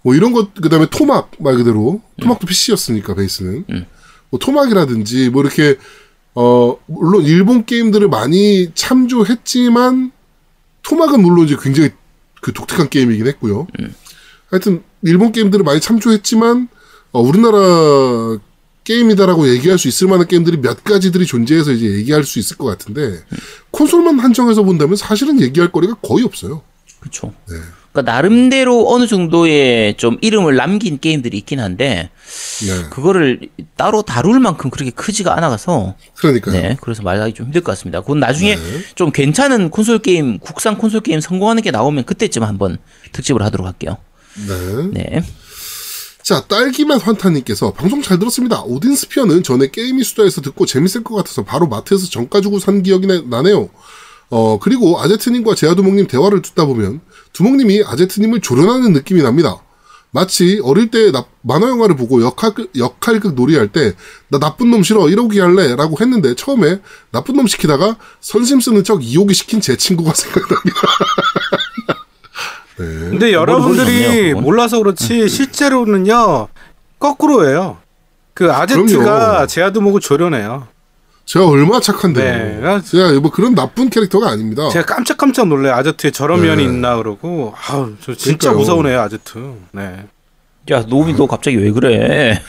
뭐 0.02 0.16
이런 0.16 0.34
것 0.34 0.54
그다음에 0.54 0.88
토막 0.90 1.32
말 1.40 1.56
그대로 1.56 2.02
토막도 2.22 2.46
PC였으니까 2.48 3.16
베이스는 3.16 3.66
음. 3.70 3.86
뭐 4.30 4.40
토막이라든지 4.40 5.30
뭐 5.30 5.42
이렇게 5.42 5.78
어 6.36 6.78
물론 6.88 7.24
일본 7.24 7.66
게임들을 7.66 8.08
많이 8.10 8.72
참조했지만 8.74 10.12
토막은 10.82 11.22
물론 11.22 11.46
이제 11.46 11.56
굉장히 11.62 11.92
그 12.42 12.52
독특한 12.52 12.90
게임이긴 12.90 13.28
했고요. 13.28 13.68
하여튼 14.50 14.84
일본 15.02 15.32
게임들을 15.32 15.64
많이 15.64 15.80
참조했지만 15.80 16.68
어, 17.12 17.22
우리나라 17.22 18.38
게임이다라고 18.84 19.50
얘기할 19.50 19.78
수 19.78 19.88
있을 19.88 20.08
만한 20.08 20.28
게임들이 20.28 20.58
몇 20.58 20.84
가지들이 20.84 21.26
존재해서 21.26 21.72
이제 21.72 21.86
얘기할 21.86 22.24
수 22.24 22.40
있을 22.40 22.58
것 22.58 22.66
같은데 22.66 23.24
콘솔만 23.72 24.20
한정해서 24.20 24.64
본다면 24.64 24.96
사실은 24.96 25.40
얘기할 25.40 25.72
거리가 25.72 25.96
거의 25.96 26.26
없어요. 26.26 26.64
그쵸. 27.04 27.34
네. 27.50 27.58
그러니까 27.92 28.12
나름대로 28.12 28.90
어느 28.92 29.06
정도의 29.06 29.98
좀 29.98 30.18
이름을 30.22 30.56
남긴 30.56 31.00
게임들이 31.00 31.38
있긴 31.40 31.60
한데 31.60 32.10
네. 32.66 32.90
그거를 32.90 33.42
따로 33.76 34.02
다룰 34.02 34.40
만큼 34.40 34.70
그렇게 34.72 34.90
크지가 34.90 35.36
않아서 35.38 35.94
그러니까요. 36.16 36.54
네 36.60 36.78
그래서 36.82 37.04
말하기 37.04 37.34
좀 37.34 37.48
힘들 37.48 37.62
것 37.62 37.74
같습니다. 37.74 38.00
그건 38.02 38.20
나중에 38.20 38.56
네. 38.56 38.62
좀 38.96 39.12
괜찮은 39.12 39.70
콘솔 39.70 40.00
게임 40.00 40.40
국산 40.40 40.78
콘솔 40.78 41.02
게임 41.02 41.20
성공하는 41.20 41.62
게 41.62 41.72
나오면 41.72 42.06
그때쯤 42.06 42.44
한번 42.44 42.78
특집을 43.12 43.44
하도록 43.44 43.68
할게요. 43.68 43.98
네. 44.48 45.04
네. 45.04 45.24
자, 46.24 46.46
딸기맛 46.48 47.06
환타님께서 47.06 47.74
방송 47.74 48.02
잘 48.02 48.18
들었습니다. 48.18 48.62
오딘 48.64 48.96
스피어는 48.96 49.44
전에 49.44 49.68
게임이 49.70 50.04
수다에서 50.06 50.40
듣고 50.42 50.66
재밌을 50.66 51.04
것 51.04 51.16
같아서 51.16 51.44
바로 51.44 51.68
마트에서 51.68 52.08
정가 52.10 52.40
주고 52.40 52.60
산 52.60 52.82
기억이 52.82 53.08
나- 53.08 53.22
나네요. 53.30 53.70
어, 54.30 54.58
그리고 54.60 55.00
아제트님과 55.00 55.56
제아두목님 55.56 56.08
대화를 56.08 56.42
듣다 56.42 56.66
보면 56.66 57.02
두목님이 57.34 57.84
아제트님을 57.86 58.42
조련하는 58.42 58.94
느낌이 58.94 59.22
납니다. 59.22 59.58
마치 60.16 60.60
어릴 60.64 60.92
때 60.92 61.12
납, 61.12 61.28
만화 61.42 61.68
영화를 61.70 61.96
보고 61.96 62.22
역할극, 62.22 62.72
역할극 62.78 63.34
놀이할 63.34 63.70
때 63.72 63.96
나 64.30 64.38
나쁜 64.40 64.70
놈 64.72 64.84
싫어 64.84 65.10
이러기 65.10 65.40
할래 65.40 65.76
라고 65.76 65.96
했는데 66.00 66.36
처음에 66.36 66.80
나쁜 67.12 67.36
놈 67.36 67.48
시키다가 67.48 67.98
선심 68.20 68.60
쓰는 68.60 68.84
척 68.84 69.04
이호기 69.04 69.34
시킨 69.34 69.60
제 69.62 69.76
친구가 69.76 70.14
생각납니다. 70.16 70.82
근데 72.78 73.18
머리 73.20 73.34
여러분들이. 73.34 74.34
몰라서 74.34 74.78
그렇지 74.80 75.28
실제로는요 75.30 76.48
거꾸로예요. 77.00 77.78
그 78.34 78.52
아제트가 78.52 79.04
그럼요. 79.04 79.48
제아도목을 79.48 80.00
조련해요. 80.02 80.68
제가 81.26 81.48
얼마나 81.48 81.80
착한데요. 81.80 82.62
네. 82.62 82.82
제가 82.86 83.14
뭐 83.20 83.32
그런 83.32 83.56
나쁜 83.56 83.90
캐릭터가 83.90 84.30
아닙니다. 84.30 84.70
제가 84.70 84.86
깜짝깜짝 84.86 85.48
놀래요. 85.48 85.74
아제트에 85.74 86.12
저런 86.12 86.42
네. 86.42 86.48
면이 86.48 86.64
있나 86.64 86.98
그러고 86.98 87.54
아우 87.68 87.94
저 88.02 88.14
진짜 88.14 88.50
그러니까요. 88.50 88.58
무서운 88.60 88.88
애요 88.88 89.02
아제트. 89.02 89.56
네. 89.72 90.06
야, 90.72 90.86
노비 90.86 91.14
너 91.14 91.26
갑자기 91.28 91.58
왜 91.58 91.72
그래? 91.72 92.42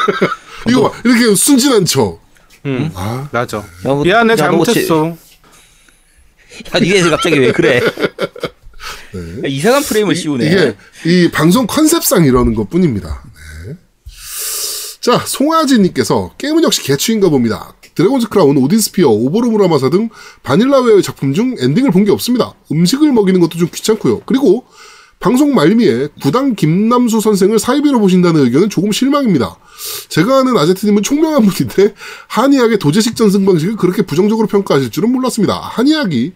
이거 0.68 0.90
봐 0.90 0.98
이렇게 1.04 1.34
순진한 1.34 1.84
척. 1.84 2.20
음 2.66 2.90
아, 2.94 3.28
맞아. 3.30 3.58
야, 3.58 3.64
뭐- 3.84 4.02
미안해 4.02 4.32
야, 4.32 4.36
잘못했어. 4.36 5.08
야, 5.08 6.78
니네 6.80 7.10
갑자기 7.10 7.38
왜 7.38 7.52
그래? 7.52 7.80
야, 7.84 9.46
이상한 9.46 9.82
프레임을 9.82 10.14
씌우네. 10.16 10.46
이게 10.46 10.76
이 11.04 11.30
방송 11.30 11.66
컨셉상 11.66 12.24
이러는 12.24 12.54
것 12.54 12.70
뿐입니다. 12.70 13.22
네. 13.66 13.74
자, 15.00 15.18
송아지님께서 15.26 16.34
게임은 16.38 16.62
역시 16.64 16.82
개추인가 16.82 17.28
봅니다. 17.28 17.74
드래곤즈 17.94 18.28
크라운, 18.28 18.56
오딘스피어, 18.56 19.08
오보로무라마사 19.08 19.90
등 19.90 20.08
바닐라웨어의 20.42 21.02
작품 21.02 21.32
중 21.32 21.54
엔딩을 21.58 21.90
본 21.90 22.04
게 22.04 22.10
없습니다. 22.12 22.54
음식을 22.70 23.12
먹이는 23.12 23.40
것도 23.40 23.58
좀 23.58 23.68
귀찮고요. 23.72 24.22
그리고 24.26 24.64
방송 25.20 25.54
말미에 25.54 26.08
구당 26.20 26.54
김남수 26.54 27.20
선생을 27.20 27.58
사이비로 27.58 27.98
보신다는 27.98 28.42
의견은 28.42 28.68
조금 28.68 28.92
실망입니다. 28.92 29.56
제가 30.08 30.40
아는 30.40 30.56
아제트님은 30.58 31.02
총명한 31.02 31.46
분인데 31.46 31.94
한의학의 32.28 32.78
도제식 32.78 33.16
전승 33.16 33.46
방식을 33.46 33.76
그렇게 33.76 34.02
부정적으로 34.02 34.46
평가하실 34.48 34.90
줄은 34.90 35.10
몰랐습니다. 35.12 35.58
한의학이 35.58 36.32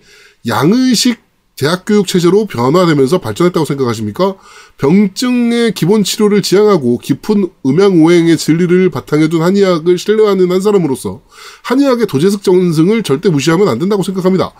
양의식 0.46 1.18
대학교육 1.58 2.06
체제로 2.06 2.46
변화되면서 2.46 3.18
발전했다고 3.18 3.66
생각하십니까? 3.66 4.34
병증의 4.78 5.72
기본 5.72 6.04
치료를 6.04 6.40
지향하고 6.40 6.98
깊은 6.98 7.48
음양오행의 7.66 8.36
진리를 8.36 8.90
바탕에 8.90 9.28
둔 9.28 9.42
한의학을 9.42 9.98
신뢰하는 9.98 10.50
한 10.52 10.60
사람으로서 10.60 11.20
한의학의 11.64 12.06
도제식 12.06 12.44
전승을 12.44 13.02
절대 13.02 13.28
무시하면 13.28 13.68
안 13.68 13.78
된다고 13.78 14.04
생각합니다. 14.04 14.52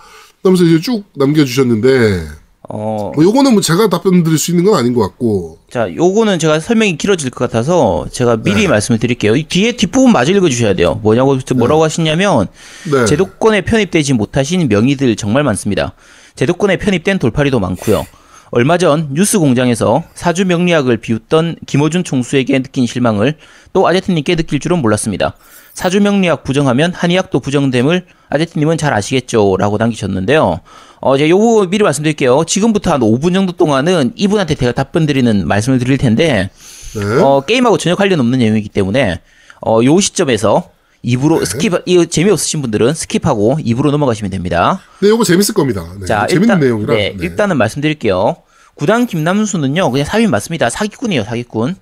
그러면서 0.43 0.65
이제 0.65 0.81
쭉 0.81 1.05
남겨주셨는데 1.15 2.27
어, 2.71 3.13
뭐 3.15 3.25
요거는 3.25 3.53
뭐 3.53 3.63
제가 3.63 3.89
답변 3.89 4.25
드릴 4.25 4.37
수 4.37 4.51
있는 4.51 4.65
건 4.65 4.75
아닌 4.75 4.93
것 4.93 5.03
같고 5.03 5.59
자, 5.71 5.95
요거는 5.95 6.39
제가 6.41 6.59
설명이 6.59 6.99
길어질 6.99 7.31
것 7.31 7.45
같아서 7.45 8.07
제가 8.11 8.39
미리 8.39 8.63
네. 8.63 8.69
말씀을 8.69 8.99
드릴게요. 8.99 9.37
이 9.37 9.45
뒤에 9.45 9.73
뒷부분 9.73 10.13
마저 10.13 10.33
읽어주셔야 10.33 10.75
돼요. 10.75 10.99
뭐냐고, 11.03 11.39
뭐라고 11.57 11.85
하시냐면, 11.85 12.47
네. 12.91 13.05
제도권에 13.05 13.61
편입되지 13.61 14.15
못하신 14.15 14.67
명의들 14.69 15.15
정말 15.17 15.45
많습니다. 15.45 15.95
제도권에 16.39 16.77
편입된 16.77 17.19
돌팔이도 17.19 17.59
많고요. 17.59 18.07
얼마 18.53 18.79
전 18.79 19.09
뉴스 19.13 19.41
공장에서 19.41 20.05
사주 20.15 20.47
명리학을 20.47 20.99
비웃던 20.99 21.57
김어준 21.67 22.05
총수에게 22.05 22.61
느낀 22.61 22.87
실망을 22.87 23.35
또 23.73 23.89
아제트님께 23.89 24.37
느낄 24.37 24.61
줄은 24.61 24.79
몰랐습니다. 24.79 25.35
사주 25.75 26.01
명리학 26.01 26.45
부정하면 26.45 26.95
한의학도 26.95 27.41
부정됨을 27.41 28.07
아제트님은 28.29 28.79
잘 28.79 28.95
아시겠죠 28.95 29.57
라고 29.59 29.79
남기셨는데요. 29.79 30.61
어, 31.01 31.19
제가 31.19 31.29
요거 31.29 31.67
미리 31.71 31.83
말씀드릴게요. 31.83 32.45
지금부터 32.47 32.93
한 32.93 33.01
5분 33.01 33.35
정도 33.35 33.53
동안은 33.53 34.13
이분한테 34.15 34.55
제가 34.55 34.71
답변 34.73 35.07
드리는 35.07 35.47
말씀을 35.47 35.81
드릴 35.81 35.99
텐데, 35.99 36.51
네. 36.95 37.21
어, 37.21 37.41
게임하고 37.41 37.79
전혀 37.79 37.97
관련 37.97 38.21
없는 38.21 38.39
내용이기 38.39 38.69
때문에, 38.69 39.21
어, 39.67 39.81
요 39.85 40.01
시점에서 40.01 40.71
2부로 41.03 41.41
skip, 41.41 41.83
이거 41.87 42.05
재미없으신 42.05 42.61
분들은 42.61 42.93
skip하고 42.93 43.61
2부로 43.65 43.91
넘어가시면 43.91 44.31
됩니다. 44.31 44.81
네, 45.01 45.09
요거 45.09 45.25
재밌을 45.25 45.55
겁니다. 45.55 45.87
네, 45.99 46.07
자, 46.07 46.27
재밌는 46.27 46.57
일단, 46.57 46.61
내용이라. 46.61 46.95
네, 46.95 47.17
일단은 47.21 47.57
말씀드릴게요. 47.57 48.37
구당 48.75 49.07
김남수는요, 49.07 49.91
그냥 49.91 50.07
사이비 50.07 50.31
맞습니다. 50.31 50.71
사기꾼이에요, 50.71 51.25
사기꾼. 51.25 51.77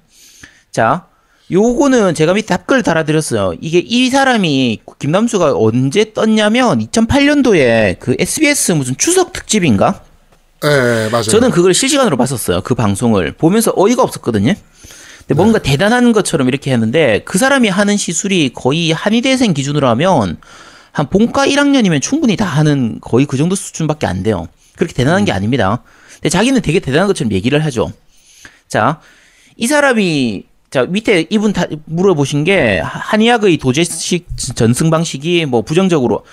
자, 0.71 1.07
요거는 1.51 2.15
제가 2.15 2.35
밑에 2.35 2.47
답글 2.49 2.83
달아드렸어요. 2.83 3.55
이게 3.61 3.79
이 3.79 4.11
사람이, 4.11 4.81
김남수가 4.99 5.55
언제 5.57 6.13
떴냐면, 6.13 6.81
2008년도에 6.87 7.99
그 8.01 8.17
SBS 8.19 8.73
무슨 8.73 8.97
추석 8.97 9.33
특집인가? 9.33 10.03
네, 10.63 11.09
맞아요. 11.11 11.23
저는 11.23 11.51
그걸 11.51 11.75
실시간으로 11.75 12.17
봤었어요. 12.17 12.63
그 12.63 12.75
방송을. 12.75 13.33
보면서 13.33 13.73
어이가 13.77 14.03
없었거든요. 14.03 14.55
근데 15.27 15.37
뭔가 15.37 15.59
대단한 15.59 16.13
것처럼 16.13 16.49
이렇게 16.49 16.73
했는데 16.73 17.21
그 17.25 17.37
사람이 17.39 17.69
하는 17.69 17.97
시술이 17.97 18.51
거의 18.55 18.93
한의대생 18.93 19.55
기준으로 19.55 19.89
하면 19.89 20.39
한 20.93 21.09
본과 21.11 21.47
1학년이면 21.49 22.01
충분히 22.01 22.37
다 22.37 22.47
하는 22.47 22.99
거의 23.01 23.27
그 23.27 23.37
정도 23.37 23.55
수준밖에 23.57 24.07
안 24.07 24.23
돼요. 24.23 24.47
그렇게 24.77 24.95
대단한 24.95 25.25
게 25.25 25.33
아닙니다. 25.33 25.83
근데 26.15 26.29
자기는 26.29 26.63
되게 26.63 26.79
대단한 26.79 27.09
것처럼 27.09 27.33
얘기를 27.33 27.63
하죠. 27.65 27.93
자, 28.69 29.01
이 29.57 29.67
사람이 29.67 30.45
자 30.71 30.85
밑에 30.85 31.27
이분 31.31 31.53
다 31.53 31.65
물어보신 31.87 32.45
게 32.45 32.79
한의학의 32.81 33.59
도제식 33.59 34.27
전승 34.55 34.91
방식이 34.91 35.47
뭐 35.47 35.63
부정적으로 35.63 36.25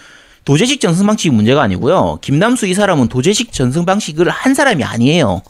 도제식 0.45 0.81
전승 0.81 1.07
방식이 1.07 1.33
문제가 1.33 1.61
아니고요. 1.61 2.19
김남수 2.21 2.67
이 2.67 2.73
사람은 2.73 3.07
도제식 3.07 3.53
전승 3.53 3.85
방식을 3.85 4.29
한 4.29 4.53
사람이 4.53 4.83
아니에요. 4.83 5.41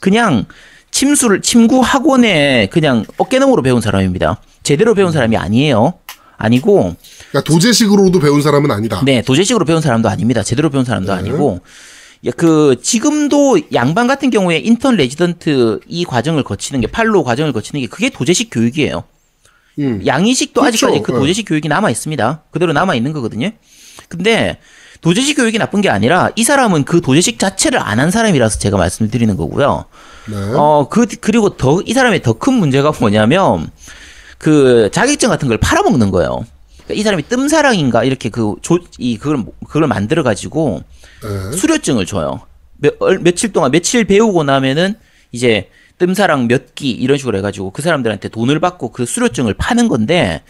그냥 0.00 0.46
침수를 0.92 1.40
침구 1.42 1.80
학원에 1.80 2.68
그냥 2.70 3.04
어깨너머로 3.16 3.62
배운 3.62 3.80
사람입니다. 3.80 4.40
제대로 4.62 4.94
배운 4.94 5.10
사람이 5.10 5.36
아니에요. 5.36 5.94
아니고 6.36 6.94
그러니까 7.30 7.42
도제식으로도 7.44 8.20
배운 8.20 8.42
사람은 8.42 8.70
아니다. 8.70 9.02
네 9.04 9.22
도제식으로 9.22 9.64
배운 9.64 9.80
사람도 9.80 10.08
아닙니다. 10.08 10.42
제대로 10.42 10.70
배운 10.70 10.84
사람도 10.84 11.12
네. 11.12 11.18
아니고 11.18 11.60
야, 12.26 12.30
그 12.36 12.76
지금도 12.80 13.60
양방 13.74 14.06
같은 14.06 14.30
경우에 14.30 14.58
인턴 14.58 14.96
레지던트 14.96 15.80
이 15.88 16.04
과정을 16.04 16.44
거치는 16.44 16.80
게 16.80 16.86
fellow 16.86 17.24
과정을 17.24 17.52
거치는 17.52 17.80
게 17.80 17.86
그게 17.88 18.10
도제식 18.10 18.50
교육이에요. 18.52 19.04
음. 19.78 20.02
양의사도 20.06 20.60
그렇죠. 20.60 20.86
아직까지 20.86 21.02
그 21.02 21.12
네. 21.12 21.18
도제식 21.18 21.48
교육이 21.48 21.68
남아 21.68 21.90
있습니다. 21.90 22.42
그대로 22.50 22.72
남아 22.72 22.94
있는 22.94 23.12
거거든요. 23.12 23.50
근데 24.08 24.58
도제식 25.02 25.36
교육이 25.36 25.58
나쁜 25.58 25.80
게 25.80 25.88
아니라 25.90 26.30
이 26.36 26.44
사람은 26.44 26.84
그 26.84 27.00
도제식 27.00 27.38
자체를 27.38 27.78
안 27.80 27.98
한 27.98 28.10
사람이라서 28.10 28.58
제가 28.58 28.76
말씀을 28.78 29.10
드리는 29.10 29.36
거고요. 29.36 29.84
네. 30.30 30.36
어, 30.54 30.86
그, 30.88 31.06
그리고 31.20 31.56
더, 31.56 31.80
이 31.84 31.92
사람의 31.92 32.22
더 32.22 32.32
큰 32.34 32.54
문제가 32.54 32.92
뭐냐면, 32.98 33.68
그, 34.38 34.88
자격증 34.92 35.28
같은 35.28 35.48
걸 35.48 35.58
팔아먹는 35.58 36.10
거예요. 36.12 36.44
그러니까 36.84 36.94
이 36.94 37.02
사람이 37.02 37.24
뜸사랑인가, 37.24 38.04
이렇게 38.04 38.28
그, 38.28 38.54
조, 38.62 38.78
이, 38.98 39.18
그걸, 39.18 39.44
그걸 39.66 39.86
만들어가지고, 39.88 40.82
네. 41.22 41.56
수료증을 41.56 42.06
줘요. 42.06 42.40
몇, 42.78 42.94
얼- 43.00 43.18
며칠 43.18 43.52
동안, 43.52 43.70
며칠 43.72 44.04
배우고 44.04 44.44
나면은, 44.44 44.94
이제, 45.32 45.68
뜸사랑 45.98 46.46
몇 46.48 46.74
기, 46.76 46.90
이런 46.90 47.18
식으로 47.18 47.38
해가지고, 47.38 47.70
그 47.72 47.82
사람들한테 47.82 48.28
돈을 48.28 48.58
받고 48.60 48.90
그 48.92 49.04
수료증을 49.06 49.54
파는 49.54 49.88
건데, 49.88 50.42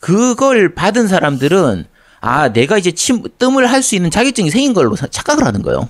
그걸 0.00 0.74
받은 0.74 1.08
사람들은, 1.08 1.86
아, 2.26 2.52
내가 2.52 2.76
이제 2.78 2.90
침, 2.92 3.22
뜸을 3.38 3.70
할 3.70 3.82
수 3.82 3.94
있는 3.94 4.10
자격증이 4.10 4.50
생긴 4.50 4.72
걸로 4.74 4.96
사- 4.96 5.06
착각을 5.06 5.44
하는 5.44 5.62
거예요. 5.62 5.88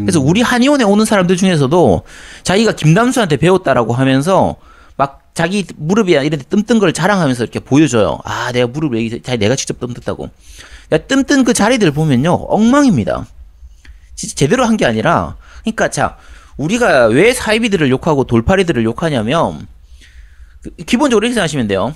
그래서 0.00 0.20
우리 0.20 0.40
한의원에 0.42 0.84
오는 0.84 1.04
사람들 1.04 1.36
중에서도 1.36 2.02
자기가 2.42 2.72
김남수한테 2.72 3.36
배웠다라고 3.36 3.92
하면서 3.92 4.56
막 4.96 5.22
자기 5.34 5.66
무릎이야 5.76 6.22
이런 6.22 6.38
데 6.40 6.44
뜸뜬 6.46 6.78
걸 6.78 6.92
자랑하면서 6.92 7.42
이렇게 7.42 7.60
보여줘요. 7.60 8.18
아, 8.24 8.50
내가 8.52 8.66
무릎을 8.66 8.96
여기 8.98 9.22
자- 9.22 9.36
내가 9.36 9.56
직접 9.56 9.78
뜸떴다고. 9.80 10.30
야, 10.92 10.98
뜸뜬 10.98 11.44
그 11.44 11.52
자리들 11.52 11.90
보면요. 11.92 12.32
엉망입니다. 12.32 13.26
진짜 14.14 14.34
제대로 14.36 14.64
한 14.64 14.76
게 14.76 14.86
아니라 14.86 15.36
그러니까 15.62 15.90
자, 15.90 16.16
우리가 16.56 17.06
왜 17.06 17.32
사이비들을 17.32 17.90
욕하고 17.90 18.24
돌팔이들을 18.24 18.84
욕하냐면 18.84 19.66
그- 20.62 20.70
기본적으로 20.86 21.26
이렇게 21.26 21.34
생각하시면 21.34 21.68
돼요. 21.68 21.94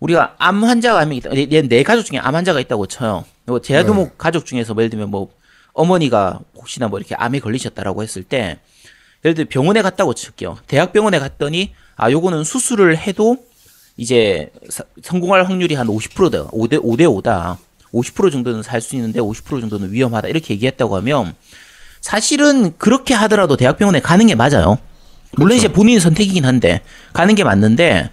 우리가 0.00 0.34
암 0.38 0.64
환자가 0.64 1.00
한명 1.00 1.16
있다. 1.18 1.30
내, 1.30 1.46
내- 1.46 1.62
내 1.62 1.82
가족 1.82 2.04
중에 2.04 2.18
암 2.18 2.34
환자가 2.34 2.60
있다고 2.60 2.86
쳐요. 2.86 3.24
뭐 3.46 3.60
제아도목 3.60 4.18
가족 4.18 4.46
중에서 4.46 4.74
뭐 4.74 4.82
예를 4.82 4.90
들면 4.90 5.10
뭐 5.10 5.30
어머니가 5.72 6.40
혹시나 6.56 6.88
뭐 6.88 6.98
이렇게 6.98 7.14
암에 7.14 7.40
걸리셨다라고 7.40 8.02
했을 8.02 8.22
때 8.22 8.58
예를 9.24 9.34
들어 9.34 9.46
병원에 9.48 9.82
갔다고 9.82 10.14
칠게요. 10.14 10.58
대학병원에 10.66 11.18
갔더니 11.18 11.72
아 11.96 12.10
요거는 12.10 12.44
수술을 12.44 12.96
해도 12.96 13.36
이제 13.96 14.50
사- 14.70 14.84
성공할 15.02 15.44
확률이 15.44 15.74
한 15.74 15.86
50%다. 15.86 16.48
5대 16.48 16.82
5대 16.82 17.02
5다. 17.22 17.58
50% 17.92 18.32
정도는 18.32 18.62
살 18.62 18.80
수 18.80 18.96
있는데 18.96 19.20
50% 19.20 19.60
정도는 19.60 19.92
위험하다. 19.92 20.28
이렇게 20.28 20.54
얘기했다고 20.54 20.96
하면 20.96 21.34
사실은 22.00 22.76
그렇게 22.78 23.12
하더라도 23.14 23.56
대학병원에 23.56 24.00
가는 24.00 24.26
게 24.26 24.34
맞아요. 24.34 24.78
물론 25.32 25.56
이제 25.58 25.68
본인의 25.68 26.00
선택이긴 26.00 26.44
한데 26.44 26.80
가는 27.12 27.34
게 27.34 27.44
맞는데 27.44 28.10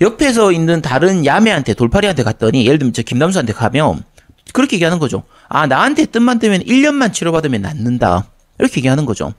옆에서 0.00 0.52
있는 0.52 0.82
다른 0.82 1.24
야매한테 1.24 1.74
돌팔이한테 1.74 2.22
갔더니 2.22 2.66
예를 2.66 2.78
들면 2.78 2.92
저 2.92 3.02
김남수한테 3.02 3.52
가면 3.52 4.04
그렇게 4.52 4.76
얘기하는 4.76 4.98
거죠. 4.98 5.22
아 5.48 5.66
나한테 5.66 6.06
뜸만 6.06 6.38
뜨면 6.38 6.62
1년만 6.62 7.12
치료받으면 7.12 7.62
낫는다. 7.62 8.28
이렇게 8.58 8.78
얘기하는 8.78 9.04
거죠. 9.04 9.34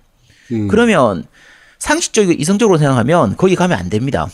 음. 0.52 0.68
그러면 0.68 1.26
상식적이고 1.80 2.34
이성적으로 2.40 2.78
생각하면 2.78 3.36
거기 3.38 3.56
가면 3.56 3.78
안 3.78 3.90
됩니다. 3.90 4.28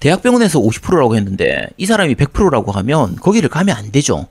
대학병원에서 0.00 0.60
50%라고 0.60 1.16
했는데 1.16 1.68
이 1.78 1.86
사람이 1.86 2.14
100%라고 2.16 2.70
하면 2.72 3.16
거기를 3.16 3.48
가면 3.48 3.74
안 3.74 3.90
되죠. 3.90 4.28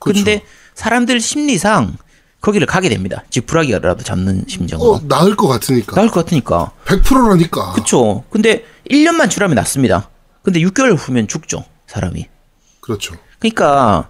그런데 0.00 0.42
사람들 0.74 1.20
심리상 1.20 1.96
거기를 2.40 2.66
가게 2.66 2.88
됩니다. 2.88 3.24
지푸라기라도 3.30 4.02
잡는 4.04 4.44
심정으로. 4.46 4.92
어, 4.92 5.00
나을 5.08 5.34
것 5.36 5.48
같으니까. 5.48 5.96
나을 5.96 6.08
것 6.08 6.24
같으니까. 6.24 6.72
100%라니까. 6.84 7.72
그쵸. 7.72 8.24
근데 8.30 8.64
1년만 8.90 9.28
치료하면 9.30 9.56
낫습니다. 9.56 10.08
근데 10.42 10.60
6개월 10.60 10.96
후면 10.96 11.26
죽죠. 11.26 11.64
사람이. 11.86 12.26
그렇죠. 12.80 13.14
그러니까 13.38 14.08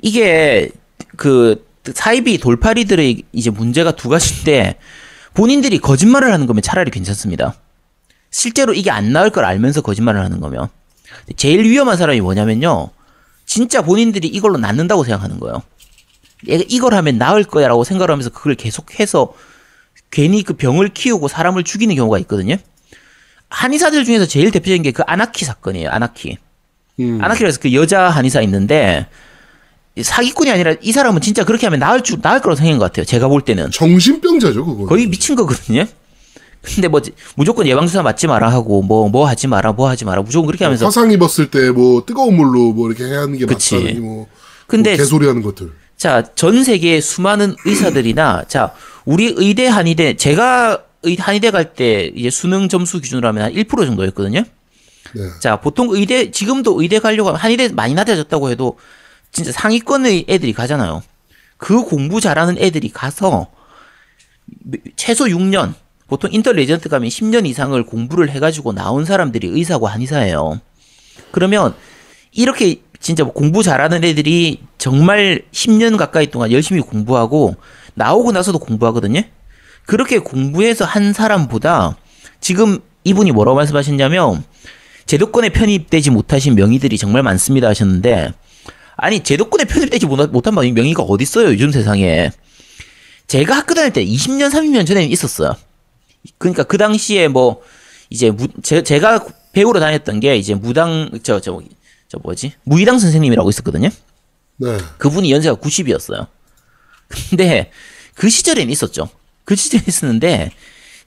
이게 0.00 0.70
그 1.16 1.64
사이비 1.94 2.38
돌팔이들의 2.38 3.22
이제 3.32 3.50
문제가 3.50 3.92
두 3.92 4.08
가지인데 4.08 4.76
본인들이 5.34 5.78
거짓말을 5.78 6.32
하는 6.32 6.46
거면 6.46 6.62
차라리 6.62 6.90
괜찮습니다. 6.90 7.54
실제로 8.30 8.72
이게 8.74 8.90
안 8.90 9.12
나을 9.12 9.30
걸 9.30 9.44
알면서 9.44 9.82
거짓말을 9.82 10.20
하는 10.24 10.40
거면 10.40 10.68
제일 11.36 11.64
위험한 11.64 11.96
사람이 11.96 12.20
뭐냐면요. 12.20 12.90
진짜 13.44 13.82
본인들이 13.82 14.26
이걸로 14.26 14.58
낫는다고 14.58 15.04
생각하는 15.04 15.38
거예요. 15.38 15.62
얘가 16.46 16.64
이걸 16.68 16.94
하면 16.94 17.18
나을 17.18 17.44
거야라고 17.44 17.84
생각을 17.84 18.10
하면서 18.10 18.30
그걸 18.30 18.54
계속해서 18.54 19.32
괜히 20.10 20.42
그 20.42 20.54
병을 20.54 20.90
키우고 20.90 21.28
사람을 21.28 21.64
죽이는 21.64 21.94
경우가 21.96 22.18
있거든요. 22.20 22.56
한의사들 23.48 24.04
중에서 24.04 24.26
제일 24.26 24.50
대표적인 24.50 24.82
게 24.82 24.92
그 24.92 25.02
아나키 25.06 25.44
사건이에요. 25.44 25.90
아나키. 25.90 26.38
음. 27.00 27.18
아나키라서 27.22 27.60
그 27.60 27.72
여자 27.74 28.08
한의사 28.08 28.40
있는데 28.42 29.06
이 29.96 30.02
사기꾼이 30.02 30.50
아니라 30.50 30.74
이 30.80 30.92
사람은 30.92 31.20
진짜 31.22 31.44
그렇게 31.44 31.66
하면 31.66 31.80
나을 31.80 32.02
줄 32.02 32.20
나을 32.20 32.40
거라고 32.40 32.56
생각한 32.56 32.78
것 32.78 32.86
같아요. 32.86 33.04
제가 33.06 33.28
볼 33.28 33.40
때는 33.42 33.70
정신병자죠, 33.70 34.64
그거. 34.64 34.84
거의 34.86 35.06
미친 35.06 35.34
거거든요. 35.36 35.86
근데 36.62 36.88
뭐 36.88 37.00
무조건 37.36 37.66
예방주사 37.66 38.02
맞지 38.02 38.26
마라 38.26 38.50
하고 38.50 38.82
뭐뭐 38.82 39.26
하지 39.28 39.46
마라 39.46 39.72
뭐 39.72 39.88
하지 39.88 40.04
마라 40.04 40.22
무조건 40.22 40.46
그렇게 40.48 40.64
하면서 40.64 40.84
화상 40.86 41.10
입었을 41.12 41.50
때 41.50 41.70
뭐 41.70 42.04
뜨거운 42.04 42.34
물로 42.36 42.72
뭐 42.72 42.88
이렇게 42.88 43.04
해야 43.04 43.20
하는 43.20 43.38
게 43.38 43.46
그치. 43.46 43.76
맞다니 43.76 44.00
뭐. 44.00 44.26
근데 44.66 44.90
뭐 44.90 44.96
개소리 44.98 45.26
하는 45.28 45.42
것들. 45.42 45.70
자, 45.96 46.22
전 46.34 46.62
세계의 46.62 47.00
수많은 47.00 47.56
의사들이나, 47.64 48.44
자, 48.48 48.74
우리 49.04 49.32
의대, 49.36 49.66
한의대, 49.66 50.16
제가 50.16 50.82
의, 51.02 51.16
한의대 51.16 51.50
갈 51.50 51.74
때 51.74 52.10
이제 52.14 52.30
수능 52.30 52.68
점수 52.68 53.00
기준으로 53.00 53.28
하면 53.28 53.44
한 53.44 53.52
1% 53.52 53.86
정도였거든요? 53.86 54.40
네. 54.40 55.22
자, 55.40 55.56
보통 55.60 55.88
의대, 55.90 56.30
지금도 56.30 56.80
의대 56.80 56.98
가려고 56.98 57.28
하면 57.30 57.40
한의대 57.40 57.68
많이 57.68 57.94
낮아졌다고 57.94 58.50
해도 58.50 58.78
진짜 59.32 59.52
상위권의 59.52 60.26
애들이 60.28 60.52
가잖아요. 60.52 61.02
그 61.56 61.82
공부 61.82 62.20
잘하는 62.20 62.58
애들이 62.58 62.90
가서 62.90 63.48
최소 64.96 65.24
6년, 65.26 65.74
보통 66.08 66.32
인턴 66.32 66.52
레지던트 66.52 66.88
가면 66.88 67.08
10년 67.08 67.46
이상을 67.46 67.80
공부를 67.86 68.30
해가지고 68.30 68.72
나온 68.72 69.04
사람들이 69.04 69.48
의사고 69.48 69.86
한의사예요. 69.86 70.60
그러면 71.30 71.74
이렇게 72.32 72.80
진짜 73.06 73.22
뭐 73.22 73.32
공부 73.32 73.62
잘하는 73.62 74.02
애들이 74.02 74.62
정말 74.78 75.42
10년 75.52 75.96
가까이 75.96 76.26
동안 76.28 76.50
열심히 76.50 76.80
공부하고 76.80 77.54
나오고 77.94 78.32
나서도 78.32 78.58
공부하거든요. 78.58 79.22
그렇게 79.86 80.18
공부해서 80.18 80.84
한 80.84 81.12
사람보다 81.12 81.96
지금 82.40 82.80
이분이 83.04 83.30
뭐라고 83.30 83.54
말씀하셨냐면 83.58 84.42
제도권에 85.06 85.50
편입되지 85.50 86.10
못하신 86.10 86.56
명의들이 86.56 86.98
정말 86.98 87.22
많습니다 87.22 87.68
하셨는데 87.68 88.32
아니 88.96 89.22
제도권에 89.22 89.66
편입되지 89.66 90.06
못- 90.06 90.32
못한 90.32 90.52
명의가 90.56 91.04
어디 91.04 91.22
있어요 91.22 91.50
요즘 91.50 91.70
세상에 91.70 92.32
제가 93.28 93.58
학교 93.58 93.74
다닐 93.74 93.92
때 93.92 94.04
20년 94.04 94.50
30년 94.50 94.84
전에는 94.84 95.08
있었어요 95.12 95.54
그러니까 96.38 96.64
그 96.64 96.76
당시에 96.76 97.28
뭐 97.28 97.62
이제 98.10 98.32
무, 98.32 98.48
제, 98.64 98.82
제가 98.82 99.24
배우러 99.52 99.78
다녔던 99.78 100.18
게 100.18 100.36
이제 100.36 100.54
무당 100.56 101.08
저 101.22 101.38
저 101.38 101.60
저 102.08 102.18
뭐지 102.22 102.52
무의당 102.64 102.98
선생님이라고 102.98 103.48
있었거든요 103.50 103.88
네. 104.58 104.78
그분이 104.98 105.30
연세가 105.32 105.56
90이었어요. 105.56 106.26
근데 107.08 107.70
그 108.14 108.28
시절엔 108.30 108.70
있었죠. 108.70 109.08
그 109.44 109.54
시절에 109.54 109.82
있었는데 109.86 110.50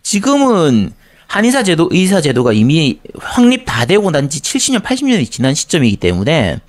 지금은 0.03 0.91
한의사 1.27 1.63
제도, 1.63 1.87
의사 1.91 2.21
제도가 2.21 2.53
이미 2.53 2.99
확립 3.19 3.65
다 3.65 3.85
되고 3.85 4.09
난 4.11 4.29
지 4.29 4.39
70년, 4.41 4.81
80년이 4.83 5.29
지난 5.31 5.53
시점이기 5.53 5.97
때문에 5.97 6.59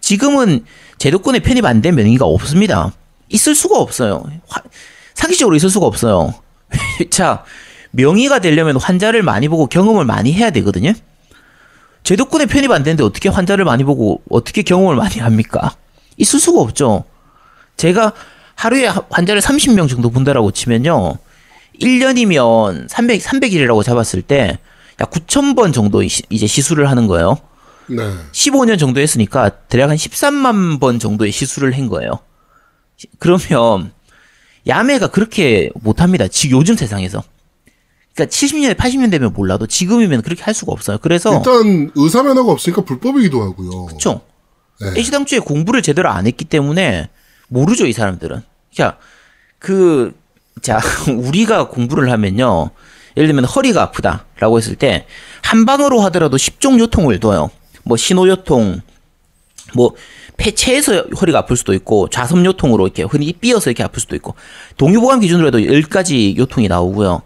지금은 0.00 0.64
제도권에 0.98 1.40
편입 1.40 1.64
안 1.64 1.80
된 1.82 1.94
명의가 1.94 2.24
없습니다. 2.24 2.92
있을 3.28 3.54
수가 3.54 3.78
없어요. 3.78 4.24
화- 4.48 4.62
상식적으로 5.14 5.56
있을 5.56 5.70
수가 5.70 5.86
없어요. 5.86 6.34
자, 7.10 7.44
명의가 7.92 8.40
되려면 8.40 8.76
환자를 8.76 9.22
많이 9.22 9.48
보고 9.48 9.66
경험을 9.66 10.04
많이 10.04 10.32
해야 10.32 10.50
되거든요. 10.50 10.92
제도권에 12.10 12.46
편입 12.46 12.70
안 12.70 12.84
되는데 12.84 13.02
어떻게 13.02 13.28
환자를 13.28 13.64
많이 13.64 13.82
보고 13.82 14.22
어떻게 14.30 14.62
경험을 14.62 14.94
많이 14.94 15.18
합니까? 15.18 15.74
있을 16.16 16.38
수가 16.38 16.60
없죠. 16.60 17.02
제가 17.76 18.12
하루에 18.54 18.86
하- 18.86 19.02
환자를 19.10 19.42
30명 19.42 19.88
정도 19.88 20.08
본다라고 20.10 20.52
치면요. 20.52 21.16
1년이면 21.82 22.88
300, 22.88 23.20
300일이라고 23.20 23.82
잡았을 23.82 24.22
때, 24.22 24.58
약 25.00 25.10
9,000번 25.10 25.74
정도 25.74 26.04
이- 26.04 26.08
이제 26.30 26.46
시술을 26.46 26.88
하는 26.88 27.08
거예요. 27.08 27.38
네. 27.88 28.02
15년 28.30 28.78
정도 28.78 29.00
했으니까 29.00 29.48
대략 29.68 29.90
한 29.90 29.96
13만 29.96 30.78
번 30.78 31.00
정도의 31.00 31.32
시술을 31.32 31.76
한 31.76 31.88
거예요. 31.88 32.20
시- 32.96 33.08
그러면 33.18 33.90
야매가 34.68 35.08
그렇게 35.08 35.70
못합니다. 35.74 36.28
지금 36.28 36.58
요즘 36.58 36.76
세상에서. 36.76 37.24
그러니까 38.16 38.34
70년대, 38.34 38.74
80년 38.76 39.10
되면 39.10 39.32
몰라도 39.32 39.66
지금이면 39.68 40.22
그렇게 40.22 40.42
할 40.42 40.54
수가 40.54 40.72
없어요. 40.72 40.98
그래서 41.00 41.36
일단 41.36 41.92
의사 41.94 42.22
면허가 42.24 42.50
없으니까 42.50 42.82
불법이기도 42.82 43.40
하고요. 43.42 43.84
그렇죠. 43.86 44.22
네. 44.80 44.98
애시당초에 44.98 45.38
공부를 45.38 45.82
제대로 45.82 46.08
안 46.08 46.26
했기 46.26 46.44
때문에 46.44 47.08
모르죠 47.48 47.86
이 47.86 47.92
사람들은. 47.92 48.42
자, 48.74 48.98
그, 49.60 50.12
자 50.60 50.80
우리가 51.08 51.68
공부를 51.68 52.10
하면요. 52.10 52.70
예를 53.16 53.28
들면 53.28 53.44
허리가 53.44 53.82
아프다라고 53.82 54.58
했을 54.58 54.74
때 54.74 55.06
한 55.46 55.64
방으로 55.64 56.00
하더라도 56.02 56.36
10종 56.36 56.80
요통을 56.80 57.20
둬요. 57.20 57.50
뭐 57.84 57.96
신호 57.96 58.26
요통, 58.28 58.80
뭐 59.74 59.94
폐체에서 60.36 61.04
허리가 61.20 61.38
아플 61.38 61.56
수도 61.56 61.72
있고 61.72 62.08
좌섬 62.08 62.44
요통으로 62.44 62.84
이렇게 62.84 63.04
흔히 63.04 63.32
삐어서 63.32 63.70
이렇게 63.70 63.84
아플 63.84 64.00
수도 64.00 64.16
있고 64.16 64.34
동요보감 64.76 65.20
기준으로 65.20 65.46
해도 65.46 65.58
10가지 65.58 66.36
요통이 66.36 66.66
나오고요. 66.66 67.22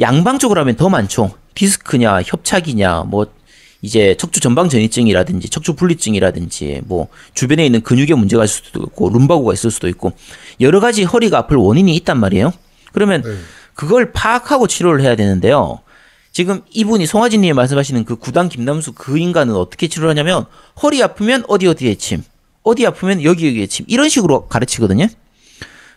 양방 0.00 0.38
쪽으로 0.38 0.60
하면 0.60 0.76
더 0.76 0.88
많죠. 0.88 1.32
디스크냐, 1.54 2.22
협착이냐, 2.22 3.04
뭐 3.06 3.26
이제 3.82 4.16
척추 4.18 4.40
전방 4.40 4.68
전이증이라든지 4.68 5.48
척추 5.48 5.74
분리증이라든지 5.74 6.82
뭐 6.84 7.08
주변에 7.34 7.64
있는 7.64 7.82
근육에 7.82 8.14
문제가 8.14 8.44
있을 8.44 8.64
수도 8.64 8.82
있고 8.82 9.10
룸바고가 9.10 9.52
있을 9.52 9.70
수도 9.70 9.88
있고 9.88 10.12
여러 10.60 10.80
가지 10.80 11.04
허리가 11.04 11.38
아플 11.38 11.56
원인이 11.56 11.94
있단 11.96 12.18
말이에요. 12.18 12.52
그러면 12.92 13.22
네. 13.22 13.36
그걸 13.74 14.12
파악하고 14.12 14.66
치료를 14.66 15.02
해야 15.02 15.16
되는데요. 15.16 15.80
지금 16.32 16.62
이분이 16.70 17.06
송하진님이 17.06 17.52
말씀하시는 17.54 18.04
그 18.04 18.16
구단 18.16 18.48
김남수 18.48 18.92
그 18.92 19.18
인간은 19.18 19.54
어떻게 19.54 19.88
치료를 19.88 20.10
하냐면 20.10 20.44
허리 20.82 21.02
아프면 21.02 21.44
어디 21.48 21.66
어디에 21.66 21.94
침, 21.94 22.22
어디 22.62 22.86
아프면 22.86 23.22
여기 23.22 23.46
여기에 23.46 23.66
침 23.66 23.86
이런 23.88 24.08
식으로 24.08 24.48
가르치거든요. 24.48 25.06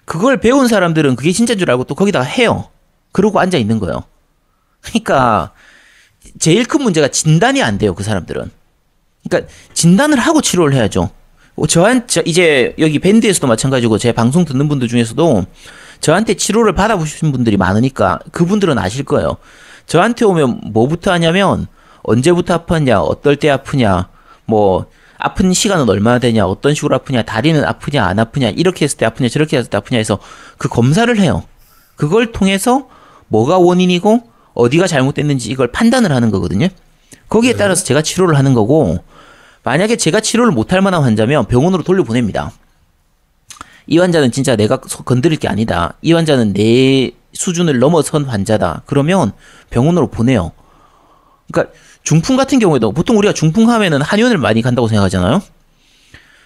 그걸 0.05 0.39
배운 0.39 0.67
사람들은 0.67 1.15
그게 1.15 1.31
진짜인 1.31 1.59
줄 1.59 1.69
알고 1.69 1.85
또 1.85 1.95
거기다가 1.95 2.25
해요. 2.25 2.69
그러고 3.11 3.39
앉아 3.39 3.57
있는 3.57 3.79
거예요. 3.79 4.03
그러니까 4.81 5.51
제일 6.39 6.65
큰 6.65 6.83
문제가 6.83 7.07
진단이 7.07 7.61
안 7.61 7.77
돼요. 7.77 7.95
그 7.95 8.03
사람들은. 8.03 8.51
그러니까 9.27 9.51
진단을 9.73 10.19
하고 10.19 10.41
치료를 10.41 10.73
해야죠. 10.73 11.09
어, 11.55 11.67
저한 11.67 12.07
저 12.07 12.21
이제 12.25 12.73
여기 12.79 12.99
밴드에서도 12.99 13.45
마찬가지고 13.47 13.97
제 13.97 14.11
방송 14.11 14.45
듣는 14.45 14.69
분들 14.69 14.87
중에서도 14.87 15.45
저한테 15.99 16.35
치료를 16.35 16.73
받아보신 16.73 17.31
분들이 17.31 17.57
많으니까 17.57 18.19
그분들은 18.31 18.77
아실 18.77 19.03
거예요. 19.03 19.37
저한테 19.85 20.25
오면 20.25 20.61
뭐부터 20.71 21.11
하냐면 21.11 21.67
언제부터 22.03 22.65
아팠냐, 22.65 23.03
어떨 23.03 23.35
때 23.35 23.49
아프냐, 23.49 24.07
뭐 24.45 24.85
아픈 25.17 25.51
시간은 25.51 25.89
얼마나 25.89 26.19
되냐, 26.19 26.45
어떤 26.45 26.73
식으로 26.73 26.95
아프냐, 26.95 27.23
다리는 27.23 27.61
아프냐, 27.65 28.05
안 28.05 28.19
아프냐, 28.19 28.49
이렇게 28.49 28.85
했을 28.85 28.97
때 28.97 29.05
아프냐, 29.05 29.27
저렇게 29.27 29.57
했을 29.57 29.69
때 29.69 29.77
아프냐 29.77 29.97
해서 29.97 30.19
그 30.57 30.69
검사를 30.69 31.13
해요. 31.19 31.43
그걸 31.97 32.31
통해서 32.31 32.87
뭐가 33.29 33.57
원인이고 33.57 34.21
어디가 34.53 34.87
잘못됐는지 34.87 35.49
이걸 35.49 35.71
판단을 35.71 36.11
하는 36.11 36.31
거거든요. 36.31 36.67
거기에 37.29 37.53
따라서 37.53 37.83
제가 37.83 38.01
치료를 38.01 38.37
하는 38.37 38.53
거고 38.53 38.97
만약에 39.63 39.95
제가 39.95 40.19
치료를 40.19 40.51
못할 40.51 40.81
만한 40.81 41.03
환자면 41.03 41.45
병원으로 41.45 41.83
돌려보냅니다. 41.83 42.51
이 43.87 43.97
환자는 43.97 44.31
진짜 44.31 44.55
내가 44.55 44.79
소- 44.87 45.03
건드릴 45.03 45.37
게 45.37 45.47
아니다. 45.47 45.93
이 46.01 46.13
환자는 46.13 46.53
내 46.53 47.11
수준을 47.33 47.79
넘어선 47.79 48.25
환자다. 48.25 48.83
그러면 48.85 49.31
병원으로 49.69 50.07
보내요. 50.09 50.51
그러니까 51.51 51.73
중풍 52.03 52.37
같은 52.37 52.59
경우에도 52.59 52.91
보통 52.91 53.17
우리가 53.17 53.33
중풍 53.33 53.69
하면은 53.69 54.01
한의원을 54.01 54.37
많이 54.37 54.61
간다고 54.61 54.87
생각하잖아요. 54.87 55.41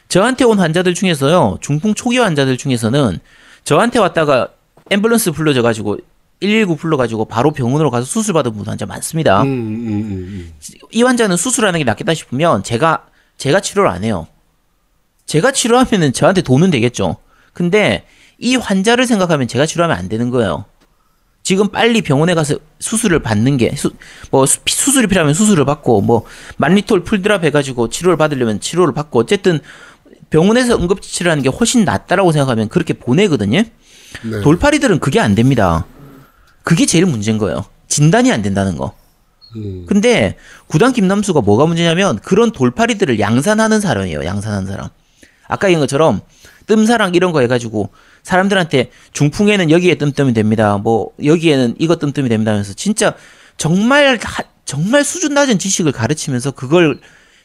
저한테 0.09 0.43
온 0.45 0.59
환자들 0.59 0.93
중에서요. 0.93 1.57
중풍 1.61 1.93
초기 1.95 2.17
환자들 2.17 2.57
중에서는 2.57 3.19
저한테 3.63 3.99
왔다가 3.99 4.49
앰뷸런스 4.89 5.33
불러져 5.33 5.61
가지고 5.61 5.97
119 6.43 6.75
불러가지고 6.75 7.25
바로 7.25 7.51
병원으로 7.51 7.89
가서 7.89 8.05
수술 8.05 8.33
받은 8.33 8.53
분 8.53 8.65
환자 8.65 8.85
많습니다. 8.85 9.43
음, 9.43 9.47
음, 9.47 9.87
음, 9.87 10.03
음. 10.11 10.53
이 10.91 11.03
환자는 11.03 11.37
수술하는 11.37 11.79
게 11.79 11.83
낫겠다 11.85 12.13
싶으면 12.13 12.63
제가 12.63 13.05
제가 13.37 13.61
치료를 13.61 13.89
안 13.89 14.03
해요. 14.03 14.27
제가 15.25 15.51
치료하면은 15.51 16.11
저한테 16.11 16.41
돈은 16.41 16.69
되겠죠. 16.69 17.17
근데 17.53 18.05
이 18.37 18.57
환자를 18.57 19.05
생각하면 19.05 19.47
제가 19.47 19.65
치료하면 19.65 19.97
안 19.97 20.09
되는 20.09 20.29
거예요. 20.29 20.65
지금 21.43 21.69
빨리 21.69 22.01
병원에 22.01 22.33
가서 22.35 22.55
수술을 22.79 23.21
받는 23.21 23.57
게, 23.57 23.75
수, 23.75 23.91
뭐, 24.31 24.45
수, 24.45 24.59
수술이 24.65 25.07
필요하면 25.07 25.33
수술을 25.33 25.65
받고, 25.65 25.99
뭐, 25.99 26.23
만리톨 26.55 27.03
풀드랍 27.03 27.43
해가지고 27.43 27.89
치료를 27.89 28.15
받으려면 28.15 28.61
치료를 28.61 28.93
받고, 28.93 29.19
어쨌든 29.19 29.59
병원에서 30.29 30.77
응급치료하는 30.77 31.43
게 31.43 31.49
훨씬 31.49 31.83
낫다라고 31.83 32.31
생각하면 32.31 32.69
그렇게 32.69 32.93
보내거든요. 32.93 33.63
네. 34.23 34.41
돌팔이들은 34.41 34.99
그게 34.99 35.19
안 35.19 35.35
됩니다. 35.35 35.85
그게 36.63 36.85
제일 36.85 37.05
문제인 37.05 37.37
거예요. 37.37 37.65
진단이 37.87 38.31
안 38.31 38.41
된다는 38.41 38.77
거. 38.77 38.93
음. 39.55 39.85
근데 39.87 40.35
구단 40.67 40.93
김남수가 40.93 41.41
뭐가 41.41 41.65
문제냐면 41.65 42.19
그런 42.19 42.51
돌팔이들을 42.51 43.19
양산하는 43.19 43.79
사람이에요. 43.81 44.25
양산하는 44.25 44.67
사람. 44.67 44.89
아까 45.47 45.67
얘기한 45.67 45.81
것처럼 45.81 46.21
뜸사랑 46.65 47.13
이런 47.15 47.31
거 47.33 47.41
해가지고 47.41 47.89
사람들한테 48.23 48.89
중풍에는 49.11 49.69
여기에 49.69 49.95
뜸뜸이 49.95 50.33
됩니다. 50.33 50.77
뭐 50.77 51.09
여기에는 51.23 51.75
이거 51.77 51.97
뜸뜸이 51.97 52.29
됩니다 52.29 52.51
하면서 52.51 52.73
진짜 52.73 53.15
정말 53.57 54.17
하- 54.23 54.43
정말 54.65 55.03
수준 55.03 55.33
낮은 55.33 55.59
지식을 55.59 55.91
가르치면서 55.91 56.51
그걸 56.51 56.99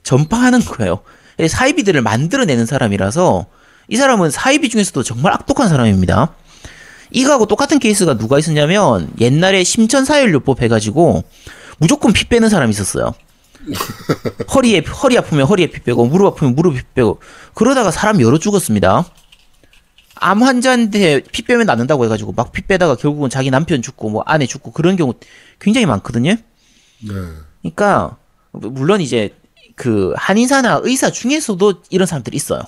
전파하는 0.04 0.60
거예요. 0.60 1.00
사이비들을 1.46 2.00
만들어내는 2.00 2.64
사람이라서 2.64 3.46
이 3.88 3.96
사람은 3.96 4.30
사이비 4.30 4.68
중에서도 4.68 5.02
정말 5.02 5.32
악독한 5.32 5.68
사람입니다. 5.68 6.34
이거하고 7.10 7.46
똑같은 7.46 7.78
케이스가 7.78 8.16
누가 8.16 8.38
있었냐면 8.38 9.10
옛날에 9.20 9.64
심천사혈요법 9.64 10.62
해가지고 10.62 11.24
무조건 11.78 12.12
피 12.12 12.28
빼는 12.28 12.48
사람이 12.48 12.70
있었어요. 12.70 13.14
허리에 14.54 14.80
허리 15.02 15.18
아프면 15.18 15.46
허리에 15.46 15.66
피 15.68 15.80
빼고 15.80 16.06
무릎 16.06 16.26
아프면 16.26 16.54
무릎 16.54 16.74
피 16.74 16.82
빼고 16.94 17.20
그러다가 17.54 17.90
사람 17.90 18.20
여러 18.20 18.38
죽었습니다. 18.38 19.04
암 20.20 20.42
환자한테 20.42 21.22
피 21.30 21.42
빼면 21.42 21.66
낫는다고 21.66 22.04
해가지고 22.04 22.32
막 22.32 22.52
피 22.52 22.62
빼다가 22.62 22.96
결국은 22.96 23.30
자기 23.30 23.50
남편 23.50 23.82
죽고 23.82 24.10
뭐 24.10 24.22
아내 24.26 24.46
죽고 24.46 24.72
그런 24.72 24.96
경우 24.96 25.14
굉장히 25.60 25.86
많거든요. 25.86 26.32
네. 26.32 27.14
그러니까 27.62 28.16
물론 28.52 29.00
이제 29.00 29.34
그 29.76 30.12
한의사나 30.16 30.80
의사 30.82 31.10
중에서도 31.10 31.82
이런 31.90 32.06
사람들이 32.06 32.36
있어요. 32.36 32.62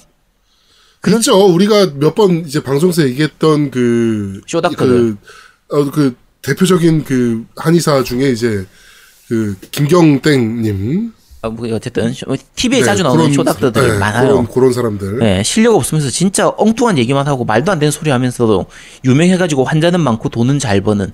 그렇죠. 1.00 1.46
우리가 1.46 1.92
몇 1.98 2.14
번 2.14 2.44
이제 2.46 2.62
방송에서 2.62 3.02
얘기했던 3.04 3.70
그, 3.70 4.40
쇼닥터들. 4.46 5.16
그, 5.66 5.78
어, 5.78 5.90
그 5.90 6.14
대표적인 6.42 7.04
그 7.04 7.44
한의사 7.56 8.02
중에 8.02 8.30
이제 8.30 8.66
그 9.28 9.56
김경땡님. 9.70 11.12
아, 11.42 11.48
뭐 11.48 11.66
어쨌든 11.74 12.12
TV에 12.54 12.80
네, 12.80 12.84
자주 12.84 13.02
나오는 13.02 13.22
그런- 13.22 13.32
쇼닥터들이 13.32 13.92
네, 13.92 13.98
많아요. 13.98 14.28
그런, 14.28 14.46
그런 14.48 14.72
사람들. 14.74 15.18
네, 15.20 15.42
실력 15.42 15.74
없으면서 15.74 16.10
진짜 16.10 16.52
엉뚱한 16.58 16.98
얘기만 16.98 17.26
하고 17.26 17.44
말도 17.46 17.72
안 17.72 17.78
되는 17.78 17.90
소리 17.90 18.10
하면서도 18.10 18.66
유명해가지고 19.06 19.64
환자는 19.64 20.00
많고 20.00 20.28
돈은 20.28 20.58
잘 20.58 20.82
버는. 20.82 21.12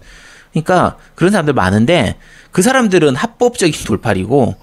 그러니까 0.51 0.97
그런 1.15 1.31
사람들 1.31 1.55
많은데 1.55 2.17
그 2.51 2.63
사람들은 2.63 3.15
합법적인 3.15 3.85
돌팔이고 3.85 4.57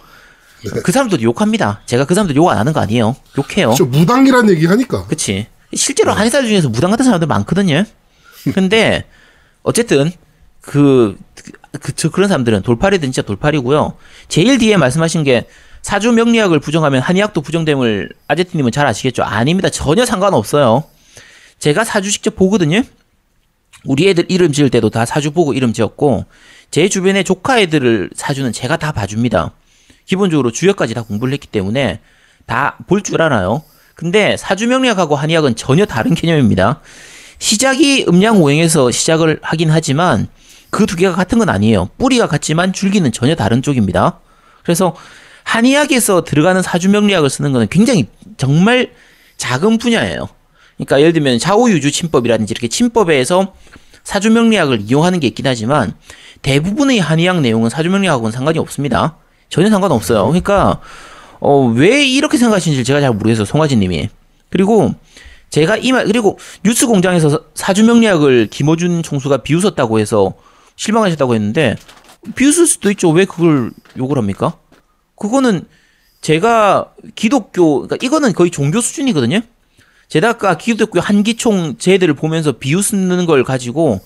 그 0.84 0.91
사람들도 0.91 1.23
욕합니다. 1.23 1.81
제가 1.85 2.06
그 2.06 2.14
사람들 2.14 2.35
욕안 2.35 2.57
하는 2.57 2.73
거 2.73 2.80
아니에요. 2.80 3.15
욕해요. 3.38 3.73
저 3.77 3.85
무당이란 3.85 4.49
얘기 4.49 4.65
하니까. 4.65 5.06
그치. 5.07 5.48
실제로 5.73 6.11
한의사 6.14 6.41
중에서 6.41 6.69
무당 6.69 6.91
같은 6.91 7.03
사람들 7.06 7.27
많거든요. 7.27 7.84
근데 8.53 9.06
어쨌든 9.64 10.11
그, 10.61 11.18
그, 11.81 11.94
저 11.94 12.10
그런 12.10 12.30
사람들은 12.30 12.61
돌팔이든 12.61 13.11
진짜 13.11 13.22
돌팔이고요. 13.22 13.95
제일 14.27 14.57
뒤에 14.57 14.77
말씀하신 14.77 15.23
게 15.23 15.48
사주 15.81 16.11
명리학을 16.14 16.60
부정하면 16.60 17.02
한의학도 17.02 17.41
부정됨을 17.41 18.10
아제트님은 18.27 18.72
잘 18.72 18.88
아시겠죠? 18.88 19.23
아닙니다. 19.23 19.69
전혀 19.69 20.06
상관없어요. 20.06 20.85
제가 21.60 21.84
사주 21.84 22.11
직접 22.11 22.35
보거든요. 22.35 22.84
우리 23.85 24.07
애들 24.10 24.26
이름 24.30 24.53
지을 24.53 24.69
때도 24.69 24.90
다 24.90 25.06
사주 25.06 25.31
보고 25.31 25.53
이름 25.53 25.73
지었고 25.73 26.26
제 26.72 26.88
주변에 26.88 27.23
조카 27.23 27.60
애들을 27.60 28.11
사주는 28.15 28.52
제가 28.53 28.77
다 28.77 28.91
봐줍니다. 28.94 29.52
기본적으로 30.05 30.51
주역까지 30.51 30.93
다 30.93 31.01
공부를 31.03 31.34
했기 31.34 31.47
때문에 31.47 31.99
다 32.45 32.77
볼 32.88 33.01
줄 33.01 33.21
알아요. 33.21 33.63
근데 33.95 34.35
사주 34.38 34.67
명리학하고 34.67 35.15
한의학은 35.15 35.55
전혀 35.55 35.85
다른 35.85 36.13
개념입니다. 36.15 36.81
시작이 37.39 38.05
음양오행에서 38.07 38.91
시작을 38.91 39.39
하긴 39.41 39.69
하지만 39.71 40.27
그 40.69 40.85
두 40.85 40.95
개가 40.95 41.13
같은 41.15 41.38
건 41.38 41.49
아니에요. 41.49 41.89
뿌리가 41.97 42.27
같지만 42.27 42.73
줄기는 42.73 43.09
전혀 43.11 43.35
다른 43.35 43.61
쪽입니다. 43.61 44.19
그래서 44.63 44.95
한의학에서 45.43 46.23
들어가는 46.23 46.61
사주 46.61 46.89
명리학을 46.89 47.30
쓰는 47.30 47.51
거는 47.51 47.67
굉장히 47.69 48.07
정말 48.38 48.91
작은 49.38 49.77
분야예요. 49.77 50.30
그러니까 50.77 50.99
예를 50.99 51.13
들면 51.13 51.38
좌우유주 51.38 51.91
침법이라든지 51.91 52.51
이렇게 52.51 52.67
침법에서 52.67 53.53
사주 54.03 54.31
명리학을 54.31 54.81
이용하는 54.81 55.19
게 55.19 55.27
있긴 55.27 55.45
하지만 55.45 55.93
대부분의 56.41 56.99
한의학 56.99 57.41
내용은 57.41 57.69
사주 57.69 57.89
명리학하고는 57.89 58.31
상관이 58.31 58.57
없습니다. 58.57 59.17
전혀 59.53 59.69
상관없어요. 59.69 60.25
그러니까 60.25 60.80
어, 61.39 61.59
왜 61.67 62.03
이렇게 62.03 62.38
생각하시는지 62.38 62.84
제가 62.84 62.99
잘 63.01 63.11
모르겠어요. 63.13 63.45
송하진 63.45 63.80
님이. 63.80 64.09
그리고 64.49 64.95
제가 65.51 65.77
이 65.77 65.91
말, 65.91 66.05
그리고 66.07 66.39
뉴스 66.63 66.88
공장에서 66.88 67.30
사- 67.30 67.39
사주 67.53 67.84
명리학을 67.84 68.47
김어준 68.47 69.03
총수가 69.03 69.38
비웃었다고 69.43 69.99
해서 69.99 70.34
실망하셨다고 70.75 71.35
했는데 71.35 71.75
비웃을 72.35 72.65
수도 72.65 72.89
있죠. 72.91 73.11
왜 73.11 73.25
그걸 73.25 73.69
욕을 73.95 74.17
합니까? 74.17 74.57
그거는 75.15 75.65
제가 76.21 76.91
기독교, 77.13 77.81
그러니까 77.81 77.97
이거는 78.03 78.34
거의 78.34 78.49
종교 78.49 78.81
수준이거든요. 78.81 79.41
제가 80.07 80.57
기독교 80.57 80.99
한기총 80.99 81.77
제들을 81.77 82.11
보면서 82.15 82.53
비웃는 82.53 83.27
걸 83.27 83.43
가지고 83.43 84.01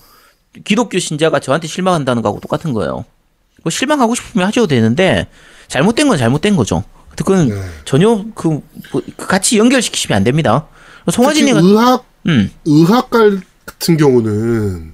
기독교 0.64 0.98
신자가 0.98 1.40
저한테 1.40 1.68
실망한다는 1.68 2.20
거하고 2.20 2.40
똑같은 2.40 2.74
거예요. 2.74 3.06
뭐 3.68 3.70
실망하고 3.70 4.14
싶으면 4.14 4.46
하셔도 4.46 4.66
되는데 4.66 5.28
잘못된 5.68 6.08
건 6.08 6.16
잘못된 6.16 6.56
거죠. 6.56 6.82
그건 7.16 7.48
네. 7.48 7.62
전혀 7.84 8.24
그, 8.34 8.48
뭐, 8.92 9.02
그 9.16 9.26
같이 9.26 9.58
연결시키시면 9.58 10.16
안 10.16 10.24
됩니다. 10.24 10.66
송하진이 11.10 11.52
특히 11.52 11.62
가 11.62 11.68
의학, 11.68 12.04
음, 12.26 12.50
의학갈 12.64 13.40
같은 13.66 13.96
경우는 13.96 14.92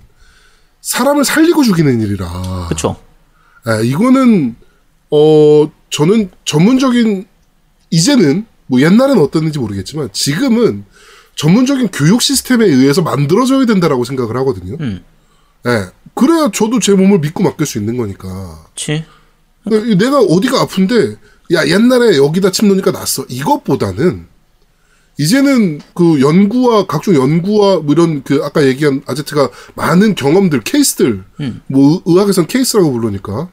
사람을 0.81 1.25
살리고 1.25 1.63
죽이는 1.63 2.01
일이라. 2.01 2.67
그렇죠. 2.69 2.97
예, 3.69 3.87
이거는 3.87 4.57
어 5.11 5.71
저는 5.91 6.31
전문적인 6.45 7.27
이제는 7.91 8.47
뭐 8.67 8.81
옛날엔 8.81 9.19
어땠는지 9.19 9.59
모르겠지만 9.59 10.09
지금은 10.13 10.85
전문적인 11.37 11.89
교육 11.89 12.23
시스템에 12.23 12.65
의해서 12.67 13.03
만들어져야 13.03 13.67
된다라고 13.67 14.05
생각을 14.05 14.37
하거든요. 14.39 14.77
음. 14.81 15.05
예. 15.67 15.87
그래야 16.15 16.51
저도 16.53 16.79
제 16.81 16.93
몸을 16.93 17.19
믿고 17.21 17.43
맡길 17.43 17.67
수 17.67 17.79
있는 17.79 17.97
거니까. 17.97 18.65
그렇지. 18.75 19.05
그러니까 19.65 20.05
내가 20.05 20.19
어디가 20.21 20.61
아픈데 20.63 21.17
야 21.53 21.67
옛날에 21.67 22.17
여기다 22.17 22.51
침 22.53 22.69
놓으니까 22.69 22.91
낫어. 22.93 23.27
이것보다는 23.29 24.27
이제는 25.19 25.81
그 25.95 26.21
연구와 26.21 26.87
각종 26.87 27.15
연구와 27.15 27.77
뭐 27.81 27.93
이런 27.93 28.23
그 28.25 28.41
아까 28.43 28.65
얘기한 28.67 29.03
아제트가 29.07 29.49
많은 29.75 30.15
경험들 30.17 30.63
케이스들 30.63 31.23
뭐 31.69 31.93
의- 31.93 32.01
의학에선 32.05 32.47
케이스라고 32.49 32.91
부르니까 32.93 33.49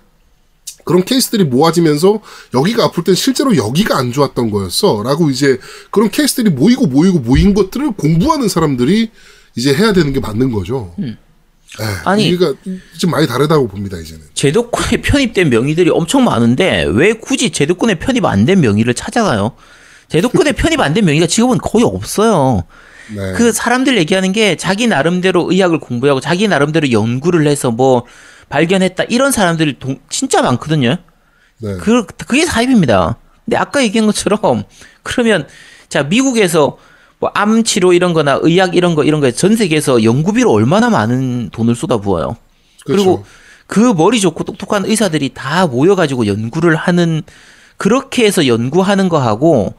그런 0.83 1.05
케이스들이 1.05 1.43
모아지면서 1.43 2.19
여기가 2.55 2.85
아플 2.85 3.03
땐 3.03 3.13
실제로 3.13 3.55
여기가 3.55 3.95
안 3.95 4.11
좋았던 4.11 4.49
거였어라고 4.49 5.29
이제 5.29 5.59
그런 5.91 6.09
케이스들이 6.09 6.49
모이고 6.49 6.87
모이고 6.87 7.19
모인 7.19 7.53
것들을 7.53 7.91
공부하는 7.91 8.47
사람들이 8.49 9.11
이제 9.55 9.73
해야 9.75 9.93
되는 9.93 10.11
게 10.13 10.19
맞는 10.19 10.51
거죠. 10.51 10.95
예, 11.79 11.85
아니. 12.03 12.27
이가 12.29 12.53
좀 12.97 13.11
많이 13.11 13.27
다르다고 13.27 13.67
봅니다 13.67 13.97
이제는. 13.97 14.21
제도권에 14.33 15.01
편입된 15.01 15.49
명의들이 15.49 15.89
엄청 15.89 16.23
많은데 16.25 16.85
왜 16.89 17.13
굳이 17.13 17.51
제도권에 17.51 17.95
편입 17.95 18.25
안 18.25 18.45
된 18.45 18.59
명의를 18.61 18.93
찾아가요? 18.93 19.53
제도권에 20.09 20.51
편입 20.53 20.79
안 20.81 20.93
된 20.93 21.05
명의가 21.05 21.27
지금은 21.27 21.57
거의 21.59 21.85
없어요. 21.85 22.63
네. 23.15 23.33
그 23.33 23.51
사람들 23.53 23.97
얘기하는 23.97 24.31
게 24.33 24.55
자기 24.57 24.87
나름대로 24.87 25.49
의학을 25.51 25.79
공부하고 25.79 26.19
자기 26.19 26.47
나름대로 26.47 26.91
연구를 26.91 27.47
해서 27.47 27.71
뭐 27.71 28.05
발견했다 28.49 29.05
이런 29.05 29.31
사람들이 29.31 29.79
동- 29.79 29.99
진짜 30.09 30.41
많거든요. 30.41 30.97
네. 31.59 31.77
그 31.79 32.05
그게 32.05 32.45
사입입니다. 32.45 33.17
근데 33.45 33.55
아까 33.57 33.81
얘기한 33.83 34.05
것처럼 34.07 34.63
그러면 35.03 35.47
자 35.87 36.03
미국에서 36.03 36.77
뭐 37.21 37.31
암 37.35 37.63
치료 37.63 37.93
이런 37.93 38.13
거나 38.13 38.39
의학 38.41 38.75
이런 38.75 38.95
거 38.95 39.03
이런 39.03 39.21
거에 39.21 39.31
전 39.31 39.55
세계에서 39.55 40.03
연구비로 40.03 40.51
얼마나 40.51 40.89
많은 40.89 41.49
돈을 41.51 41.75
쏟아부어요. 41.75 42.35
그렇죠. 42.83 43.03
그리고 43.03 43.25
그 43.67 43.93
머리 43.93 44.19
좋고 44.19 44.43
똑똑한 44.43 44.85
의사들이 44.85 45.29
다 45.33 45.67
모여가지고 45.67 46.27
연구를 46.27 46.75
하는 46.75 47.21
그렇게 47.77 48.25
해서 48.25 48.47
연구하는 48.47 49.07
거하고 49.07 49.75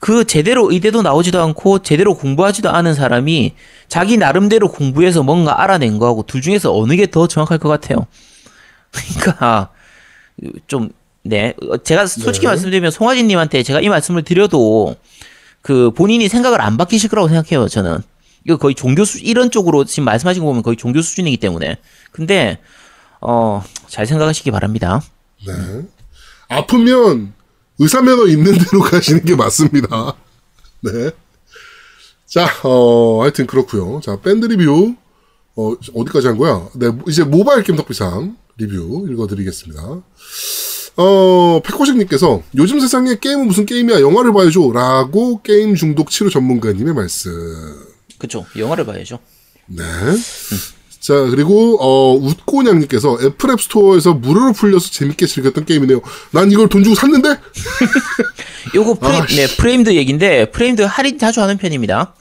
그 0.00 0.24
제대로 0.24 0.72
의대도 0.72 1.02
나오지도 1.02 1.40
않고 1.40 1.80
제대로 1.82 2.16
공부하지도 2.16 2.68
않은 2.70 2.94
사람이 2.94 3.54
자기 3.88 4.16
나름대로 4.16 4.72
공부해서 4.72 5.22
뭔가 5.22 5.62
알아낸 5.62 5.98
거하고 5.98 6.24
둘 6.26 6.40
중에서 6.42 6.74
어느 6.76 6.96
게 6.96 7.06
더 7.06 7.28
정확할 7.28 7.58
것 7.58 7.68
같아요. 7.68 8.06
그러니까 9.20 9.68
좀 10.66 10.90
네, 11.22 11.54
어, 11.68 11.76
제가 11.76 12.06
솔직히 12.06 12.46
네. 12.46 12.52
말씀드리면 12.52 12.90
송하진님한테 12.90 13.62
제가 13.62 13.80
이 13.80 13.88
말씀을 13.88 14.22
드려도 14.22 14.96
그 15.62 15.90
본인이 15.92 16.28
생각을 16.28 16.60
안 16.60 16.76
바뀌실 16.76 17.08
거라고 17.08 17.28
생각해요. 17.28 17.68
저는 17.68 17.98
이거 18.44 18.56
거의 18.56 18.74
종교 18.74 19.04
수 19.04 19.18
이런 19.20 19.50
쪽으로 19.50 19.84
지금 19.84 20.04
말씀하신 20.04 20.42
거 20.42 20.48
보면 20.48 20.62
거의 20.62 20.76
종교 20.76 21.00
수준이기 21.00 21.36
때문에 21.38 21.78
근데 22.10 22.58
어 23.20 23.62
잘 23.92 24.06
생각하시기 24.06 24.50
바랍니다. 24.50 25.02
네. 25.46 25.52
아프면 26.48 27.34
의사 27.78 28.00
면허 28.00 28.26
있는 28.26 28.56
데로 28.56 28.80
가시는 28.90 29.22
게 29.22 29.36
맞습니다. 29.36 30.14
네. 30.80 31.10
자, 32.26 32.46
어, 32.64 33.20
하여튼 33.22 33.46
그렇고요 33.46 34.00
자, 34.02 34.18
밴드 34.22 34.46
리뷰, 34.46 34.94
어, 35.56 35.72
어디까지 35.94 36.26
한 36.28 36.38
거야? 36.38 36.66
네, 36.74 36.86
이제 37.06 37.22
모바일 37.22 37.62
게임 37.64 37.76
덕비상 37.76 38.34
리뷰 38.56 39.06
읽어드리겠습니다. 39.10 39.82
어, 40.96 41.60
패코식님께서 41.64 42.42
요즘 42.56 42.80
세상에 42.80 43.18
게임은 43.18 43.46
무슨 43.46 43.66
게임이야? 43.66 44.00
영화를 44.00 44.32
봐야죠. 44.32 44.72
라고 44.72 45.40
게임 45.42 45.74
중독 45.74 46.10
치료 46.10 46.28
전문가님의 46.30 46.94
말씀. 46.94 47.32
그쵸 48.18 48.44
영화를 48.56 48.84
봐야죠. 48.86 49.18
네. 49.66 49.82
자, 51.00 51.14
그리고, 51.14 51.78
어, 51.80 52.14
웃고냥님께서 52.14 53.18
애플 53.22 53.50
앱 53.50 53.60
스토어에서 53.60 54.14
무료로 54.14 54.52
풀려서 54.52 54.90
재밌게 54.90 55.26
즐겼던 55.26 55.64
게임이네요. 55.64 56.00
난 56.30 56.52
이걸 56.52 56.68
돈 56.68 56.84
주고 56.84 56.94
샀는데? 56.94 57.38
요거 58.76 58.94
프레임, 58.94 59.22
아, 59.22 59.26
씨. 59.26 59.36
네, 59.36 59.46
프레임드 59.56 59.92
얘기인데, 59.94 60.52
프레임드 60.52 60.82
할인 60.82 61.18
자주 61.18 61.42
하는 61.42 61.58
편입니다. 61.58 62.14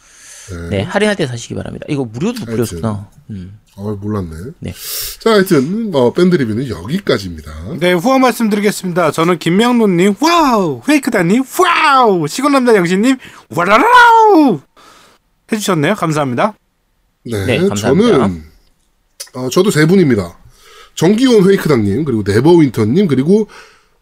네, 0.72 0.81
할인할 0.81 1.15
때 1.15 1.27
사시기 1.27 1.53
바랍니다. 1.53 1.85
이거 1.89 2.06
무료도 2.06 2.45
풀렸구나. 2.45 3.07
음. 3.30 3.60
아, 3.77 3.98
몰랐네. 3.99 4.52
네. 4.60 4.73
자, 5.19 5.31
하여튼, 5.31 5.91
어, 5.93 6.11
밴드 6.14 6.35
리뷰는 6.35 6.68
여기까지입니다. 6.68 7.77
네, 7.80 7.93
후원 7.93 8.22
말씀드리겠습니다. 8.22 9.11
저는 9.11 9.39
김명론님, 9.39 10.15
와우! 10.19 10.81
페이크다님, 10.85 11.43
와우! 11.60 12.27
시골남자 12.27 12.76
영신님, 12.76 13.18
와라라우! 13.49 14.60
해주셨네요. 15.52 15.95
감사합니다. 15.95 16.53
네, 17.23 17.45
네, 17.45 17.68
감사합니다. 17.68 18.18
저는, 18.18 18.43
어, 19.35 19.49
저도 19.49 19.72
세 19.72 19.85
분입니다. 19.85 20.38
정기원 20.95 21.49
회이크당님, 21.49 22.03
그리고 22.03 22.23
네버윈터님, 22.26 23.07
그리고 23.07 23.48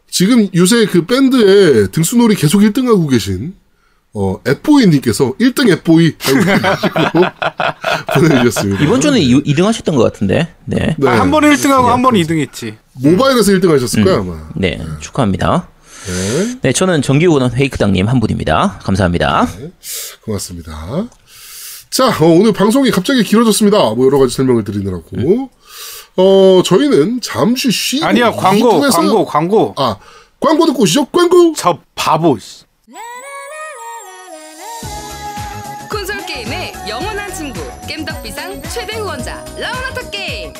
지금 0.09 0.47
요새 0.55 0.87
그 0.87 1.05
밴드의 1.05 1.91
등수놀이 1.91 2.35
계속 2.35 2.61
1등하고 2.61 3.07
계신, 3.07 3.55
어, 4.21 4.37
앱보이님께서 4.45 5.35
1등 5.39 5.69
앱보이 5.69 6.15
하고 6.93 7.21
보내주셨습니다. 8.19 8.83
이번 8.83 8.99
주는 8.99 9.17
2, 9.17 9.53
등 9.53 9.65
하셨던 9.65 9.95
것 9.95 10.03
같은데. 10.03 10.53
네. 10.65 10.93
네. 10.97 11.07
아, 11.09 11.21
한 11.21 11.31
번에 11.31 11.47
1등하고 11.47 11.85
한 11.85 12.01
번에 12.01 12.19
2등 12.19 12.37
했지. 12.37 12.75
모바일에서 12.95 13.53
1등 13.53 13.69
하셨을 13.71 14.03
거야, 14.03 14.17
아마. 14.17 14.49
네, 14.55 14.77
축하합니다. 14.99 15.69
네, 16.05 16.57
네, 16.63 16.73
저는 16.73 17.01
정기훈원 17.01 17.49
페이크당님 17.51 18.09
한 18.09 18.19
분입니다. 18.19 18.79
감사합니다. 18.83 19.47
고맙습니다. 20.25 21.07
자, 21.89 22.07
어, 22.19 22.25
오늘 22.25 22.51
방송이 22.51 22.91
갑자기 22.91 23.23
길어졌습니다. 23.23 23.77
뭐 23.77 24.05
여러 24.05 24.19
가지 24.19 24.35
설명을 24.35 24.65
드리느라고. 24.65 25.49
어, 26.17 26.61
저희는 26.65 27.21
잠시 27.21 27.71
쉬고. 27.71 28.05
아니야, 28.05 28.31
광고, 28.31 28.81
광고, 28.81 29.25
광고. 29.25 29.73
아, 29.77 29.95
광고 30.41 30.65
듣고 30.65 30.83
오시죠. 30.83 31.05
광고! 31.05 31.53
저 31.55 31.79
바보. 31.95 32.37
라운하터 39.59 40.09
게임 40.09 40.53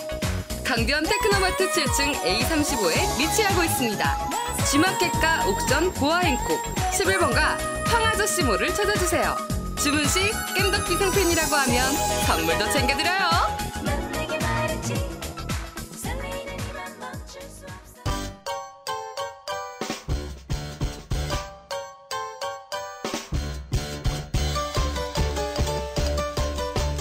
강변 0.65 1.03
테크노마트 1.03 1.71
7층 1.71 2.13
A35에 2.21 3.17
위치하고 3.17 3.63
있습니다. 3.63 4.29
G마켓과 4.69 5.47
옥션 5.47 5.93
보아행콕 5.93 6.61
11번가 6.91 7.57
황아저씨몰을 7.87 8.75
찾아주세요. 8.75 9.37
주문 9.81 10.05
시 10.05 10.19
겜덕비 10.57 10.97
상 10.97 11.11
팬이라고 11.11 11.55
하면 11.55 11.93
선물도 12.27 12.69
챙겨드려요. 12.71 13.68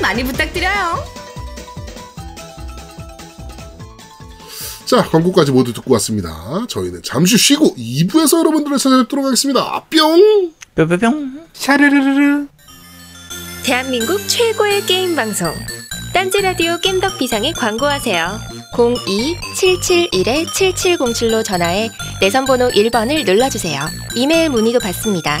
많이 0.00 0.24
부탁드려요. 0.24 1.04
자, 4.84 5.02
광고까지 5.02 5.50
모두 5.50 5.72
듣고 5.72 5.92
왔습니다. 5.94 6.64
저희는 6.68 7.02
잠시 7.02 7.36
쉬고 7.36 7.74
2부에서 7.76 8.38
여러분들을 8.38 8.78
찾아뵙도록 8.78 9.24
하겠습니다. 9.24 9.82
뿅! 9.90 10.52
뿅뿅뿅. 10.76 11.46
샤르르르르. 11.52 12.46
대한민국 13.64 14.20
최고의 14.28 14.86
게임 14.86 15.16
방송 15.16 15.52
딴지 16.12 16.40
라디오 16.40 16.78
겜덕 16.78 17.18
비상에 17.18 17.52
광고하세요. 17.52 18.38
02-771-7707로 18.74 21.44
전화해 21.44 21.90
내선 22.20 22.44
번호 22.44 22.68
1번을 22.68 23.24
눌러주세요. 23.24 23.80
이메일 24.14 24.50
문의도 24.50 24.78
받습니다. 24.78 25.40